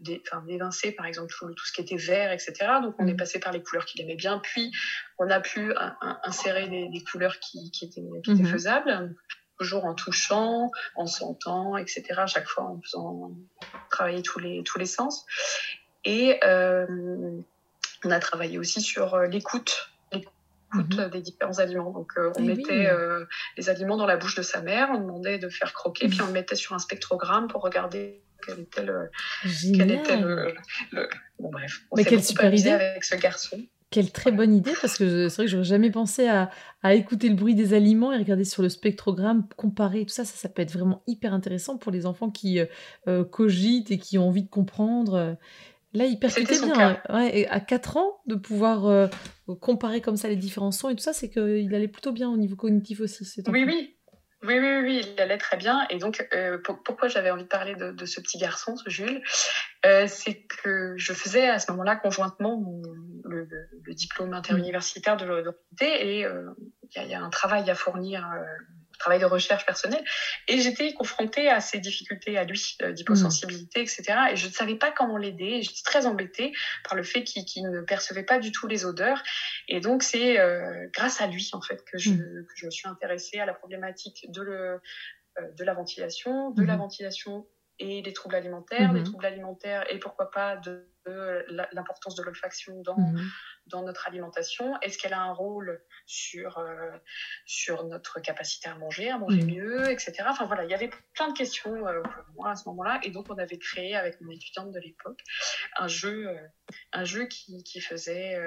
d'évincer, 0.46 0.92
par 0.92 1.06
exemple 1.06 1.34
tout, 1.34 1.66
ce 1.66 1.72
qui 1.72 1.80
était 1.80 1.96
vert, 1.96 2.34
etc. 2.34 2.54
Donc 2.82 2.96
on 3.00 3.08
est 3.08 3.12
mhm. 3.12 3.18
passé 3.18 3.40
par 3.40 3.54
les 3.54 3.64
couleurs 3.64 3.86
qu'il 3.86 4.02
aimait 4.02 4.18
bien, 4.18 4.40
puis 4.40 4.70
on 5.18 5.30
a 5.30 5.40
pu 5.40 5.74
insérer 6.24 6.68
des, 6.68 7.04
couleurs 7.10 7.40
qui, 7.40 7.72
étaient, 7.82 8.02
mhm. 8.02 8.46
faisables, 8.48 9.16
toujours 9.58 9.86
en 9.86 9.94
touchant, 9.94 10.72
en 10.98 11.08
sentant, 11.08 11.78
etc. 11.78 12.04
À 12.18 12.28
chaque 12.28 12.48
fois 12.48 12.66
en 12.66 12.82
faisant 12.82 13.32
travailler 13.90 14.22
tous 14.24 14.40
les, 14.40 14.62
tous 14.64 14.78
les 14.78 14.86
sens. 14.86 15.26
Et 16.04 16.38
euh, 16.44 16.86
on 18.04 18.12
a 18.12 18.20
travaillé 18.20 18.58
aussi 18.58 18.82
sur 18.82 19.14
euh, 19.14 19.28
l'écoute 20.74 20.98
Mhm. 20.98 21.10
des 21.10 21.22
différents 21.22 21.60
aliments. 21.60 21.92
Donc, 21.92 22.12
euh, 22.18 22.32
on 22.38 22.44
eh 22.44 22.48
mettait 22.48 22.88
euh, 22.88 23.26
les 23.58 23.70
aliments 23.70 23.98
dans 23.98 24.06
la 24.06 24.18
bouche 24.18 24.36
de 24.36 24.42
sa 24.42 24.62
mère, 24.62 24.90
on 24.94 25.00
demandait 25.00 25.40
de 25.40 25.50
faire 25.50 25.74
croquer, 25.74 26.08
puis 26.08 26.22
on 26.22 26.28
le 26.28 26.34
mettait 26.34 26.56
sur 26.56 26.74
un 26.74 26.80
spectrogramme 26.80 27.48
pour 27.48 27.62
regarder 27.62 28.22
quel 28.46 28.60
était 28.60 28.84
le. 28.84 29.10
Quel 29.44 29.92
était 29.92 30.18
le, 30.18 30.54
Bon, 31.40 31.50
bref. 31.52 31.82
On 31.92 31.98
Mais 31.98 32.06
quelle 32.06 32.24
super 32.24 32.54
idée 32.54 32.70
avec 32.70 33.04
ce 33.04 33.16
garçon. 33.16 33.60
Quelle 33.90 34.12
très 34.12 34.34
bonne 34.34 34.54
idée, 34.54 34.74
parce 34.82 34.98
que 34.98 35.30
c'est 35.30 35.36
vrai 35.38 35.46
que 35.46 35.52
j'aurais 35.52 35.64
jamais 35.64 35.90
pensé 35.90 36.28
à, 36.28 36.50
à, 36.84 36.94
écouter 36.94 37.30
le 37.30 37.36
bruit 37.36 37.56
des 37.56 37.74
aliments 37.74 38.12
et 38.12 38.18
regarder 38.18 38.44
sur 38.44 38.62
le 38.62 38.68
spectrogramme, 38.68 39.48
comparer 39.56 40.04
tout 40.06 40.14
ça. 40.14 40.26
Ça, 40.26 40.36
ça 40.36 40.50
peut 40.50 40.62
être 40.62 40.74
vraiment 40.74 41.04
hyper 41.08 41.34
intéressant 41.34 41.78
pour 41.78 41.94
les 41.94 42.06
enfants 42.06 42.30
qui 42.30 42.60
euh, 43.08 43.24
cogitent 43.24 43.90
et 43.90 43.98
qui 43.98 44.18
ont 44.18 44.28
envie 44.28 44.44
de 44.44 44.50
comprendre. 44.50 45.38
Là, 45.94 46.06
il 46.06 46.20
percutait 46.20 46.60
bien. 46.60 47.02
Ouais, 47.10 47.48
à 47.50 47.60
4 47.60 47.98
ans, 47.98 48.22
de 48.26 48.36
pouvoir 48.36 48.86
euh, 48.86 49.08
comparer 49.62 50.02
comme 50.02 50.18
ça 50.18 50.28
les 50.28 50.36
différents 50.36 50.72
sons 50.72 50.90
et 50.90 50.96
tout 50.96 51.04
ça, 51.04 51.14
c'est 51.14 51.30
qu'il 51.30 51.74
allait 51.74 51.88
plutôt 51.88 52.12
bien 52.12 52.30
au 52.30 52.38
niveau 52.38 52.56
cognitif 52.56 53.00
aussi. 53.00 53.26
Oui, 53.48 53.64
oui. 53.66 53.94
Oui, 54.44 54.60
oui, 54.60 54.78
oui, 54.84 55.02
il 55.16 55.20
allait 55.20 55.40
très 55.40 55.58
bien. 55.58 55.88
Et 55.90 55.98
donc, 55.98 56.28
euh, 56.32 56.60
pourquoi 56.86 57.08
j'avais 57.08 57.32
envie 57.32 57.44
de 57.44 57.48
parler 57.48 57.76
de, 57.76 58.06
ce 58.06 58.22
petit 58.22 58.38
garçon, 58.38 58.76
ce 58.76 58.88
Jules 58.88 59.24
euh, 59.86 60.06
C'est 60.08 60.44
que 60.44 60.94
je 60.96 61.14
faisais 61.14 61.50
à 61.50 61.58
ce 61.58 61.72
moment-là 61.72 61.96
conjointement 61.96 62.64
le, 63.24 63.48
diplôme 63.96 64.34
interuniversitaire 64.34 65.18
de 65.18 65.26
l'autorité 65.26 66.20
et 66.20 66.20
il 66.22 67.08
y, 67.08 67.16
a 67.16 67.22
un 67.22 67.30
travail 67.32 67.68
à 67.68 67.74
fournir 67.74 68.30
travail 68.98 69.20
de 69.20 69.26
recherche 69.26 69.66
personnelle. 69.66 70.04
Et 70.48 70.60
j'étais 70.60 70.94
confrontée 70.94 71.50
à 71.50 71.60
ces 71.60 71.80
difficultés 71.80 72.38
à 72.38 72.44
lui, 72.44 72.78
euh, 72.82 72.92
d'hyposensibilité, 72.92 73.82
etc. 73.82 74.04
Et 74.32 74.36
je 74.36 74.48
ne 74.48 74.52
savais 74.52 74.76
pas 74.76 74.92
comment 74.92 75.18
l'aider. 75.18 75.62
J'étais 75.62 75.84
très 75.84 76.06
embêtée 76.06 76.54
par 76.84 76.96
le 76.96 77.04
fait 77.04 77.24
qu'il 77.24 77.70
ne 77.70 77.82
percevait 77.82 78.24
pas 78.24 78.40
du 78.40 78.52
tout 78.52 78.68
les 78.68 78.86
odeurs. 78.86 79.22
Et 79.68 79.80
donc, 79.80 80.04
c'est 80.04 80.40
euh, 80.40 80.88
grâce 80.94 81.22
à 81.22 81.28
lui, 81.28 81.50
en 81.54 81.62
fait, 81.62 81.84
que 81.86 81.98
je, 81.98 82.12
mm. 82.12 82.48
je, 82.56 82.66
me 82.66 82.72
suis 82.72 82.88
intéressée 82.88 83.40
à 83.40 83.46
la 83.46 83.54
problématique 83.54 84.26
de, 84.30 84.42
le, 84.42 84.82
euh, 85.40 85.52
de 85.58 85.64
la 85.64 85.74
ventilation, 85.74 86.52
de 86.52 86.64
la 86.64 86.74
mm-hmm. 86.74 86.78
ventilation 86.78 87.48
et 87.80 88.02
les 88.02 88.14
troubles 88.14 88.36
alimentaires, 88.36 88.92
les 88.94 89.02
mhm. 89.02 89.06
troubles 89.06 89.26
alimentaires 89.26 89.86
et 89.92 90.00
pourquoi 90.00 90.32
pas 90.32 90.58
de, 90.58 90.88
l'importance 91.72 92.16
de 92.16 92.24
l'olfaction 92.24 92.82
dans, 92.82 92.98
mhm. 92.98 93.30
dans 93.68 93.84
notre 93.84 94.08
alimentation. 94.08 94.80
Est-ce 94.82 94.98
qu'elle 94.98 95.14
a 95.14 95.22
un 95.22 95.32
rôle 95.32 95.82
sur, 96.06 96.58
euh, 96.58 96.92
sur 97.46 97.86
notre 97.86 98.20
capacité 98.20 98.68
à 98.68 98.76
manger, 98.76 99.10
à 99.10 99.18
manger 99.18 99.44
mhm. 99.44 99.56
mieux, 99.56 99.92
etc. 99.92 100.24
Enfin 100.28 100.46
voilà, 100.46 100.66
il 100.66 100.72
y 100.72 100.74
avait 100.74 100.90
plein 101.14 101.30
de 101.30 101.38
questions 101.38 101.88
euh, 101.88 102.02
pour 102.02 102.36
moi 102.36 102.52
à 102.52 102.56
ce 102.56 102.68
moment-là. 102.70 103.00
Et 103.04 103.12
donc 103.12 103.28
on 103.30 103.38
avait 103.38 103.60
créé 103.60 103.96
avec 103.96 104.20
mon 104.22 104.32
étudiante 104.32 104.72
de 104.72 104.80
l'époque 104.80 105.22
un 105.78 105.88
jeu, 105.88 106.30
euh, 106.30 106.48
un 106.94 107.04
jeu 107.04 107.26
qui, 107.26 107.64
qui 107.64 107.80
faisait 107.80 108.38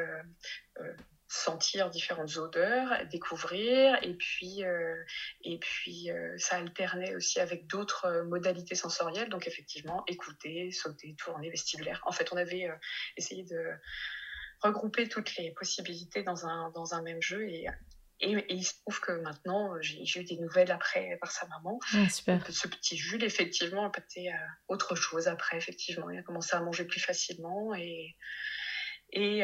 sentir 1.30 1.90
différentes 1.90 2.36
odeurs, 2.38 3.06
découvrir, 3.08 3.96
et 4.02 4.14
puis, 4.14 4.64
euh, 4.64 4.96
et 5.42 5.58
puis 5.58 6.10
euh, 6.10 6.36
ça 6.38 6.56
alternait 6.56 7.14
aussi 7.14 7.38
avec 7.38 7.68
d'autres 7.68 8.06
euh, 8.06 8.24
modalités 8.24 8.74
sensorielles, 8.74 9.28
donc 9.28 9.46
effectivement 9.46 10.02
écouter, 10.08 10.72
sauter, 10.72 11.14
tourner, 11.14 11.48
vestibulaire. 11.48 12.02
En 12.04 12.10
fait, 12.10 12.32
on 12.32 12.36
avait 12.36 12.68
essayé 13.16 13.44
de 13.44 13.64
regrouper 14.60 15.08
toutes 15.08 15.36
les 15.36 15.52
possibilités 15.52 16.24
dans 16.24 16.46
un, 16.46 16.70
dans 16.70 16.94
un 16.94 17.02
même 17.02 17.22
jeu 17.22 17.48
et 17.48 17.66
et, 18.22 18.44
il 18.50 18.62
se 18.62 18.74
trouve 18.82 19.00
que 19.00 19.12
maintenant, 19.12 19.80
j'ai 19.80 20.20
eu 20.20 20.24
des 20.24 20.36
nouvelles 20.36 20.70
après 20.70 21.16
par 21.22 21.30
sa 21.32 21.46
maman. 21.46 21.78
Ah, 21.94 22.06
super. 22.06 22.46
ce 22.50 22.68
petit 22.68 22.94
Jules, 22.94 23.24
effectivement, 23.24 23.90
a 23.90 23.98
été 23.98 24.30
autre 24.68 24.94
chose 24.94 25.26
après, 25.26 25.56
effectivement. 25.56 26.10
Il 26.10 26.18
a 26.18 26.22
commencé 26.22 26.54
à 26.54 26.60
manger 26.60 26.84
plus 26.84 27.00
facilement 27.00 27.74
et, 27.74 28.14
et 29.12 29.42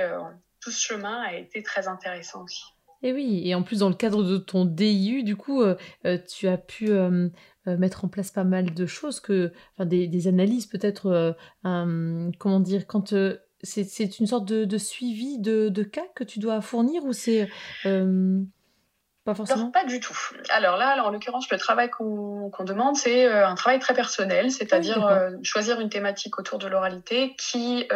tout 0.66 0.72
ce 0.72 0.84
chemin 0.84 1.22
a 1.22 1.34
été 1.34 1.62
très 1.62 1.86
intéressant 1.86 2.42
aussi. 2.42 2.64
Et 3.04 3.12
oui, 3.12 3.42
et 3.44 3.54
en 3.54 3.62
plus 3.62 3.78
dans 3.78 3.88
le 3.88 3.94
cadre 3.94 4.24
de 4.24 4.36
ton 4.36 4.64
DIU, 4.64 5.22
du 5.22 5.36
coup, 5.36 5.62
euh, 5.62 5.76
euh, 6.06 6.18
tu 6.18 6.48
as 6.48 6.58
pu 6.58 6.88
euh, 6.90 7.28
mettre 7.66 8.04
en 8.04 8.08
place 8.08 8.32
pas 8.32 8.42
mal 8.42 8.74
de 8.74 8.86
choses, 8.86 9.20
que, 9.20 9.52
enfin, 9.74 9.86
des, 9.86 10.26
analyses 10.26 10.66
peut-être, 10.66 11.36
comment 11.62 12.58
dire, 12.58 12.88
quand 12.88 13.14
c'est 13.62 14.18
une 14.18 14.26
sorte 14.26 14.44
de, 14.44 14.78
suivi 14.78 15.38
de, 15.38 15.82
cas 15.84 16.06
que 16.16 16.24
tu 16.24 16.40
dois 16.40 16.60
fournir 16.60 17.04
ou 17.04 17.12
c'est 17.12 17.48
pas 17.84 19.34
forcément? 19.36 19.70
Pas 19.70 19.84
du 19.84 20.00
tout. 20.00 20.18
Alors 20.50 20.76
là, 20.76 21.00
en 21.04 21.10
l'occurrence, 21.10 21.48
le 21.50 21.58
travail 21.58 21.90
qu'on 21.90 22.50
demande, 22.64 22.96
c'est 22.96 23.28
un 23.28 23.54
travail 23.54 23.78
très 23.78 23.94
personnel, 23.94 24.50
c'est-à-dire 24.50 25.30
choisir 25.44 25.78
une 25.80 25.90
thématique 25.90 26.40
autour 26.40 26.58
de 26.58 26.66
l'oralité 26.66 27.36
qui 27.36 27.86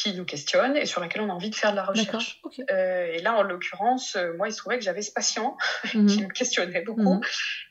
qui 0.00 0.14
nous 0.14 0.24
questionne 0.24 0.76
et 0.76 0.86
sur 0.86 1.00
laquelle 1.00 1.22
on 1.22 1.30
a 1.30 1.32
envie 1.32 1.50
de 1.50 1.54
faire 1.54 1.72
de 1.72 1.76
la 1.76 1.84
recherche. 1.84 2.40
Euh, 2.70 3.12
et 3.12 3.20
là, 3.20 3.34
en 3.34 3.42
l'occurrence, 3.42 4.16
euh, 4.16 4.32
moi, 4.36 4.48
il 4.48 4.52
se 4.52 4.58
trouvait 4.58 4.78
que 4.78 4.84
j'avais 4.84 5.02
ce 5.02 5.12
patient 5.12 5.56
qui 5.90 5.98
mhm. 5.98 6.22
me 6.22 6.32
questionnait 6.32 6.82
beaucoup 6.82 7.14
mhm. 7.14 7.20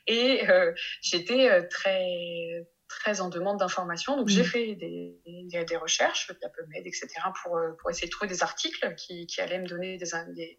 et 0.06 0.48
euh, 0.48 0.72
j'étais 1.02 1.66
très 1.68 2.66
très 2.88 3.20
en 3.20 3.28
demande 3.28 3.58
d'informations. 3.58 4.16
Donc, 4.16 4.28
j'ai 4.28 4.42
mhm. 4.42 4.48
fait 4.48 4.74
des, 4.74 5.16
des, 5.24 5.76
recherches 5.76 6.28
via 6.40 6.48
PubMed, 6.48 6.86
etc., 6.86 7.08
pour, 7.40 7.56
pour 7.78 7.88
essayer 7.88 8.08
de 8.08 8.10
trouver 8.10 8.28
des 8.28 8.42
articles 8.42 8.94
qui, 8.96 9.28
qui 9.28 9.40
allaient 9.40 9.60
me 9.60 9.68
donner 9.68 9.96
des, 9.96 10.10
des, 10.34 10.58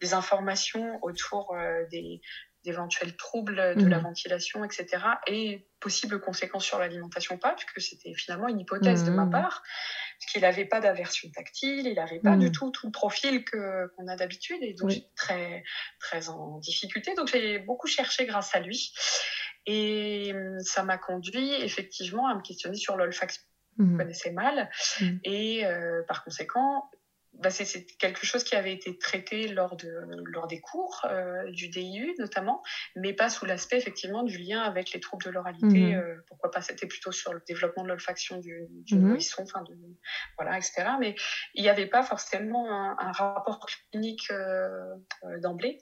des 0.00 0.14
informations 0.14 0.98
autour 1.02 1.56
des, 1.92 2.20
d'éventuels 2.64 3.16
troubles 3.16 3.76
de 3.76 3.86
la 3.86 4.00
ventilation, 4.00 4.64
etc., 4.64 4.86
et 5.28 5.68
possibles 5.78 6.20
conséquences 6.20 6.64
sur 6.64 6.80
l'alimentation 6.80 7.38
pas, 7.38 7.54
puisque 7.54 7.80
c'était 7.80 8.12
finalement 8.14 8.48
une 8.48 8.58
hypothèse 8.58 9.04
de 9.04 9.10
ma 9.12 9.26
part 9.26 9.62
qu'il 10.26 10.42
n'avait 10.42 10.64
pas 10.64 10.80
d'aversion 10.80 11.30
tactile, 11.30 11.86
il 11.86 11.94
n'avait 11.94 12.20
pas 12.20 12.36
du 12.36 12.48
hmm. 12.48 12.52
tout 12.52 12.70
tout 12.70 12.86
le 12.86 12.92
profil 12.92 13.44
qu'on 13.44 14.08
a 14.08 14.16
d'habitude, 14.16 14.58
et 14.62 14.74
donc 14.74 14.90
j'étais 14.90 15.10
très, 15.16 15.64
très 16.00 16.28
en 16.28 16.58
difficulté. 16.58 17.14
Donc 17.14 17.28
j'ai 17.28 17.58
beaucoup 17.58 17.86
cherché 17.86 18.26
grâce 18.26 18.54
à 18.54 18.60
lui, 18.60 18.92
et 19.66 20.32
hum, 20.34 20.58
ça 20.60 20.82
m'a 20.82 20.98
conduit 20.98 21.52
effectivement 21.54 22.26
à 22.26 22.34
me 22.34 22.42
questionner 22.42 22.76
sur 22.76 22.96
l'olfaction. 22.96 23.42
Je 23.78 23.84
hmm. 23.84 23.96
connaissais 23.96 24.32
mal, 24.32 24.70
hmm. 25.00 25.18
et 25.22 25.64
euh, 25.64 26.02
par 26.08 26.24
conséquent, 26.24 26.90
bah, 27.38 27.50
c'est 27.50 27.84
quelque 27.98 28.26
chose 28.26 28.42
qui 28.42 28.56
avait 28.56 28.72
été 28.72 28.98
traité 28.98 29.48
lors, 29.48 29.76
de, 29.76 29.88
lors 30.26 30.48
des 30.48 30.60
cours 30.60 31.06
euh, 31.08 31.48
du 31.50 31.68
DIU 31.68 32.14
notamment, 32.18 32.62
mais 32.96 33.12
pas 33.12 33.28
sous 33.30 33.46
l'aspect 33.46 33.76
effectivement 33.76 34.24
du 34.24 34.38
lien 34.38 34.60
avec 34.60 34.92
les 34.92 34.98
troubles 34.98 35.24
de 35.24 35.30
l'oralité. 35.30 35.66
Mhm. 35.66 35.94
Euh, 35.94 36.16
pourquoi 36.26 36.50
pas 36.50 36.60
C'était 36.62 36.86
plutôt 36.86 37.12
sur 37.12 37.32
le 37.32 37.40
développement 37.46 37.84
de 37.84 37.88
l'olfaction 37.88 38.38
du, 38.38 38.66
du 38.70 38.96
mhm. 38.96 39.08
nourrisson, 39.08 39.42
enfin 39.42 39.62
de, 39.62 39.76
voilà, 40.36 40.56
etc. 40.56 40.84
Mais 40.98 41.14
il 41.54 41.62
n'y 41.62 41.68
avait 41.68 41.86
pas 41.86 42.02
forcément 42.02 42.70
un, 42.70 43.12
rapport 43.12 43.66
clinique 43.90 44.30
euh, 44.30 44.94
d'emblée. 45.40 45.78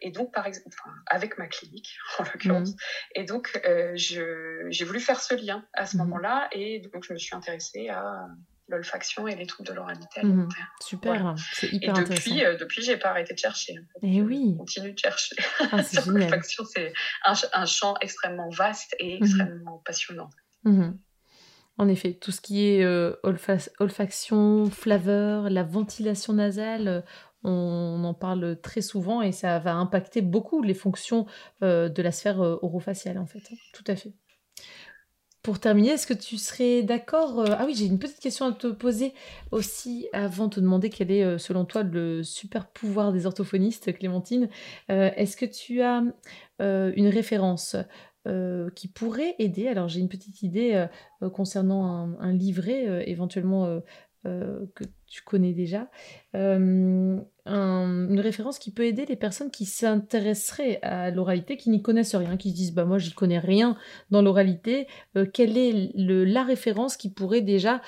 Et 0.00 0.10
donc, 0.10 0.32
par 0.32 0.46
exemple, 0.46 0.76
avec 1.06 1.38
ma 1.38 1.46
clinique 1.46 1.96
en 2.18 2.24
l'occurrence. 2.24 2.70
Mhm. 2.70 2.76
Et 3.14 3.24
donc, 3.24 3.60
j'ai 3.94 4.84
voulu 4.84 5.00
faire 5.00 5.20
ce 5.20 5.34
lien 5.34 5.66
à 5.72 5.86
ce 5.86 5.96
moment-là, 5.98 6.48
et 6.52 6.80
donc 6.80 7.04
je 7.04 7.12
me 7.12 7.18
suis 7.18 7.34
intéressée 7.34 7.88
à 7.88 8.26
l'olfaction 8.68 9.28
et 9.28 9.36
les 9.36 9.46
troubles 9.46 9.68
de 9.68 9.74
l'oralité 9.74 10.22
mhm. 10.22 10.30
alimentaire. 10.30 10.72
super, 10.80 11.34
c'est 11.52 11.72
hyper 11.72 11.96
et 11.96 12.00
depuis, 12.00 12.14
intéressant. 12.14 12.44
Euh, 12.44 12.56
depuis, 12.56 12.82
j'ai 12.82 12.96
pas 12.96 13.10
arrêté 13.10 13.34
de 13.34 13.38
chercher. 13.38 13.74
Et 14.02 14.16
eh 14.16 14.22
oui. 14.22 14.50
Je 14.52 14.58
continue 14.58 14.92
de 14.92 14.98
chercher. 14.98 15.36
Ah, 15.72 15.82
l'olfaction, 16.06 16.64
c'est 16.64 16.92
un, 17.24 17.34
un, 17.52 17.66
champ 17.66 17.94
extrêmement 18.00 18.48
vaste 18.50 18.96
et 18.98 19.16
mhm. 19.16 19.24
extrêmement 19.24 19.82
passionnant. 19.84 20.30
Mhm. 20.64 20.98
En 21.78 21.88
effet, 21.88 22.14
tout 22.14 22.32
ce 22.32 22.40
qui 22.40 22.66
est 22.66 22.82
euh, 22.82 23.12
olfaction, 23.78 24.70
flaveur, 24.70 25.50
la 25.50 25.62
ventilation 25.62 26.32
nasale, 26.32 26.88
euh, 26.88 27.00
on 27.44 28.02
en 28.02 28.14
parle 28.14 28.60
très 28.60 28.80
souvent 28.80 29.20
et 29.22 29.30
ça 29.30 29.58
va 29.58 29.74
impacter 29.74 30.22
beaucoup 30.22 30.62
les 30.62 30.74
fonctions 30.74 31.26
de 31.60 32.02
la 32.02 32.10
sphère 32.10 32.40
orofaciale 32.40 33.18
en 33.18 33.26
fait. 33.26 33.42
Hein. 33.52 33.56
Tout 33.72 33.84
à 33.86 33.94
fait. 33.94 34.14
Pour 35.46 35.60
terminer, 35.60 35.90
est-ce 35.90 36.08
que 36.08 36.12
tu 36.12 36.38
serais 36.38 36.82
d'accord 36.82 37.38
euh, 37.38 37.54
Ah 37.56 37.66
oui, 37.66 37.74
j'ai 37.76 37.86
une 37.86 38.00
petite 38.00 38.18
question 38.18 38.46
à 38.46 38.52
te 38.52 38.66
poser 38.66 39.14
aussi 39.52 40.08
avant 40.12 40.48
de 40.48 40.54
te 40.56 40.58
demander 40.58 40.90
quel 40.90 41.08
est, 41.12 41.22
euh, 41.22 41.38
selon 41.38 41.64
toi, 41.64 41.84
le 41.84 42.24
super 42.24 42.66
pouvoir 42.66 43.12
des 43.12 43.26
orthophonistes, 43.26 43.96
Clémentine. 43.96 44.48
Euh, 44.90 45.12
est-ce 45.14 45.36
que 45.36 45.46
tu 45.46 45.82
as 45.82 46.02
une 46.58 47.06
référence 47.06 47.76
qui 48.74 48.88
pourrait 48.88 49.36
aider? 49.38 49.68
Alors, 49.68 49.86
j'ai 49.86 50.00
une 50.00 50.08
petite 50.08 50.42
idée 50.42 50.84
concernant 51.32 51.86
un, 51.86 52.18
un 52.18 52.32
livret, 52.32 53.08
éventuellement 53.08 53.80
que 54.24 54.84
tu 55.06 55.22
connais 55.22 55.52
déjà, 55.52 55.88
euh, 57.48 58.08
une 58.08 58.20
référence 58.20 58.58
qui 58.58 58.70
peut 58.70 58.84
aider 58.84 59.06
les 59.06 59.16
personnes 59.16 59.50
qui 59.50 59.64
s'intéresseraient 59.66 60.80
à 60.82 61.10
l'oralité, 61.10 61.56
qui 61.56 61.70
n'y 61.70 61.82
connaissent 61.82 62.14
rien, 62.14 62.36
qui 62.36 62.50
se 62.50 62.54
disent 62.54 62.72
bah 62.72 62.84
moi 62.84 62.98
j'y 62.98 63.12
connais 63.12 63.38
rien 63.38 63.76
dans 64.10 64.22
l'oralité. 64.22 64.86
Euh, 65.16 65.26
quelle 65.26 65.56
est 65.56 65.92
la 65.94 66.42
référence 66.42 66.96
qui 66.96 67.10
pourrait 67.10 67.40
déjà 67.40 67.80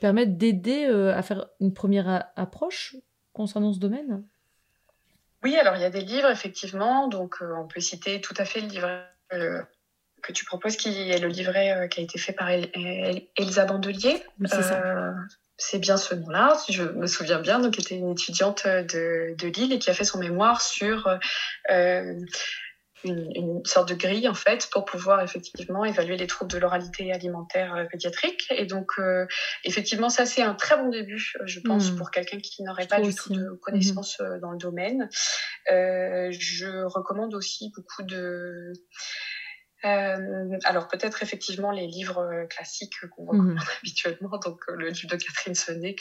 permettre 0.00 0.32
d'aider 0.32 0.84
à 0.86 1.22
faire 1.22 1.48
une 1.60 1.72
première 1.72 2.30
approche 2.36 2.96
concernant 3.32 3.72
ce 3.72 3.78
domaine? 3.78 4.24
Oui, 5.42 5.56
alors 5.56 5.76
il 5.76 5.82
y 5.82 5.84
a 5.84 5.90
des 5.90 6.00
livres 6.00 6.30
effectivement, 6.30 7.08
donc 7.08 7.36
on 7.40 7.66
peut 7.66 7.80
citer 7.80 8.20
tout 8.20 8.34
à 8.36 8.44
fait 8.44 8.60
le 8.60 8.68
livre 8.68 9.02
que 10.22 10.32
tu 10.32 10.44
proposes, 10.44 10.76
qui 10.76 10.88
est 10.88 11.18
le 11.18 11.28
livret 11.28 11.88
qui 11.90 12.00
a 12.00 12.02
été 12.02 12.18
fait 12.18 12.32
par 12.32 12.50
Elsa 12.50 13.64
Bandelier. 13.64 14.22
Oui, 14.40 14.48
c'est 15.58 15.78
bien 15.78 15.96
ce 15.96 16.14
nom-là, 16.14 16.56
si 16.64 16.72
je 16.72 16.84
me 16.84 17.06
souviens 17.06 17.40
bien, 17.40 17.58
donc 17.58 17.74
qui 17.74 17.80
était 17.80 17.96
une 17.96 18.12
étudiante 18.12 18.66
de, 18.66 19.34
de 19.36 19.48
Lille 19.48 19.72
et 19.72 19.78
qui 19.78 19.90
a 19.90 19.94
fait 19.94 20.04
son 20.04 20.18
mémoire 20.18 20.62
sur 20.62 21.08
euh, 21.70 22.14
une, 23.04 23.30
une, 23.34 23.64
sorte 23.64 23.88
de 23.88 23.94
grille 23.94 24.28
en 24.28 24.34
fait 24.34 24.68
pour 24.72 24.84
pouvoir 24.84 25.22
effectivement 25.22 25.84
évaluer 25.84 26.16
les 26.16 26.26
troubles 26.26 26.50
de 26.50 26.58
l'oralité 26.58 27.12
alimentaire 27.12 27.74
euh, 27.74 27.84
pédiatrique. 27.84 28.46
Et 28.50 28.66
donc 28.66 28.92
euh, 28.98 29.26
effectivement 29.64 30.08
ça 30.08 30.26
c'est 30.26 30.42
un 30.42 30.54
très 30.54 30.76
bon 30.76 30.88
début, 30.88 31.32
je 31.44 31.60
pense, 31.60 31.90
hmm. 31.90 31.96
pour 31.96 32.10
quelqu'un 32.10 32.38
qui 32.38 32.62
n'aurait 32.62 32.86
pas 32.86 33.00
du 33.00 33.14
tout 33.14 33.32
de 33.32 33.50
connaissances 33.62 34.18
hmm. 34.20 34.40
dans 34.40 34.52
le 34.52 34.58
domaine. 34.58 35.08
Euh, 35.70 36.30
je 36.32 36.84
recommande 36.84 37.34
aussi 37.34 37.72
beaucoup 37.74 38.02
de 38.02 38.72
euh, 39.84 40.58
alors 40.64 40.88
peut-être 40.88 41.22
effectivement 41.22 41.70
les 41.70 41.86
livres 41.86 42.18
euh, 42.18 42.46
classiques 42.46 42.98
qu'on 43.10 43.26
recommande 43.26 43.54
mhm. 43.54 43.58
habituellement, 43.78 44.38
donc 44.38 44.60
euh, 44.68 44.74
le 44.74 44.88
livre 44.88 45.08
de 45.08 45.16
Catherine 45.16 45.54
Sonnet 45.54 45.94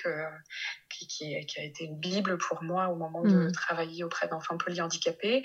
qui, 0.90 1.08
qui, 1.08 1.36
a 1.36 1.64
été 1.64 1.84
une 1.84 2.00
bible 2.00 2.40
pour 2.40 2.64
moi 2.64 2.88
au 2.88 2.96
moment 2.96 3.22
de 3.22 3.36
mhm. 3.36 3.52
travailler 3.52 4.04
auprès 4.04 4.28
d'enfants 4.28 4.58
polyhandicapés. 4.58 5.44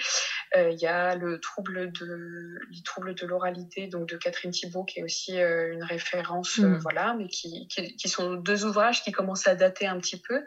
Il 0.56 0.78
y 0.78 0.86
a 0.86 1.14
le 1.14 1.40
trouble 1.40 1.92
de 1.92 2.58
les 2.70 2.82
troubles 2.82 3.14
de 3.14 3.26
l'oralité 3.26 3.86
donc 3.86 4.08
de 4.08 4.16
Catherine 4.16 4.50
Thibault 4.50 4.84
qui 4.84 5.00
est 5.00 5.02
aussi 5.02 5.38
une 5.38 5.82
référence, 5.82 6.58
mhm. 6.58 6.78
voilà, 6.78 7.14
mais 7.14 7.28
qui, 7.28 7.68
qui, 7.68 7.96
qui, 7.96 8.08
sont 8.08 8.34
deux 8.34 8.64
ouvrages 8.64 9.02
qui 9.02 9.12
commencent 9.12 9.46
à 9.46 9.54
dater 9.54 9.86
un 9.86 9.98
petit 9.98 10.20
peu 10.20 10.42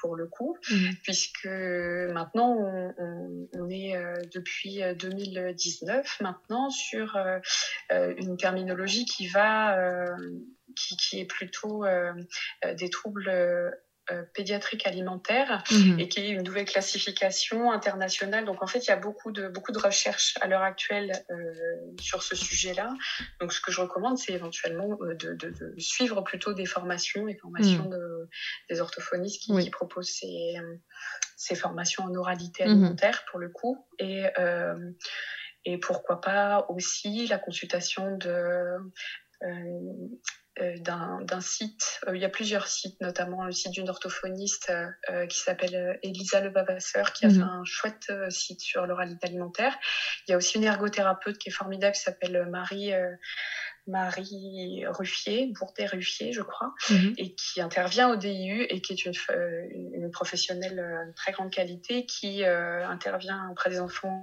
pour 0.00 0.16
le 0.16 0.26
coup, 0.26 0.56
puisque 1.02 1.46
maintenant 1.46 2.56
on, 2.58 3.48
on 3.52 3.70
est 3.70 3.94
depuis 4.32 4.82
2019 4.98 6.20
maintenant 6.20 6.70
sur 6.70 7.16
euh, 7.16 7.38
euh, 7.92 8.14
une 8.18 8.36
terminologie 8.36 9.04
qui 9.04 9.26
va, 9.28 9.78
euh, 9.78 10.16
qui, 10.76 10.96
qui, 10.96 11.20
est 11.20 11.24
plutôt 11.24 11.84
des 12.76 12.90
troubles 12.90 13.30
pédiatrique 14.34 14.86
alimentaire 14.86 15.62
mhm. 15.70 15.98
et 15.98 16.08
qui 16.08 16.20
est 16.20 16.30
une 16.30 16.42
nouvelle 16.42 16.64
classification 16.64 17.72
internationale. 17.72 18.44
Donc 18.44 18.62
en 18.62 18.66
fait, 18.66 18.80
il 18.80 18.88
y 18.88 18.92
a 18.92 18.96
beaucoup 18.96 19.32
de, 19.32 19.48
beaucoup 19.48 19.72
de 19.72 19.78
recherches 19.78 20.34
à 20.40 20.46
l'heure 20.46 20.62
actuelle 20.62 21.12
sur 22.00 22.22
ce 22.22 22.36
sujet-là. 22.36 22.90
Donc 23.40 23.52
ce 23.52 23.60
que 23.60 23.72
je 23.72 23.80
recommande, 23.80 24.18
c'est 24.18 24.32
éventuellement 24.32 24.98
de, 25.00 25.34
de, 25.34 25.74
suivre 25.78 26.22
plutôt 26.22 26.52
des 26.52 26.66
formations 26.66 27.28
et 27.28 27.34
formations 27.34 27.84
mhm. 27.84 27.90
de, 27.90 28.28
des 28.70 28.80
orthophonistes 28.80 29.42
qui, 29.42 29.70
proposent 29.70 30.10
ces, 30.10 30.54
ces, 31.36 31.54
formations 31.54 32.04
en 32.04 32.14
oralité 32.14 32.64
mhm. 32.64 32.70
alimentaire 32.70 33.24
pour 33.30 33.38
le 33.38 33.48
coup. 33.48 33.86
Et 33.98 34.24
et 35.64 35.78
pourquoi 35.78 36.20
pas 36.20 36.66
aussi 36.68 37.26
la 37.26 37.38
consultation 37.38 38.16
de, 38.16 38.28
euh, 38.28 38.78
euh, 39.42 39.80
d'un 40.56 41.40
site. 41.40 42.00
Euh, 42.06 42.16
il 42.16 42.22
y 42.22 42.24
a 42.24 42.28
plusieurs 42.28 42.68
sites, 42.68 43.00
notamment 43.00 43.44
le 43.44 43.52
site 43.52 43.72
d'une 43.72 43.88
orthophoniste 43.88 44.72
qui 45.28 45.38
s'appelle 45.38 45.98
Elisa 46.02 46.40
Levavasseur, 46.40 47.12
qui 47.12 47.26
a 47.26 47.28
mhm. 47.28 47.34
fait 47.34 47.42
un 47.42 47.64
chouette 47.64 48.12
site 48.30 48.60
sur 48.60 48.86
l'oralité 48.86 49.26
alimentaire. 49.26 49.76
Il 50.26 50.30
y 50.30 50.34
a 50.34 50.36
aussi 50.36 50.58
une 50.58 50.64
ergothérapeute 50.64 51.38
qui 51.38 51.48
est 51.48 51.52
formidable, 51.52 51.94
qui 51.94 52.02
s'appelle 52.02 52.46
Marie. 52.50 52.92
Marie 53.86 54.86
Ruffier, 54.86 55.52
Bourdet-Ruffier, 55.52 56.32
je 56.32 56.40
crois, 56.40 56.72
mhm. 56.88 57.12
et 57.18 57.34
qui 57.34 57.60
intervient 57.60 58.08
au 58.08 58.16
DIU 58.16 58.62
et 58.62 58.80
qui 58.80 58.94
est 58.94 59.04
une, 59.04 59.12
une 59.92 60.10
professionnelle 60.10 61.04
de 61.06 61.12
très 61.12 61.32
grande 61.32 61.50
qualité 61.50 62.06
qui 62.06 62.46
intervient 62.46 63.50
auprès 63.50 63.68
des 63.68 63.80
enfants 63.80 64.22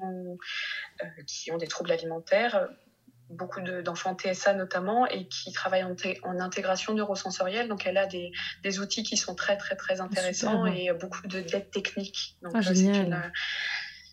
qui 1.28 1.52
ont 1.52 1.58
des 1.58 1.68
troubles 1.68 1.92
alimentaires 1.92 2.68
beaucoup 3.32 3.62
d'enfants 3.62 4.16
TSA 4.16 4.54
notamment 4.54 5.08
et 5.08 5.28
qui 5.28 5.52
travaillent 5.52 5.84
en, 5.84 5.96
en 6.24 6.40
intégration 6.40 6.94
neurosensorielle. 6.94 7.68
Donc 7.68 7.86
elle 7.86 7.98
a 7.98 8.06
des, 8.06 8.32
des, 8.64 8.80
outils 8.80 9.04
qui 9.04 9.18
sont 9.18 9.36
très 9.36 9.58
très 9.58 9.76
très 9.76 10.02
intéressants 10.02 10.66
et 10.66 10.92
beaucoup 10.94 11.28
d'aide 11.28 11.70
technique. 11.72 12.38
Donc 12.42 12.54
ah, 12.56 12.62
c'est 12.62 12.80
une, 12.80 13.22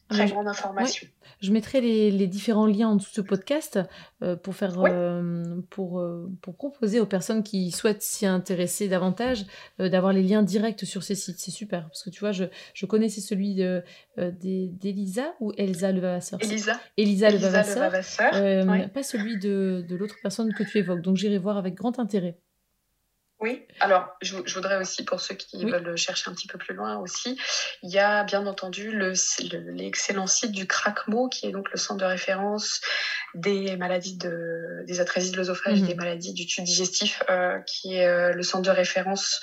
très 0.09 0.29
grande 0.29 0.49
information. 0.49 1.07
Je 1.41 1.53
mettrai 1.53 1.81
les, 1.81 2.27
différents 2.27 2.67
liens 2.67 2.89
en 2.89 2.97
dessous 2.97 3.11
de 3.11 3.15
ce 3.15 3.21
podcast 3.21 3.79
euh, 4.23 4.35
pour 4.35 4.57
faire 4.57 4.75
euh, 4.79 5.61
pour, 5.71 6.01
euh, 6.01 6.29
pour 6.43 6.57
proposer 6.57 7.01
aux 7.01 7.07
personnes 7.07 7.43
qui 7.43 7.71
souhaitent 7.71 8.03
s'y 8.03 8.27
intéresser 8.27 8.89
davantage 8.89 9.47
d'avoir 9.79 10.13
les 10.13 10.23
liens 10.23 10.43
directs 10.43 10.85
sur 10.85 11.03
ces 11.03 11.15
sites. 11.15 11.39
C'est 11.39 11.51
super 11.51 11.85
parce 11.85 12.03
que 12.03 12.11
tu 12.11 12.21
vois, 12.21 12.33
je, 12.33 12.45
je 12.75 12.87
connaissais 12.87 13.21
celui 13.21 13.55
de 13.55 13.83
d'Elisa 14.17 15.35
ou 15.41 15.53
Elsa 15.57 15.93
Levavasseur. 15.93 16.41
Elisa. 16.43 16.81
Elisa, 16.97 17.31
Levavasseur. 17.31 17.93
Pas 18.93 19.03
celui 19.03 19.39
de, 19.39 19.85
de 19.89 19.97
l'autre 19.97 20.17
personne 20.23 20.53
que 20.53 20.65
tu 20.65 20.79
évoques. 20.79 21.03
Donc 21.03 21.17
j'irai 21.17 21.39
voir 21.39 21.57
avec 21.57 21.75
grand 21.75 21.99
intérêt. 21.99 22.37
Oui, 23.41 23.65
alors 23.79 24.17
je, 24.21 24.35
voudrais 24.53 24.79
aussi, 24.79 25.05
pour 25.05 25.21
ceux 25.21 25.37
qui 25.37 25.65
veulent 25.65 25.97
chercher 25.97 26.29
un 26.29 26.35
petit 26.35 26.49
peu 26.49 26.59
plus 26.59 26.75
loin 26.75 26.97
aussi, 26.97 27.39
il 27.85 27.91
y 27.91 27.99
a 27.99 28.25
bien 28.25 28.45
entendu 28.47 28.99
l'excellent 29.69 30.27
site 30.27 30.51
du 30.51 30.67
CRACMO, 30.67 31.29
qui 31.29 31.47
est 31.47 31.53
donc 31.53 31.71
le 31.71 31.79
centre 31.79 32.01
de 32.01 32.05
référence 32.05 32.81
des 33.35 33.77
maladies 33.77 34.17
de, 34.17 34.83
des 34.87 34.99
atrésies 34.99 35.31
de 35.31 35.37
l'œsophage, 35.37 35.83
des 35.83 35.95
maladies 35.95 36.33
du 36.33 36.47
tube 36.47 36.65
digestif, 36.65 37.23
euh, 37.31 37.61
qui 37.61 37.95
est 37.95 38.07
euh, 38.07 38.33
le 38.33 38.43
centre 38.43 38.65
de 38.65 38.75
référence 38.75 39.41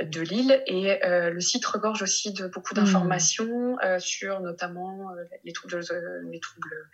de 0.00 0.20
Lille. 0.22 0.62
Et 0.66 1.04
euh, 1.04 1.28
le 1.28 1.40
site 1.40 1.66
regorge 1.66 2.02
aussi 2.02 2.32
de 2.32 2.46
beaucoup 2.46 2.74
mhm. 2.74 2.84
d'informations 2.84 3.76
sur 3.98 4.40
notamment 4.40 5.10
les 5.44 5.52
troubles, 5.52 5.80
les 6.30 6.40
troubles 6.40 6.72
euh, 6.72 6.88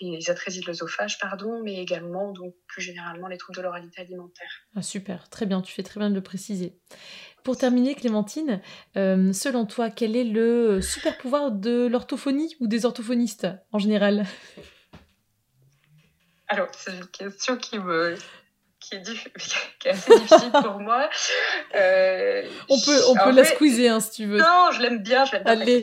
les 0.00 0.30
atrésies 0.30 0.60
de 0.60 0.66
l'œsophage, 0.66 1.18
pardon, 1.18 1.62
mais 1.62 1.76
également, 1.76 2.32
donc 2.32 2.54
plus 2.66 2.82
généralement, 2.82 3.28
les 3.28 3.38
troubles 3.38 3.56
de 3.56 3.62
l'oralité 3.62 4.00
alimentaire. 4.02 4.50
Ah, 4.76 4.82
super, 4.82 5.28
très 5.28 5.46
bien, 5.46 5.62
tu 5.62 5.72
fais 5.72 5.82
très 5.82 6.00
bien 6.00 6.10
de 6.10 6.14
le 6.14 6.22
préciser. 6.22 6.78
Pour 7.42 7.58
terminer, 7.58 7.94
Clémentine, 7.94 8.62
euh, 8.96 9.32
selon 9.32 9.66
toi, 9.66 9.90
quel 9.90 10.16
est 10.16 10.24
le 10.24 10.80
super 10.80 11.18
pouvoir 11.18 11.52
de 11.52 11.86
l'orthophonie 11.86 12.56
ou 12.60 12.66
des 12.66 12.86
orthophonistes 12.86 13.46
en 13.70 13.78
général? 13.78 14.24
Alors, 16.48 16.68
c'est 16.72 16.96
une 16.96 17.06
question 17.06 17.56
qui 17.56 17.78
me, 17.78 18.16
qui 19.80 19.88
est, 19.88 19.90
assez 19.90 20.18
difficile 20.18 20.50
pour 20.52 20.80
moi. 20.80 21.08
Euh, 21.74 22.42
on 22.68 22.80
peut, 22.80 23.00
on 23.08 23.14
peut 23.14 23.32
la 23.32 23.44
squeezer 23.44 23.88
hein, 23.88 24.00
si 24.00 24.10
tu 24.10 24.26
veux. 24.26 24.38
Non, 24.38 24.70
je 24.72 24.80
l'aime 24.80 25.02
bien, 25.02 25.24
je 25.24 25.32
l'aime 25.32 25.64
bien. 25.64 25.80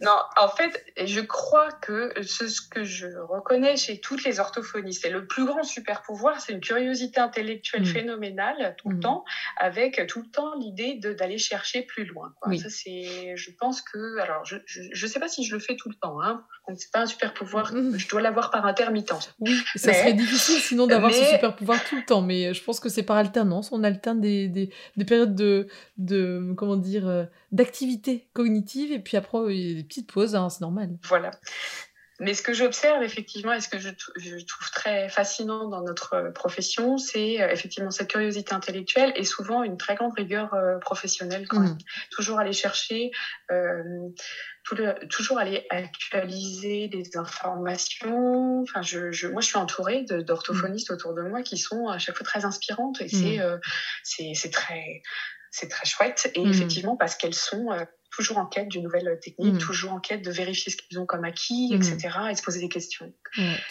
Non, 0.00 0.16
en 0.36 0.48
fait, 0.48 0.84
je 1.02 1.20
crois 1.20 1.70
que 1.72 2.12
ce, 2.22 2.48
ce, 2.48 2.60
que 2.60 2.84
je 2.84 3.06
reconnais 3.28 3.76
chez 3.76 4.00
toutes 4.00 4.24
les 4.24 4.40
orthophonistes, 4.40 5.02
c'est 5.02 5.10
le 5.10 5.26
plus 5.26 5.44
grand 5.44 5.62
super 5.62 6.02
pouvoir, 6.02 6.40
c'est 6.40 6.52
une 6.52 6.60
curiosité 6.60 7.20
intellectuelle 7.20 7.82
mm. 7.82 7.86
phénoménale 7.86 8.74
tout 8.78 8.90
le 8.90 8.96
mm. 8.96 9.00
temps, 9.00 9.24
avec 9.56 10.06
tout 10.06 10.22
le 10.22 10.28
temps 10.28 10.54
l'idée 10.58 10.94
d'aller 10.94 11.38
chercher 11.38 11.82
plus 11.82 12.04
loin. 12.04 12.34
Quoi. 12.40 12.56
Ça, 12.56 12.68
c'est, 12.68 13.36
je 13.36 13.50
pense 13.58 13.80
que, 13.82 14.18
alors, 14.18 14.44
je, 14.44 14.56
je, 14.66 15.06
sais 15.06 15.20
pas 15.20 15.28
si 15.28 15.44
je 15.44 15.54
le 15.54 15.60
fais 15.60 15.76
tout 15.76 15.88
le 15.88 15.94
temps, 15.94 16.20
hein. 16.22 16.44
Donc, 16.68 16.78
c'est 16.78 16.92
pas 16.92 17.00
un 17.00 17.06
super 17.06 17.34
pouvoir, 17.34 17.72
mm. 17.72 17.98
je 17.98 18.08
dois 18.08 18.20
l'avoir 18.20 18.50
par 18.50 18.66
intermittence. 18.66 19.34
Oui, 19.40 19.58
ça 19.74 19.92
serait 19.92 20.12
difficile 20.12 20.60
sinon 20.60 20.86
d'avoir 20.86 21.12
ce 21.12 21.24
super 21.24 21.56
pouvoir 21.56 21.82
tout 21.84 21.96
le 21.96 22.04
temps, 22.04 22.22
mais 22.22 22.39
je 22.52 22.64
pense 22.64 22.80
que 22.80 22.88
c'est 22.88 23.02
par 23.02 23.16
alternance. 23.16 23.70
On 23.72 23.84
alterne 23.84 24.20
des, 24.20 24.48
des, 24.48 24.70
des 24.96 25.04
périodes 25.04 25.34
de, 25.34 26.54
comment 26.56 26.76
dire, 26.76 27.06
euh, 27.08 27.24
d'activité 27.52 28.28
cognitive 28.32 28.92
et 28.92 28.98
puis 28.98 29.16
après, 29.16 29.38
il 29.54 29.68
y 29.68 29.72
a 29.72 29.74
des 29.74 29.84
petites 29.84 30.10
pauses, 30.10 30.34
hein, 30.34 30.48
c'est 30.48 30.60
normal. 30.60 30.96
Voilà. 31.04 31.30
Mais 32.20 32.34
ce 32.34 32.42
que 32.42 32.52
j'observe 32.52 33.02
effectivement 33.02 33.52
et 33.52 33.60
ce 33.60 33.68
que 33.68 33.78
je, 33.78 33.88
je, 34.16 34.44
trouve 34.44 34.70
très 34.70 35.08
fascinant 35.08 35.68
dans 35.68 35.82
notre 35.82 36.30
profession, 36.34 36.98
c'est 36.98 37.40
euh, 37.40 37.50
effectivement 37.50 37.90
cette 37.90 38.10
curiosité 38.10 38.52
intellectuelle 38.52 39.12
et 39.16 39.24
souvent 39.24 39.62
une 39.62 39.78
très 39.78 39.94
grande 39.94 40.12
rigueur 40.12 40.54
euh, 40.54 40.78
professionnelle. 40.78 41.48
Quand 41.48 41.60
mmh. 41.60 41.78
Toujours 42.10 42.38
aller 42.38 42.52
chercher 42.52 43.10
euh, 43.50 43.82
toujours 45.08 45.38
aller 45.38 45.66
actualiser 45.70 46.88
des 46.88 47.16
informations. 47.16 48.62
Enfin, 48.62 48.82
je, 48.82 49.10
je, 49.10 49.26
moi, 49.26 49.40
je 49.40 49.48
suis 49.48 49.56
entourée 49.56 50.04
d'orthophonistes 50.04 50.90
autour 50.90 51.14
de 51.14 51.22
moi 51.22 51.42
qui 51.42 51.58
sont 51.58 51.88
à 51.88 51.98
chaque 51.98 52.16
fois 52.16 52.24
très 52.24 52.44
inspirantes 52.44 53.00
et 53.00 53.08
c'est 53.08 53.38
mmh. 53.38 53.40
euh, 53.40 53.58
c'est 54.02 54.52
très 54.52 55.02
c'est 55.50 55.68
très 55.68 55.86
chouette. 55.86 56.30
Et 56.34 56.44
mmh. 56.44 56.50
effectivement, 56.50 56.96
parce 56.96 57.16
qu'elles 57.16 57.34
sont 57.34 57.72
euh, 57.72 57.84
toujours 58.20 58.36
en 58.36 58.46
quête 58.46 58.68
d'une 58.68 58.82
nouvelle 58.82 59.18
technique, 59.18 59.54
mmh. 59.54 59.58
toujours 59.58 59.92
en 59.92 59.98
quête 59.98 60.22
de 60.22 60.30
vérifier 60.30 60.70
ce 60.70 60.76
qu'ils 60.76 60.98
ont 60.98 61.06
comme 61.06 61.24
acquis, 61.24 61.72
etc., 61.74 62.18
et 62.30 62.34
se 62.34 62.42
poser 62.42 62.60
des 62.60 62.68
questions. 62.68 63.10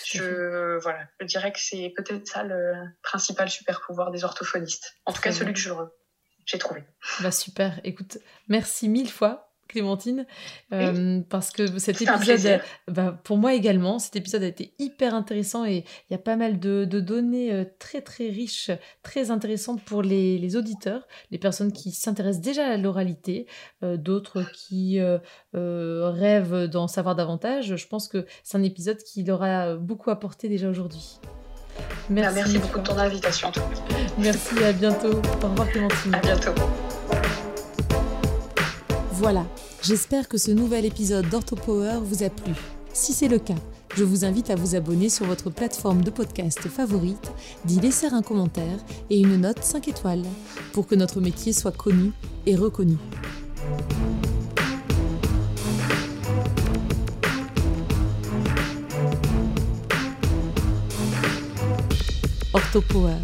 je, 0.05 0.79
voilà, 0.81 1.07
je 1.19 1.25
dirais 1.27 1.51
que 1.51 1.59
c'est 1.59 1.93
peut-être 1.95 2.27
ça 2.27 2.43
le 2.43 2.73
principal 3.03 3.47
super 3.47 3.81
pouvoir 3.81 4.09
des 4.09 4.23
orthophonistes. 4.23 4.95
En 5.05 5.13
tout 5.13 5.21
cas, 5.21 5.31
celui 5.31 5.53
que 5.53 5.59
j'ai 5.59 6.57
trouvé. 6.57 6.83
Bah 7.19 7.31
super. 7.31 7.79
Écoute, 7.83 8.17
merci 8.47 8.89
mille 8.89 9.11
fois 9.11 9.48
Clémentine, 9.69 10.25
euh, 10.73 11.21
parce 11.29 11.51
que 11.51 11.77
cet 11.77 12.01
épisode, 12.01 12.59
bah, 12.87 13.17
pour 13.23 13.37
moi 13.37 13.53
également, 13.53 13.99
cet 13.99 14.15
épisode 14.15 14.43
a 14.43 14.47
été 14.47 14.73
hyper 14.79 15.13
intéressant 15.13 15.63
et 15.63 15.85
il 16.09 16.11
y 16.11 16.15
a 16.15 16.19
pas 16.19 16.35
mal 16.35 16.59
de, 16.59 16.85
données 16.85 17.53
euh, 17.53 17.63
très 17.77 18.01
très 18.01 18.29
riches, 18.29 18.71
très 19.03 19.31
intéressantes 19.31 19.81
pour 19.83 20.01
les, 20.01 20.55
auditeurs, 20.55 21.07
les 21.31 21.37
personnes 21.37 21.71
qui 21.71 21.91
s'intéressent 21.91 22.41
déjà 22.41 22.65
à 22.67 22.77
l'oralité, 22.77 23.45
euh, 23.83 23.95
d'autres 23.95 24.43
qui 24.51 24.99
rêvent 25.53 26.65
d'en 26.65 26.87
savoir 26.87 27.15
davantage. 27.15 27.75
Je 27.75 27.87
pense 27.87 28.07
que 28.07 28.25
c'est 28.43 28.57
un 28.57 28.63
épisode 28.63 28.97
qui 28.97 29.23
leur 29.23 29.43
a 29.43 29.75
beaucoup 29.75 30.09
apporté 30.09 30.49
déjà 30.49 30.67
aujourd'hui. 30.67 31.19
Merci, 32.09 32.35
merci 32.35 32.57
beaucoup 32.57 32.79
de 32.79 32.83
ton 32.83 32.97
invitation. 32.97 33.51
Merci, 34.17 34.63
à 34.63 34.73
bientôt. 34.73 35.21
Au 35.43 35.47
revoir 35.47 35.69
Clémentine. 35.69 36.15
À 36.15 36.19
bientôt. 36.19 36.53
Voilà, 39.19 39.45
j'espère 39.81 40.29
que 40.29 40.37
ce 40.37 40.49
nouvel 40.49 40.85
épisode 40.85 41.27
d'OrthoPower 41.27 41.99
vous 42.01 42.23
a 42.23 42.29
plu. 42.29 42.53
Si 42.93 43.11
c'est 43.11 43.27
le 43.27 43.37
cas, 43.37 43.59
je 43.93 44.05
vous 44.05 44.23
invite 44.23 44.49
à 44.49 44.55
vous 44.55 44.75
abonner 44.75 45.09
sur 45.09 45.25
votre 45.25 45.49
plateforme 45.49 46.05
de 46.05 46.09
podcast 46.09 46.61
favorite, 46.69 47.29
d'y 47.65 47.81
laisser 47.81 48.07
un 48.07 48.21
commentaire 48.21 48.77
et 49.09 49.19
une 49.19 49.35
note 49.35 49.61
5 49.61 49.89
étoiles 49.89 50.23
pour 50.71 50.87
que 50.87 50.95
notre 50.95 51.19
métier 51.19 51.51
soit 51.51 51.75
connu 51.75 52.13
et 52.45 52.55
reconnu. 52.55 52.95
OrthoPower 62.53 63.17